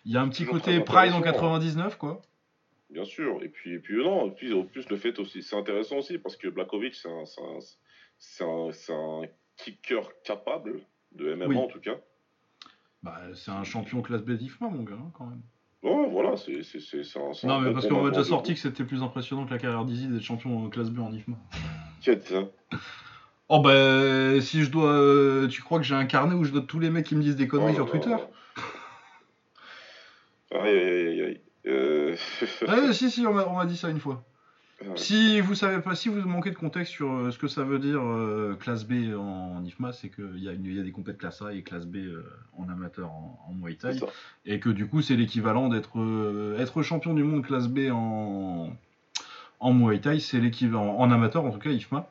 il 0.07 0.13
y 0.13 0.17
a 0.17 0.23
un 0.23 0.29
petit 0.29 0.47
côté 0.47 0.81
Pride 0.81 1.13
en 1.13 1.19
intéressant. 1.19 1.21
99, 1.21 1.99
quoi. 1.99 2.23
Bien 2.95 3.05
sûr. 3.05 3.43
Et 3.43 3.49
puis, 3.49 3.75
et 3.75 3.79
puis 3.81 3.97
non, 3.97 4.29
et 4.29 4.31
puis 4.31 4.55
en 4.55 4.63
plus 4.63 4.89
le 4.89 4.97
fait 4.97 5.19
aussi, 5.19 5.43
c'est 5.43 5.57
intéressant 5.57 5.97
aussi 5.97 6.17
parce 6.17 6.37
que 6.37 6.47
Blakovic, 6.47 6.95
c'est 6.95 7.09
un, 7.11 7.25
c'est 7.25 7.41
un, 7.41 7.59
c'est 8.19 8.45
un, 8.45 8.69
c'est 8.71 8.93
un 8.93 9.23
kicker 9.57 10.09
capable 10.23 10.81
de 11.11 11.35
MMA 11.35 11.47
Oui. 11.47 11.57
en 11.57 11.67
tout 11.67 11.81
cas. 11.81 11.97
Bah, 13.03 13.21
c'est 13.35 13.51
un 13.51 13.65
champion 13.65 14.01
classe 14.01 14.23
B 14.23 14.31
d'IFMA, 14.31 14.69
mon 14.69 14.85
gars, 14.85 14.95
hein, 14.95 15.11
quand 15.13 15.27
même. 15.27 15.43
Ouais, 15.83 16.09
voilà, 16.09 16.37
c'est 16.37 16.61
un. 17.17 17.49
Non, 17.49 17.61
mais 17.61 17.73
parce 17.73 17.89
qu'on 17.89 18.01
m'a 18.01 18.11
déjà 18.11 18.23
sorti 18.23 18.55
que 18.55 18.61
c'était 18.61 18.85
plus 18.85 19.03
impressionnant 19.03 19.45
que 19.45 19.51
la 19.51 19.59
carrière 19.59 19.85
d'Izzy 19.85 20.07
d'être 20.07 20.23
champion 20.23 20.71
classe 20.71 20.91
B 20.91 21.01
en 21.01 21.13
IFMA. 21.13 21.37
Ça 22.01 22.13
Oh 23.49 23.59
bah, 23.61 24.41
si 24.41 24.63
je 24.63 24.71
dois, 24.71 24.93
euh, 24.93 25.49
tu 25.49 25.63
crois 25.63 25.79
que 25.79 25.85
j'ai 25.85 25.97
un 25.97 26.07
carnet 26.07 26.35
où 26.35 26.45
je 26.45 26.53
note 26.53 26.69
tous 26.69 26.79
les 26.79 26.91
mecs 26.91 27.07
qui 27.07 27.17
me 27.17 27.23
disent 27.23 27.37
des 27.37 27.49
conneries 27.49 27.73
Oh 27.73 27.87
sur 27.87 27.91
Twitter? 27.91 28.17
Aïe, 30.53 30.79
aïe, 30.79 31.09
aïe, 31.09 31.23
aïe. 31.23 31.44
Ouais, 32.67 32.93
si, 32.93 33.11
si, 33.11 33.27
on 33.27 33.33
m'a 33.35 33.67
dit 33.67 33.77
ça 33.77 33.89
une 33.91 34.01
fois. 34.01 34.23
Ouais. 34.83 34.97
Si 34.97 35.41
vous 35.41 35.55
savez 35.55 35.81
pas, 35.81 35.95
si 35.95 36.09
vous 36.09 36.21
manquez 36.29 36.51
de 36.51 36.57
contexte 36.57 36.93
sur 36.93 37.11
euh, 37.13 37.31
ce 37.31 37.39
que 37.39 37.47
ça 37.47 37.63
veut 37.63 37.79
dire 37.79 38.03
euh, 38.03 38.57
classe 38.59 38.85
B 38.85 39.15
en, 39.17 39.57
en 39.57 39.65
IFMA, 39.65 39.93
c'est 39.93 40.11
qu'il 40.11 40.39
y, 40.43 40.49
a 40.49 40.53
une- 40.53 40.67
y 40.67 40.81
a 40.81 40.83
des 40.83 40.91
compètes 40.91 41.17
classe 41.17 41.41
A 41.43 41.55
et 41.55 41.63
classe 41.63 41.87
B 41.87 41.97
euh, 41.97 42.25
en 42.59 42.69
amateur 42.69 43.09
en, 43.11 43.39
en 43.49 43.53
Muay 43.55 43.77
Thai. 43.77 43.99
Et 44.47 44.59
que 44.59 44.69
du 44.69 44.87
coup, 44.89 45.01
c'est 45.01 45.15
l'équivalent 45.17 45.69
d'être 45.69 45.93
être 46.59 46.83
champion 46.83 47.15
du 47.15 47.23
monde 47.23 47.45
classe 47.47 47.69
B 47.69 47.89
en, 47.93 48.71
en 49.61 49.73
Muay 49.73 50.01
Thai, 50.01 50.19
c'est 50.19 50.41
l'équivalent, 50.41 50.97
en 50.99 51.11
amateur 51.13 51.45
en 51.45 51.51
tout 51.51 51.61
cas, 51.61 51.71
IFMA. 51.71 52.09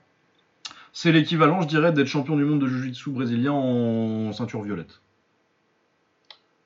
C'est 0.94 1.12
l'équivalent, 1.12 1.62
je 1.62 1.68
dirais, 1.68 1.92
d'être 1.92 2.08
champion 2.08 2.38
du 2.38 2.46
monde 2.46 2.60
de 2.62 2.68
Jiu-Jitsu 2.68 3.10
brésilien 3.12 3.52
en 3.52 4.32
ceinture 4.32 4.62
violette. 4.62 5.02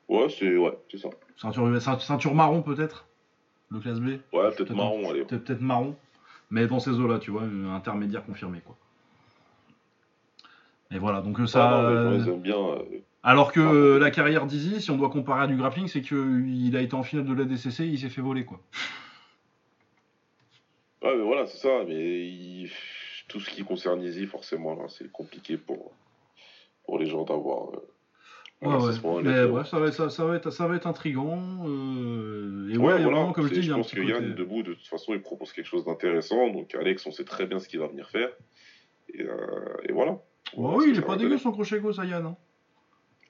Ouais, 0.10 0.28
c'est 0.30 0.56
ouais, 0.56 0.78
ça. 0.96 1.10
Ceinture, 1.38 1.68
ceint- 1.82 2.00
ceinture 2.00 2.36
marron 2.36 2.62
peut-être? 2.62 3.07
Le 3.72 3.80
classe 3.80 4.00
B 4.00 4.20
Ouais, 4.34 4.50
peut-être 4.56 4.74
marron, 4.74 5.10
allez. 5.10 5.24
Peut-être 5.26 5.62
marron, 5.62 5.96
mais 6.50 6.68
dans 6.68 6.80
ces 6.80 6.92
eaux-là, 6.92 7.20
tu 7.20 7.32
vois, 7.32 7.44
un 7.44 7.76
intermédiaire 7.76 8.26
confirmé, 8.26 8.62
quoi. 8.62 8.76
Et 10.92 11.00
voilà, 11.00 11.22
donc 11.22 11.40
euh, 11.40 11.48
ça. 11.48 11.68
Ah, 11.68 11.82
non, 11.82 11.90
euh, 11.90 12.36
bien. 12.38 12.56
alors 13.24 13.52
que 13.52 13.60
euh, 13.60 14.00
la 14.00 14.10
carrière 14.10 14.46
d'Izzy, 14.46 14.82
si 14.82 14.90
on 14.90 14.96
doit 14.98 15.10
comparer 15.10 15.44
à 15.44 15.48
du 15.48 15.58
grappling, 15.58 15.88
c'est 15.88 16.02
qu'il 16.02 16.76
a 16.78 16.82
été 16.82 16.94
en 16.96 17.04
finale 17.04 17.26
de 17.26 17.34
la 17.34 17.44
DCC, 17.44 17.86
il 17.88 18.00
s'est 18.00 18.10
fait 18.10 18.22
voler, 18.22 18.46
quoi. 18.46 18.62
Ouais, 21.04 21.16
mais 21.16 21.24
voilà, 21.24 21.46
c'est 21.46 21.58
ça. 21.58 21.84
Mais 21.86 22.26
il- 22.26 22.72
tout 23.28 23.42
ce 23.42 23.50
qui 23.50 23.64
concerne 23.66 24.02
Easy, 24.02 24.26
forcément, 24.26 24.76
là, 24.76 24.86
c'est 24.88 25.12
compliqué 25.12 25.58
pour, 25.58 25.92
pour 26.86 26.98
les 26.98 27.08
gens 27.08 27.26
d'avoir. 27.26 27.72
euh, 27.74 27.88
Ouais, 28.62 28.70
ouais. 28.70 29.22
Mais 29.24 29.64
ça 29.66 29.80
va, 29.80 29.88
être- 29.88 29.94
ça, 29.94 30.10
ça 30.10 30.26
va 30.26 30.36
être, 30.36 30.50
ça 30.50 30.68
va 30.68 30.76
être 30.76 30.88
intriguant. 30.88 31.40
euh, 31.68 32.70
et 32.70 32.78
ouais, 32.78 32.86
Ouais, 32.86 33.02
voilà. 33.02 33.18
vraiment, 33.18 33.32
comme 33.32 33.48
je 33.48 33.54
dis, 33.60 33.72
un 33.72 33.76
pense 33.76 33.92
que 33.92 34.00
côté. 34.00 34.12
Yann, 34.12 34.34
debout, 34.34 34.64
de 34.64 34.74
toute 34.74 34.88
façon, 34.88 35.14
il 35.14 35.22
propose 35.22 35.54
quelque 35.54 35.68
chose 35.68 35.86
d'intéressant. 35.86 36.50
Donc, 36.50 36.74
Alex, 36.74 37.06
on 37.06 37.12
sait 37.12 37.24
très 37.24 37.46
bien 37.46 37.60
ce 37.60 37.68
qu'il 37.68 37.80
va 37.80 37.88
venir 37.88 38.10
faire. 38.10 38.30
Et, 39.14 39.22
euh, 39.22 39.30
et 39.88 39.92
voilà. 39.94 40.14
Ouais, 40.56 40.74
oui, 40.78 40.86
il 40.90 40.98
est 40.98 41.02
pas 41.02 41.18
dégueu 41.18 41.38
son 41.38 41.52
crochet 41.52 41.80
gauche 41.80 42.00
à 42.00 42.06
Yann. 42.06 42.26
hein. 42.26 42.36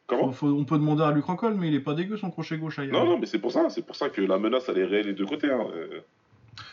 Comment 0.05 0.31
Faut- 0.31 0.47
faut- 0.47 0.57
on 0.57 0.63
peut 0.63 0.77
demander 0.77 1.03
à 1.03 1.11
Luc 1.11 1.25
Rockhold, 1.25 1.57
mais 1.57 1.67
il 1.67 1.75
est 1.75 1.81
pas 1.81 1.93
dégueu 1.93 2.15
son 2.15 2.31
crochet 2.31 2.57
gauche 2.57 2.79
à 2.79 2.83
Yann. 2.85 2.93
Non, 2.93 3.03
non, 3.05 3.19
mais 3.19 3.25
c'est 3.25 3.39
pour 3.39 3.51
ça. 3.51 3.69
C'est 3.69 3.85
pour 3.85 3.97
ça 3.97 4.07
que 4.09 4.21
la 4.21 4.37
menace, 4.39 4.69
elle 4.69 4.77
est 4.77 4.85
réelle 4.85 5.07
des 5.07 5.13
deux 5.13 5.25
côtés. 5.25 5.51
hein. 5.51 5.67
Euh, 5.75 5.99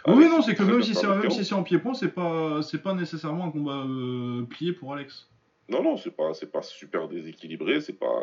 Oui, 0.07 0.29
non, 0.31 0.41
c'est 0.41 0.55
que 0.55 0.63
même 0.63 0.81
si 0.83 0.95
c'est 0.95 1.45
si 1.45 1.53
en 1.55 1.63
pied-point, 1.65 1.93
c'est 1.95 2.09
pas 2.15 2.61
pas 2.83 2.95
nécessairement 2.95 3.47
un 3.47 3.51
combat 3.51 3.85
plié 4.49 4.73
pour 4.73 4.95
Alex. 4.95 5.29
Non, 5.69 5.83
non, 5.83 5.97
c'est 5.97 6.11
pas, 6.11 6.35
c'est 6.35 6.51
pas 6.51 6.63
super 6.63 7.09
déséquilibré. 7.09 7.81
C'est 7.81 7.99
pas. 7.99 8.23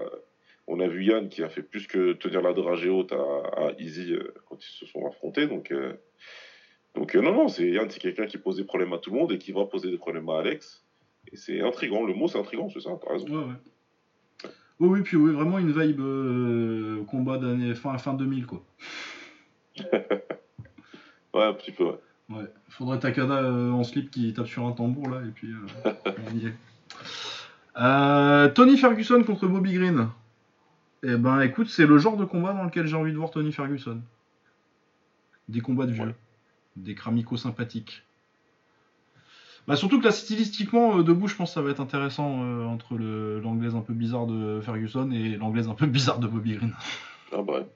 On 0.67 0.79
a 0.79 0.87
vu 0.87 1.03
Yann 1.03 1.27
qui 1.27 1.43
a 1.43 1.49
fait 1.49 1.63
plus 1.63 1.87
que 1.87 2.13
tenir 2.13 2.41
la 2.41 2.53
dragée 2.53 2.89
haute 2.89 3.11
à, 3.11 3.15
à 3.57 3.71
Easy 3.79 4.13
euh, 4.13 4.33
quand 4.47 4.57
ils 4.63 4.77
se 4.79 4.85
sont 4.85 5.05
affrontés. 5.07 5.47
Donc, 5.47 5.71
euh, 5.71 5.93
donc 6.95 7.15
euh, 7.15 7.21
non, 7.21 7.33
non, 7.33 7.47
c'est 7.47 7.67
Yann, 7.67 7.89
c'est 7.89 7.99
quelqu'un 7.99 8.27
qui 8.27 8.37
pose 8.37 8.57
des 8.57 8.63
problèmes 8.63 8.93
à 8.93 8.99
tout 8.99 9.11
le 9.11 9.17
monde 9.19 9.31
et 9.31 9.37
qui 9.37 9.51
va 9.51 9.65
poser 9.65 9.89
des 9.89 9.97
problèmes 9.97 10.29
à 10.29 10.39
Alex. 10.39 10.85
Et 11.31 11.35
c'est 11.35 11.61
intriguant. 11.61 12.05
Le 12.05 12.13
mot, 12.13 12.27
c'est 12.27 12.37
intriguant, 12.37 12.69
c'est 12.69 12.81
ça. 12.81 12.91
T'as 13.01 13.13
raison. 13.13 13.27
Ouais, 13.27 13.45
ouais. 13.45 14.49
Oui, 14.79 14.89
oui, 14.89 15.01
puis 15.01 15.17
oui, 15.17 15.33
vraiment 15.33 15.59
une 15.59 15.71
vibe 15.71 17.05
combat 17.05 17.37
d'année 17.37 17.75
fin 17.75 17.97
fin 17.97 18.13
2000 18.13 18.45
quoi. 18.45 18.63
Ouais, 21.33 21.45
un 21.45 21.53
petit 21.53 21.71
peu. 21.71 21.85
Ouais. 21.85 21.97
Ouais, 22.29 22.45
faudrait 22.69 22.99
Takada 22.99 23.51
en 23.51 23.83
slip 23.83 24.09
qui 24.09 24.33
tape 24.33 24.47
sur 24.47 24.65
un 24.65 24.71
tambour 24.71 25.09
là 25.09 25.21
et 25.25 25.31
puis 25.31 25.49
euh, 25.49 25.91
on 26.05 26.37
y 26.37 26.47
est. 26.47 26.53
Euh, 27.77 28.49
Tony 28.49 28.77
Ferguson 28.77 29.23
contre 29.23 29.47
Bobby 29.47 29.73
Green. 29.73 30.09
Eh 31.03 31.15
ben 31.15 31.41
écoute, 31.41 31.67
c'est 31.69 31.85
le 31.85 31.97
genre 31.97 32.17
de 32.17 32.25
combat 32.25 32.53
dans 32.53 32.63
lequel 32.63 32.85
j'ai 32.85 32.95
envie 32.95 33.11
de 33.11 33.17
voir 33.17 33.31
Tony 33.31 33.51
Ferguson. 33.51 34.01
Des 35.49 35.61
combats 35.61 35.85
de 35.85 35.91
vieux, 35.91 36.03
Ouais. 36.05 36.15
des 36.75 36.95
cramicos 36.95 37.37
sympathiques. 37.37 38.03
Bah 39.67 39.75
surtout 39.75 39.99
que 39.99 40.05
là 40.05 40.11
stylistiquement 40.11 40.97
euh, 40.99 41.03
debout, 41.03 41.27
je 41.27 41.35
pense 41.35 41.49
que 41.51 41.53
ça 41.55 41.61
va 41.61 41.69
être 41.71 41.79
intéressant 41.81 42.43
euh, 42.43 42.65
entre 42.65 42.95
l'anglaise 42.97 43.75
un 43.75 43.81
peu 43.81 43.93
bizarre 43.93 44.25
de 44.25 44.59
Ferguson 44.61 45.11
et 45.11 45.37
l'anglaise 45.37 45.67
un 45.67 45.75
peu 45.75 45.85
bizarre 45.87 46.19
de 46.19 46.27
Bobby 46.27 46.55
Green. 46.55 46.73
Ah 47.31 47.41
bah 47.41 47.53
ouais. 47.53 47.67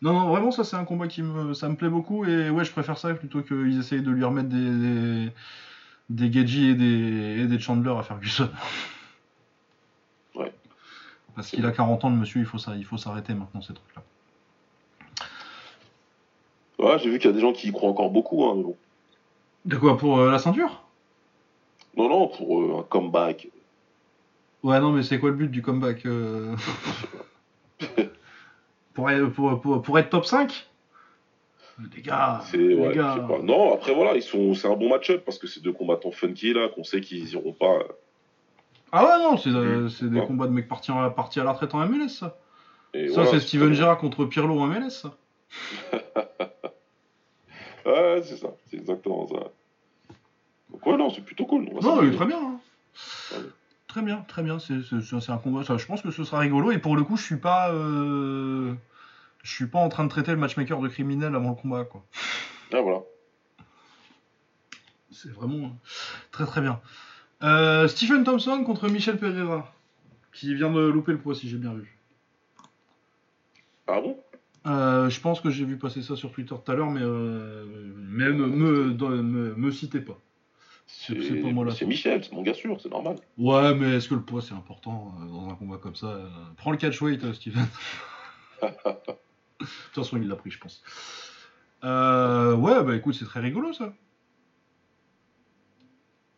Non, 0.00 0.12
non, 0.12 0.28
vraiment, 0.28 0.50
ça 0.52 0.64
c'est 0.64 0.76
un 0.76 0.84
combat 0.84 1.08
qui 1.08 1.22
me, 1.22 1.54
ça 1.54 1.68
me 1.68 1.74
plaît 1.76 1.88
beaucoup 1.88 2.24
et 2.24 2.50
ouais, 2.50 2.64
je 2.64 2.70
préfère 2.70 2.98
ça 2.98 3.12
plutôt 3.14 3.42
qu'ils 3.42 3.78
essayent 3.78 4.02
de 4.02 4.10
lui 4.12 4.22
remettre 4.22 4.48
des, 4.48 4.70
des, 4.70 5.32
des 6.08 6.32
Geji 6.32 6.70
et 6.70 6.74
des, 6.74 7.40
et 7.42 7.46
des 7.46 7.58
Chandler 7.58 7.90
à 7.98 8.02
Ferguson. 8.02 8.50
Ouais. 10.34 10.52
Parce 11.34 11.50
qu'il 11.50 11.64
a 11.66 11.70
40 11.72 12.04
ans, 12.04 12.10
le 12.10 12.16
monsieur, 12.16 12.40
il 12.40 12.46
faut 12.46 12.58
ça, 12.58 12.74
il 12.76 12.84
faut 12.84 12.96
s'arrêter 12.96 13.34
maintenant 13.34 13.60
ces 13.60 13.74
trucs-là. 13.74 14.02
Ouais, 16.78 16.98
j'ai 16.98 17.10
vu 17.10 17.18
qu'il 17.18 17.28
y 17.28 17.32
a 17.32 17.34
des 17.34 17.40
gens 17.40 17.52
qui 17.52 17.68
y 17.68 17.72
croient 17.72 17.90
encore 17.90 18.10
beaucoup. 18.10 18.44
Hein, 18.44 18.54
mais 18.56 18.62
bon. 18.62 18.76
De 19.64 19.76
quoi 19.76 19.98
pour 19.98 20.18
euh, 20.18 20.30
la 20.30 20.38
ceinture? 20.38 20.82
Non, 21.96 22.08
non, 22.08 22.28
pour 22.28 22.60
euh, 22.62 22.80
un 22.80 22.82
comeback. 22.84 23.48
Ouais, 24.62 24.78
non, 24.80 24.92
mais 24.92 25.02
c'est 25.02 25.18
quoi 25.18 25.30
le 25.30 25.36
but 25.36 25.48
du 25.50 25.62
comeback 25.62 26.06
euh? 26.06 26.54
Pour, 28.94 29.08
être- 29.10 29.28
pour, 29.28 29.60
pour, 29.60 29.80
pour 29.82 29.98
être 30.00 30.10
top 30.10 30.26
5 30.26 30.68
Les 31.94 32.02
gars, 32.02 32.40
C'est 32.44 32.56
les 32.56 32.74
ouais, 32.74 32.94
gars. 32.94 33.14
je 33.16 33.20
sais 33.22 33.26
pas. 33.28 33.38
Non, 33.42 33.72
après 33.74 33.94
voilà, 33.94 34.14
ils 34.16 34.22
sont, 34.22 34.54
c'est 34.54 34.66
un 34.66 34.74
bon 34.74 34.88
match-up 34.88 35.22
parce 35.24 35.38
que 35.38 35.46
c'est 35.46 35.60
deux 35.62 35.72
combattants 35.72 36.10
funky 36.10 36.52
là, 36.52 36.68
qu'on 36.68 36.82
sait 36.82 37.00
qu'ils 37.00 37.28
iront 37.32 37.52
pas. 37.52 37.66
euh, 37.72 37.82
Ah 38.90 39.04
ouais, 39.04 39.22
non, 39.24 39.36
c'est 39.36 39.50
euh, 39.50 39.88
c'est 39.88 40.10
des 40.10 40.20
combats 40.22 40.46
de 40.48 40.52
mecs 40.52 40.66
partis, 40.68 40.90
en- 40.90 41.08
partis 41.10 41.38
à 41.38 41.44
la 41.44 41.52
retraite 41.52 41.74
en 41.74 41.86
MLS, 41.86 42.08
ça. 42.08 42.36
Et 42.94 43.08
ça, 43.08 43.22
voilà, 43.22 43.30
c'est 43.38 43.46
Steven 43.46 43.72
Gerrard 43.74 43.98
contre 43.98 44.24
Pirlo 44.24 44.58
en 44.58 44.66
MLS, 44.66 44.90
ça. 44.90 45.16
Ouais, 47.86 48.20
c'est 48.22 48.36
ça, 48.36 48.48
c'est 48.70 48.76
exactement 48.76 49.26
ça. 49.28 49.50
Donc 50.70 50.84
ouais, 50.86 50.96
non, 50.96 51.08
c'est 51.10 51.22
plutôt 51.24 51.46
cool. 51.46 51.66
on 51.70 51.74
va 51.76 51.80
Non, 51.80 51.96
s'amuser. 51.96 52.10
mais 52.10 52.16
très 52.16 52.26
bien. 52.26 52.38
hein. 52.38 52.60
Ouais. 53.32 53.38
Très 53.86 54.02
bien, 54.02 54.24
très 54.28 54.42
bien. 54.42 54.58
C'est 54.58 54.82
c'est- 54.82 55.20
c'est 55.20 55.32
un 55.32 55.38
combat. 55.38 55.64
ça, 55.64 55.78
je 55.78 55.86
pense 55.86 56.02
que 56.02 56.10
ce 56.10 56.22
sera 56.24 56.40
rigolo. 56.40 56.70
Et 56.72 56.78
pour 56.78 56.96
le 56.96 57.04
coup, 57.04 57.16
je 57.16 57.22
suis 57.24 57.38
pas. 57.38 57.70
euh, 57.72 58.74
Je 59.42 59.52
suis 59.54 59.66
pas 59.66 59.78
en 59.78 59.88
train 59.88 60.04
de 60.04 60.08
traiter 60.10 60.30
le 60.32 60.36
matchmaker 60.36 60.80
de 60.80 60.88
criminel 60.88 61.34
avant 61.34 61.50
le 61.50 61.54
combat, 61.54 61.84
quoi. 61.84 62.04
Ah 62.72 62.80
voilà. 62.80 63.00
C'est 65.10 65.30
vraiment 65.32 65.76
très 66.32 66.44
très 66.44 66.60
bien. 66.60 66.80
Euh, 67.42 67.88
Stephen 67.88 68.24
Thompson 68.24 68.62
contre 68.64 68.88
Michel 68.88 69.16
Pereira, 69.16 69.72
qui 70.32 70.54
vient 70.54 70.70
de 70.70 70.80
louper 70.80 71.12
le 71.12 71.18
poids, 71.18 71.34
si 71.34 71.48
j'ai 71.48 71.56
bien 71.56 71.72
vu. 71.72 71.96
Ah 73.86 74.00
bon? 74.00 74.18
Euh, 74.66 75.08
je 75.08 75.20
pense 75.20 75.40
que 75.40 75.48
j'ai 75.50 75.64
vu 75.64 75.78
passer 75.78 76.02
ça 76.02 76.14
sur 76.14 76.30
Twitter 76.32 76.54
tout 76.62 76.70
à 76.70 76.74
l'heure, 76.74 76.90
mais, 76.90 77.00
euh, 77.02 77.64
mais 77.96 78.28
me, 78.28 78.46
me, 78.46 78.92
me, 78.92 79.22
me- 79.22 79.54
me 79.54 79.70
citez 79.70 80.00
pas. 80.00 80.18
C'est 80.86 81.14
pas 81.40 81.48
moi 81.48 81.64
là. 81.64 81.72
C'est 81.74 81.86
Michel, 81.86 82.22
c'est 82.24 82.32
mon 82.32 82.42
gars 82.42 82.54
sûr, 82.54 82.78
c'est 82.80 82.90
normal. 82.90 83.16
Ouais, 83.38 83.74
mais 83.74 83.96
est-ce 83.96 84.08
que 84.08 84.14
le 84.14 84.22
poids 84.22 84.42
c'est 84.42 84.54
important 84.54 85.14
euh, 85.20 85.26
dans 85.26 85.48
un 85.48 85.54
combat 85.54 85.76
comme 85.78 85.94
ça? 85.94 86.18
Prends 86.56 86.70
le 86.70 86.76
catchweight, 86.76 87.32
Steven. 87.34 87.66
de 89.60 89.66
toute 89.66 90.04
façon, 90.04 90.16
il 90.18 90.28
l'a 90.28 90.36
pris, 90.36 90.50
je 90.50 90.58
pense. 90.58 90.82
Euh, 91.84 92.54
ouais, 92.56 92.82
bah 92.84 92.94
écoute, 92.96 93.14
c'est 93.14 93.24
très 93.24 93.40
rigolo 93.40 93.72
ça. 93.72 93.92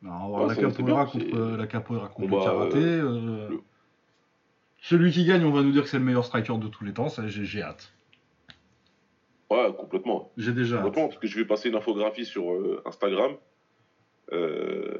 Alors, 0.05 0.31
Ouais, 0.33 0.49
la 0.49 0.55
capoeira 0.57 1.05
bien, 1.05 1.13
contre 1.13 1.57
la 1.57 1.67
capoeira 1.67 2.09
contre 2.09 2.31
le 2.31 2.43
karaté. 2.43 2.79
euh, 2.79 3.49
le- 3.51 3.61
Celui 4.83 5.11
qui 5.13 5.25
gagne, 5.27 5.45
on 5.45 5.51
va 5.53 5.63
nous 5.63 5.73
dire 5.73 5.83
que 5.83 5.89
c'est 5.91 5.99
le 5.99 6.05
meilleur 6.05 6.25
striker 6.25 6.57
de 6.59 6.69
tous 6.69 6.85
les 6.85 6.95
temps. 6.95 7.09
Ça, 7.11 7.27
j'ai 7.29 7.45
j'ai 7.45 7.61
hâte. 7.63 7.93
Ouais, 9.51 9.75
complètement. 9.77 10.31
J'ai 10.39 10.53
déjà 10.53 10.79
hâte. 10.83 10.95
Parce 10.95 11.19
que 11.19 11.27
je 11.27 11.37
vais 11.39 11.45
passer 11.45 11.69
une 11.69 11.75
infographie 11.77 12.25
sur 12.25 12.51
euh, 12.53 12.83
Instagram. 12.87 13.33
Euh, 14.33 14.97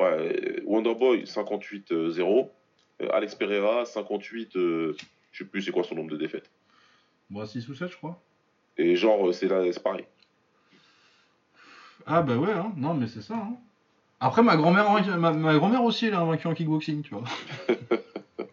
ouais, 0.00 0.62
Wonderboy 0.66 1.24
58-0. 1.24 2.50
Euh, 3.00 3.08
Alex 3.12 3.34
Pereira 3.36 3.86
58, 3.86 4.56
euh, 4.56 4.94
je 5.32 5.38
sais 5.38 5.44
plus 5.48 5.62
c'est 5.62 5.70
quoi 5.72 5.82
son 5.84 5.94
nombre 5.94 6.10
de 6.10 6.16
défaites. 6.18 6.50
Moi, 7.30 7.46
6 7.46 7.68
ou 7.68 7.74
7, 7.74 7.90
je 7.90 7.96
crois. 7.96 8.20
Et 8.76 8.96
genre, 8.96 9.28
euh, 9.28 9.32
c'est 9.32 9.48
là, 9.48 9.62
c'est 9.72 9.82
pareil. 9.82 10.04
Ah 12.06 12.22
bah 12.22 12.36
ouais, 12.36 12.52
hein. 12.52 12.72
non 12.76 12.92
mais 12.94 13.06
c'est 13.06 13.22
ça. 13.22 13.34
hein. 13.34 13.56
Après 14.20 14.42
ma 14.42 14.56
grand-mère, 14.56 14.90
a 14.90 15.00
vaincu- 15.00 15.16
ma, 15.16 15.32
ma 15.32 15.54
grand-mère 15.54 15.82
aussi, 15.84 16.06
elle 16.06 16.14
a 16.14 16.24
vaincu 16.24 16.46
en 16.46 16.54
kickboxing, 16.54 17.02
tu 17.02 17.14
vois. 17.14 17.24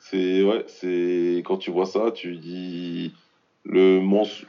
C'est 0.00 0.42
ouais, 0.42 0.64
c'est 0.68 1.42
quand 1.44 1.58
tu 1.58 1.70
vois 1.70 1.84
ça, 1.84 2.10
tu 2.12 2.36
dis 2.38 3.14
le 3.64 4.00
mens- 4.00 4.46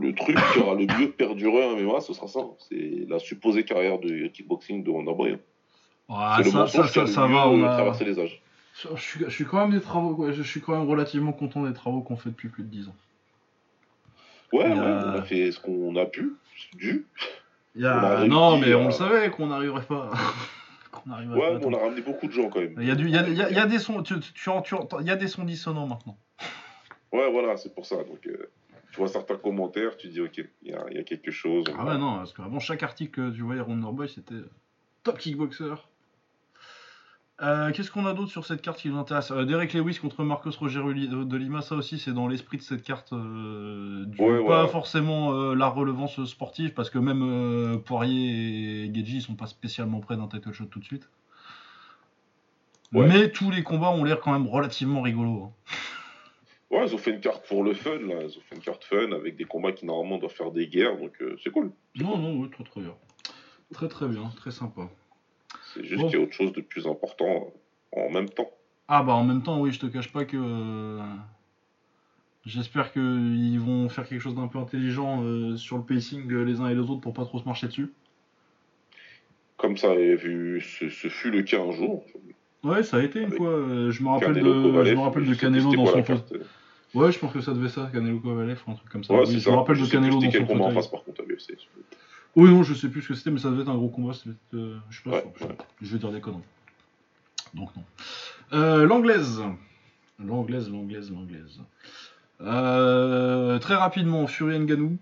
le 0.00 0.14
truc 0.14 0.34
qui 0.52 0.60
aura 0.60 0.74
le 0.74 0.86
mieux 0.86 1.10
perduré 1.10 1.62
en 1.66 1.76
MMA, 1.76 2.00
ce 2.00 2.14
sera 2.14 2.26
ça. 2.26 2.40
C'est 2.70 3.04
la 3.06 3.18
supposée 3.18 3.64
carrière 3.64 3.98
de 3.98 4.28
kickboxing 4.28 4.82
de 4.82 4.90
Wonderboy. 4.90 5.36
Ah, 6.08 6.36
c'est 6.38 6.44
le 6.44 6.50
ça, 6.50 6.66
ça, 6.66 6.86
ça, 6.88 7.06
ça 7.06 7.26
va, 7.26 7.48
on 7.48 7.62
a... 7.64 7.68
traversé 7.74 8.06
les 8.06 8.18
âges. 8.18 8.40
Je 8.74 8.96
suis, 8.96 9.20
je 9.24 9.30
suis 9.30 9.44
quand 9.44 9.60
même 9.60 9.70
des 9.78 9.80
travaux, 9.84 10.32
je 10.32 10.42
suis 10.42 10.60
quand 10.60 10.76
même 10.76 10.88
relativement 10.88 11.32
content 11.32 11.62
des 11.62 11.72
travaux 11.72 12.00
qu'on 12.00 12.16
fait 12.16 12.30
depuis 12.30 12.48
plus 12.48 12.64
de 12.64 12.68
10 12.68 12.88
ans. 12.88 12.96
Ouais, 14.52 14.64
ouais, 14.68 14.78
on 14.78 15.10
a 15.14 15.22
fait 15.22 15.52
ce 15.52 15.60
qu'on 15.60 15.94
a 15.96 16.06
pu, 16.06 16.32
dû. 16.76 17.06
Y 17.76 17.86
a- 17.86 18.26
Non 18.26 18.58
mais 18.58 18.72
à- 18.72 18.78
on 18.78 18.86
le 18.86 18.90
savait 18.92 19.30
qu'on 19.30 19.46
n'arriverait 19.46 19.84
pas. 19.84 20.10
qu'on 20.92 21.10
Ouais, 21.10 21.24
pas 21.52 21.58
mais 21.58 21.66
on 21.66 21.72
a 21.72 21.78
ramené 21.78 22.00
beaucoup 22.02 22.26
de 22.26 22.32
gens 22.32 22.48
quand 22.48 22.60
même. 22.60 22.74
Il 22.80 22.86
y 22.86 22.90
a, 22.90 22.94
du, 22.94 23.08
y 23.08 23.16
a, 23.16 23.28
y 23.28 23.42
a- 23.42 23.50
y 23.50 23.58
a 23.58 23.66
des 23.66 23.78
sons, 23.78 24.02
tu, 24.02 24.18
tu- 24.20 24.32
tu 24.32 24.50
y 25.02 25.10
a 25.10 25.16
des 25.16 25.28
sons 25.28 25.44
dissonants 25.44 25.86
maintenant. 25.86 26.16
Ouais, 27.12 27.30
voilà, 27.30 27.56
c'est 27.56 27.72
pour 27.74 27.86
ça. 27.86 27.96
Donc, 27.96 28.26
euh, 28.26 28.50
tu 28.90 28.98
vois 28.98 29.08
certains 29.08 29.36
commentaires, 29.36 29.96
tu 29.96 30.08
dis, 30.08 30.20
ok, 30.20 30.44
il 30.62 30.70
y 30.70 30.74
a, 30.74 30.84
il 30.90 30.96
y 30.96 31.00
a 31.00 31.04
quelque 31.04 31.30
chose. 31.30 31.64
Ah 31.76 31.84
ouais 31.84 31.98
non, 31.98 32.16
parce 32.18 32.32
qu'avant 32.32 32.58
chaque 32.60 32.82
article 32.82 33.10
que 33.12 33.30
tu 33.34 33.42
voyais 33.42 33.60
Wonderboy 33.60 34.08
c'était 34.08 34.34
euh, 34.34 34.50
top 35.04 35.18
kickboxer. 35.18 35.74
Euh, 37.42 37.72
Qu'est-ce 37.72 37.90
qu'on 37.90 38.06
a 38.06 38.12
d'autre 38.14 38.30
sur 38.30 38.46
cette 38.46 38.62
carte 38.62 38.78
qui 38.78 38.88
nous 38.88 38.96
intéresse 38.98 39.32
Euh, 39.32 39.44
Derek 39.44 39.72
Lewis 39.74 39.98
contre 40.00 40.22
Marcos 40.22 40.52
Roger 40.52 40.80
de 40.84 41.36
Lima, 41.36 41.62
ça 41.62 41.74
aussi 41.74 41.98
c'est 41.98 42.12
dans 42.12 42.28
l'esprit 42.28 42.58
de 42.58 42.62
cette 42.62 42.84
carte, 42.84 43.12
euh, 43.12 44.04
du- 44.06 44.16
pas 44.46 44.68
forcément 44.68 45.32
la 45.52 45.66
relevance 45.66 46.24
sportive 46.26 46.74
parce 46.74 46.90
que 46.90 46.98
même 46.98 47.82
Poirier 47.84 48.84
et 48.84 48.94
Geji 48.94 49.16
ils 49.16 49.22
sont 49.22 49.34
pas 49.34 49.46
spécialement 49.48 49.98
près 49.98 50.16
d'un 50.16 50.28
title 50.28 50.52
shot 50.52 50.66
tout 50.66 50.78
de 50.78 50.84
suite. 50.84 51.08
Ouais. 52.92 53.08
Mais 53.08 53.30
tous 53.32 53.50
les 53.50 53.64
combats 53.64 53.90
ont 53.90 54.04
l'air 54.04 54.20
quand 54.20 54.32
même 54.32 54.46
relativement 54.46 55.02
rigolos. 55.02 55.42
hein. 55.44 55.52
Ouais, 56.70 56.86
ils 56.86 56.94
ont 56.94 56.98
fait 56.98 57.10
une 57.10 57.20
carte 57.20 57.44
pour 57.48 57.64
le 57.64 57.74
fun, 57.74 57.98
là. 57.98 58.22
Ils 58.22 58.38
ont 58.38 58.42
fait 58.48 58.54
une 58.54 58.62
carte 58.62 58.84
fun 58.84 59.10
avec 59.12 59.36
des 59.36 59.44
combats 59.44 59.72
qui 59.72 59.86
normalement 59.86 60.18
doivent 60.18 60.32
faire 60.32 60.52
des 60.52 60.68
guerres, 60.68 60.96
donc 60.96 61.12
c'est 61.42 61.50
cool. 61.50 61.72
Non, 61.96 62.16
non, 62.16 62.36
oui, 62.36 62.48
très 62.50 62.62
très 62.64 62.80
bien. 62.80 62.94
Très 63.72 63.88
très 63.88 64.06
bien, 64.06 64.30
très 64.36 64.50
sympa. 64.52 64.88
C'est 65.74 65.84
juste 65.84 66.00
Bon. 66.00 66.08
qu'il 66.08 66.18
y 66.18 66.20
a 66.20 66.24
autre 66.24 66.32
chose 66.32 66.52
de 66.52 66.60
plus 66.60 66.86
important 66.86 67.52
en 67.92 68.10
même 68.10 68.28
temps. 68.28 68.50
Ah 68.88 69.02
bah 69.02 69.14
en 69.14 69.24
même 69.24 69.42
temps, 69.42 69.60
oui, 69.60 69.72
je 69.72 69.80
te 69.80 69.86
cache 69.86 70.12
pas 70.12 70.24
que... 70.24 70.36
euh, 70.36 71.00
J'espère 72.46 72.92
qu'ils 72.92 73.58
vont 73.58 73.88
faire 73.88 74.06
quelque 74.06 74.20
chose 74.20 74.34
d'un 74.34 74.48
peu 74.48 74.58
intelligent 74.58 75.22
euh, 75.24 75.56
sur 75.56 75.78
le 75.78 75.82
pacing 75.82 76.30
euh, 76.30 76.44
les 76.44 76.60
uns 76.60 76.68
et 76.68 76.74
les 76.74 76.80
autres 76.80 77.00
pour 77.00 77.14
pas 77.14 77.24
trop 77.24 77.38
se 77.38 77.44
marcher 77.44 77.68
dessus. 77.68 77.90
Comme 79.56 79.76
ça 79.78 79.92
avait 79.92 80.14
vu, 80.16 80.60
ce, 80.60 80.90
ce 80.90 81.08
fut 81.08 81.30
le 81.30 81.42
cas 81.42 81.60
un 81.62 81.70
jour. 81.72 82.04
Ouais, 82.62 82.82
ça 82.82 82.98
a 82.98 83.02
été 83.02 83.20
une 83.22 83.30
fois. 83.30 83.48
euh, 83.48 83.90
je 83.90 84.02
me 84.02 84.08
rappelle 84.10 84.34
Canelo 84.34 84.54
de, 84.54 84.62
Kovalev, 84.62 84.90
je 84.90 84.94
me 84.94 85.00
rappelle 85.00 85.24
de 85.26 85.34
Canelo 85.34 85.74
dans 85.74 85.86
son 85.86 86.02
fauteuil. 86.04 86.40
Ouais, 86.92 87.10
je 87.10 87.18
pense 87.18 87.32
que 87.32 87.40
ça 87.40 87.52
devait 87.54 87.68
ça, 87.70 87.88
Canelo 87.92 88.20
Kovalev 88.20 88.62
un 88.66 88.74
truc 88.74 88.90
comme 88.90 89.04
ça. 89.04 89.14
Ouais, 89.14 89.20
Oui, 89.20 89.26
c'est 89.26 89.32
je 89.34 89.38
ça. 89.40 89.50
me 89.50 89.56
rappelle 89.56 89.76
Je 89.76 89.84
de 89.86 89.90
Canelo 89.90 90.20
dans 90.20 90.30
son 90.30 90.44
combat 90.44 90.64
en 90.66 90.70
fauteuil. 90.82 91.36
Oui, 92.36 92.50
non, 92.50 92.62
je 92.62 92.74
sais 92.74 92.88
plus 92.88 93.02
ce 93.02 93.08
que 93.08 93.14
c'était, 93.14 93.30
mais 93.30 93.38
ça 93.38 93.50
devait 93.50 93.62
être 93.62 93.68
un 93.70 93.76
gros 93.76 93.88
combat. 93.88 94.12
être, 94.12 94.36
euh, 94.54 94.78
je 94.90 94.96
sais 94.98 95.02
pas 95.04 95.16
Ouais, 95.16 95.32
sûr, 95.38 95.48
ouais. 95.48 95.56
Je 95.80 95.92
vais 95.92 95.98
dire 95.98 96.10
des 96.12 96.20
conneries. 96.20 96.42
Donc 97.54 97.70
non. 97.76 97.84
Euh, 98.52 98.84
l'anglaise. 98.86 99.40
L'anglaise, 100.18 100.70
l'anglaise, 100.70 101.10
l'anglaise. 101.12 101.60
Euh, 102.40 103.58
très 103.60 103.74
rapidement, 103.76 104.26
Fury 104.26 104.58
Nganou. 104.58 104.98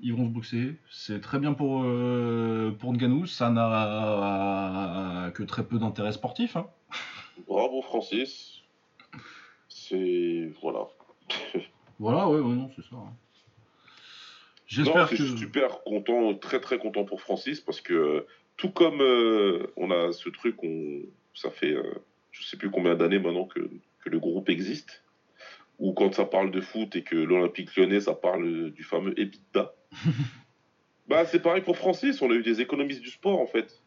Ils 0.00 0.14
vont 0.14 0.24
se 0.26 0.30
boxer. 0.30 0.76
C'est 0.90 1.20
très 1.20 1.38
bien 1.38 1.52
pour, 1.54 1.80
pour 2.78 2.92
Nganou. 2.94 3.26
Ça 3.26 3.50
n'a 3.50 5.30
que 5.34 5.42
très 5.42 5.64
peu 5.64 5.78
d'intérêt 5.78 6.12
sportif. 6.12 6.56
hein. 6.56 6.66
Bravo 7.46 7.82
Francis. 7.82 8.62
C'est. 9.68 10.50
Voilà. 10.62 10.86
Voilà, 11.98 12.28
ouais, 12.28 12.38
ouais, 12.40 12.54
non, 12.54 12.70
c'est 12.76 12.82
ça. 12.82 12.96
hein. 12.96 13.12
Non, 14.76 14.84
J'espère 14.84 15.08
que. 15.08 15.16
super 15.16 15.82
content, 15.84 16.34
très 16.34 16.60
très 16.60 16.78
content 16.78 17.04
pour 17.04 17.20
Francis 17.22 17.60
parce 17.60 17.80
que 17.80 17.94
euh, 17.94 18.26
tout 18.56 18.70
comme 18.70 19.00
euh, 19.00 19.66
on 19.76 19.90
a 19.90 20.12
ce 20.12 20.28
truc, 20.28 20.62
on, 20.62 21.00
ça 21.34 21.50
fait 21.50 21.72
euh, 21.72 21.94
je 22.32 22.42
sais 22.44 22.56
plus 22.58 22.70
combien 22.70 22.94
d'années 22.94 23.18
maintenant 23.18 23.46
que, 23.46 23.60
que 23.60 24.10
le 24.10 24.18
groupe 24.18 24.50
existe, 24.50 25.04
ou 25.78 25.92
quand 25.94 26.12
ça 26.12 26.26
parle 26.26 26.50
de 26.50 26.60
foot 26.60 26.94
et 26.96 27.02
que 27.02 27.16
l'Olympique 27.16 27.74
lyonnais 27.76 28.00
ça 28.00 28.14
parle 28.14 28.70
du 28.72 28.82
fameux 28.84 29.18
EBITDA. 29.18 29.74
bah 31.08 31.24
c'est 31.24 31.40
pareil 31.40 31.62
pour 31.62 31.78
Francis, 31.78 32.20
on 32.20 32.30
a 32.30 32.34
eu 32.34 32.42
des 32.42 32.60
économistes 32.60 33.00
du 33.00 33.10
sport 33.10 33.40
en 33.40 33.46
fait, 33.46 33.80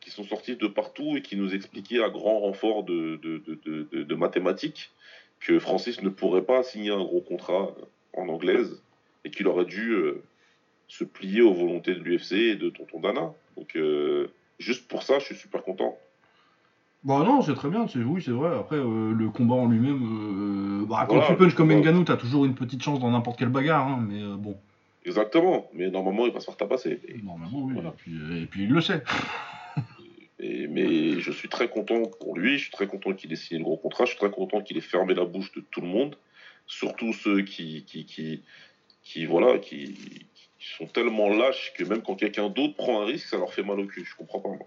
qui 0.00 0.10
sont 0.10 0.24
sortis 0.24 0.56
de 0.56 0.66
partout 0.66 1.16
et 1.16 1.22
qui 1.22 1.36
nous 1.36 1.54
expliquaient 1.54 2.02
à 2.02 2.10
grand 2.10 2.40
renfort 2.40 2.84
de, 2.84 3.16
de- 3.16 3.38
de- 3.64 4.02
de 4.02 4.14
mathématiques 4.14 4.90
que 5.40 5.58
Francis 5.58 6.02
ne 6.02 6.10
pourrait 6.10 6.44
pas 6.44 6.62
signer 6.62 6.90
un 6.90 7.02
gros 7.02 7.22
contrat 7.22 7.74
en 8.12 8.28
anglaise 8.28 8.82
et 9.24 9.30
qu'il 9.30 9.46
aurait 9.46 9.64
dû 9.64 9.92
euh, 9.92 10.22
se 10.88 11.04
plier 11.04 11.42
aux 11.42 11.54
volontés 11.54 11.94
de 11.94 12.00
l'UFC 12.00 12.32
et 12.32 12.56
de 12.56 12.70
Tonton 12.70 13.00
Dana. 13.00 13.32
Donc, 13.56 13.76
euh, 13.76 14.28
juste 14.58 14.88
pour 14.88 15.02
ça, 15.02 15.18
je 15.18 15.26
suis 15.26 15.36
super 15.36 15.62
content. 15.62 15.96
Bah 17.02 17.22
non, 17.24 17.40
c'est 17.40 17.54
très 17.54 17.70
bien, 17.70 17.86
c'est 17.88 18.00
oui, 18.00 18.20
c'est 18.22 18.30
vrai. 18.30 18.54
Après, 18.58 18.76
euh, 18.76 19.12
le 19.12 19.30
combat 19.30 19.54
en 19.54 19.68
lui-même, 19.68 20.84
bah, 20.86 21.06
quand 21.08 21.16
Voilà, 21.16 21.30
tu 21.30 21.36
punches 21.36 21.54
comme. 21.54 21.72
Ngannou, 21.72 22.04
t'as 22.04 22.16
toujours 22.16 22.44
une 22.44 22.54
petite 22.54 22.82
chance 22.82 23.00
dans 23.00 23.10
n'importe 23.10 23.38
quelle 23.38 23.48
bagarre, 23.48 23.86
hein, 23.88 24.04
mais 24.06 24.22
bon, 24.36 24.58
Exactement, 25.04 25.70
mais 25.72 25.90
normalement, 25.90 26.26
il 26.26 26.32
va 26.32 26.40
se 26.40 26.46
faire 26.46 26.56
tabasser. 26.56 27.00
Et- 27.08 27.22
normalement, 27.22 27.62
oui. 27.62 27.72
Voilà. 27.74 27.90
Et, 27.90 27.92
puis, 27.96 28.42
et 28.42 28.46
puis 28.46 28.64
il 28.64 28.70
le 28.70 28.80
sait. 28.80 29.02
et- 30.38 30.66
mais 30.66 31.20
je 31.20 31.32
suis 31.32 31.48
très 31.48 31.68
content 31.68 32.02
pour 32.20 32.36
lui, 32.36 32.58
je 32.58 32.64
suis 32.64 32.70
très 32.70 32.86
content 32.86 33.14
qu'il 33.14 33.32
ait 33.32 33.36
signé 33.36 33.58
le 33.58 33.64
gros 33.64 33.78
contrat, 33.78 34.04
je 34.04 34.10
suis 34.10 34.18
très 34.18 34.30
content 34.30 34.60
qu'il 34.60 34.76
ait 34.76 34.82
fermé 34.82 35.14
la 35.14 35.24
bouche 35.24 35.52
de 35.52 35.62
tout 35.70 35.80
le 35.80 35.86
monde, 35.86 36.16
surtout 36.66 37.14
ceux 37.14 37.42
qui, 37.42 37.84
qui, 37.86 38.04
qui, 38.04 38.42
qui, 39.10 39.26
voilà, 39.26 39.58
qui, 39.58 39.94
qui 40.58 40.68
sont 40.78 40.86
tellement 40.86 41.28
lâches 41.30 41.72
que 41.76 41.82
même 41.82 42.00
quand 42.00 42.14
quelqu'un 42.14 42.48
d'autre 42.48 42.76
prend 42.76 43.02
un 43.02 43.06
risque, 43.06 43.26
ça 43.26 43.38
leur 43.38 43.52
fait 43.52 43.64
mal 43.64 43.80
au 43.80 43.86
cul. 43.86 44.04
Je 44.04 44.14
comprends 44.14 44.38
pas, 44.38 44.50
moi. 44.50 44.66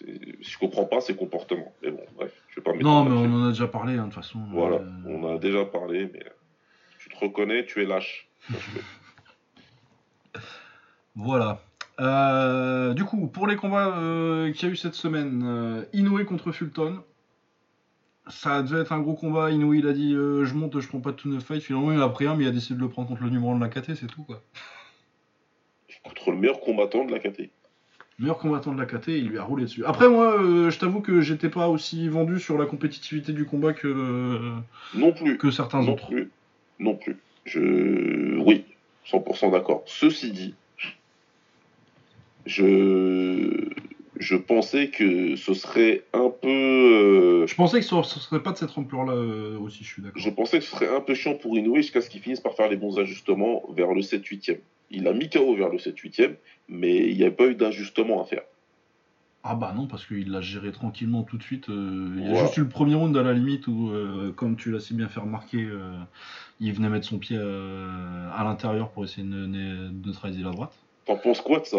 Je 0.00 0.58
comprends 0.58 0.86
pas 0.86 1.02
ces 1.02 1.14
comportements. 1.14 1.74
Mais 1.82 1.90
bon, 1.90 2.04
bref, 2.16 2.32
je 2.48 2.56
vais 2.56 2.62
pas 2.62 2.72
Non, 2.72 3.04
mais 3.04 3.14
on 3.14 3.34
en 3.34 3.44
a 3.44 3.48
déjà 3.50 3.68
parlé, 3.68 3.94
hein, 3.94 4.06
de 4.06 4.14
toute 4.14 4.14
façon. 4.14 4.38
Voilà, 4.50 4.76
Euh, 4.76 4.90
on 5.06 5.34
a 5.34 5.38
déjà 5.38 5.66
parlé, 5.66 6.10
mais 6.12 6.24
tu 6.98 7.10
te 7.10 7.18
reconnais, 7.18 7.66
tu 7.66 7.82
es 7.82 7.86
lâche. 7.86 8.28
Voilà. 11.14 11.60
Euh, 12.00 12.94
du 12.94 13.04
coup, 13.04 13.26
pour 13.28 13.46
les 13.46 13.56
combats 13.56 13.98
euh, 13.98 14.50
qu'il 14.52 14.66
y 14.66 14.70
a 14.70 14.72
eu 14.72 14.76
cette 14.76 14.94
semaine, 14.94 15.42
euh, 15.44 15.84
Inoue 15.92 16.24
contre 16.24 16.50
Fulton. 16.50 17.02
Ça 18.28 18.62
devait 18.62 18.80
être 18.82 18.92
un 18.92 19.00
gros 19.00 19.14
combat. 19.14 19.50
Inoue, 19.50 19.74
il 19.74 19.86
a 19.88 19.92
dit 19.92 20.14
euh, 20.14 20.44
Je 20.44 20.54
monte, 20.54 20.78
je 20.80 20.86
prends 20.88 21.00
pas 21.00 21.10
de 21.10 21.16
tout 21.16 21.40
fight. 21.40 21.60
Finalement, 21.62 21.92
il 21.92 22.00
a 22.00 22.08
pris 22.08 22.26
un, 22.26 22.36
mais 22.36 22.44
il 22.44 22.48
a 22.48 22.52
décidé 22.52 22.76
de 22.76 22.80
le 22.80 22.88
prendre 22.88 23.08
contre 23.08 23.22
le 23.24 23.30
numéro 23.30 23.52
1 23.52 23.56
de 23.56 23.60
la 23.60 23.68
KT, 23.68 23.94
c'est 23.96 24.06
tout 24.06 24.22
quoi. 24.22 24.42
Contre 26.04 26.30
le 26.32 26.36
meilleur 26.36 26.60
combattant 26.60 27.04
de 27.04 27.12
la 27.12 27.18
KT. 27.18 27.50
Meilleur 28.18 28.38
combattant 28.38 28.72
de 28.72 28.78
la 28.80 28.86
KT, 28.86 29.08
il 29.08 29.28
lui 29.28 29.38
a 29.38 29.44
roulé 29.44 29.64
dessus. 29.64 29.84
Après, 29.84 30.08
moi, 30.08 30.40
euh, 30.40 30.70
je 30.70 30.78
t'avoue 30.78 31.00
que 31.00 31.20
j'étais 31.20 31.48
pas 31.48 31.68
aussi 31.68 32.08
vendu 32.08 32.38
sur 32.38 32.58
la 32.58 32.66
compétitivité 32.66 33.32
du 33.32 33.44
combat 33.44 33.72
que, 33.72 33.86
euh, 33.88 34.52
Non 34.94 35.12
plus. 35.12 35.38
que 35.38 35.50
certains 35.50 35.82
non 35.82 35.92
autres. 35.92 36.08
plus. 36.08 36.30
Non 36.78 36.94
plus. 36.96 37.16
Je. 37.44 38.38
Oui, 38.38 38.64
100% 39.06 39.50
d'accord. 39.52 39.82
Ceci 39.86 40.30
dit, 40.32 40.54
je. 42.46 43.68
Je 44.22 44.36
pensais 44.36 44.88
que 44.88 45.34
ce 45.36 45.52
serait 45.52 46.04
un 46.12 46.30
peu. 46.30 46.48
euh, 46.48 47.46
Je 47.46 47.54
pensais 47.56 47.80
que 47.80 47.84
ce 47.86 48.02
ce 48.02 48.20
serait 48.20 48.42
pas 48.42 48.52
de 48.52 48.56
cette 48.56 48.76
ampleur-là 48.78 49.12
euh, 49.14 49.58
aussi, 49.58 49.82
je 49.82 49.88
suis 49.88 50.00
d'accord. 50.02 50.22
Je 50.22 50.30
pensais 50.30 50.58
que 50.58 50.64
ce 50.64 50.70
serait 50.70 50.94
un 50.94 51.00
peu 51.00 51.14
chiant 51.14 51.34
pour 51.34 51.58
Inoue 51.58 51.76
jusqu'à 51.76 52.00
ce 52.00 52.08
qu'il 52.08 52.20
finisse 52.20 52.40
par 52.40 52.54
faire 52.54 52.68
les 52.68 52.76
bons 52.76 52.98
ajustements 52.98 53.62
vers 53.74 53.92
le 53.92 54.00
7-8ème. 54.00 54.58
Il 54.90 55.08
a 55.08 55.12
mis 55.12 55.28
KO 55.28 55.54
vers 55.56 55.70
le 55.70 55.78
7-8ème, 55.78 56.34
mais 56.68 57.08
il 57.10 57.16
n'y 57.16 57.24
a 57.24 57.30
pas 57.30 57.46
eu 57.48 57.54
d'ajustement 57.56 58.22
à 58.22 58.24
faire. 58.24 58.42
Ah 59.44 59.56
bah 59.56 59.72
non, 59.76 59.88
parce 59.88 60.06
qu'il 60.06 60.30
l'a 60.30 60.40
géré 60.40 60.70
tranquillement 60.70 61.24
tout 61.24 61.36
de 61.36 61.42
suite. 61.42 61.68
euh, 61.68 62.14
il 62.16 62.24
y 62.24 62.30
a 62.30 62.34
juste 62.42 62.56
eu 62.58 62.60
le 62.60 62.68
premier 62.68 62.94
round 62.94 63.16
à 63.16 63.22
la 63.24 63.32
limite 63.32 63.66
où, 63.66 63.90
comme 64.36 64.54
tu 64.56 64.70
l'as 64.70 64.78
si 64.78 64.94
bien 64.94 65.08
fait 65.08 65.18
remarquer, 65.18 65.66
il 66.60 66.72
venait 66.72 66.88
mettre 66.88 67.06
son 67.06 67.18
pied 67.18 67.36
euh, 67.40 68.28
à 68.36 68.44
l'intérieur 68.44 68.90
pour 68.90 69.02
essayer 69.02 69.26
de 69.26 69.46
neutraliser 70.06 70.44
la 70.44 70.50
droite. 70.50 70.74
T'en 71.06 71.16
penses 71.16 71.40
quoi 71.40 71.58
de 71.58 71.64
ça? 71.66 71.78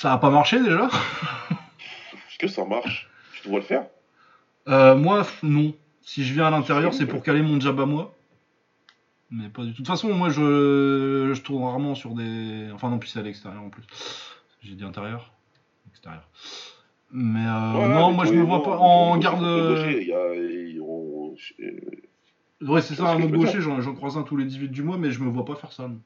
Ça 0.00 0.14
a 0.14 0.16
pas 0.18 0.30
marché 0.30 0.58
déjà 0.62 0.86
Est-ce 0.86 2.38
que 2.38 2.46
ça 2.48 2.64
marche? 2.64 3.10
Tu 3.34 3.48
dois 3.50 3.58
le 3.58 3.64
faire 3.66 3.84
Euh, 4.66 4.96
Moi, 4.96 5.26
non. 5.42 5.74
Si 6.00 6.24
je 6.24 6.32
viens 6.32 6.46
à 6.46 6.50
l'intérieur, 6.50 6.94
c'est 6.94 7.04
pour 7.04 7.22
caler 7.22 7.42
mon 7.42 7.60
jab 7.60 7.78
à 7.78 7.84
moi. 7.84 8.14
Mais 9.30 9.50
pas 9.50 9.60
du 9.62 9.68
tout. 9.68 9.72
De 9.72 9.76
toute 9.76 9.86
façon, 9.88 10.08
moi, 10.14 10.30
je, 10.30 11.32
je 11.34 11.40
tourne 11.42 11.64
rarement 11.64 11.94
sur 11.94 12.14
des... 12.14 12.70
Enfin 12.72 12.88
non, 12.88 12.98
puis 12.98 13.10
c'est 13.10 13.18
à 13.18 13.22
l'extérieur 13.22 13.60
en 13.62 13.68
plus. 13.68 13.84
J'ai 14.62 14.74
dit 14.74 14.84
intérieur. 14.84 15.34
Extérieur. 15.90 16.26
Mais 17.12 17.44
euh, 17.46 17.72
Ouais, 17.74 17.88
non, 17.88 18.08
mais 18.08 18.16
moi, 18.16 18.24
je 18.24 18.32
me 18.32 18.42
vois 18.42 18.62
pas 18.62 18.78
en 18.78 19.18
garde... 19.18 19.42
euh, 19.44 20.00
Ouais, 22.62 22.80
c'est 22.80 22.94
ça, 22.94 23.10
un 23.10 23.22
autre 23.22 23.36
gaucher, 23.36 23.60
j'en 23.60 23.94
croise 23.94 24.16
un 24.16 24.22
tous 24.22 24.38
les 24.38 24.46
18 24.46 24.68
du 24.68 24.82
mois, 24.82 24.96
mais 24.96 25.10
je 25.10 25.20
me 25.22 25.28
vois 25.28 25.44
pas 25.44 25.56
faire 25.56 25.72
ça. 25.72 25.88
non. 25.88 26.00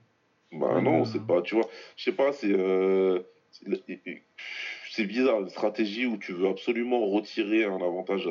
Bah 0.52 0.80
non, 0.80 1.02
euh, 1.02 1.04
c'est 1.04 1.24
pas, 1.24 1.42
tu 1.42 1.54
vois, 1.54 1.64
je 1.96 2.04
sais 2.04 2.12
pas, 2.12 2.32
c'est 2.32 2.52
euh, 2.52 3.20
c'est- 4.90 5.04
bizarre, 5.04 5.40
une 5.40 5.48
stratégie 5.48 6.06
où 6.06 6.16
tu 6.16 6.32
veux 6.32 6.48
absolument 6.48 7.06
retirer 7.06 7.64
un 7.64 7.76
avantage 7.76 8.28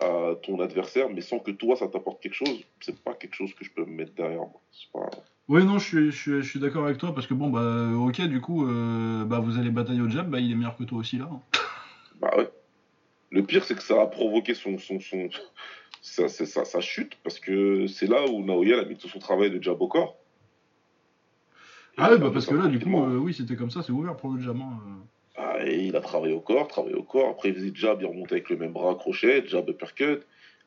à, 0.00 0.04
à 0.06 0.34
ton 0.42 0.60
adversaire, 0.60 1.08
mais 1.10 1.20
sans 1.20 1.38
que 1.38 1.50
toi 1.50 1.76
ça 1.76 1.88
t'apporte 1.88 2.22
quelque 2.22 2.34
chose, 2.34 2.64
c'est 2.80 2.98
pas 3.00 3.14
quelque 3.14 3.34
chose 3.34 3.54
que 3.54 3.64
je 3.64 3.70
peux 3.70 3.84
me 3.84 3.92
mettre 3.96 4.12
derrière 4.14 4.40
moi. 4.40 4.60
Pas... 4.92 5.10
Oui, 5.48 5.64
non, 5.64 5.78
je 5.78 5.86
suis, 5.86 6.10
je 6.12 6.16
suis, 6.16 6.42
je 6.42 6.48
suis 6.48 6.60
d'accord 6.60 6.84
avec 6.84 6.98
toi, 6.98 7.12
parce 7.12 7.26
que 7.26 7.34
bon, 7.34 7.50
bah, 7.50 7.90
ok, 7.96 8.20
du 8.28 8.40
coup, 8.40 8.66
euh, 8.68 9.24
bah, 9.24 9.40
vous 9.40 9.58
allez 9.58 9.70
batailler 9.70 10.00
au 10.00 10.08
jab, 10.08 10.30
bah, 10.30 10.38
il 10.38 10.52
est 10.52 10.54
meilleur 10.54 10.76
que 10.76 10.84
toi 10.84 10.98
aussi 10.98 11.18
là. 11.18 11.28
hein. 11.30 11.40
Bah 12.20 12.30
ouais. 12.36 12.48
Le 13.30 13.42
pire, 13.42 13.64
c'est 13.64 13.74
que 13.74 13.82
ça 13.82 14.00
a 14.00 14.06
provoqué 14.06 14.54
son, 14.54 14.78
son, 14.78 15.00
son, 15.00 15.28
sa, 16.02 16.28
sa- 16.28 16.64
sa 16.64 16.80
chute, 16.80 17.16
parce 17.24 17.40
que 17.40 17.86
c'est 17.88 18.06
là 18.06 18.26
où 18.26 18.44
Naoya 18.44 18.80
a 18.80 18.84
mis 18.84 18.96
tout 18.96 19.08
son 19.08 19.18
travail 19.18 19.50
de 19.50 19.60
jab 19.62 19.80
au 19.80 19.88
corps. 19.88 20.16
Ah 22.00 22.06
a 22.06 22.16
bah, 22.16 22.30
parce 22.32 22.46
que 22.46 22.54
là, 22.54 22.66
du 22.68 22.78
coup, 22.78 23.02
euh, 23.02 23.16
oui, 23.18 23.34
c'était 23.34 23.56
comme 23.56 23.70
ça, 23.70 23.82
c'est 23.82 23.92
ouvert 23.92 24.16
pour 24.16 24.30
le 24.32 24.40
jab. 24.40 24.56
hein, 24.56 24.78
euh. 24.86 24.92
Ah, 25.36 25.56
et 25.66 25.84
il 25.86 25.96
a 25.96 26.00
travaillé 26.00 26.34
au 26.34 26.40
corps, 26.40 26.68
travaillé 26.68 26.94
au 26.94 27.02
corps. 27.02 27.30
Après, 27.30 27.50
il 27.50 27.54
faisait 27.54 27.72
jab, 27.74 28.00
il 28.00 28.06
remontait 28.06 28.34
avec 28.34 28.50
le 28.50 28.56
même 28.56 28.72
bras 28.72 28.94
crochet, 28.94 29.44
jab 29.46 29.68
uppercut. 29.68 30.20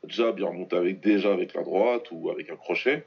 Jab, 0.07 0.37
il 0.39 0.43
remontait 0.45 0.75
avec, 0.75 1.01
déjà 1.01 1.31
avec 1.33 1.53
la 1.53 1.63
droite 1.63 2.07
ou 2.11 2.29
avec 2.29 2.49
un 2.49 2.55
crochet. 2.55 3.05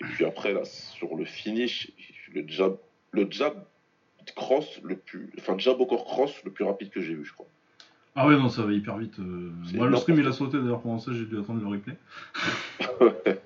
Et 0.00 0.04
puis 0.04 0.24
après, 0.24 0.52
là, 0.52 0.64
sur 0.64 1.14
le 1.16 1.24
finish, 1.24 1.90
le 2.34 2.44
jab, 2.46 2.76
le 3.12 3.26
jab 3.30 3.54
cross 4.36 4.80
le 4.82 4.96
plus. 4.96 5.30
Enfin, 5.38 5.58
jab 5.58 5.80
au 5.80 5.86
corps 5.86 6.04
cross 6.04 6.44
le 6.44 6.50
plus 6.50 6.64
rapide 6.64 6.90
que 6.90 7.00
j'ai 7.00 7.14
vu, 7.14 7.24
je 7.24 7.32
crois. 7.32 7.46
Ah 8.14 8.26
ouais, 8.28 8.36
non, 8.36 8.50
ça 8.50 8.62
va 8.62 8.72
hyper 8.72 8.98
vite. 8.98 9.18
euh. 9.18 9.50
Moi, 9.74 9.88
le 9.88 9.96
stream, 9.96 10.18
il 10.18 10.26
a 10.26 10.32
sauté, 10.32 10.58
d'ailleurs, 10.58 10.82
pendant 10.82 10.98
ça, 10.98 11.12
j'ai 11.14 11.24
dû 11.24 11.38
attendre 11.38 11.60
le 11.60 11.66
replay. 11.66 11.96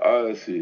ah, 0.00 0.26
c'est 0.34 0.60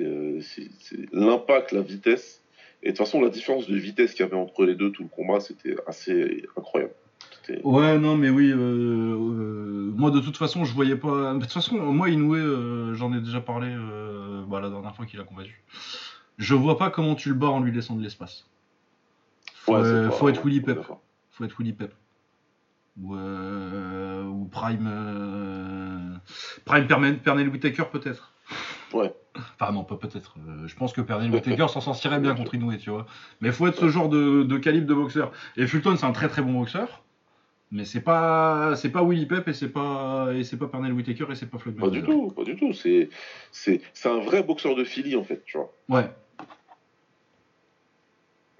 l'impact, 1.13 1.73
la 1.73 1.81
vitesse. 1.81 2.41
Et 2.87 2.93
de 2.93 2.97
toute 2.97 3.05
façon, 3.05 3.21
la 3.21 3.31
différence 3.31 3.67
de 3.67 3.75
vitesse 3.77 4.13
qu'il 4.15 4.25
y 4.25 4.29
avait 4.29 4.37
entre 4.37 4.65
les 4.65 4.77
deux, 4.77 4.93
tout 4.93 5.03
le 5.03 5.09
combat, 5.09 5.41
c'était 5.41 5.75
assez 5.89 6.47
incroyable. 6.57 6.93
Ouais, 7.65 7.99
non, 7.99 8.17
mais 8.17 8.31
oui, 8.31 8.53
euh, 8.53 8.57
euh, 8.57 9.93
moi, 9.97 10.13
de 10.13 10.21
toute 10.21 10.37
façon, 10.37 10.65
je 10.65 10.73
voyais 10.73 10.95
pas... 10.95 11.35
De 11.35 11.41
toute 11.41 11.53
façon, 11.53 11.75
moi, 11.77 12.09
Inoue, 12.11 12.37
euh, 12.37 12.95
j'en 12.95 13.13
ai 13.13 13.21
déjà 13.21 13.41
parlé 13.41 13.69
euh, 13.73 14.45
bah, 14.47 14.61
la 14.61 14.69
dernière 14.71 14.95
fois 14.95 15.05
qu'il 15.05 15.19
a 15.21 15.25
combattu. 15.25 15.61
Je 16.39 16.55
vois 16.55 16.79
pas 16.79 16.91
comment 16.91 17.17
tu 17.17 17.29
le 17.29 17.35
bats 17.35 17.49
en 17.49 17.59
lui 17.61 17.73
laissant 17.73 17.97
de 17.97 18.03
l'espace. 18.05 18.47
Faut, 19.55 19.75
Ouais, 19.75 19.83
c'est 19.83 20.09
pas- 20.09 20.15
faut 20.15 20.29
être 20.29 20.45
Willy 20.47 20.61
Pep. 20.61 20.81
faut 21.33 21.45
être 21.45 21.57
Willy 21.59 21.73
Pep. 21.73 21.93
Ou, 23.03 23.17
euh, 23.17 24.23
ou 24.27 24.45
Prime. 24.45 26.21
Prime 26.65 26.87
Perne- 26.87 27.19
Pernell 27.19 27.49
Whitaker 27.49 27.85
peut-être. 27.91 28.33
Ouais. 28.93 29.13
Enfin 29.59 29.73
non, 29.73 29.85
pas 29.85 29.97
peut-être. 29.97 30.37
Euh, 30.49 30.67
je 30.67 30.75
pense 30.77 30.93
que 30.93 31.01
Pernell 31.01 31.31
Whitaker 31.31 31.69
s'en 31.69 31.81
sortirait 31.81 32.21
bien 32.21 32.35
contre 32.35 32.55
Inoue, 32.55 32.77
tu 32.77 32.91
vois. 32.91 33.07
Mais 33.41 33.53
faut 33.53 33.67
être 33.67 33.79
ce 33.79 33.89
genre 33.89 34.09
de, 34.09 34.43
de 34.43 34.59
calibre 34.59 34.87
de 34.87 34.95
boxeur. 34.95 35.33
Et 35.57 35.67
Fulton, 35.67 35.97
c'est 35.97 36.07
un 36.07 36.13
très 36.13 36.29
très 36.29 36.43
bon 36.43 36.53
boxeur. 36.59 37.03
Mais 37.73 37.85
c'est 37.85 38.01
pas 38.01 38.77
c'est 38.77 38.91
pas 38.91 39.03
Willy 39.03 39.27
Pep 39.27 39.49
et 39.49 39.53
c'est 39.53 39.69
pas 39.71 40.29
et 40.35 40.45
c'est 40.45 40.57
pas 40.57 40.69
Pernell 40.69 40.93
Whitaker 40.93 41.27
et 41.31 41.35
c'est 41.35 41.51
pas 41.51 41.59
Floyd 41.59 41.77
Pas 41.77 41.89
du 41.91 42.01
Mayweather. 42.01 42.29
tout, 42.29 42.31
pas 42.33 42.45
du 42.45 42.55
tout. 42.57 42.73
C'est 42.73 43.11
c'est 43.51 43.81
c'est 43.93 44.09
un 44.09 44.21
vrai 44.21 44.43
boxeur 44.45 44.77
de 44.77 44.85
Philly, 44.85 45.17
en 45.17 45.25
fait, 45.25 45.43
tu 45.45 45.57
vois. 45.59 45.73
Ouais. 45.89 46.09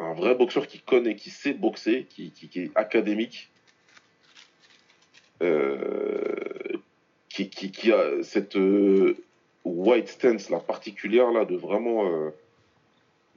un 0.01 0.13
vrai 0.13 0.35
boxeur 0.35 0.67
qui 0.67 0.81
connaît, 0.81 1.15
qui 1.17 1.31
sait 1.31 1.55
boxer, 1.55 2.07
qui, 2.11 2.31
qui- 2.33 2.49
qui 2.49 2.61
est 2.61 2.71
académique, 2.75 3.51
euh, 5.43 6.35
qui, 7.29 7.49
qui- 7.51 7.71
qui 7.71 7.93
a 7.93 8.23
cette 8.23 8.57
euh, 8.57 9.17
white 9.67 10.09
stance 10.09 10.51
là, 10.51 10.61
particulière 10.61 11.31
là, 11.33 11.45
de 11.45 11.57
vraiment, 11.57 12.07
euh, 12.09 12.31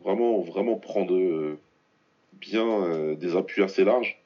vraiment, 0.03 0.39
vraiment 0.41 0.75
prendre 0.77 1.15
euh, 1.15 1.57
bien 2.33 2.65
euh, 2.67 3.15
des 3.15 3.35
appuis 3.35 3.63
assez 3.63 3.83
larges, 3.83 4.17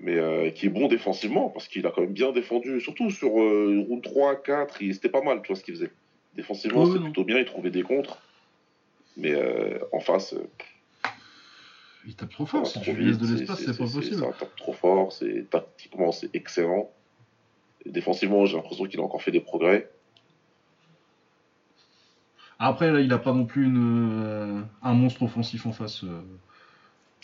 mais 0.00 0.52
qui 0.54 0.66
est 0.66 0.70
bon 0.70 0.86
défensivement, 0.88 1.48
parce 1.50 1.66
qu'il 1.66 1.84
a 1.86 1.90
quand 1.90 2.02
même 2.02 2.12
bien 2.12 2.30
défendu, 2.32 2.80
surtout 2.80 3.10
sur 3.10 3.30
round 3.30 4.02
3, 4.02 4.36
4, 4.36 4.80
il- 4.80 4.94
c'était 4.94 5.08
pas 5.08 5.22
mal, 5.22 5.42
tu 5.42 5.48
vois 5.48 5.56
ce 5.56 5.64
qu'il 5.64 5.74
faisait. 5.74 5.90
Défensivement, 6.34 6.82
Ouais, 6.82 6.86
c'était 6.86 7.04
plutôt 7.04 7.24
bien, 7.24 7.38
il 7.38 7.44
trouvait 7.44 7.70
des 7.70 7.82
contres, 7.82 8.18
mais 9.16 9.34
en 9.92 9.98
face, 10.00 10.34
Il 12.06 12.14
tape 12.14 12.30
trop 12.30 12.46
fort. 12.46 12.66
Si 12.66 12.80
tu 12.80 12.92
lui 12.92 13.04
laisses 13.06 13.18
vite, 13.18 13.26
de 13.32 13.36
l'espace, 13.40 13.58
c'est 13.58 13.76
pas 13.76 13.84
possible. 13.84 14.20
Ça 14.32 14.32
tape 14.38 14.56
trop 14.56 14.72
fort, 14.72 15.12
c'est 15.12 15.50
tactiquement 15.50 16.12
c'est 16.12 16.34
excellent. 16.34 16.90
Et 17.84 17.90
défensivement, 17.90 18.46
j'ai 18.46 18.56
l'impression 18.56 18.84
qu'il 18.86 19.00
a 19.00 19.02
encore 19.02 19.20
fait 19.20 19.30
des 19.32 19.40
progrès. 19.40 19.90
Après, 22.58 22.90
là, 22.90 23.00
il 23.00 23.12
a 23.12 23.18
pas 23.18 23.32
non 23.32 23.44
plus 23.44 23.64
une, 23.64 24.22
euh, 24.24 24.60
un 24.82 24.92
monstre 24.94 25.22
offensif 25.22 25.66
en 25.66 25.72
face. 25.72 26.02
euh. 26.04 26.20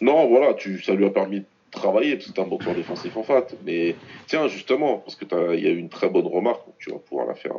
Non, 0.00 0.26
voilà, 0.28 0.54
tu, 0.54 0.80
ça 0.82 0.94
lui 0.94 1.04
a 1.06 1.10
permis 1.10 1.40
de 1.40 1.46
travailler 1.70 2.14
parce 2.16 2.26
que 2.28 2.32
c'est 2.36 2.40
un 2.42 2.46
boxeur 2.46 2.74
défensif 2.74 3.16
en 3.16 3.22
fait. 3.24 3.56
Mais 3.64 3.96
tiens, 4.26 4.46
justement, 4.48 4.98
parce 4.98 5.16
que 5.16 5.24
t'as- 5.24 5.54
il 5.54 5.62
y 5.64 5.66
a 5.66 5.70
eu 5.70 5.78
une 5.78 5.88
très 5.88 6.08
bonne 6.08 6.26
remarque, 6.26 6.64
donc 6.66 6.74
tu 6.78 6.90
vas 6.90 6.98
pouvoir 6.98 7.26
la 7.26 7.34
faire 7.34 7.52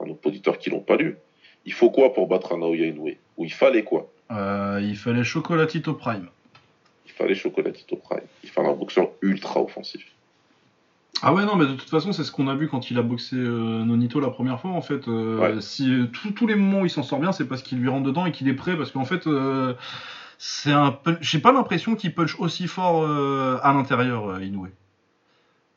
à 0.00 0.04
nos 0.04 0.18
auditeurs 0.24 0.58
qui 0.58 0.70
l'ont 0.70 0.80
pas 0.80 0.96
lu. 0.96 1.16
Il 1.64 1.72
faut 1.72 1.90
quoi 1.90 2.12
pour 2.12 2.26
battre 2.26 2.52
un 2.54 2.58
Naoya 2.58 2.86
Inoue? 2.86 3.10
Ou 3.36 3.44
il 3.44 3.52
fallait 3.52 3.84
quoi? 3.84 4.10
Euh, 4.30 4.80
il 4.82 4.96
fallait 4.96 5.24
Chocolatito 5.24 5.94
Prime. 5.94 6.28
Il 7.06 7.12
fallait 7.12 7.34
Chocolatito 7.34 7.96
Prime. 7.96 8.26
Il 8.42 8.48
fallait 8.50 8.68
un 8.68 8.74
boxeur 8.74 9.10
ultra 9.22 9.60
offensif. 9.62 10.04
Ah 11.20 11.32
ouais, 11.34 11.44
non, 11.44 11.56
mais 11.56 11.66
de 11.66 11.74
toute 11.74 11.90
façon, 11.90 12.12
c'est 12.12 12.24
ce 12.24 12.32
qu'on 12.32 12.48
a 12.48 12.54
vu 12.54 12.68
quand 12.68 12.90
il 12.90 12.98
a 12.98 13.02
boxé 13.02 13.36
euh, 13.36 13.84
Nonito 13.84 14.18
la 14.18 14.30
première 14.30 14.58
fois. 14.60 14.70
En 14.72 14.80
fait, 14.80 15.06
euh, 15.08 15.38
Ouais. 15.38 15.60
si 15.60 15.92
euh, 15.92 16.06
tous- 16.06 16.46
les 16.46 16.56
moments 16.56 16.80
où 16.80 16.84
il 16.86 16.90
s'en 16.90 17.02
sort 17.02 17.20
bien, 17.20 17.32
c'est 17.32 17.46
parce 17.46 17.62
qu'il 17.62 17.78
lui 17.78 17.88
rentre 17.88 18.04
dedans 18.04 18.26
et 18.26 18.32
qu'il 18.32 18.48
est 18.48 18.54
prêt. 18.54 18.76
Parce 18.76 18.90
qu'en 18.90 19.04
fait, 19.04 19.26
euh, 19.26 19.74
c'est 20.38 20.72
un 20.72 20.90
punch- 20.90 21.18
J'ai 21.20 21.38
pas 21.38 21.52
l'impression 21.52 21.94
qu'il 21.94 22.14
punch 22.14 22.36
aussi 22.40 22.66
fort 22.66 23.04
euh, 23.04 23.58
à 23.62 23.72
l'intérieur, 23.72 24.40
Inoue. 24.42 24.68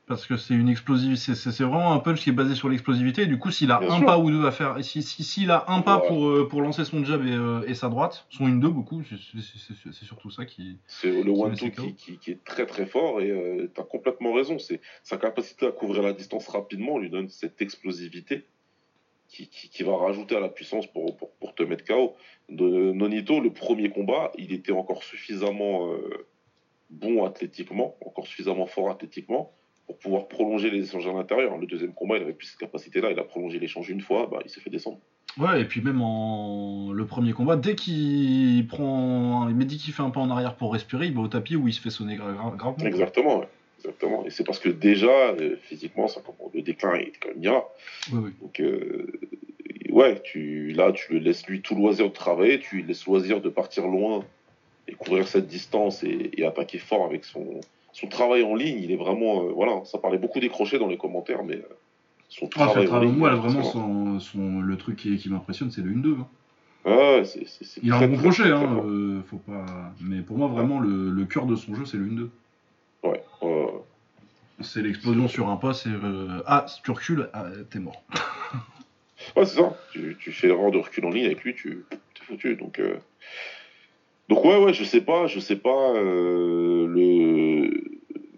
Parce 0.08 0.28
que 0.28 0.38
c'est 0.38 0.54
une 0.54 0.70
explosivité. 0.70 1.34
C'est 1.34 1.64
vraiment 1.64 1.92
un 1.94 1.98
punch 2.00 2.22
qui 2.22 2.30
est 2.30 2.34
basé 2.34 2.54
sur 2.54 2.70
l'explosivité. 2.70 3.24
Et 3.24 3.26
du 3.26 3.40
coup, 3.40 3.50
s'il 3.50 3.72
a 3.72 3.80
Bien 3.80 3.90
un 3.90 3.98
sûr. 3.98 4.06
pas 4.06 4.20
ou 4.20 4.30
deux 4.30 4.46
à 4.46 4.52
faire, 4.52 4.76
si 4.84 5.02
s'il 5.02 5.04
si, 5.04 5.24
s'il 5.24 5.50
a 5.50 5.66
un 5.68 5.82
pas 5.82 6.00
Ouais. 6.00 6.08
pour, 6.08 6.28
euh, 6.28 6.48
pour 6.48 6.62
lancer 6.62 6.86
son 6.86 7.04
jab 7.04 7.26
et, 7.26 7.32
euh, 7.32 7.64
et 7.68 7.74
sa 7.74 7.90
droite, 7.90 8.28
son 8.30 8.48
une 8.48 8.60
deux 8.60 8.70
beaucoup, 8.70 9.02
c'est- 9.04 10.06
surtout 10.06 10.30
ça 10.30 10.46
qui. 10.46 10.78
C'est 10.86 11.10
le 11.12 11.32
one-two 11.32 11.72
qui, 11.72 11.96
qui- 11.96 12.18
qui 12.20 12.32
est 12.32 12.44
très 12.44 12.68
très 12.68 12.86
fort 12.86 13.20
et 13.20 13.32
euh, 13.32 13.68
tu 13.74 13.82
as 13.82 13.84
complètement 13.84 14.34
raison. 14.34 14.60
C'est 14.60 14.80
sa 15.02 15.18
capacité 15.18 15.66
à 15.66 15.72
couvrir 15.72 16.04
la 16.04 16.14
distance 16.14 16.48
rapidement 16.50 17.00
lui 17.00 17.10
donne 17.10 17.30
cette 17.30 17.60
explosivité 17.64 18.46
qui, 19.28 19.50
va 19.84 19.98
rajouter 19.98 20.36
à 20.36 20.40
la 20.40 20.50
puissance 20.50 20.86
pour, 20.88 21.18
pour, 21.18 21.56
te 21.56 21.64
mettre 21.64 21.84
KO. 21.84 22.16
Nonito, 22.50 23.42
le 23.42 23.52
premier 23.52 23.90
combat, 23.90 24.32
il 24.38 24.54
était 24.54 24.72
encore 24.72 25.04
suffisamment 25.04 25.92
euh, 25.92 26.28
bon 26.92 27.26
athlétiquement, 27.26 27.96
encore 28.06 28.28
suffisamment 28.28 28.68
fort 28.68 28.92
athlétiquement 28.92 29.52
pour 29.88 29.98
pouvoir 29.98 30.28
prolonger 30.28 30.70
les 30.70 30.84
échanges 30.84 31.08
à 31.08 31.14
l'intérieur. 31.14 31.58
Le 31.58 31.68
deuxième 31.68 31.94
combat, 31.94 32.18
il 32.18 32.24
avait 32.24 32.34
plus 32.34 32.48
cette 32.48 32.60
capacité-là. 32.60 33.12
Il 33.12 33.20
a 33.20 33.24
prolongé 33.24 33.60
l'échange 33.60 33.90
une 33.90 34.02
fois, 34.02 34.28
bah, 34.32 34.40
il 34.44 34.50
s'est 34.50 34.62
fait 34.62 34.70
descendre. 34.70 34.98
Ouais, 35.38 35.62
et 35.62 35.66
puis 35.66 35.82
même 35.82 36.02
en 36.02 36.92
le 36.94 37.06
premier 37.06 37.34
combat, 37.34 37.58
dès 37.58 37.76
qu'il 37.76 38.66
prend, 38.68 39.46
mais 39.48 39.66
dès 39.66 39.76
qu'il 39.76 39.94
fait 39.94 40.02
un 40.02 40.10
pas 40.10 40.22
en 40.22 40.30
arrière 40.30 40.56
pour 40.56 40.72
respirer, 40.72 41.08
il 41.08 41.14
va 41.14 41.22
au 41.22 41.28
tapis 41.28 41.58
où 41.58 41.68
il 41.68 41.74
se 41.74 41.82
fait 41.82 41.90
sonner 41.90 42.16
gravement. 42.16 42.76
Exactement, 42.84 43.44
exactement. 43.80 44.26
Et 44.26 44.30
c'est 44.30 44.46
parce 44.46 44.60
que 44.60 44.70
déjà, 44.70 45.10
euh, 45.10 45.58
physiquement, 45.62 46.08
ça, 46.08 46.22
le 46.54 46.62
déclin 46.62 46.94
est 46.94 47.12
quand 47.20 47.30
même 47.30 47.44
là. 47.44 47.64
Donc, 48.42 48.62
euh, 48.62 49.08
ouais, 49.90 50.22
tu, 50.24 50.72
là, 50.72 50.94
tu 50.94 51.14
le 51.14 51.20
laisses 51.20 51.46
lui 51.48 51.62
tout 51.62 51.76
loisir 51.76 52.08
de 52.08 52.14
travailler, 52.14 52.60
tu 52.60 52.78
lui 52.78 52.84
laisses 52.84 53.06
loisir 53.06 53.42
de 53.42 53.50
partir 53.50 53.88
loin 53.88 54.24
et 54.88 54.94
couvrir 54.94 55.28
cette 55.28 55.48
distance 55.48 56.02
et, 56.04 56.32
et 56.38 56.46
attaquer 56.46 56.78
fort 56.78 57.04
avec 57.06 57.26
son, 57.26 57.60
son 57.96 58.08
travail 58.08 58.44
en 58.44 58.56
ligne, 58.56 58.80
il 58.84 58.92
est 58.92 58.98
vraiment. 58.98 59.46
Euh, 59.46 59.54
voilà, 59.54 59.86
ça 59.86 59.98
parlait 59.98 60.18
beaucoup 60.18 60.42
des 60.42 60.50
crochets 60.50 60.80
dans 60.80 60.88
les 60.88 60.98
commentaires, 60.98 61.44
mais 61.46 61.56
euh, 61.56 61.78
son 62.28 62.48
ah, 62.56 62.68
travail. 62.68 62.90
en 62.90 63.00
ligne, 63.00 63.16
moi, 63.16 63.34
vraiment, 63.36 64.20
son, 64.20 64.60
le 64.60 64.78
truc 64.78 64.98
qui, 64.98 65.30
m'impressionne, 65.30 65.72
c'est 65.72 65.82
le 65.82 65.92
1-2. 65.92 66.20
Hein. 66.20 66.28
Ah, 66.84 67.22
il 67.82 67.92
a 67.94 67.96
un 67.96 68.08
bon 68.08 68.18
crochet, 68.18 68.52
hein, 68.52 68.84
euh, 68.86 69.22
faut 69.28 69.38
pas... 69.38 69.66
mais 70.02 70.22
pour 70.22 70.38
moi, 70.38 70.48
vraiment, 70.48 70.80
le, 70.80 71.26
cœur 71.26 71.46
de 71.46 71.56
son 71.56 71.74
jeu, 71.74 71.86
c'est 71.86 71.98
le 71.98 72.06
1-2. 72.06 72.30
Ouais. 73.04 73.24
C'est 74.60 74.82
l'explosion 74.82 75.28
sur 75.30 75.50
un 75.50 75.56
pas, 75.56 75.74
c'est. 75.74 75.90
Ah, 76.46 76.66
si 76.68 76.82
tu 76.82 76.92
recules, 76.92 77.30
ah, 77.34 77.46
t'es 77.70 77.80
mort. 77.80 78.04
ouais, 79.38 79.46
c'est 79.46 79.58
ça. 79.58 79.74
Tu, 79.94 80.18
tu 80.20 80.34
fais 80.34 80.48
l'erreur 80.48 80.72
de 80.72 80.80
recul 80.80 81.06
en 81.06 81.10
ligne 81.10 81.28
avec 81.28 81.44
lui, 81.44 81.56
tu 81.56 81.86
t'es 81.90 82.26
foutu. 82.26 82.56
Donc. 82.58 82.82
Donc 84.28 84.44
ouais, 84.44 84.58
ouais, 84.58 84.74
je 84.74 84.84
sais 84.84 85.02
pas, 85.02 85.28
je 85.28 85.40
sais 85.40 85.56
pas. 85.56 85.94
Le... 85.94 87.45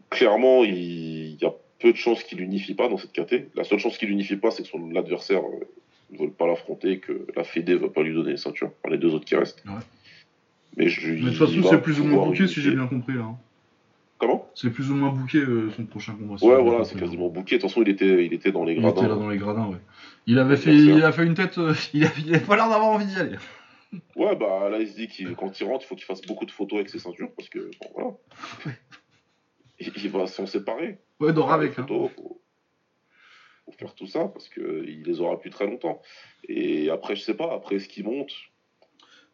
Clairement, 0.09 0.63
il... 0.63 1.35
y 1.41 1.45
a 1.45 1.53
peu 1.79 1.91
de 1.91 1.97
chances 1.97 2.23
qu'il 2.23 2.39
l'unifie 2.39 2.73
pas 2.73 2.87
dans 2.87 2.97
cette 2.97 3.11
KT. 3.11 3.55
La 3.55 3.63
seule 3.63 3.79
chance 3.79 3.97
qu'il 3.97 4.09
l'unifie 4.09 4.35
pas, 4.35 4.51
c'est 4.51 4.63
que 4.63 4.69
son 4.69 4.95
adversaire 4.95 5.41
euh, 5.41 5.67
ne 6.11 6.25
veut 6.25 6.31
pas 6.31 6.47
l'affronter, 6.47 6.99
que 6.99 7.27
la 7.35 7.43
Fédé 7.43 7.73
ne 7.73 7.77
veut 7.77 7.91
pas 7.91 8.01
lui 8.01 8.13
donner 8.13 8.31
les 8.31 8.37
ceintures, 8.37 8.71
par 8.81 8.91
les 8.91 8.97
deux 8.97 9.13
autres 9.13 9.25
qui 9.25 9.35
restent. 9.35 9.63
Ouais. 9.65 9.73
Mais, 10.75 10.89
je, 10.89 11.11
de 11.11 11.29
toute 11.29 11.37
façon, 11.37 11.69
c'est 11.69 11.81
plus 11.81 11.99
ou 11.99 12.03
moins 12.03 12.25
bouqué, 12.25 12.47
si 12.47 12.61
j'ai 12.61 12.71
bien 12.71 12.87
compris 12.87 13.13
là. 13.13 13.23
Hein. 13.23 13.37
Comment? 14.19 14.49
C'est 14.55 14.71
plus 14.71 14.89
ou 14.89 14.95
moins 14.95 15.11
bouqué 15.11 15.37
euh, 15.37 15.69
son 15.75 15.85
prochain 15.85 16.13
combat. 16.13 16.43
Ouais, 16.43 16.61
voilà, 16.61 16.83
c'est 16.83 16.97
quasiment 16.97 17.29
bouqué. 17.29 17.57
De 17.57 17.61
toute 17.61 17.69
façon, 17.69 17.83
il 17.83 17.89
était, 17.89 18.25
il 18.25 18.33
était 18.33 18.51
dans 18.51 18.65
les 18.65 18.75
gradins. 18.75 18.95
Il 18.95 18.99
était 18.99 19.09
là 19.09 19.15
dans 19.15 19.29
les 19.29 19.37
gradins, 19.37 19.67
ouais. 19.67 19.77
Il 20.25 20.39
avait 20.39 20.57
fait, 20.57 20.73
il 20.73 21.03
a 21.03 21.11
fait 21.11 21.25
une 21.25 21.35
tête, 21.35 21.59
il, 21.93 22.03
avait, 22.03 22.39
pas 22.39 22.55
l'air 22.55 22.69
d'avoir 22.69 22.89
envie 22.89 23.05
d'y 23.05 23.15
aller. 23.15 23.37
Ouais, 24.15 24.35
bah 24.35 24.69
là, 24.69 24.79
il 24.79 24.87
se 24.87 24.95
dit 24.95 25.07
que 25.07 25.33
quand 25.33 25.59
il 25.59 25.63
rentre, 25.65 25.85
il 25.85 25.87
faut 25.87 25.95
qu'il 25.95 26.05
fasse 26.05 26.21
beaucoup 26.21 26.45
de 26.45 26.51
photos 26.51 26.79
avec 26.79 26.89
ses 26.89 26.99
ceintures 26.99 27.29
parce 27.35 27.47
que, 27.49 27.59
bon, 27.79 27.89
voilà. 27.95 28.75
Il, 29.79 30.09
va 30.09 30.27
s'en 30.27 30.45
séparer. 30.45 30.99
Ouais, 31.19 31.33
d'or 31.33 31.51
avec. 31.51 31.71
Hein. 31.71 31.85
Photos, 31.87 32.11
faut, 32.15 32.41
faire 33.77 33.93
tout 33.93 34.07
ça 34.07 34.25
parce 34.25 34.49
qu'il 34.49 35.03
les 35.03 35.21
aura 35.21 35.39
plus 35.39 35.49
très 35.49 35.67
longtemps. 35.67 36.01
Et 36.47 36.89
après, 36.89 37.15
je 37.15 37.21
sais 37.21 37.35
pas, 37.35 37.53
après, 37.53 37.79
ce 37.79 37.87
qui 37.87 38.03
monte. 38.03 38.31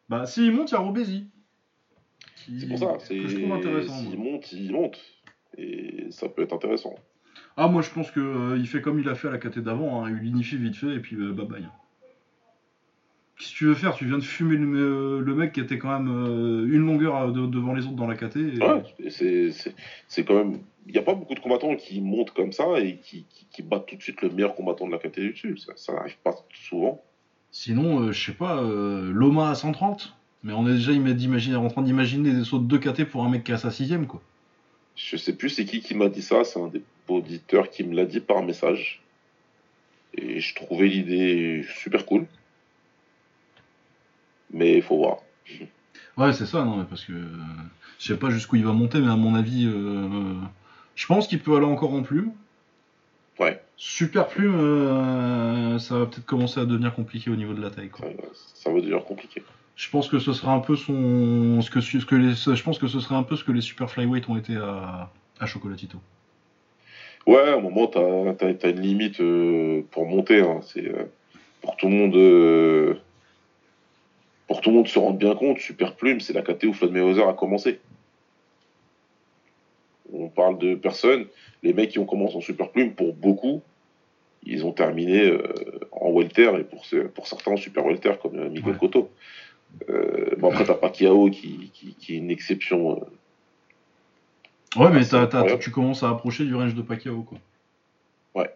Bah, 0.08 0.26
s'il 0.26 0.52
monte, 0.52 0.70
il 0.70 0.74
y 0.74 0.76
a 0.76 0.80
Robézy. 0.80 1.28
C'est 2.36 2.68
pour 2.68 2.78
ça, 2.78 2.96
c'est. 2.98 3.28
S'il 3.28 3.46
monte, 4.18 4.52
il 4.52 4.72
monte. 4.72 5.00
Et 5.56 6.10
ça 6.10 6.28
peut 6.28 6.42
être 6.42 6.52
intéressant. 6.52 6.96
Ah, 7.56 7.68
moi, 7.68 7.82
je 7.82 7.90
pense 7.90 8.10
qu'il 8.10 8.22
euh, 8.22 8.64
fait 8.64 8.80
comme 8.80 8.98
il 8.98 9.08
a 9.08 9.14
fait 9.14 9.28
à 9.28 9.30
la 9.30 9.38
KT 9.38 9.60
d'avant, 9.60 10.04
hein, 10.04 10.10
il 10.10 10.26
unifie 10.26 10.56
vite 10.56 10.76
fait 10.76 10.94
et 10.94 10.98
puis 10.98 11.16
euh, 11.16 11.32
bye 11.32 11.46
bye. 11.46 11.68
Qu'est-ce 13.36 13.50
que 13.50 13.56
tu 13.56 13.64
veux 13.66 13.74
faire? 13.74 13.96
Tu 13.96 14.06
viens 14.06 14.18
de 14.18 14.22
fumer 14.22 14.56
le, 14.56 15.20
le, 15.20 15.34
mec 15.34 15.52
qui 15.52 15.60
était 15.60 15.78
quand 15.78 15.98
même 15.98 16.08
euh, 16.08 16.72
une 16.72 16.86
longueur 16.86 17.16
euh, 17.16 17.32
devant 17.32 17.74
les 17.74 17.84
autres 17.84 17.96
dans 17.96 18.06
la 18.06 18.14
KT. 18.14 18.36
Ouais, 18.36 19.10
c'est 19.10 20.24
quand 20.24 20.36
même. 20.36 20.60
Il 20.86 20.92
n'y 20.92 20.98
a 20.98 21.02
pas 21.02 21.14
beaucoup 21.14 21.34
de 21.34 21.40
combattants 21.40 21.74
qui 21.74 22.00
montent 22.00 22.30
comme 22.30 22.52
ça 22.52 22.78
et 22.78 22.98
qui, 22.98 23.26
qui, 23.50 23.62
battent 23.62 23.86
tout 23.86 23.96
de 23.96 24.02
suite 24.02 24.22
le 24.22 24.28
meilleur 24.28 24.54
combattant 24.54 24.86
de 24.86 24.92
la 24.92 24.98
KT 24.98 25.18
du 25.18 25.30
dessus. 25.32 25.58
Ça, 25.74 25.94
n'arrive 25.94 26.16
pas 26.22 26.34
souvent. 26.52 27.02
Sinon, 27.50 28.02
euh, 28.02 28.12
je 28.12 28.26
sais 28.26 28.36
pas, 28.36 28.62
Loma 28.62 29.50
à 29.50 29.54
130 29.54 30.14
Mais 30.44 30.52
on 30.52 30.68
est 30.68 30.74
déjà 30.74 31.58
en 31.58 31.68
train 31.68 31.82
d'imaginer 31.82 32.32
des 32.32 32.44
sauts 32.44 32.58
de 32.58 32.66
2 32.66 32.78
KT 32.78 33.04
pour 33.04 33.24
un 33.24 33.30
mec 33.30 33.42
qui 33.42 33.52
a 33.52 33.58
sa 33.58 33.70
sixième, 33.70 34.06
quoi. 34.06 34.22
Je 34.94 35.16
sais 35.16 35.34
plus 35.34 35.48
c'est 35.48 35.64
qui 35.64 35.80
qui 35.80 35.96
m'a 35.96 36.08
dit 36.08 36.22
ça, 36.22 36.44
c'est 36.44 36.60
un 36.60 36.68
des 36.68 36.82
auditeurs 37.08 37.68
qui 37.68 37.82
me 37.82 37.96
l'a 37.96 38.04
dit 38.04 38.20
par 38.20 38.44
message. 38.44 39.02
Et 40.16 40.38
je 40.38 40.54
trouvais 40.54 40.86
l'idée 40.86 41.64
super 41.80 42.06
cool 42.06 42.26
mais 44.52 44.76
il 44.76 44.82
faut 44.82 44.96
voir. 44.96 45.18
Ouais, 46.16 46.32
c'est 46.32 46.46
ça, 46.46 46.64
non, 46.64 46.84
parce 46.84 47.04
que 47.04 47.12
je 47.98 48.12
sais 48.12 48.18
pas 48.18 48.30
jusqu'où 48.30 48.56
il 48.56 48.64
va 48.64 48.72
monter, 48.72 49.00
mais 49.00 49.10
à 49.10 49.16
mon 49.16 49.34
avis, 49.34 49.66
euh, 49.66 50.34
je 50.94 51.06
pense 51.06 51.26
qu'il 51.26 51.40
peut 51.40 51.56
aller 51.56 51.66
encore 51.66 51.92
en 51.92 52.02
plume. 52.02 52.32
Ouais. 53.40 53.60
Super 53.76 54.28
plume, 54.28 54.54
euh, 54.54 55.78
ça 55.78 55.98
va 55.98 56.06
peut-être 56.06 56.24
commencer 56.24 56.60
à 56.60 56.66
devenir 56.66 56.94
compliqué 56.94 57.30
au 57.30 57.36
niveau 57.36 57.54
de 57.54 57.60
la 57.60 57.70
taille. 57.70 57.88
Quoi. 57.88 58.06
Ça, 58.54 58.70
va 58.70 58.80
devenir 58.80 59.04
compliqué. 59.04 59.42
Je 59.74 59.90
pense 59.90 60.08
que 60.08 60.20
ce 60.20 60.32
sera 60.32 60.52
un 60.52 60.60
peu 60.60 60.76
son, 60.76 61.60
ce 61.60 61.70
que, 61.70 61.80
ce 61.80 62.04
que 62.04 62.14
les, 62.14 62.34
je 62.34 62.62
pense 62.62 62.78
que 62.78 62.86
ce 62.86 63.00
serait 63.00 63.16
un 63.16 63.24
peu 63.24 63.34
ce 63.34 63.42
que 63.42 63.50
les 63.50 63.60
super 63.60 63.90
flyweight 63.90 64.28
ont 64.28 64.36
été 64.36 64.54
à, 64.56 65.10
à 65.40 65.46
Chocolatito. 65.46 65.98
Ouais, 67.26 67.40
à 67.40 67.54
un 67.54 67.60
moment, 67.60 67.88
t'as 67.88 68.00
as, 68.00 68.68
une 68.68 68.80
limite 68.80 69.20
euh, 69.20 69.82
pour 69.90 70.06
monter. 70.06 70.42
Hein. 70.42 70.60
C'est 70.62 70.92
pour 71.60 71.76
tout 71.76 71.88
le 71.88 71.94
monde 71.94 73.00
pour 74.46 74.60
tout 74.60 74.70
le 74.70 74.76
monde 74.76 74.88
se 74.88 74.98
rendre 74.98 75.18
bien 75.18 75.34
compte, 75.34 75.58
Super 75.58 75.94
Plume, 75.94 76.20
c'est 76.20 76.32
la 76.32 76.42
KT 76.42 76.64
où 76.64 76.72
Floyd 76.72 76.92
Mayweather 76.92 77.28
a 77.28 77.34
commencé. 77.34 77.80
On 80.12 80.28
parle 80.28 80.58
de 80.58 80.74
personnes, 80.74 81.26
les 81.62 81.72
mecs 81.72 81.90
qui 81.90 81.98
ont 81.98 82.04
commencé 82.04 82.36
en 82.36 82.40
Super 82.40 82.70
Plume, 82.70 82.92
pour 82.92 83.14
beaucoup, 83.14 83.62
ils 84.44 84.66
ont 84.66 84.72
terminé 84.72 85.26
euh, 85.30 85.42
en 85.92 86.10
welter 86.10 86.52
et 86.58 86.64
pour, 86.64 86.84
pour 87.14 87.26
certains 87.26 87.52
en 87.52 87.56
super 87.56 87.84
welter, 87.84 88.12
comme 88.20 88.38
euh, 88.38 88.50
Miguel 88.50 88.76
Cotto. 88.76 89.10
Euh, 89.88 90.36
bon, 90.38 90.50
après, 90.50 90.64
t'as 90.66 90.74
Pacquiao 90.74 91.30
qui, 91.30 91.70
qui, 91.72 92.14
est 92.14 92.16
une 92.16 92.30
exception. 92.30 93.00
ouais, 94.76 94.90
mais 94.92 95.02
tu 95.58 95.70
commences 95.70 96.02
à 96.02 96.10
approcher 96.10 96.44
du 96.44 96.54
range 96.54 96.74
de 96.74 96.82
Pacquiao, 96.82 97.22
quoi. 97.22 97.38
Ouais. 98.34 98.50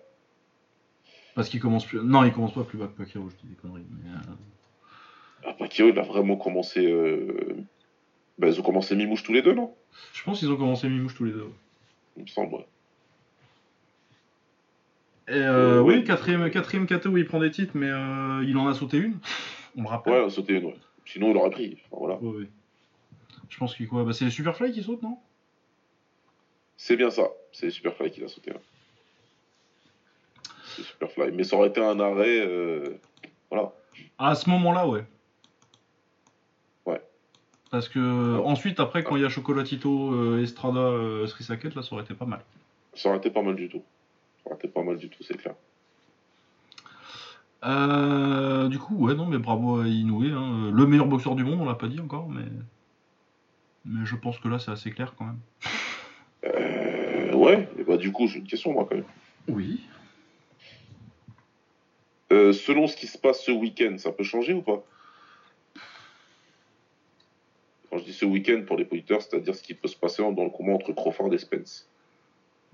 Parce 1.35 1.49
qu'il 1.49 1.61
commence 1.61 1.87
plus. 1.87 2.01
Non, 2.01 2.25
il 2.25 2.33
commence 2.33 2.53
pas 2.53 2.65
plus 2.65 2.79
bas 2.79 2.87
que 2.87 3.03
Pacquiao, 3.03 3.29
je 3.31 3.37
dis 3.37 3.49
des 3.49 3.57
conneries. 3.57 3.87
Mais, 3.91 4.11
ah, 5.45 5.53
Pacquiao, 5.53 5.89
il 5.89 5.99
a 5.99 6.03
vraiment 6.03 6.37
commencé. 6.37 6.87
Euh... 6.87 7.57
Bah, 8.39 8.49
ils 8.49 8.61
ont 8.61 8.63
commencé 8.63 8.95
Mimouche 8.95 9.23
tous 9.23 9.33
les 9.33 9.43
deux, 9.43 9.55
non? 9.55 9.75
Je 10.13 10.23
pense 10.23 10.39
qu'ils 10.39 10.51
ont 10.51 10.57
commencé 10.57 10.89
Mimouche 10.89 11.15
tous 11.15 11.25
les 11.25 11.33
deux. 11.33 11.51
Il 12.17 12.23
me 12.23 12.29
semble, 12.29 12.55
ouais. 12.55 12.67
Et 15.29 15.33
euh, 15.35 15.83
oui, 15.83 16.05
quatrième, 16.05 16.51
quatrième 16.51 16.87
KT 16.87 17.07
où 17.07 17.19
il 17.19 17.27
prend 17.27 17.39
des 17.39 17.51
titres, 17.51 17.73
mais 17.75 17.91
euh, 17.91 18.43
il 18.47 18.57
en 18.57 18.67
a 18.67 18.75
sauté 18.75 18.97
une, 18.97 19.19
on 19.77 19.83
me 19.83 19.89
rappelle. 19.89 20.15
Ouais, 20.15 20.23
il 20.23 20.27
a 20.27 20.31
sauté 20.31 20.55
une, 20.55 20.65
ouais. 20.67 20.77
Sinon, 21.05 21.31
il 21.31 21.37
aurait 21.37 21.51
pris. 21.51 21.79
voilà. 21.91 22.19
Je 23.49 23.57
pense 23.59 23.75
qu'il 23.75 23.89
quoi 23.89 24.05
bah, 24.05 24.13
C'est 24.13 24.25
les 24.25 24.31
Superfly 24.31 24.73
qui 24.73 24.83
sautent, 24.83 25.03
non? 25.03 25.19
C'est 26.77 26.97
bien 26.97 27.11
ça. 27.11 27.25
C'est 27.53 27.67
les 27.67 27.73
Superfly 27.73 28.11
qui 28.11 28.21
l'a 28.21 28.29
sauté. 28.29 28.53
Là. 28.53 28.61
C'est 30.65 30.83
Superfly. 30.83 31.33
Mais 31.33 31.45
ça 31.45 31.57
aurait 31.57 31.69
été 31.69 31.83
un 31.83 31.99
arrêt. 31.99 32.41
Euh... 32.47 32.99
Voilà. 33.51 33.73
À 34.19 34.35
ce 34.35 34.49
moment-là, 34.51 34.87
ouais. 34.87 35.05
Parce 37.71 37.89
que 37.89 38.37
ah. 38.39 38.47
ensuite, 38.47 38.81
après, 38.81 39.05
quand 39.05 39.17
il 39.17 39.23
y 39.23 39.25
a 39.25 39.29
Chocolatito, 39.29 40.13
euh, 40.13 40.43
Estrada, 40.43 40.81
euh, 40.81 41.27
Srisaket, 41.27 41.75
là, 41.75 41.83
ça 41.83 41.95
aurait 41.95 42.05
été 42.05 42.15
pas 42.15 42.27
mal. 42.27 42.41
Ça 42.95 43.09
aurait 43.09 43.19
été 43.19 43.31
pas 43.31 43.43
mal 43.43 43.57
du 43.57 43.69
tout. 43.69 43.83
Ça 44.43 44.51
aurait 44.51 44.59
été 44.59 44.69
pas 44.69 44.83
mal 44.83 44.97
du 44.97 45.09
tout, 45.09 45.23
c'est 45.23 45.37
clair. 45.37 45.55
Euh, 47.65 48.69
du 48.69 48.79
coup, 48.79 48.95
ouais, 48.97 49.15
non, 49.15 49.27
mais 49.27 49.39
bravo 49.39 49.81
à 49.81 49.87
Inoue. 49.87 50.25
Hein. 50.25 50.71
Le 50.73 50.87
meilleur 50.87 51.07
boxeur 51.07 51.35
du 51.35 51.45
monde, 51.45 51.61
on 51.61 51.65
l'a 51.65 51.75
pas 51.75 51.89
dit 51.89 52.01
encore, 52.01 52.29
mais. 52.29 52.45
Mais 53.85 54.05
je 54.05 54.17
pense 54.17 54.39
que 54.39 54.49
là, 54.49 54.59
c'est 54.59 54.71
assez 54.71 54.91
clair 54.91 55.15
quand 55.17 55.25
même. 55.25 55.39
Euh, 56.45 57.33
ouais, 57.35 57.69
et 57.79 57.85
bah 57.85 57.97
du 57.97 58.13
coup, 58.13 58.27
j'ai 58.27 58.39
une 58.39 58.47
question, 58.47 58.73
moi, 58.73 58.87
quand 58.89 58.97
même. 58.97 59.05
Oui. 59.49 59.81
Euh, 62.31 62.53
selon 62.53 62.87
ce 62.87 62.97
qui 62.97 63.07
se 63.07 63.17
passe 63.17 63.43
ce 63.43 63.51
week-end, 63.51 63.97
ça 63.97 64.13
peut 64.13 64.25
changer 64.25 64.53
ou 64.53 64.63
pas? 64.63 64.85
Quand 67.91 67.99
je 67.99 68.05
dis 68.05 68.13
ce 68.13 68.25
week-end 68.25 68.63
pour 68.67 68.77
les 68.77 68.87
auditeurs, 68.91 69.23
c'est-à-dire 69.23 69.55
ce 69.55 69.63
qui 69.63 69.75
peut 69.75 69.89
se 69.89 69.97
passer 69.97 70.23
dans 70.23 70.45
le 70.45 70.51
combat 70.51 70.73
entre 70.73 70.93
Crawford 70.93 71.33
et 71.33 71.39
Spence. 71.39 71.89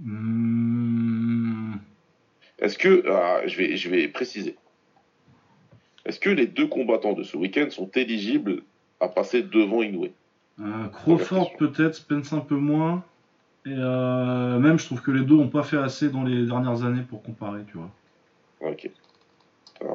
Hmm. 0.01 1.75
Est-ce 2.59 2.79
que, 2.79 3.05
ah, 3.09 3.47
je, 3.47 3.57
vais, 3.57 3.77
je 3.77 3.89
vais 3.91 4.09
préciser, 4.09 4.57
est-ce 6.05 6.21
que 6.21 6.31
les 6.31 6.47
deux 6.47 6.67
combattants 6.67 7.15
de 7.15 7.23
ce 7.23 7.37
week-end 7.37 7.71
sont 7.71 7.91
éligibles 7.95 8.63
à 9.01 9.09
passer 9.09 9.43
devant 9.43 9.83
Inoue? 9.83 10.09
Euh, 10.61 10.89
Crawford 10.89 11.57
peut-être, 11.57 11.95
Spence 11.95 12.33
un 12.33 12.41
peu 12.41 12.57
moins. 12.57 13.05
Et 13.67 13.71
euh, 13.73 14.59
même, 14.59 14.79
je 14.79 14.85
trouve 14.85 15.01
que 15.01 15.11
les 15.11 15.25
deux 15.25 15.37
n'ont 15.37 15.49
pas 15.49 15.63
fait 15.63 15.79
assez 15.79 16.11
dans 16.11 16.23
les 16.23 16.45
dernières 16.47 16.85
années 16.85 17.03
pour 17.09 17.23
comparer, 17.23 17.63
tu 17.67 17.79
vois. 17.79 17.91
Ok. 18.61 18.91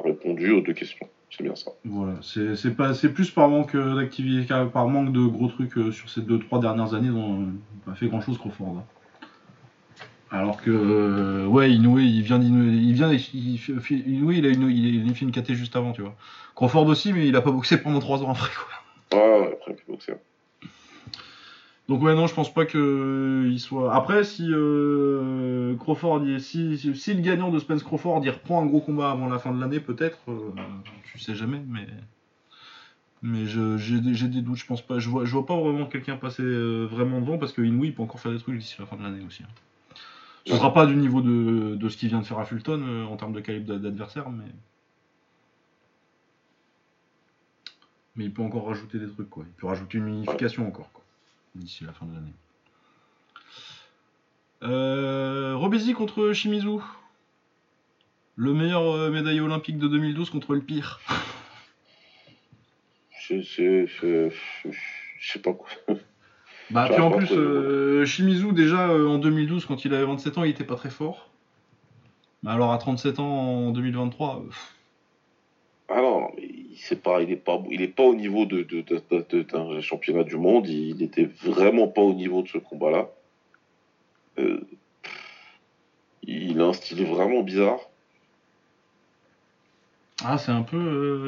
répondu 0.04 0.50
aux 0.50 0.60
deux 0.60 0.72
questions. 0.72 1.08
C'est 1.30 1.44
bien 1.44 1.54
ça. 1.54 1.70
Voilà, 1.84 2.14
c'est 2.22 2.76
pas 2.76 2.92
c'est 2.92 3.12
plus 3.12 3.30
par 3.30 3.48
manque 3.48 3.76
d'activité, 3.76 4.52
par 4.72 4.88
manque 4.88 5.12
de 5.12 5.24
gros 5.24 5.48
trucs 5.48 5.74
sur 5.92 6.10
ces 6.10 6.22
deux 6.22 6.40
trois 6.40 6.60
dernières 6.60 6.94
années 6.94 7.08
dont 7.08 7.46
on 7.86 7.88
pas 7.88 7.94
fait 7.94 8.08
grand 8.08 8.20
chose 8.20 8.36
Crawford. 8.36 8.78
Hein. 8.78 8.84
Alors 10.32 10.62
que, 10.62 10.70
euh, 10.70 11.46
ouais, 11.46 11.72
Inoue, 11.72 11.98
il 11.98 12.22
vient 12.22 12.40
il 12.40 12.92
vient, 12.92 13.12
il, 13.12 13.58
Inoue, 14.06 14.32
il 14.32 14.46
a 14.46 14.48
une, 14.48 14.70
il 14.70 15.10
a 15.10 15.14
fait 15.14 15.24
une 15.24 15.32
KT 15.32 15.54
juste 15.54 15.74
avant, 15.74 15.92
tu 15.92 16.02
vois. 16.02 16.14
Crawford 16.54 16.86
aussi, 16.86 17.12
mais 17.12 17.26
il 17.26 17.34
a 17.34 17.42
pas 17.42 17.50
boxé 17.50 17.78
pendant 17.78 17.98
3 17.98 18.22
ans 18.22 18.30
après, 18.30 18.50
quoi. 18.54 19.18
Ouais, 19.18 19.40
ouais, 19.40 19.52
après, 19.52 19.72
il 19.72 19.80
a 19.80 19.92
boxé. 19.92 20.12
Donc 21.90 22.02
ouais, 22.02 22.14
non, 22.14 22.28
je 22.28 22.34
pense 22.34 22.54
pas 22.54 22.66
que 22.66 23.48
il 23.50 23.58
soit. 23.58 23.92
Après, 23.92 24.22
si 24.22 24.46
euh, 24.48 25.74
Crawford, 25.74 26.22
si, 26.38 26.76
le 26.84 27.20
gagnant 27.20 27.50
de 27.50 27.58
Spence 27.58 27.82
Crawford, 27.82 28.20
il 28.22 28.30
reprend 28.30 28.62
un 28.62 28.66
gros 28.66 28.80
combat 28.80 29.10
avant 29.10 29.26
la 29.26 29.40
fin 29.40 29.52
de 29.52 29.60
l'année, 29.60 29.80
peut-être, 29.80 30.18
euh, 30.28 30.52
tu 31.02 31.18
sais 31.18 31.34
jamais, 31.34 31.60
mais 31.66 31.88
mais 33.22 33.44
j'ai 33.44 34.28
des 34.28 34.40
doutes, 34.40 34.58
je 34.58 34.66
pense 34.66 34.82
pas. 34.82 35.00
Je 35.00 35.08
vois, 35.08 35.46
pas 35.46 35.56
vraiment 35.58 35.84
quelqu'un 35.86 36.16
passer 36.16 36.44
vraiment 36.44 37.20
devant 37.20 37.38
parce 37.38 37.52
que 37.52 37.60
Inoue 37.60 37.86
il 37.86 37.94
peut 37.94 38.04
encore 38.04 38.20
faire 38.20 38.30
des 38.30 38.38
trucs 38.38 38.56
d'ici 38.56 38.76
la 38.78 38.86
fin 38.86 38.94
de 38.94 39.02
l'année 39.02 39.26
aussi. 39.26 39.42
Hein. 39.42 39.94
Ce 40.46 40.54
sera 40.54 40.72
pas 40.72 40.86
du 40.86 40.94
niveau 40.94 41.22
de, 41.22 41.88
ce 41.88 41.96
qu'il 41.96 42.08
vient 42.08 42.20
de 42.20 42.24
faire 42.24 42.38
à 42.38 42.44
Fulton 42.44 42.82
euh, 42.86 43.04
en 43.04 43.16
termes 43.16 43.32
de 43.32 43.40
calibre 43.40 43.74
d'adversaire, 43.78 44.30
mais. 44.30 44.44
Mais 48.14 48.26
il 48.26 48.32
peut 48.32 48.42
encore 48.42 48.68
rajouter 48.68 49.00
des 49.00 49.08
trucs, 49.08 49.28
quoi. 49.28 49.42
Il 49.44 49.52
peut 49.54 49.66
rajouter 49.66 49.98
une 49.98 50.06
unification 50.06 50.68
encore, 50.68 50.92
quoi. 50.92 50.99
D'ici 51.54 51.84
la 51.84 51.92
fin 51.92 52.06
de 52.06 52.14
l'année. 52.14 52.34
Euh, 54.62 55.56
Robesi 55.56 55.92
contre 55.92 56.32
Shimizu. 56.32 56.78
Le 58.36 58.54
meilleur 58.54 58.82
euh, 58.82 59.10
médaillé 59.10 59.40
olympique 59.40 59.78
de 59.78 59.88
2012 59.88 60.30
contre 60.30 60.54
le 60.54 60.60
pire. 60.60 61.00
Je, 63.30 64.30
sais 65.20 65.38
pas 65.38 65.52
quoi. 65.52 65.68
Bah, 66.70 66.88
puis 66.90 67.00
en 67.00 67.10
plus, 67.10 67.30
euh, 67.32 68.04
Shimizu, 68.04 68.52
déjà 68.52 68.88
euh, 68.88 69.08
en 69.08 69.18
2012, 69.18 69.66
quand 69.66 69.84
il 69.84 69.92
avait 69.92 70.04
27 70.04 70.38
ans, 70.38 70.44
il 70.44 70.50
était 70.50 70.64
pas 70.64 70.76
très 70.76 70.90
fort. 70.90 71.30
Mais 72.42 72.50
alors 72.50 72.72
à 72.72 72.78
37 72.78 73.18
ans 73.18 73.24
en 73.24 73.70
2023. 73.70 74.36
Euh, 74.36 74.50
ah 75.88 76.00
non, 76.00 76.28
mais 76.36 76.49
il 77.20 77.30
est 77.32 77.36
pas, 77.36 78.02
au 78.02 78.14
niveau 78.14 78.46
de, 78.46 78.66
championnat 79.80 80.24
du 80.24 80.36
monde. 80.36 80.68
Il 80.68 81.02
était 81.02 81.28
vraiment 81.42 81.88
pas 81.88 82.02
au 82.02 82.14
niveau 82.14 82.42
de 82.42 82.48
ce 82.48 82.58
combat-là. 82.58 83.08
il 86.22 86.60
a 86.60 86.64
un 86.64 86.72
style 86.72 87.04
vraiment 87.06 87.42
bizarre. 87.42 87.80
Ah, 90.22 90.36
c'est 90.36 90.52
un 90.52 90.62
peu, 90.62 91.18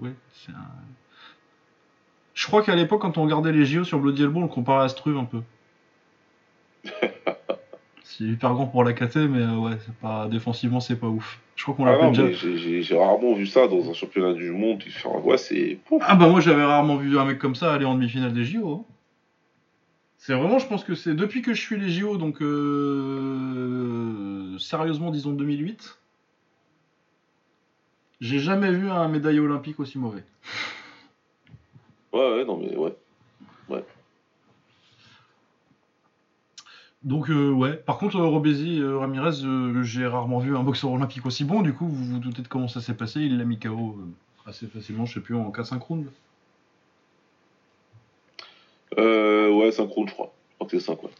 ouais, 0.00 0.14
c'est 0.32 0.52
un 0.52 0.62
je 2.40 2.46
crois 2.46 2.62
qu'à 2.62 2.74
l'époque, 2.74 3.02
quand 3.02 3.18
on 3.18 3.24
regardait 3.24 3.52
les 3.52 3.66
JO 3.66 3.84
sur 3.84 3.98
Bloody 3.98 4.22
Elbow, 4.22 4.40
on 4.40 4.44
le 4.44 4.48
comparait 4.48 4.84
à 4.84 4.88
Struve 4.88 5.18
un 5.18 5.26
peu. 5.26 5.42
C'est 8.20 8.26
hyper 8.26 8.52
grand 8.52 8.66
pour 8.66 8.84
la 8.84 8.92
KT, 8.92 9.16
mais 9.16 9.40
euh, 9.40 9.56
ouais, 9.56 9.78
c'est 9.86 9.94
pas 9.94 10.28
défensivement, 10.28 10.80
c'est 10.80 10.96
pas 10.96 11.06
ouf. 11.06 11.40
Je 11.56 11.62
crois 11.62 11.74
qu'on 11.74 11.86
l'a 11.86 11.96
ah 11.98 12.10
déjà. 12.10 12.28
J'ai 12.54 12.98
rarement 12.98 13.32
vu 13.32 13.46
ça 13.46 13.66
dans 13.66 13.88
un 13.88 13.94
championnat 13.94 14.34
du 14.34 14.50
monde. 14.50 14.82
Ouais, 15.24 15.38
c'est. 15.38 15.78
Ah 16.02 16.16
bah 16.16 16.28
moi, 16.28 16.40
j'avais 16.40 16.62
rarement 16.62 16.96
vu 16.96 17.18
un 17.18 17.24
mec 17.24 17.38
comme 17.38 17.54
ça 17.54 17.72
aller 17.72 17.86
en 17.86 17.94
demi-finale 17.94 18.34
des 18.34 18.44
JO. 18.44 18.72
Hein. 18.72 18.84
C'est 20.18 20.34
vraiment, 20.34 20.58
je 20.58 20.66
pense 20.66 20.84
que 20.84 20.94
c'est 20.94 21.14
depuis 21.14 21.40
que 21.40 21.54
je 21.54 21.62
suis 21.62 21.80
les 21.80 21.88
JO, 21.88 22.18
donc 22.18 22.42
euh, 22.42 24.58
sérieusement, 24.58 25.10
disons 25.10 25.32
2008. 25.32 25.98
J'ai 28.20 28.38
jamais 28.38 28.70
vu 28.70 28.90
un 28.90 29.08
médaillé 29.08 29.40
olympique 29.40 29.80
aussi 29.80 29.98
mauvais. 29.98 30.24
Ouais, 32.12 32.34
ouais, 32.34 32.44
non, 32.44 32.58
mais 32.58 32.76
ouais. 32.76 32.94
Ouais. 33.70 33.82
Donc, 37.02 37.30
euh, 37.30 37.50
ouais. 37.50 37.74
Par 37.74 37.98
contre, 37.98 38.16
euh, 38.16 38.26
Robesi, 38.26 38.80
euh, 38.80 38.98
Ramirez, 38.98 39.42
j'ai 39.82 40.06
rarement 40.06 40.38
vu 40.38 40.56
un 40.56 40.62
boxeur 40.62 40.92
olympique 40.92 41.24
aussi 41.24 41.44
bon. 41.44 41.62
Du 41.62 41.72
coup, 41.72 41.86
vous 41.88 42.04
vous 42.04 42.18
doutez 42.18 42.42
de 42.42 42.48
comment 42.48 42.68
ça 42.68 42.80
s'est 42.80 42.94
passé. 42.94 43.20
Il 43.20 43.38
l'a 43.38 43.44
mis 43.44 43.58
KO 43.58 43.98
assez 44.46 44.66
facilement, 44.66 45.06
je 45.06 45.14
sais 45.14 45.20
plus, 45.20 45.34
en 45.34 45.50
4-5 45.50 45.78
rounds. 45.78 46.10
Euh, 48.98 49.50
ouais, 49.50 49.72
5 49.72 49.88
rounds, 49.88 50.10
je 50.10 50.14
crois. 50.14 50.32
Je 50.50 50.54
crois 50.56 50.68
que 50.68 50.78
c'est 50.78 50.84
5, 50.84 51.02
ouais. 51.02 51.10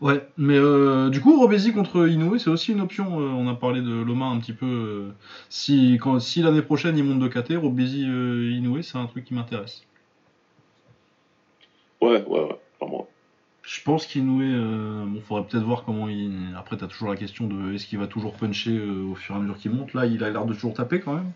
Ouais, 0.00 0.28
mais 0.36 0.56
euh, 0.56 1.10
du 1.10 1.20
coup, 1.20 1.40
Robesi 1.40 1.72
contre 1.72 2.08
Inoue, 2.08 2.38
c'est 2.38 2.50
aussi 2.50 2.70
une 2.72 2.80
option. 2.80 3.20
Euh, 3.20 3.24
on 3.30 3.48
a 3.48 3.54
parlé 3.54 3.80
de 3.80 3.90
Loma 3.90 4.26
un 4.26 4.38
petit 4.38 4.52
peu. 4.52 4.66
Euh, 4.66 5.12
si 5.48 5.98
quand, 6.00 6.20
si 6.20 6.40
l'année 6.40 6.62
prochaine 6.62 6.96
il 6.96 7.02
monte 7.02 7.18
de 7.18 7.26
KT, 7.28 7.56
Robesi 7.56 8.02
Inoue, 8.02 8.82
c'est 8.82 8.96
un 8.96 9.06
truc 9.06 9.24
qui 9.24 9.34
m'intéresse. 9.34 9.82
Ouais, 12.00 12.24
ouais, 12.24 12.40
ouais. 12.44 12.58
Je 13.68 13.82
pense 13.82 14.06
qu'Inoue, 14.06 14.38
bon, 15.06 15.20
faudrait 15.20 15.46
peut-être 15.46 15.64
voir 15.64 15.84
comment 15.84 16.08
il. 16.08 16.54
Après, 16.56 16.78
t'as 16.78 16.86
toujours 16.86 17.10
la 17.10 17.16
question 17.16 17.46
de 17.46 17.74
est-ce 17.74 17.86
qu'il 17.86 17.98
va 17.98 18.06
toujours 18.06 18.32
puncher 18.32 18.80
au 18.80 19.14
fur 19.14 19.34
et 19.34 19.38
à 19.38 19.40
mesure 19.42 19.58
qu'il 19.58 19.72
monte? 19.72 19.92
Là, 19.92 20.06
il 20.06 20.24
a 20.24 20.30
l'air 20.30 20.46
de 20.46 20.54
toujours 20.54 20.72
taper 20.72 21.00
quand 21.00 21.12
même. 21.12 21.30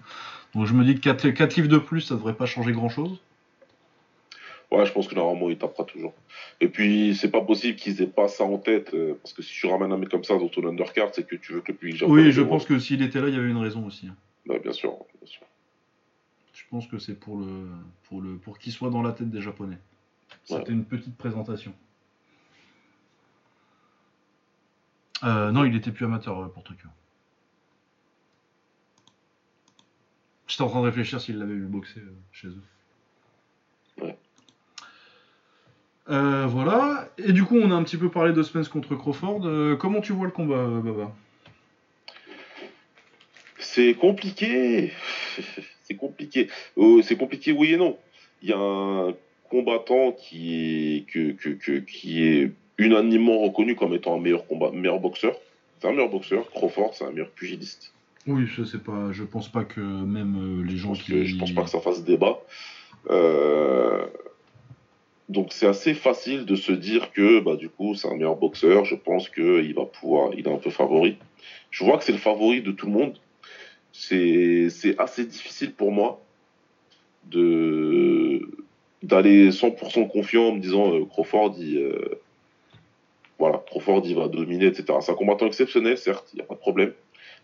Donc 0.55 0.65
je 0.67 0.73
me 0.73 0.83
dis 0.83 0.95
que 0.95 1.01
4, 1.01 1.29
4 1.29 1.57
livres 1.57 1.69
de 1.69 1.77
plus, 1.77 2.01
ça 2.01 2.15
devrait 2.15 2.35
pas 2.35 2.47
changer 2.47 2.73
grand 2.73 2.89
chose. 2.89 3.21
Ouais, 4.71 4.87
je 4.87 4.93
pense 4.93 5.07
que 5.07 5.15
normalement, 5.15 5.51
il 5.51 5.59
tapera 5.59 5.85
toujours. 5.85 6.15
Et 6.63 6.69
puis, 6.69 7.15
c'est 7.15 7.31
pas 7.31 7.43
possible 7.43 7.77
qu'ils 7.77 8.01
aient 8.01 8.07
pas 8.07 8.29
ça 8.29 8.45
en 8.45 8.57
tête, 8.57 8.95
euh, 8.95 9.19
parce 9.23 9.35
que 9.35 9.43
si 9.43 9.53
tu 9.53 9.67
ramènes 9.67 9.93
un 9.93 9.99
mec 9.99 10.09
comme 10.09 10.25
ça 10.25 10.39
dans 10.39 10.49
ton 10.49 10.67
undercard, 10.67 11.11
c'est 11.13 11.27
que 11.27 11.37
tu 11.37 11.53
veux 11.53 11.61
que 11.61 11.73
le 11.73 11.77
public 11.77 12.03
Oui, 12.07 12.33
je 12.33 12.41
pense 12.41 12.65
que 12.65 12.79
s'il 12.79 13.03
était 13.03 13.21
là, 13.21 13.29
il 13.29 13.35
y 13.35 13.39
avait 13.39 13.51
une 13.51 13.59
raison 13.59 13.85
aussi. 13.85 14.07
Hein. 14.07 14.17
Ouais, 14.47 14.59
bien 14.59 14.73
sûr, 14.73 14.97
bien 15.21 15.27
sûr. 15.27 15.43
Je 16.55 16.63
pense 16.71 16.87
que 16.87 16.99
c'est 16.99 17.21
pour 17.21 17.37
le 17.37 17.67
pour 18.05 18.23
le 18.23 18.37
pour 18.37 18.59
qu'il 18.59 18.73
soit 18.73 18.89
dans 18.89 19.03
la 19.03 19.13
tête 19.13 19.29
des 19.29 19.43
Japonais. 19.43 19.77
C'était 20.45 20.73
une 20.73 20.87
petite 20.87 21.19
présentation. 21.19 21.73
Euh, 21.73 21.75
non, 25.23 25.65
il 25.65 25.77
était 25.77 25.93
plus 25.93 26.05
amateur 26.05 26.39
euh, 26.41 26.49
pour 26.49 26.63
Tokyo. 26.65 26.89
J'étais 30.47 30.63
en 30.63 30.69
train 30.69 30.81
de 30.81 30.87
réfléchir 30.87 31.21
s'il 31.21 31.39
l'avait 31.39 31.55
vu 31.55 31.67
boxer 31.67 32.03
chez 32.33 32.49
eux. 32.49 32.63
Euh, 36.11 36.47
voilà. 36.47 37.09
Et 37.19 37.33
du 37.33 37.45
coup, 37.45 37.57
on 37.57 37.71
a 37.71 37.75
un 37.75 37.83
petit 37.85 37.97
peu 37.97 38.11
parlé 38.11 38.33
de 38.33 38.43
Spence 38.43 38.69
contre 38.69 38.95
Crawford. 38.95 39.47
Euh, 39.47 39.77
comment 39.77 40.01
tu 40.01 40.13
vois 40.13 40.27
le 40.27 40.33
combat, 40.33 40.57
euh, 40.57 40.81
Baba? 40.81 41.15
C'est 43.59 43.95
compliqué. 43.95 44.93
c'est 45.85 45.95
compliqué. 45.95 46.49
c'est 47.03 47.17
compliqué, 47.17 47.53
oui 47.53 47.75
et 47.75 47.77
non. 47.77 47.97
Il 48.43 48.51
y 48.51 48.53
a 48.53 48.59
un 48.59 49.15
combattant 49.49 50.13
qui 50.13 51.07
est, 51.09 51.87
qui 51.87 52.23
est 52.25 52.53
unanimement 52.79 53.39
reconnu 53.39 53.75
comme 53.75 53.95
étant 53.95 54.15
un 54.17 54.21
meilleur 54.21 54.47
combat, 54.47 54.71
meilleur 54.73 55.01
boxeur. 55.01 55.35
C'est 55.81 55.89
un 55.89 55.93
meilleur 55.93 56.11
boxeur. 56.11 56.51
Crawford, 56.51 56.95
c'est 56.95 57.05
un 57.05 57.11
meilleur 57.11 57.31
pugiliste. 57.31 57.93
Oui, 58.27 58.47
je 58.47 58.63
sais 58.63 58.79
pas. 58.79 59.11
Je 59.13 59.25
pense 59.25 59.49
pas 59.49 59.65
que 59.65 59.81
même 59.81 60.65
les 60.65 60.77
gens 60.77 60.93
qui. 60.93 61.27
je 61.27 61.37
pense 61.37 61.53
pas 61.53 61.65
que 61.65 61.71
ça 61.71 61.81
fasse 61.81 62.05
débat. 62.05 62.41
Euh, 63.11 64.07
donc 65.29 65.49
c'est 65.53 65.67
assez 65.67 65.95
facile 65.95 66.45
de 66.45 66.57
se 66.57 66.73
dire 66.73 67.11
que 67.13 67.41
bah, 67.41 67.57
du 67.57 67.69
coup 67.69 67.95
c'est 67.95 68.09
un 68.09 68.15
meilleur 68.15 68.37
boxeur. 68.37 68.85
Je 68.85 68.95
pense 68.95 69.29
qu'il 69.29 69.75
va 69.75 69.87
pouvoir, 69.87 70.31
il 70.35 70.47
est 70.47 70.53
un 70.53 70.59
peu 70.59 70.71
favori. 70.71 71.17
Je 71.71 71.85
vois 71.85 71.99
que 71.99 72.05
c'est 72.05 72.13
le 72.13 72.19
favori 72.19 72.63
de 72.63 72.71
tout 72.71 72.87
le 72.87 72.93
monde. 72.93 73.19
C'est 73.93 74.69
assez 74.99 75.25
difficile 75.25 75.73
pour 75.73 75.91
moi 75.91 76.23
de 77.31 78.49
d'aller 79.03 79.51
100% 79.51 80.09
confiant 80.09 80.49
en 80.49 80.55
me 80.55 80.61
disant 80.61 80.95
euh, 80.95 81.05
Crawford 81.05 81.57
il, 81.59 81.77
euh, 81.77 82.21
voilà 83.43 83.63
Crawford 83.67 84.03
il 84.05 84.17
va 84.17 84.29
dominer 84.29 84.67
etc. 84.67 84.85
C'est 85.01 85.13
un 85.13 85.15
combattant 85.15 85.47
exceptionnel 85.47 85.97
certes, 85.99 86.29
il 86.33 86.37
n'y 86.37 86.43
a 86.43 86.47
pas 86.47 86.55
de 86.55 86.61
problème. 86.61 86.93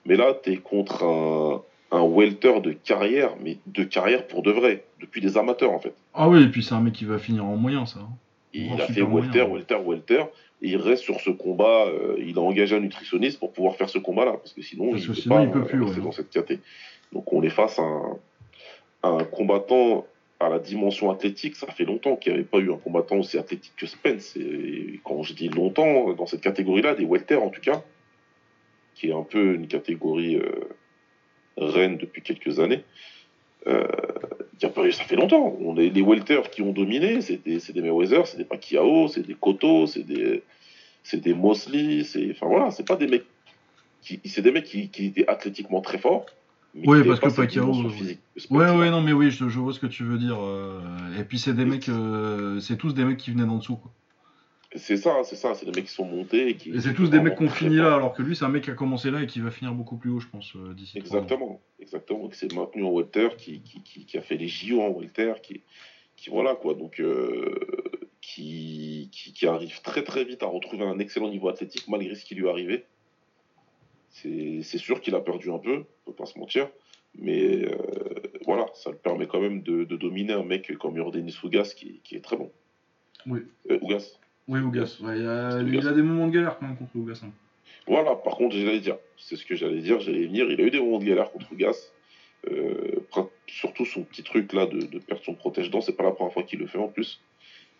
Mais 0.07 0.17
là 0.17 0.35
tu 0.43 0.53
es 0.53 0.57
contre 0.57 1.05
un 1.05 1.63
un 1.91 2.03
welter 2.03 2.61
de 2.61 2.73
carrière, 2.73 3.31
mais 3.43 3.59
de 3.67 3.83
carrière 3.85 4.27
pour 4.27 4.43
de 4.43 4.51
vrai, 4.51 4.85
depuis 5.01 5.21
des 5.21 5.39
amateurs 5.39 5.73
en 5.73 5.79
fait. 5.79 5.95
Ah 6.15 6.29
oui, 6.29 6.43
et 6.43 6.49
puis 6.49 6.63
c'est 6.63 6.75
un 6.75 6.81
mec 6.81 6.95
qui 6.95 7.05
va 7.05 7.19
finir 7.19 7.45
en 7.45 7.57
moyen, 7.57 7.87
ça. 7.87 8.01
Hein. 8.01 8.13
Il 8.53 8.81
a 8.81 8.87
fait 8.87 9.03
welter, 9.03 9.43
welter, 9.43 9.79
welter, 9.85 10.25
et 10.63 10.71
il 10.71 10.77
reste 10.77 11.03
sur 11.03 11.21
ce 11.21 11.31
combat. 11.31 11.87
Euh, 11.87 12.17
il 12.19 12.39
a 12.39 12.41
engagé 12.41 12.77
un 12.77 12.81
nutritionniste 12.81 13.39
pour 13.39 13.53
pouvoir 13.53 13.77
faire 13.77 13.89
ce 13.89 13.99
combat-là, 13.99 14.33
parce 14.33 14.53
que 14.53 14.63
sinon, 14.63 14.97
il, 14.97 15.07
peut 15.07 15.15
pas, 15.29 15.47
peut 15.47 15.65
plus. 15.65 16.01
dans 16.01 16.13
cette 16.13 16.31
caté. 16.31 16.61
Donc 17.13 17.33
on 17.33 17.43
est 17.43 17.51
face 17.51 17.79
à 17.79 19.09
un, 19.09 19.25
combattant 19.25 20.07
à 20.41 20.49
la 20.49 20.59
dimension 20.59 21.11
athlétique. 21.11 21.57
Ça 21.57 21.67
fait 21.69 21.85
longtemps 21.85 22.17
qu'il 22.17 22.33
n'y 22.33 22.39
avait 22.39 22.49
pas 22.49 22.59
eu 22.59 22.73
un 22.73 22.77
combattant 22.77 23.17
aussi 23.17 23.39
athlétique 23.39 23.75
que 23.77 23.87
Spence. 23.87 24.37
Et 24.37 25.01
quand 25.05 25.23
je 25.23 25.35
dis 25.35 25.49
longtemps, 25.49 26.13
dans 26.13 26.27
cette 26.27 26.41
catégorie-là, 26.41 26.95
des 26.95 27.05
welter 27.05 27.37
en 27.37 27.51
tout 27.51 27.61
cas, 27.61 27.83
qui 28.95 29.09
est 29.09 29.15
un 29.15 29.23
peu 29.23 29.55
une 29.55 29.69
catégorie. 29.69 30.37
Euh, 30.37 30.69
reine 31.61 31.97
depuis 31.97 32.23
quelques 32.23 32.61
années. 32.61 32.85
Euh, 33.67 33.87
ça 34.61 34.71
fait 34.71 35.17
longtemps. 35.17 35.57
On 35.61 35.75
les 35.75 36.03
welters 36.03 36.51
qui 36.51 36.63
ont 36.63 36.73
dominé, 36.73 37.21
c'est 37.21 37.43
des, 37.45 37.81
Mayweather, 37.81 38.27
c'est 38.27 38.39
des 38.39 38.45
Pacquiao, 38.45 39.09
c'est 39.09 39.27
des 39.27 39.35
Cotto, 39.35 39.87
c'est 39.87 40.03
des, 40.03 40.43
c'est 41.03 41.25
Mosley, 41.27 42.05
c'est, 42.05 42.31
enfin 42.31 42.47
voilà, 42.47 42.71
c'est 42.71 42.87
pas 42.87 42.97
des 42.97 43.07
mecs 43.07 43.25
c'est 44.25 44.43
des 44.43 44.53
mecs 44.53 44.65
qui, 44.65 44.89
qui 44.89 45.07
étaient 45.07 45.29
athlétiquement 45.29 45.81
très 45.81 45.99
forts. 45.99 46.27
Oui, 46.75 47.05
parce 47.05 47.21
que 47.21 47.35
Pacquiao. 47.35 47.73
Ouais, 48.51 48.71
ouais, 48.71 48.91
non, 48.91 49.03
mais 49.03 49.13
oui, 49.13 49.31
je, 49.31 49.45
vois 49.45 49.73
ce 49.73 49.81
que 49.81 49.87
tu 49.87 50.05
veux 50.05 50.19
dire. 50.19 50.39
Euh, 50.41 50.81
et 51.19 51.25
puis 51.25 51.39
c'est 51.39 51.55
des 51.55 51.65
mecs, 51.65 51.89
euh, 51.89 52.61
c'est 52.61 52.77
tous 52.77 52.95
des 52.95 53.05
mecs 53.05 53.17
qui 53.17 53.31
venaient 53.31 53.47
d'en 53.47 53.57
dessous, 53.57 53.77
quoi. 53.77 53.93
C'est 54.77 54.99
ça, 54.99 55.25
c'est 55.25 55.35
ça, 55.37 55.55
c'est 55.55 55.65
des 55.65 55.73
mecs 55.73 55.87
qui 55.87 55.95
sont 55.95 56.05
montés. 56.05 56.51
Et, 56.51 56.57
qui, 56.57 56.71
et 56.71 56.81
c'est 56.81 56.93
tous 56.93 57.09
des 57.09 57.21
mecs 57.21 57.37
qui 57.37 57.45
ont 57.45 57.49
fini 57.49 57.77
là, 57.77 57.95
alors 57.95 58.13
que 58.13 58.23
lui, 58.23 58.37
c'est 58.37 58.45
un 58.45 58.51
mec 58.51 58.65
qui 58.65 58.71
a 58.71 58.75
commencé 58.75 59.11
là 59.11 59.23
et 59.23 59.27
qui 59.27 59.41
va 59.41 59.51
finir 59.51 59.73
beaucoup 59.73 59.97
plus 59.97 60.11
haut, 60.11 60.21
je 60.21 60.29
pense, 60.29 60.55
euh, 60.57 60.75
d'ici. 60.75 60.99
Exactement, 60.99 61.63
exactement, 61.81 62.29
qui 62.29 62.37
s'est 62.37 62.55
maintenu 62.55 62.85
en 62.85 62.91
welter, 62.91 63.31
qui, 63.39 63.63
qui, 63.63 64.05
qui, 64.05 64.19
a 64.19 64.21
fait 64.21 64.37
les 64.37 64.49
JO 64.49 64.83
en 64.83 64.91
welter, 64.91 65.33
qui, 65.43 65.63
qui 66.17 66.29
voilà 66.29 66.55
quoi, 66.55 66.75
donc 66.75 67.03
qui, 68.21 69.09
qui, 69.11 69.47
arrive 69.47 69.81
très 69.81 70.05
très 70.05 70.25
vite 70.25 70.43
à 70.43 70.47
retrouver 70.47 70.85
un 70.85 70.99
excellent 70.99 71.31
niveau 71.31 71.49
athlétique 71.49 71.89
malgré 71.89 72.15
ce 72.15 72.27
qui 72.27 72.35
lui 72.35 72.47
est 72.47 72.51
arrivé. 72.51 72.85
C'est 74.11 74.79
sûr 74.79 75.01
qu'il 75.01 75.15
a 75.15 75.21
perdu 75.21 75.51
un 75.51 75.59
peu, 75.59 75.85
on 76.07 76.11
peut 76.11 76.17
pas 76.17 76.27
se 76.27 76.39
mentir. 76.39 76.69
Mais 77.17 77.65
euh, 77.65 77.77
voilà, 78.45 78.67
ça 78.75 78.91
le 78.91 78.97
permet 78.97 79.27
quand 79.27 79.41
même 79.41 79.63
de, 79.63 79.85
dominer 79.85 80.33
un 80.33 80.45
mec 80.45 80.77
comme 80.79 80.97
Yordenis 80.97 81.37
Ougas 81.43 81.75
qui, 81.77 82.01
qui, 82.05 82.17
est 82.17 82.21
très 82.21 82.37
bon. 82.37 82.51
Oui. 83.27 83.41
Euh, 83.71 83.79
Ougas. 83.81 84.19
Oui, 84.47 84.61
Ougas. 84.61 84.99
il, 85.01 85.27
a, 85.27 85.93
des 85.93 86.03
moments 86.03 86.27
de 86.27 86.33
galère 86.33 86.59
quand 86.59 86.67
même 86.67 86.77
contre 86.77 86.97
Ougas. 86.97 87.23
Hein. 87.25 87.31
Voilà, 87.87 88.15
par 88.17 88.37
contre, 88.37 88.57
j'allais 88.57 88.81
dire, 88.81 88.97
c'est 89.17 89.37
ce 89.37 89.45
que 89.45 89.55
j'allais 89.55 89.81
dire, 89.81 90.01
j'allais 90.01 90.27
venir. 90.27 90.51
Il 90.51 90.61
a 90.61 90.65
eu 90.65 90.71
des 90.71 90.81
moments 90.81 90.99
de 90.99 91.05
galère 91.05 91.31
contre 91.31 91.53
Ougas. 91.53 91.93
Euh, 92.51 93.01
surtout 93.49 93.85
son 93.85 94.03
petit 94.03 94.23
truc 94.23 94.53
là 94.53 94.67
de, 94.67 94.81
de 94.81 94.99
perdre 94.99 95.25
son 95.25 95.35
protège-dents, 95.35 95.81
c'est 95.81 95.97
pas 95.97 96.05
la 96.05 96.13
première 96.13 96.33
fois 96.33 96.45
qu'il 96.45 96.61
le 96.61 96.67
fait 96.67 96.79
en 96.79 96.89
plus. 96.89 97.21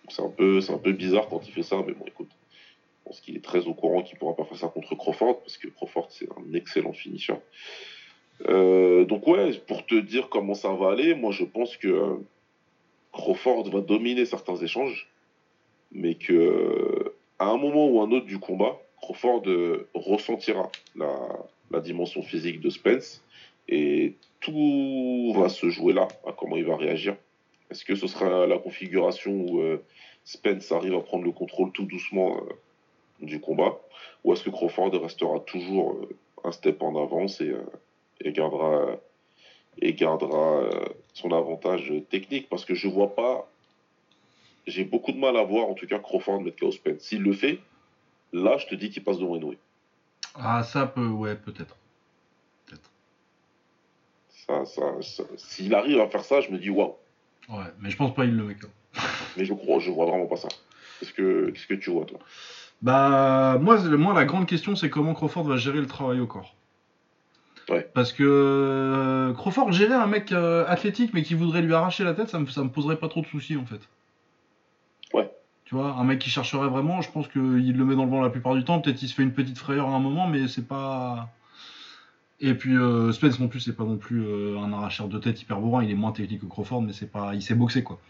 C'est 0.09 0.23
un, 0.23 0.31
peu, 0.31 0.61
un 0.69 0.79
peu 0.79 0.93
bizarre 0.93 1.29
quand 1.29 1.47
il 1.47 1.53
fait 1.53 1.63
ça, 1.63 1.77
mais 1.87 1.93
bon, 1.93 2.05
écoute 2.07 2.31
pense 3.09 3.21
qu'il 3.21 3.37
est 3.37 3.45
très 3.45 3.67
au 3.67 3.75
courant 3.75 4.03
qu'il 4.03 4.17
ne 4.17 4.19
pourra 4.19 4.37
pas 4.37 4.45
faire 4.45 4.59
ça 4.59 4.69
contre 4.69 4.95
Crawford, 4.95 5.41
parce 5.41 5.57
que 5.57 5.69
Crawford, 5.69 6.09
c'est 6.11 6.29
un 6.31 6.53
excellent 6.53 6.93
finisher. 6.93 7.35
Euh, 8.49 9.05
donc 9.07 9.27
ouais, 9.27 9.53
pour 9.67 9.87
te 9.87 9.95
dire 9.95 10.29
comment 10.29 10.55
ça 10.55 10.73
va 10.73 10.91
aller, 10.93 11.15
moi 11.15 11.33
je 11.33 11.45
pense 11.45 11.77
que 11.77 11.89
euh, 11.89 12.17
Crawford 13.13 13.71
va 13.71 13.81
dominer 13.81 14.27
certains 14.27 14.57
échanges, 14.57 15.09
mais 15.91 16.15
que 16.15 16.35
euh, 16.35 17.15
à 17.39 17.47
un 17.47 17.57
moment 17.57 17.89
ou 17.89 18.01
un 18.03 18.11
autre 18.13 18.27
du 18.27 18.39
combat, 18.39 18.79
Crawford 19.01 19.45
ressentira 19.95 20.71
la, 20.95 21.81
dimension 21.81 22.23
physique 22.23 22.61
de 22.61 22.71
Spence 22.71 23.23
et 23.69 24.15
tout 24.41 25.33
va 25.35 25.49
se 25.49 25.71
jouer 25.71 25.93
là, 25.93 26.09
à 26.27 26.33
comment 26.33 26.57
il 26.57 26.65
va 26.65 26.77
réagir. 26.77 27.17
Est-ce 27.71 27.85
que 27.85 27.95
ce 27.95 28.07
sera 28.07 28.47
la 28.47 28.59
configuration 28.59 29.33
où 29.33 29.63
Spence 30.25 30.73
arrive 30.73 30.95
à 30.95 31.01
prendre 31.01 31.25
le 31.25 31.33
contrôle 31.33 31.71
tout 31.71 31.85
doucement 31.85 32.41
du 33.21 33.41
combat 33.41 33.79
Ou 34.25 34.33
est-ce 34.33 34.45
que 34.45 34.51
Crawford 34.51 34.91
restera 35.01 35.41
toujours 35.41 35.93
euh, 35.93 36.17
un 36.45 36.53
step 36.53 36.83
en 36.83 37.01
avance 37.03 37.41
et, 37.41 37.51
euh, 37.51 38.31
gardera, 38.31 38.97
et 39.81 39.95
gardera 39.95 40.63
euh, 40.63 40.85
son 41.15 41.33
avantage 41.33 41.93
technique? 42.11 42.49
Parce 42.49 42.65
que 42.65 42.75
je 42.75 42.89
vois 42.89 43.15
pas. 43.15 43.49
J'ai 44.67 44.85
beaucoup 44.85 45.13
de 45.13 45.19
mal 45.19 45.37
à 45.37 45.45
voir, 45.45 45.67
en 45.67 45.75
tout 45.75 45.87
cas, 45.87 45.99
Crawford 45.99 46.43
mettre 46.43 46.59
KO 46.59 46.71
Spence. 46.71 47.01
S'il 47.01 47.23
le 47.23 47.33
fait, 47.33 47.61
là, 48.33 48.59
je 48.59 48.67
te 48.67 48.75
dis 48.75 48.91
qu'il 48.91 49.03
passe 49.03 49.19
devant 49.19 49.37
Inoue. 49.37 49.55
Ah, 50.35 50.63
ça 50.63 50.87
peut, 50.87 51.07
ouais, 51.07 51.37
peut-être. 51.37 51.77
Peut-être. 52.67 52.91
Ça, 54.29 54.65
ça, 54.67 55.25
S'il 55.37 55.75
arrive 55.75 56.01
à 56.01 56.09
faire 56.09 56.25
ça, 56.25 56.43
je 56.43 56.51
me 56.51 56.59
dis 56.59 56.69
waouh. 56.69 56.95
Ouais, 57.49 57.65
mais 57.81 57.89
je 57.89 57.97
pense 57.97 58.15
pas 58.15 58.25
qu'il 58.25 58.37
le 58.37 58.45
met 58.45 58.57
mais 59.37 59.45
je 59.45 59.55
crois, 59.55 59.79
je 59.79 59.91
vois 59.91 60.07
vraiment 60.07 60.27
pas 60.27 60.37
ça. 60.37 60.49
Qu'est-ce 60.99 61.13
que, 61.13 61.51
qu'est-ce 61.51 61.67
que 61.67 61.75
tu 61.75 61.91
vois, 61.91 62.05
toi? 62.05 62.19
Bah, 62.83 63.59
moi, 63.61 63.79
moi, 63.97 64.15
la 64.15 64.25
grande 64.25 64.47
question, 64.47 64.77
c'est 64.77 64.91
comment 64.91 65.15
Crawford 65.15 65.45
va 65.45 65.57
gérer 65.57 65.81
le 65.81 65.87
travail 65.87 66.21
au 66.21 66.27
corps. 66.27 66.55
Ouais. 67.69 67.91
Parce 67.93 68.13
que 68.13 68.23
euh, 68.25 69.35
Crawford 69.35 69.73
gérer 69.73 69.95
un 69.95 70.07
mec 70.07 70.33
euh, 70.33 70.65
athlétique 70.67 71.13
mais 71.13 71.23
qui 71.23 71.35
voudrait 71.35 71.61
lui 71.61 71.75
arracher 71.75 72.03
la 72.03 72.15
tête, 72.15 72.29
ça 72.29 72.39
me, 72.39 72.47
ça 72.47 72.63
me 72.63 72.71
poserait 72.71 72.97
pas 72.97 73.09
trop 73.09 73.21
de 73.21 73.27
soucis 73.27 73.57
en 73.57 73.67
fait. 73.67 73.81
Ouais. 75.13 75.31
Tu 75.67 75.75
vois, 75.75 75.93
un 75.93 76.05
mec 76.05 76.19
qui 76.19 76.31
chercherait 76.31 76.69
vraiment, 76.69 77.03
je 77.03 77.11
pense 77.11 77.29
qu'il 77.29 77.77
le 77.77 77.85
met 77.85 77.95
dans 77.95 78.05
le 78.05 78.11
vent 78.11 78.23
la 78.23 78.31
plupart 78.31 78.55
du 78.55 78.65
temps. 78.65 78.81
Peut-être 78.81 79.03
il 79.03 79.09
se 79.09 79.15
fait 79.15 79.23
une 79.23 79.35
petite 79.35 79.59
frayeur 79.59 79.89
à 79.89 79.91
un 79.91 79.99
moment, 79.99 80.27
mais 80.27 80.49
c'est 80.49 80.67
pas. 80.67 81.29
Et 82.41 82.55
puis 82.55 82.75
euh, 82.75 83.13
Spence 83.13 83.39
non 83.39 83.49
plus, 83.49 83.61
c'est 83.61 83.77
pas 83.77 83.85
non 83.85 83.99
plus 83.99 84.25
un 84.57 84.73
arracheur 84.73 85.09
de 85.09 85.19
tête 85.19 85.43
hyper 85.43 85.61
bourrin. 85.61 85.85
Il 85.85 85.91
est 85.91 85.95
moins 85.95 86.13
technique 86.13 86.41
que 86.41 86.47
Crawford, 86.47 86.81
mais 86.81 86.95
c'est 86.95 87.11
pas, 87.11 87.35
il 87.35 87.43
sait 87.43 87.55
boxer 87.55 87.83
quoi. 87.83 88.01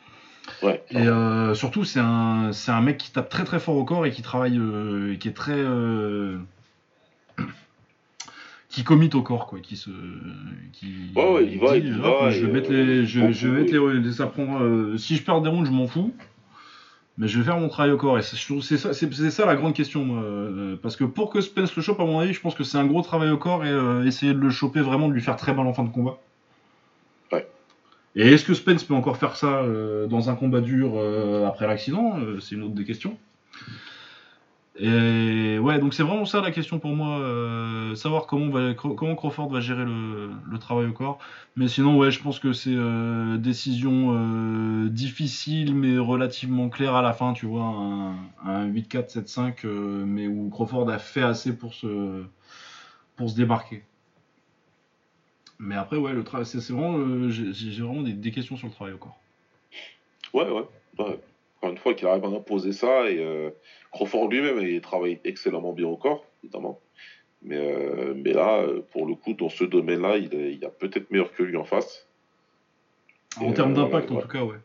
Et 0.63 0.97
euh, 0.97 1.55
surtout, 1.55 1.85
c'est 1.85 2.01
un, 2.01 2.53
c'est 2.53 2.71
un 2.71 2.81
mec 2.81 2.99
qui 2.99 3.13
tape 3.13 3.29
très 3.29 3.45
très 3.45 3.61
fort 3.61 3.77
au 3.77 3.85
corps 3.85 4.07
et 4.07 4.11
qui 4.11 4.23
travaille, 4.23 4.59
euh, 4.59 5.17
qui 5.17 5.29
est 5.29 5.33
très, 5.33 5.57
euh, 5.57 6.39
qui 8.69 8.85
commit 8.85 9.11
au 9.15 9.23
corps 9.23 9.47
quoi, 9.47 9.61
qui 9.61 9.77
se, 9.77 9.91
qui. 10.73 11.13
Ouais, 11.17 11.47
il 11.47 11.59
va, 11.59 11.77
il 11.77 11.95
va, 11.99 12.31
je 12.31 12.47
vais 12.47 12.53
mettre 12.53 12.73
les, 12.73 13.07
je, 13.07 13.33
je 13.33 13.49
vais 13.49 13.61
mettre 13.61 13.75
les, 13.77 14.13
ça 14.13 14.27
prend, 14.27 14.59
si 14.97 15.17
je 15.17 15.23
perds 15.23 15.43
des 15.43 15.51
rounds, 15.51 15.67
je 15.67 15.73
m'en 15.73 15.87
fous. 15.87 16.13
Mais 17.21 17.27
je 17.27 17.37
vais 17.41 17.45
faire 17.45 17.59
mon 17.59 17.69
travail 17.69 17.91
au 17.91 17.97
corps 17.97 18.17
et 18.17 18.23
c'est 18.23 18.37
ça, 18.77 18.93
c'est 18.95 19.31
ça 19.31 19.45
la 19.45 19.57
grande 19.57 19.75
question, 19.75 20.05
moi. 20.05 20.23
parce 20.81 20.95
que 20.95 21.03
pour 21.03 21.31
que 21.31 21.41
Spence 21.41 21.75
le 21.75 21.83
chope, 21.83 21.99
à 21.99 22.05
mon 22.05 22.21
avis, 22.21 22.33
je 22.33 22.41
pense 22.41 22.55
que 22.55 22.63
c'est 22.63 22.79
un 22.79 22.87
gros 22.87 23.03
travail 23.03 23.31
au 23.31 23.39
corps 23.39 23.65
et 23.65 24.07
essayer 24.07 24.35
de 24.35 24.39
le 24.39 24.51
choper 24.51 24.83
vraiment, 24.83 25.09
de 25.09 25.15
lui 25.15 25.21
faire 25.21 25.35
très 25.35 25.53
mal 25.53 25.67
en 25.67 25.73
fin 25.73 25.83
de 25.83 25.89
combat. 25.89 26.19
Et 28.19 28.33
est-ce 28.33 28.45
que 28.45 28.53
Spence 28.53 28.83
peut 28.83 28.95
encore 28.95 29.17
faire 29.17 29.37
ça 29.37 29.61
euh, 29.61 30.09
dans 30.09 30.29
un 30.29 30.35
combat 30.35 30.61
dur 30.61 30.95
euh, 30.97 31.47
après 31.47 31.69
l'accident? 31.69 32.19
Euh, 32.19 32.41
C'est 32.41 32.57
une 32.57 32.65
autre 32.65 32.75
des 32.75 32.85
questions. 32.85 33.17
Et 34.81 35.59
ouais, 35.59 35.79
donc 35.79 35.95
c'est 35.95 36.03
vraiment 36.03 36.25
ça 36.25 36.41
la 36.41 36.51
question 36.51 36.79
pour 36.79 36.91
moi, 36.91 37.21
savoir 37.97 38.27
comment, 38.27 38.49
va, 38.49 38.75
comment 38.75 39.17
Crawford 39.17 39.49
va 39.49 39.59
gérer 39.59 39.85
le, 39.85 40.59
travail 40.61 40.87
au 40.87 40.93
corps. 40.93 41.19
Mais 41.57 41.67
sinon, 41.67 41.99
ouais, 41.99 42.13
je 42.13 42.23
pense 42.23 42.39
que 42.39 42.53
c'est 42.53 42.77
décision 43.39 44.87
difficile 44.87 45.75
mais 45.75 45.99
relativement 45.99 46.69
claire 46.69 46.95
à 46.95 47.03
la 47.03 47.13
fin, 47.13 47.33
tu 47.33 47.47
vois, 47.47 47.65
un, 47.65 48.15
un 48.45 48.69
8-4, 48.69 49.25
7-5, 49.25 49.67
mais 50.07 50.29
où 50.29 50.49
Crawford 50.49 50.89
a 50.91 50.99
fait 50.99 51.23
assez 51.23 51.57
pour 51.57 51.75
se, 51.75 52.23
pour 53.17 53.31
se 53.31 53.35
débarquer. 53.35 53.83
Mais 55.59 55.75
après, 55.75 55.97
ouais, 55.97 56.13
le 56.13 56.23
travail, 56.23 56.47
c'est 56.47 56.59
vraiment, 56.71 56.99
euh, 56.99 57.31
j'ai 57.31 57.83
vraiment 57.83 58.03
des, 58.03 58.31
questions 58.31 58.57
sur 58.57 58.69
le 58.69 58.73
travail 58.73 58.95
au 58.95 58.99
corps. 58.99 59.19
Ouais, 60.33 60.49
ouais. 60.49 60.65
Encore 60.99 61.71
une 61.71 61.79
fois, 61.79 61.95
qu'il 61.95 62.07
arrive 62.07 62.25
à 62.25 62.29
imposer 62.29 62.73
ça, 62.73 63.11
et 63.11 63.19
euh, 63.19 63.51
Crawford 63.91 64.29
lui-même, 64.29 64.61
il 64.61 64.81
travaille 64.81 65.19
excellemment 65.25 65.73
bien 65.73 65.89
au 65.89 65.97
corps, 65.97 66.25
évidemment. 66.45 66.81
Mais, 67.43 67.57
euh, 67.57 68.15
mais 68.17 68.33
là, 68.33 68.65
pour 68.93 69.07
le 69.07 69.15
coup, 69.15 69.33
dans 69.33 69.49
ce 69.49 69.65
domaine-là, 69.65 70.17
il, 70.17 70.33
il, 70.33 70.59
y 70.59 70.65
a 70.65 70.71
peut-être 70.71 71.11
meilleur 71.11 71.33
que 71.33 71.43
lui 71.43 71.57
en 71.57 71.65
face. 71.65 72.07
En 73.41 73.53
termes 73.53 73.75
d'impact, 73.75 74.11
en 74.13 74.21
tout 74.21 74.29
cas, 74.29 74.45
ouais. 74.45 74.57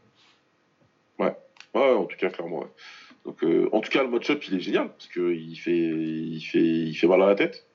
Ouais, 1.17 1.35
ouais, 1.73 1.93
en 1.93 2.05
tout 2.05 2.17
cas, 2.17 2.29
clairement, 2.29 2.59
ouais. 2.59 2.71
Donc, 3.25 3.43
en 3.71 3.79
tout 3.79 3.89
cas, 3.89 4.03
le 4.03 4.09
match-up, 4.09 4.43
il 4.47 4.57
est 4.57 4.59
génial, 4.59 4.89
parce 4.89 5.07
qu'il 5.07 5.57
fait, 5.57 5.77
il 5.77 6.41
fait, 6.41 6.59
il 6.59 6.93
fait 6.93 7.07
mal 7.07 7.21
à 7.23 7.27
la 7.27 7.35
tête. 7.35 7.65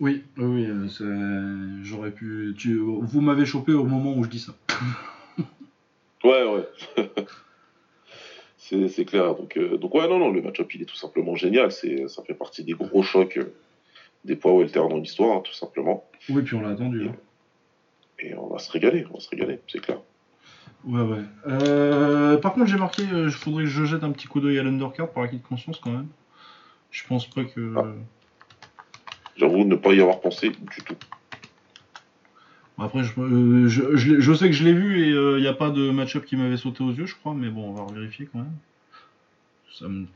Oui, 0.00 0.24
oui, 0.38 0.66
euh, 0.66 1.78
j'aurais 1.82 2.10
pu. 2.10 2.54
vous 3.00 3.20
m'avez 3.20 3.46
chopé 3.46 3.72
au 3.72 3.84
moment 3.84 4.14
où 4.14 4.24
je 4.24 4.28
dis 4.28 4.40
ça. 4.40 4.52
ouais, 6.24 6.44
ouais. 6.44 7.10
c'est 8.88 9.04
clair. 9.04 9.36
Donc, 9.36 9.56
euh, 9.56 9.76
donc, 9.76 9.94
ouais, 9.94 10.08
non, 10.08 10.18
non, 10.18 10.30
le 10.30 10.42
match-up, 10.42 10.74
il 10.74 10.82
est 10.82 10.86
tout 10.86 10.96
simplement 10.96 11.36
génial. 11.36 11.70
Ça 11.70 12.22
fait 12.26 12.34
partie 12.34 12.64
des 12.64 12.72
gros 12.72 13.02
chocs 13.02 13.36
euh, 13.36 13.54
des 14.24 14.34
poids 14.34 14.52
welter 14.52 14.80
dans 14.80 14.98
l'histoire, 14.98 15.36
hein, 15.36 15.42
tout 15.44 15.52
simplement. 15.52 16.04
Oui, 16.28 16.42
puis 16.42 16.56
on 16.56 16.60
l'a 16.60 16.70
attendu. 16.70 17.08
Hein. 17.08 17.14
Et, 18.18 18.34
on 18.34 18.48
va 18.48 18.58
se 18.58 18.72
régaler, 18.72 19.06
on 19.10 19.14
va 19.14 19.20
se 19.20 19.28
régaler, 19.28 19.60
c'est 19.68 19.80
clair. 19.80 20.00
Ouais, 20.84 21.02
ouais. 21.02 22.40
par 22.40 22.52
contre, 22.52 22.66
j'ai 22.66 22.76
marqué, 22.76 23.02
il 23.02 23.30
faudrait 23.30 23.64
que 23.64 23.70
je 23.70 23.84
jette 23.84 24.02
un 24.02 24.12
petit 24.12 24.26
coup 24.26 24.40
d'œil 24.40 24.58
à 24.58 24.62
l'undercard 24.62 25.10
par 25.10 25.22
acquis 25.22 25.38
de 25.38 25.42
conscience 25.42 25.78
quand 25.78 25.90
même. 25.90 26.08
Je 26.90 27.06
pense 27.06 27.28
pas 27.28 27.44
que. 27.44 27.74
Ah. 27.76 27.86
J'avoue 29.36 29.64
ne 29.64 29.76
pas 29.76 29.92
y 29.92 30.00
avoir 30.00 30.20
pensé 30.20 30.50
du 30.50 30.82
tout. 30.84 30.96
Après, 32.78 33.02
euh, 33.18 33.68
je, 33.68 33.96
je, 33.96 34.34
sais 34.34 34.46
que 34.46 34.52
je 34.52 34.64
l'ai 34.64 34.72
vu 34.72 35.04
et 35.04 35.08
il 35.08 35.16
euh, 35.16 35.40
n'y 35.40 35.46
a 35.46 35.52
pas 35.52 35.70
de 35.70 35.90
match-up 35.90 36.24
qui 36.24 36.36
m'avait 36.36 36.56
sauté 36.56 36.82
aux 36.82 36.90
yeux, 36.90 37.06
je 37.06 37.14
crois, 37.14 37.32
mais 37.32 37.48
bon, 37.48 37.70
on 37.70 37.72
va 37.72 37.92
vérifier 37.92 38.28
quand 38.32 38.40
même. 38.40 38.56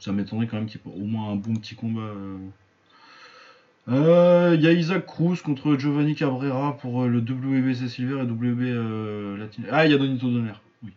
Ça, 0.01 0.13
m'étonnerait 0.13 0.47
quand 0.47 0.57
même 0.57 0.67
qu'il 0.67 0.81
y 0.85 0.89
ait 0.89 0.93
au 1.03 1.07
moins 1.07 1.33
un 1.33 1.37
bon 1.37 1.55
petit 1.55 1.75
combat. 1.77 2.13
Euh. 3.89 4.55
Il 4.55 4.61
y 4.63 4.67
a 4.67 4.73
Isaac 4.73 5.07
Cruz 5.07 5.37
contre 5.43 5.77
Giovanni 5.77 6.15
Cabrera 6.15 6.77
pour 6.77 7.07
le 7.07 7.21
WBC 7.21 7.89
Silver 7.89 8.21
et 8.21 8.25
WB 8.25 9.39
Latin. 9.39 9.63
Ah, 9.71 9.87
il 9.87 9.93
y 9.93 9.95
a 9.95 9.99
Donito 9.99 10.31
Donner, 10.31 10.53
oui. 10.83 10.93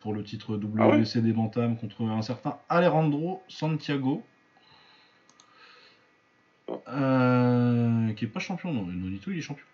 Pour 0.00 0.12
le 0.12 0.22
titre 0.22 0.56
WBC 0.56 1.18
ah 1.18 1.20
des 1.20 1.32
Bantam 1.32 1.76
contre 1.76 2.02
un 2.02 2.22
certain 2.22 2.56
Alejandro 2.68 3.42
Santiago. 3.48 4.22
Euh, 6.88 8.12
qui 8.12 8.24
est 8.24 8.28
pas 8.28 8.40
champion, 8.40 8.72
non. 8.72 8.84
Nonito, 8.84 9.30
il 9.30 9.38
est 9.38 9.42
champion. 9.42 9.64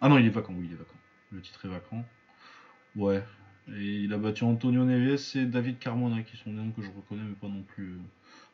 Ah 0.00 0.08
non, 0.08 0.18
il 0.18 0.26
est 0.26 0.30
vacant, 0.30 0.52
oui, 0.56 0.66
il 0.66 0.72
est 0.72 0.76
vacant. 0.76 0.94
Le 1.32 1.40
titre 1.40 1.66
est 1.66 1.68
vacant. 1.68 2.04
Ouais. 2.94 3.22
Et 3.68 4.02
il 4.02 4.12
a 4.12 4.18
battu 4.18 4.44
Antonio 4.44 4.84
Neves 4.84 5.32
et 5.34 5.44
David 5.44 5.78
Carmona, 5.78 6.22
qui 6.22 6.36
sont 6.36 6.50
des 6.50 6.56
noms 6.56 6.70
que 6.70 6.82
je 6.82 6.88
reconnais, 6.88 7.22
mais 7.26 7.34
pas 7.34 7.48
non 7.48 7.62
plus. 7.62 7.94
Euh, 7.94 7.98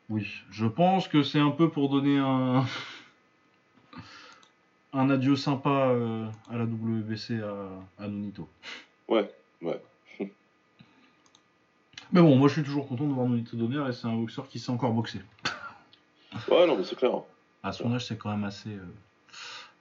oui, 0.08 0.26
je 0.50 0.66
pense 0.66 1.08
que 1.08 1.22
c'est 1.22 1.38
un 1.38 1.50
peu 1.50 1.70
pour 1.70 1.90
donner 1.90 2.18
un. 2.18 2.64
un 4.94 5.10
adieu 5.10 5.36
sympa 5.36 5.90
euh, 5.90 6.26
à 6.50 6.56
la 6.56 6.64
WBC 6.64 7.40
à, 7.40 8.02
à 8.02 8.08
Nonito. 8.08 8.48
Ouais, 9.08 9.30
ouais. 9.60 9.80
Mais 12.12 12.20
bon, 12.20 12.36
moi 12.36 12.48
je 12.48 12.54
suis 12.54 12.62
toujours 12.62 12.88
content 12.88 13.06
de 13.06 13.12
voir 13.12 13.26
Nonito 13.26 13.56
Donner 13.56 13.86
et 13.88 13.92
c'est 13.92 14.06
un 14.06 14.16
boxeur 14.16 14.48
qui 14.48 14.58
sait 14.58 14.70
encore 14.70 14.92
boxer. 14.92 15.20
Ouais, 16.48 16.66
non, 16.66 16.78
mais 16.78 16.84
c'est 16.84 16.96
clair. 16.96 17.22
À 17.62 17.72
son 17.72 17.92
âge, 17.94 18.06
c'est 18.06 18.16
quand 18.18 18.30
même 18.30 18.44
assez, 18.44 18.70
euh, 18.70 18.80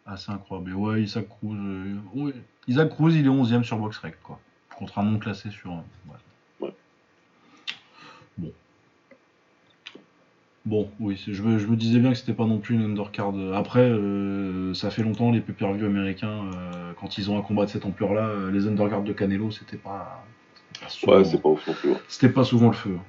assez 0.06 0.32
incroyable. 0.32 0.72
Et 0.72 0.74
ouais, 0.74 1.02
Isaac 1.02 1.28
Cruz, 1.28 1.56
euh. 1.58 2.32
Isaac 2.68 2.90
Cruz, 2.90 3.16
il 3.16 3.26
est 3.26 3.30
11ème 3.30 3.64
sur 3.64 3.78
BoxRec, 3.78 4.22
quoi. 4.22 4.40
Contre 4.76 4.99
un 4.99 5.03
non 5.03 5.18
classé 5.20 5.49
sur. 5.49 5.72
Ouais. 5.72 5.82
Ouais. 6.60 6.74
Bon. 8.38 8.52
Bon, 10.64 10.91
oui, 10.99 11.20
je 11.28 11.41
me, 11.41 11.58
je 11.58 11.66
me 11.66 11.76
disais 11.76 11.98
bien 11.98 12.12
que 12.12 12.18
c'était 12.18 12.34
pas 12.34 12.45
non 12.45 12.60
plus 12.60 12.76
une 12.76 12.84
undercard. 12.84 13.34
Après, 13.56 13.80
euh, 13.90 14.76
ça 14.76 14.91
fait 14.91 15.02
longtemps, 15.02 15.32
les 15.32 15.41
pay-per-view 15.41 15.88
américains, 15.88 16.52
euh, 16.53 16.94
quand 16.99 17.18
ils 17.18 17.32
ont 17.32 17.38
un 17.40 17.41
combat 17.41 17.66
de 17.66 17.72
cette 17.72 17.86
ampleur-là, 17.86 18.28
euh, 18.28 18.52
les 18.52 18.68
undercards 18.68 19.02
de 19.02 19.12
Canelo, 19.12 19.49
c'était 19.49 19.78
pas. 19.78 20.24
pas 20.80 20.88
souvent- 20.90 21.14
Ouais, 21.18 21.24
c'est 21.26 21.41
pas 21.41 21.49
non 21.49 21.56
plus. 21.56 21.90
ouais. 21.90 21.98
c'était 22.08 22.30
pas 22.30 22.44
souvent 22.44 22.68
le 22.68 22.74
feu. 22.74 22.91
Ouais. 22.91 22.99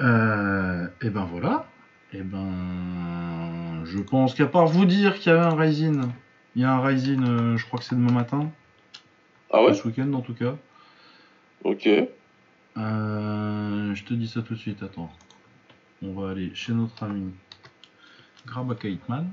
Euh, 0.00 0.86
et 1.02 1.10
ben 1.10 1.24
voilà. 1.24 1.66
Et 2.12 2.22
ben, 2.22 3.84
je 3.84 3.98
pense 3.98 4.34
qu'à 4.34 4.46
part 4.46 4.66
vous 4.66 4.86
dire 4.86 5.18
qu'il 5.18 5.32
y 5.32 5.34
avait 5.34 5.44
un 5.44 5.56
Rising, 5.56 6.02
il 6.56 6.62
y 6.62 6.64
a 6.64 6.72
un 6.72 6.80
Rising, 6.80 7.22
euh, 7.22 7.56
je 7.56 7.66
crois 7.66 7.78
que 7.78 7.84
c'est 7.84 7.96
demain 7.96 8.12
matin, 8.12 8.50
Ah 9.52 9.62
ouais 9.62 9.74
ce 9.74 9.86
week-end 9.86 10.12
en 10.12 10.20
tout 10.20 10.34
cas. 10.34 10.54
Ok. 11.64 11.86
Euh, 11.86 12.08
je 13.94 14.04
te 14.04 14.14
dis 14.14 14.28
ça 14.28 14.42
tout 14.42 14.54
de 14.54 14.58
suite, 14.58 14.82
attends. 14.82 15.12
On 16.02 16.12
va 16.12 16.30
aller 16.30 16.54
chez 16.54 16.72
notre 16.72 17.02
ami 17.02 17.32
Grabaka 18.46 18.88
Hitman. 18.88 19.28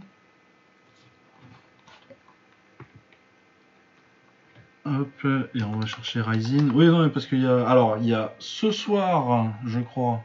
Hop, 4.86 5.26
et 5.56 5.64
on 5.64 5.80
va 5.80 5.86
chercher 5.86 6.22
Rising. 6.22 6.72
Oui, 6.74 6.88
non, 6.88 7.04
mais 7.04 7.10
parce 7.10 7.26
qu'il 7.26 7.42
y 7.42 7.48
a. 7.48 7.68
Alors, 7.68 7.98
il 7.98 8.08
y 8.08 8.14
a 8.14 8.34
ce 8.40 8.72
soir, 8.72 9.52
je 9.66 9.80
crois. 9.80 10.24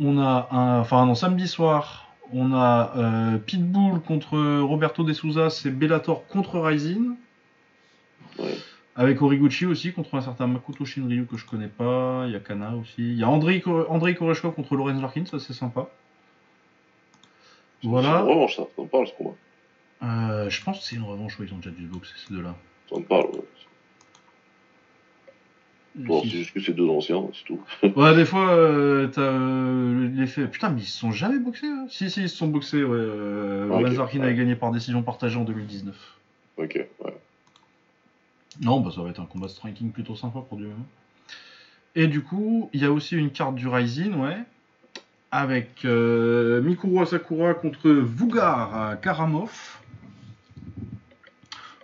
On 0.00 0.18
a 0.18 0.48
un. 0.50 0.80
Enfin, 0.80 1.06
non, 1.06 1.14
samedi 1.14 1.48
soir, 1.48 2.08
on 2.32 2.52
a 2.52 2.92
euh, 2.96 3.38
Pitbull 3.38 4.00
contre 4.00 4.60
Roberto 4.60 5.04
De 5.04 5.12
Souza, 5.12 5.50
c'est 5.50 5.70
Bellator 5.70 6.26
contre 6.26 6.58
Rising. 6.60 7.14
Ouais. 8.38 8.54
Avec 8.94 9.20
Origuchi 9.20 9.66
aussi 9.66 9.92
contre 9.92 10.14
un 10.14 10.22
certain 10.22 10.46
Makoto 10.46 10.84
Shinryu 10.84 11.26
que 11.26 11.36
je 11.36 11.44
connais 11.46 11.68
pas. 11.68 12.24
Il 12.26 12.32
y 12.32 12.36
a 12.36 12.40
Kana 12.40 12.74
aussi. 12.76 12.94
Il 13.12 13.18
y 13.18 13.22
a 13.22 13.28
Andrei, 13.28 13.62
Andrei 13.88 14.14
Koreshkov 14.14 14.54
contre 14.54 14.74
Lorenz 14.74 15.00
Larkin, 15.00 15.24
ça 15.26 15.38
c'est 15.38 15.52
sympa. 15.52 15.88
C'est 17.82 17.88
Voilà. 17.88 18.20
une 18.20 18.28
revanche, 18.28 18.56
ça. 18.56 18.64
Ça 18.74 18.82
me 18.82 18.88
parle, 18.88 19.06
ce 19.06 19.12
combat. 19.14 19.34
Euh, 20.02 20.48
je 20.50 20.62
pense 20.64 20.78
que 20.78 20.84
c'est 20.84 20.96
une 20.96 21.02
revanche 21.04 21.38
où 21.38 21.44
ils 21.44 21.52
ont 21.52 21.56
déjà 21.58 21.70
dû 21.70 21.86
boxer 21.86 22.14
ces 22.26 22.34
deux-là. 22.34 22.54
Ça 22.90 22.96
me 22.98 23.04
parle, 23.04 23.26
ouais. 23.26 23.44
Bon, 25.96 26.20
c'est 26.22 26.28
juste 26.28 26.52
que 26.52 26.60
c'est 26.60 26.74
deux 26.74 26.88
anciens, 26.88 27.22
c'est 27.32 27.44
tout. 27.44 27.60
Ouais, 27.96 28.14
des 28.14 28.26
fois, 28.26 28.50
euh, 28.50 29.08
t'as 29.08 29.22
euh, 29.22 30.10
l'effet. 30.14 30.46
Putain, 30.46 30.68
mais 30.70 30.82
ils 30.82 30.86
se 30.86 30.98
sont 30.98 31.10
jamais 31.10 31.38
boxés. 31.38 31.66
eux 31.66 31.86
Si, 31.88 32.10
si, 32.10 32.22
ils 32.22 32.28
se 32.28 32.36
sont 32.36 32.48
boxés. 32.48 32.84
Ouais. 32.84 32.96
Euh, 32.98 33.68
Ah, 33.72 33.76
ouais. 33.78 34.20
avait 34.20 34.34
gagné 34.34 34.56
par 34.56 34.72
décision 34.72 35.02
partagée 35.02 35.38
en 35.38 35.44
2019. 35.44 35.94
Ok, 36.58 36.74
ouais. 37.04 37.16
Non, 38.62 38.80
bah 38.80 38.90
ça 38.94 39.02
va 39.02 39.10
être 39.10 39.20
un 39.20 39.26
combat 39.26 39.48
striking 39.48 39.90
plutôt 39.90 40.16
sympa 40.16 40.40
pour 40.46 40.58
du. 40.58 40.66
Et 41.94 42.06
du 42.06 42.22
coup, 42.22 42.68
il 42.72 42.80
y 42.82 42.84
a 42.84 42.92
aussi 42.92 43.16
une 43.16 43.30
carte 43.30 43.54
du 43.54 43.68
Rising, 43.68 44.14
ouais. 44.16 44.36
Avec 45.30 45.84
euh, 45.84 46.60
Mikuru 46.62 47.02
Asakura 47.02 47.54
contre 47.54 47.88
Vugar 47.90 49.00
Karamov. 49.00 49.78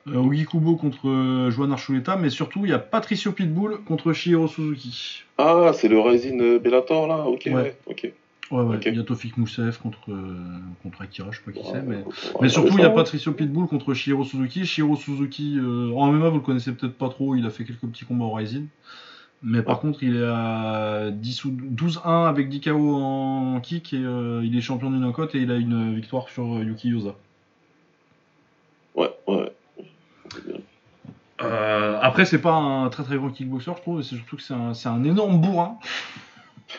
Euh, 0.08 0.16
Ogikubo 0.16 0.74
contre 0.76 1.08
euh, 1.08 1.50
Joan 1.50 1.70
Archuleta, 1.72 2.16
mais 2.16 2.28
surtout 2.30 2.64
il 2.64 2.70
y 2.70 2.74
a 2.74 2.78
Patricio 2.80 3.30
Pitbull 3.30 3.84
contre 3.84 4.12
Shihiro 4.12 4.48
Suzuki. 4.48 5.22
Ah, 5.38 5.70
c'est 5.74 5.86
le 5.88 6.00
Rising 6.00 6.40
euh, 6.40 6.58
Bellator, 6.58 7.06
là 7.06 7.24
Ok, 7.26 7.42
Ouais. 7.46 7.52
ouais. 7.54 7.76
Ok. 7.86 8.12
Ouais, 8.50 8.62
ouais. 8.62 8.76
Ok. 8.76 8.82
Il 8.86 8.96
y 8.96 9.00
a 9.00 9.04
Tofik 9.04 9.36
Mousseff 9.38 9.78
contre, 9.78 10.10
euh, 10.10 10.34
contre 10.82 11.02
Akira, 11.02 11.30
je 11.30 11.38
sais 11.38 11.44
pas 11.44 11.52
qui 11.52 11.64
c'est, 11.64 11.82
mais. 11.82 12.48
surtout, 12.48 12.74
il 12.76 12.82
y 12.82 12.84
a 12.84 12.90
Patricio 12.90 13.32
Pitbull 13.32 13.66
contre 13.68 13.94
Shihiro 13.94 14.24
Suzuki. 14.24 14.66
Shihiro 14.66 14.96
Suzuki, 14.96 15.56
euh, 15.58 15.92
en 15.94 16.10
MMA, 16.12 16.28
vous 16.30 16.36
le 16.36 16.42
connaissez 16.42 16.72
peut-être 16.72 16.98
pas 16.98 17.08
trop, 17.08 17.36
il 17.36 17.46
a 17.46 17.50
fait 17.50 17.64
quelques 17.64 17.86
petits 17.86 18.04
combats 18.04 18.24
au 18.24 18.32
Rising. 18.32 18.66
Mais 19.44 19.62
par 19.62 19.80
contre, 19.80 20.02
il 20.04 20.16
est 20.16 20.24
à 20.24 21.10
10 21.12 21.44
ou 21.46 21.50
12-1 21.50 22.28
avec 22.28 22.48
10 22.48 22.60
KO 22.60 22.94
en 22.94 23.60
kick 23.60 23.92
et 23.92 23.96
euh, 23.96 24.40
il 24.44 24.56
est 24.56 24.60
champion 24.60 24.88
du 24.90 24.98
knockout 24.98 25.34
et 25.34 25.38
il 25.38 25.50
a 25.50 25.56
une 25.56 25.94
victoire 25.94 26.28
sur 26.28 26.44
Yuki 26.62 26.90
Yosa. 26.90 27.16
Ouais, 28.94 29.10
ouais. 29.26 29.34
ouais. 29.34 29.52
C'est 30.32 30.46
bien. 30.46 30.60
Euh, 31.42 31.91
après, 32.02 32.24
c'est 32.24 32.40
pas 32.40 32.52
un 32.54 32.88
très 32.90 33.04
très 33.04 33.16
grand 33.16 33.30
kickboxer, 33.30 33.72
je 33.76 33.80
trouve, 33.80 34.00
et 34.00 34.02
c'est 34.02 34.16
surtout 34.16 34.36
que 34.36 34.42
c'est 34.42 34.54
un, 34.54 34.74
c'est 34.74 34.88
un 34.88 35.02
énorme 35.04 35.40
bourrin 35.40 35.78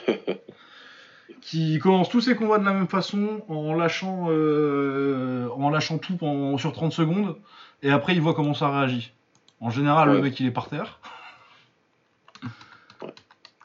qui 1.42 1.80
commence 1.80 2.10
tous 2.10 2.22
ses 2.22 2.36
combats 2.36 2.58
de 2.60 2.66
la 2.66 2.74
même 2.74 2.88
façon 2.88 3.42
en 3.48 3.74
lâchant, 3.74 4.28
euh, 4.30 5.50
en 5.56 5.70
lâchant 5.70 5.98
tout 5.98 6.24
en- 6.24 6.58
sur 6.58 6.72
30 6.74 6.92
secondes, 6.94 7.38
et 7.82 7.90
après 7.92 8.14
il 8.14 8.22
voit 8.22 8.34
comment 8.34 8.54
ça 8.54 8.70
réagit. 8.70 9.14
En 9.60 9.70
général, 9.70 10.12
le 10.12 10.22
mec 10.22 10.40
il 10.40 10.46
est 10.46 10.52
par 10.52 10.68
terre. 10.70 11.00
Ouais. 13.02 13.10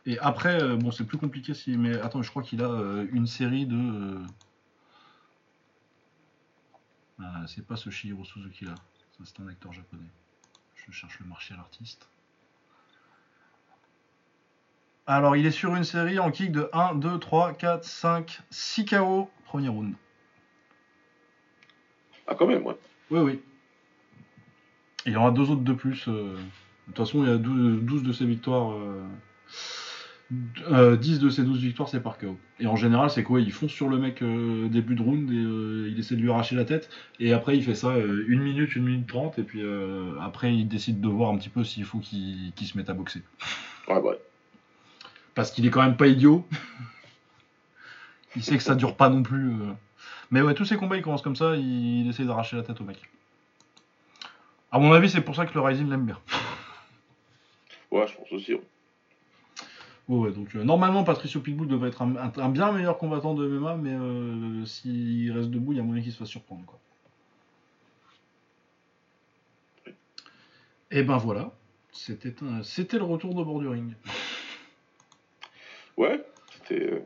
Et 0.06 0.18
après, 0.20 0.62
euh, 0.62 0.76
bon, 0.76 0.90
c'est 0.90 1.04
plus 1.04 1.18
compliqué 1.18 1.54
si. 1.54 1.76
Mais 1.76 2.00
attends, 2.00 2.22
je 2.22 2.30
crois 2.30 2.42
qu'il 2.42 2.62
a 2.62 2.68
euh, 2.70 3.06
une 3.12 3.26
série 3.26 3.66
de. 3.66 4.16
ah, 7.20 7.42
c'est 7.46 7.66
pas 7.66 7.76
ce 7.76 7.90
Shihiro 7.90 8.24
Suzuki 8.24 8.64
là. 8.64 8.74
Ça, 9.18 9.24
c'est 9.24 9.40
un 9.42 9.48
acteur 9.48 9.72
japonais. 9.72 10.04
Je 10.88 10.92
cherche 10.92 11.18
le 11.20 11.26
martial 11.26 11.58
artiste. 11.58 12.08
Alors, 15.06 15.36
il 15.36 15.46
est 15.46 15.50
sur 15.50 15.74
une 15.74 15.84
série 15.84 16.18
en 16.18 16.30
kick 16.30 16.52
de 16.52 16.68
1, 16.72 16.94
2, 16.96 17.18
3, 17.18 17.54
4, 17.54 17.84
5, 17.84 18.40
6 18.50 18.84
KO, 18.84 19.30
premier 19.44 19.68
round. 19.68 19.94
Ah, 22.26 22.34
quand 22.34 22.46
même, 22.46 22.64
ouais. 22.66 22.76
Oui, 23.10 23.20
oui. 23.20 23.42
Il 25.06 25.12
y 25.12 25.16
en 25.16 25.20
aura 25.20 25.30
deux 25.30 25.50
autres 25.50 25.62
de 25.62 25.72
plus. 25.72 26.06
euh. 26.08 26.34
De 26.34 26.92
toute 26.92 27.06
façon, 27.06 27.22
il 27.22 27.28
y 27.28 27.32
a 27.32 27.38
12, 27.38 27.82
12 27.82 28.02
de 28.02 28.12
ses 28.12 28.26
victoires. 28.26 28.76
Euh, 30.30 30.36
euh, 30.92 30.96
10 30.96 31.20
de 31.20 31.30
ces 31.30 31.42
12 31.42 31.58
victoires, 31.60 31.88
c'est 31.88 32.02
par 32.02 32.18
KO. 32.18 32.36
Et 32.60 32.66
en 32.66 32.76
général, 32.76 33.08
c'est 33.10 33.22
quoi? 33.22 33.40
Il 33.40 33.52
fonce 33.52 33.70
sur 33.70 33.88
le 33.88 33.98
mec 33.98 34.20
euh, 34.22 34.68
début 34.68 34.94
de 34.94 35.02
round 35.02 35.30
et 35.30 35.36
euh, 35.36 35.88
il 35.90 35.98
essaie 35.98 36.16
de 36.16 36.20
lui 36.20 36.30
arracher 36.30 36.54
la 36.54 36.64
tête. 36.64 36.90
Et 37.18 37.32
après, 37.32 37.56
il 37.56 37.64
fait 37.64 37.74
ça 37.74 37.88
euh, 37.88 38.24
une 38.28 38.40
minute, 38.42 38.76
une 38.76 38.84
minute 38.84 39.06
trente. 39.06 39.38
Et 39.38 39.42
puis 39.42 39.62
après, 40.20 40.54
il 40.54 40.68
décide 40.68 41.00
de 41.00 41.08
voir 41.08 41.30
un 41.30 41.38
petit 41.38 41.48
peu 41.48 41.64
s'il 41.64 41.84
faut 41.84 41.98
qu'il 41.98 42.52
se 42.60 42.76
mette 42.76 42.90
à 42.90 42.94
boxer. 42.94 43.22
Ouais, 43.88 43.98
ouais. 43.98 44.18
Parce 45.34 45.50
qu'il 45.50 45.64
est 45.66 45.70
quand 45.70 45.82
même 45.82 45.96
pas 45.96 46.08
idiot. 46.08 46.46
il 48.36 48.42
sait 48.42 48.56
que 48.56 48.62
ça 48.62 48.74
dure 48.74 48.96
pas 48.96 49.08
non 49.08 49.22
plus. 49.22 49.52
Mais 50.30 50.42
ouais, 50.42 50.52
tous 50.52 50.66
ces 50.66 50.76
combats, 50.76 50.96
ils 50.96 51.02
commencent 51.02 51.22
comme 51.22 51.36
ça, 51.36 51.56
il, 51.56 52.02
il 52.02 52.08
essaie 52.08 52.24
d'arracher 52.24 52.56
la 52.56 52.62
tête 52.62 52.80
au 52.80 52.84
mec. 52.84 53.00
À 54.70 54.78
mon 54.78 54.92
avis, 54.92 55.08
c'est 55.08 55.22
pour 55.22 55.34
ça 55.34 55.46
que 55.46 55.54
le 55.54 55.60
Rising 55.60 55.88
l'aime 55.88 56.04
bien. 56.04 56.18
Ouais, 57.90 58.06
je 58.06 58.14
pense 58.14 58.30
aussi. 58.32 58.52
ouais. 58.52 58.62
Ouais, 60.08 60.32
donc 60.32 60.54
euh, 60.56 60.64
normalement, 60.64 61.04
Patricio 61.04 61.40
Pitbull 61.40 61.68
devrait 61.68 61.88
être 61.90 62.00
un, 62.02 62.16
un- 62.16 62.32
un 62.36 62.48
bien 62.48 62.72
meilleur 62.72 62.96
combattant 62.96 63.34
de 63.34 63.46
MMA, 63.46 63.76
mais 63.76 63.92
euh, 63.92 64.64
s'il 64.64 65.30
reste 65.32 65.50
debout, 65.50 65.72
il 65.72 65.76
y 65.76 65.80
a 65.80 65.82
moyen 65.84 66.02
qu'il 66.02 66.12
se 66.12 66.16
fasse 66.18 66.28
surprendre. 66.28 66.64
Quoi. 66.64 66.78
Et 70.90 71.02
ben 71.02 71.18
voilà, 71.18 71.52
c'était 71.92 72.34
un- 72.42 72.62
c'était 72.62 72.96
le 72.98 73.04
retour 73.04 73.34
de 73.34 73.42
bord 73.42 73.60
du 73.60 73.68
ring. 73.68 73.92
Ouais, 75.98 76.24
c'était. 76.54 76.90
euh, 76.92 77.00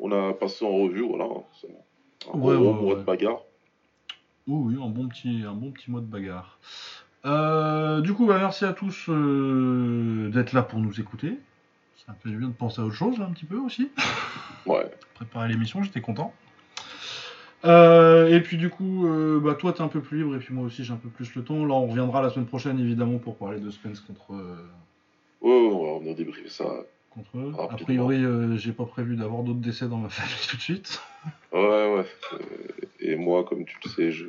On 0.00 0.12
a 0.12 0.32
passé 0.34 0.64
en 0.64 0.70
revue, 0.76 1.02
voilà. 1.08 1.26
C'est 1.60 1.68
un 2.32 2.38
Ouais, 2.38 2.54
ouais, 2.54 2.58
mois 2.58 2.92
ouais. 2.94 3.00
de 3.00 3.04
bagarre. 3.04 3.40
Oui, 4.46 4.74
oui, 4.76 4.82
un 4.84 4.88
bon 4.88 5.08
petit, 5.08 5.42
un 5.46 5.54
bon 5.54 5.70
petit 5.72 5.90
mois 5.90 6.00
de 6.00 6.06
bagarre. 6.06 6.58
Euh, 7.24 8.00
du 8.00 8.12
coup, 8.14 8.26
bah, 8.26 8.38
merci 8.38 8.64
à 8.64 8.72
tous 8.72 9.06
euh, 9.08 10.30
d'être 10.32 10.52
là 10.52 10.62
pour 10.62 10.78
nous 10.78 11.00
écouter. 11.00 11.38
Ça 12.08 12.14
me 12.14 12.18
fait 12.22 12.30
du 12.30 12.38
bien 12.38 12.48
de 12.48 12.54
penser 12.54 12.80
à 12.80 12.84
autre 12.84 12.94
chose, 12.94 13.18
là, 13.18 13.26
un 13.26 13.32
petit 13.32 13.44
peu 13.44 13.58
aussi. 13.58 13.90
Ouais. 14.66 14.90
Préparer 15.14 15.48
l'émission, 15.48 15.82
j'étais 15.82 16.00
content. 16.02 16.32
Euh, 17.64 18.28
et 18.28 18.40
puis 18.42 18.56
du 18.58 18.68
coup, 18.70 19.06
euh, 19.06 19.40
bah, 19.40 19.54
toi 19.54 19.72
t'es 19.72 19.80
un 19.80 19.88
peu 19.88 20.00
plus 20.02 20.18
libre 20.18 20.36
et 20.36 20.38
puis 20.38 20.52
moi 20.52 20.64
aussi 20.66 20.84
j'ai 20.84 20.92
un 20.92 20.96
peu 20.98 21.08
plus 21.08 21.34
le 21.34 21.42
temps. 21.42 21.64
Là 21.64 21.72
on 21.74 21.86
reviendra 21.86 22.20
la 22.20 22.28
semaine 22.28 22.44
prochaine 22.46 22.78
évidemment 22.78 23.16
pour 23.18 23.36
parler 23.38 23.60
de 23.60 23.70
Spence 23.70 24.00
contre, 24.00 24.34
euh, 24.34 24.56
Ouais, 25.40 25.50
ouais, 25.50 25.72
on 25.74 25.86
va 25.86 25.92
revenir 25.94 26.14
débriefer 26.16 26.50
ça. 26.50 26.66
contre 27.10 27.30
eux. 27.38 27.52
A 27.58 27.76
priori 27.78 28.22
euh, 28.22 28.58
j'ai 28.58 28.72
pas 28.72 28.84
prévu 28.84 29.16
d'avoir 29.16 29.42
d'autres 29.42 29.58
décès 29.60 29.88
dans 29.88 29.96
ma 29.96 30.08
famille 30.10 30.46
tout 30.48 30.56
de 30.56 30.62
suite. 30.62 31.00
Ouais, 31.52 31.94
ouais. 31.94 32.06
Et 33.00 33.16
moi, 33.16 33.42
comme 33.44 33.64
tu 33.64 33.76
le 33.84 33.90
sais, 33.90 34.12
je. 34.12 34.26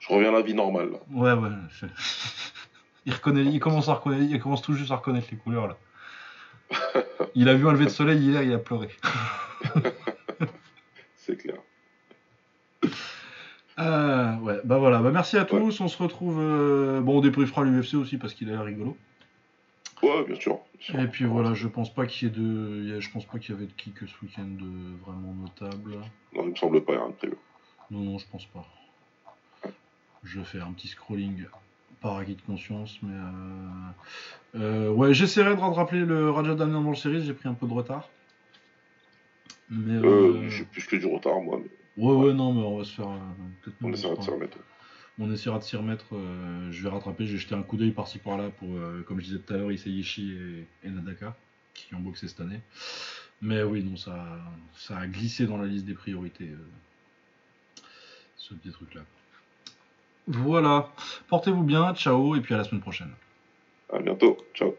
Je 0.00 0.08
reviens 0.12 0.30
à 0.30 0.32
la 0.32 0.42
vie 0.42 0.54
normale. 0.54 0.90
là. 0.92 0.98
Ouais 1.10 1.32
ouais. 1.38 1.50
je- 1.70 1.86
il, 3.06 3.12
reconnaît, 3.12 3.44
il 3.44 3.60
commence 3.60 3.88
à 3.90 3.94
reconnaître, 3.94 4.24
il 4.30 4.40
commence 4.40 4.62
tout 4.62 4.72
juste 4.72 4.90
à 4.90 4.96
reconnaître 4.96 5.28
les 5.30 5.36
couleurs 5.36 5.66
là. 5.68 5.76
Il 7.34 7.48
a 7.48 7.54
vu 7.54 7.68
un 7.68 7.72
lever 7.72 7.84
de 7.86 7.90
soleil 7.90 8.18
hier, 8.18 8.42
il 8.42 8.52
a 8.52 8.58
pleuré. 8.58 8.88
C'est 11.16 11.36
clair. 11.36 11.56
Euh, 13.78 14.36
ouais, 14.38 14.60
bah 14.64 14.78
voilà, 14.78 14.98
bah 14.98 15.10
merci 15.12 15.36
à 15.36 15.44
tous. 15.44 15.80
On 15.80 15.88
se 15.88 16.02
retrouve. 16.02 16.38
Euh, 16.40 17.00
bon, 17.00 17.18
on 17.18 17.20
débriefera 17.20 17.62
l'UFC 17.62 17.94
aussi 17.94 18.18
parce 18.18 18.34
qu'il 18.34 18.48
a 18.48 18.52
l'air 18.52 18.64
rigolo. 18.64 18.96
Ouais, 20.02 20.24
bien 20.24 20.34
sûr. 20.36 20.58
Et 20.94 21.06
puis 21.06 21.24
voilà, 21.24 21.54
je 21.54 21.68
pense 21.68 21.92
pas 21.92 22.06
qu'il 22.06 22.28
y 22.28 22.30
ait 22.30 22.34
de, 22.34 23.00
je 23.00 23.10
pense 23.10 23.24
pas 23.24 23.38
qu'il 23.38 23.54
y 23.54 23.58
avait 23.58 23.66
de 23.66 23.72
kick 23.72 23.94
ce 23.98 24.24
week-end 24.24 24.48
vraiment 25.06 25.34
notable. 25.34 25.96
Non, 26.34 26.44
il 26.44 26.50
me 26.50 26.56
semble 26.56 26.84
pas, 26.84 26.92
rien 26.92 27.08
de 27.08 27.14
prévu. 27.14 27.36
Non, 27.90 28.00
non, 28.00 28.18
je 28.18 28.26
pense 28.30 28.46
pas. 28.46 28.66
Je 30.24 30.40
fais 30.42 30.60
un 30.60 30.72
petit 30.72 30.88
scrolling 30.88 31.46
par 32.00 32.16
acquis 32.18 32.34
de 32.36 32.42
conscience, 32.42 32.98
mais 33.02 33.14
euh, 33.14 34.60
euh, 34.88 34.90
ouais, 34.90 35.14
j'essaierai 35.14 35.54
de 35.56 35.60
rattraper 35.60 35.98
le 36.00 36.30
Raja 36.30 36.54
Damian 36.54 36.82
dans 36.82 36.90
le 36.90 36.96
série. 36.96 37.22
J'ai 37.24 37.34
pris 37.34 37.48
un 37.48 37.54
peu 37.54 37.66
de 37.66 37.72
retard. 37.72 38.08
Mais 39.70 39.94
Euh, 39.94 40.34
euh, 40.44 40.48
J'ai 40.48 40.64
plus 40.64 40.86
que 40.86 40.96
du 40.96 41.06
retard, 41.06 41.40
moi, 41.40 41.60
mais 41.62 42.04
ouais, 42.04 42.14
ouais, 42.14 42.32
non, 42.34 42.52
mais 42.52 42.62
on 42.62 42.78
va 42.78 42.84
se 42.84 42.94
faire. 42.94 43.08
on 43.82 43.92
essaiera 43.92 44.14
de 44.16 44.22
s'y 44.22 44.30
remettre. 44.30 44.58
On 45.18 45.32
essaiera 45.32 45.58
de 45.58 45.64
s'y 45.64 45.76
remettre. 45.76 46.06
euh, 46.14 46.70
je 46.70 46.82
vais 46.82 46.88
rattraper. 46.88 47.26
J'ai 47.26 47.36
jeté 47.38 47.54
un 47.54 47.62
coup 47.62 47.76
d'œil 47.76 47.90
par-ci 47.90 48.18
par-là 48.18 48.50
pour, 48.50 48.68
euh, 48.76 49.02
comme 49.06 49.18
je 49.20 49.24
disais 49.26 49.38
tout 49.40 49.52
à 49.52 49.56
l'heure, 49.56 49.72
Isayishi 49.72 50.32
et, 50.32 50.86
et 50.86 50.90
Nadaka 50.90 51.36
qui 51.74 51.94
ont 51.94 52.00
boxé 52.00 52.28
cette 52.28 52.40
année. 52.40 52.60
Mais 53.42 53.62
oui, 53.62 53.82
non, 53.84 53.96
ça, 53.96 54.26
ça 54.74 54.96
a 54.98 55.06
glissé 55.06 55.46
dans 55.46 55.56
la 55.58 55.66
liste 55.66 55.84
des 55.86 55.94
priorités. 55.94 56.48
euh, 56.50 57.82
ce 58.36 58.54
petit 58.54 58.70
truc-là. 58.70 59.02
Voilà. 60.28 60.90
Portez-vous 61.28 61.62
bien. 61.64 61.94
Ciao. 61.94 62.36
Et 62.36 62.40
puis 62.40 62.54
à 62.54 62.58
la 62.58 62.64
semaine 62.64 62.82
prochaine. 62.82 63.12
À 63.92 63.98
bientôt. 63.98 64.36
Ciao. 64.54 64.74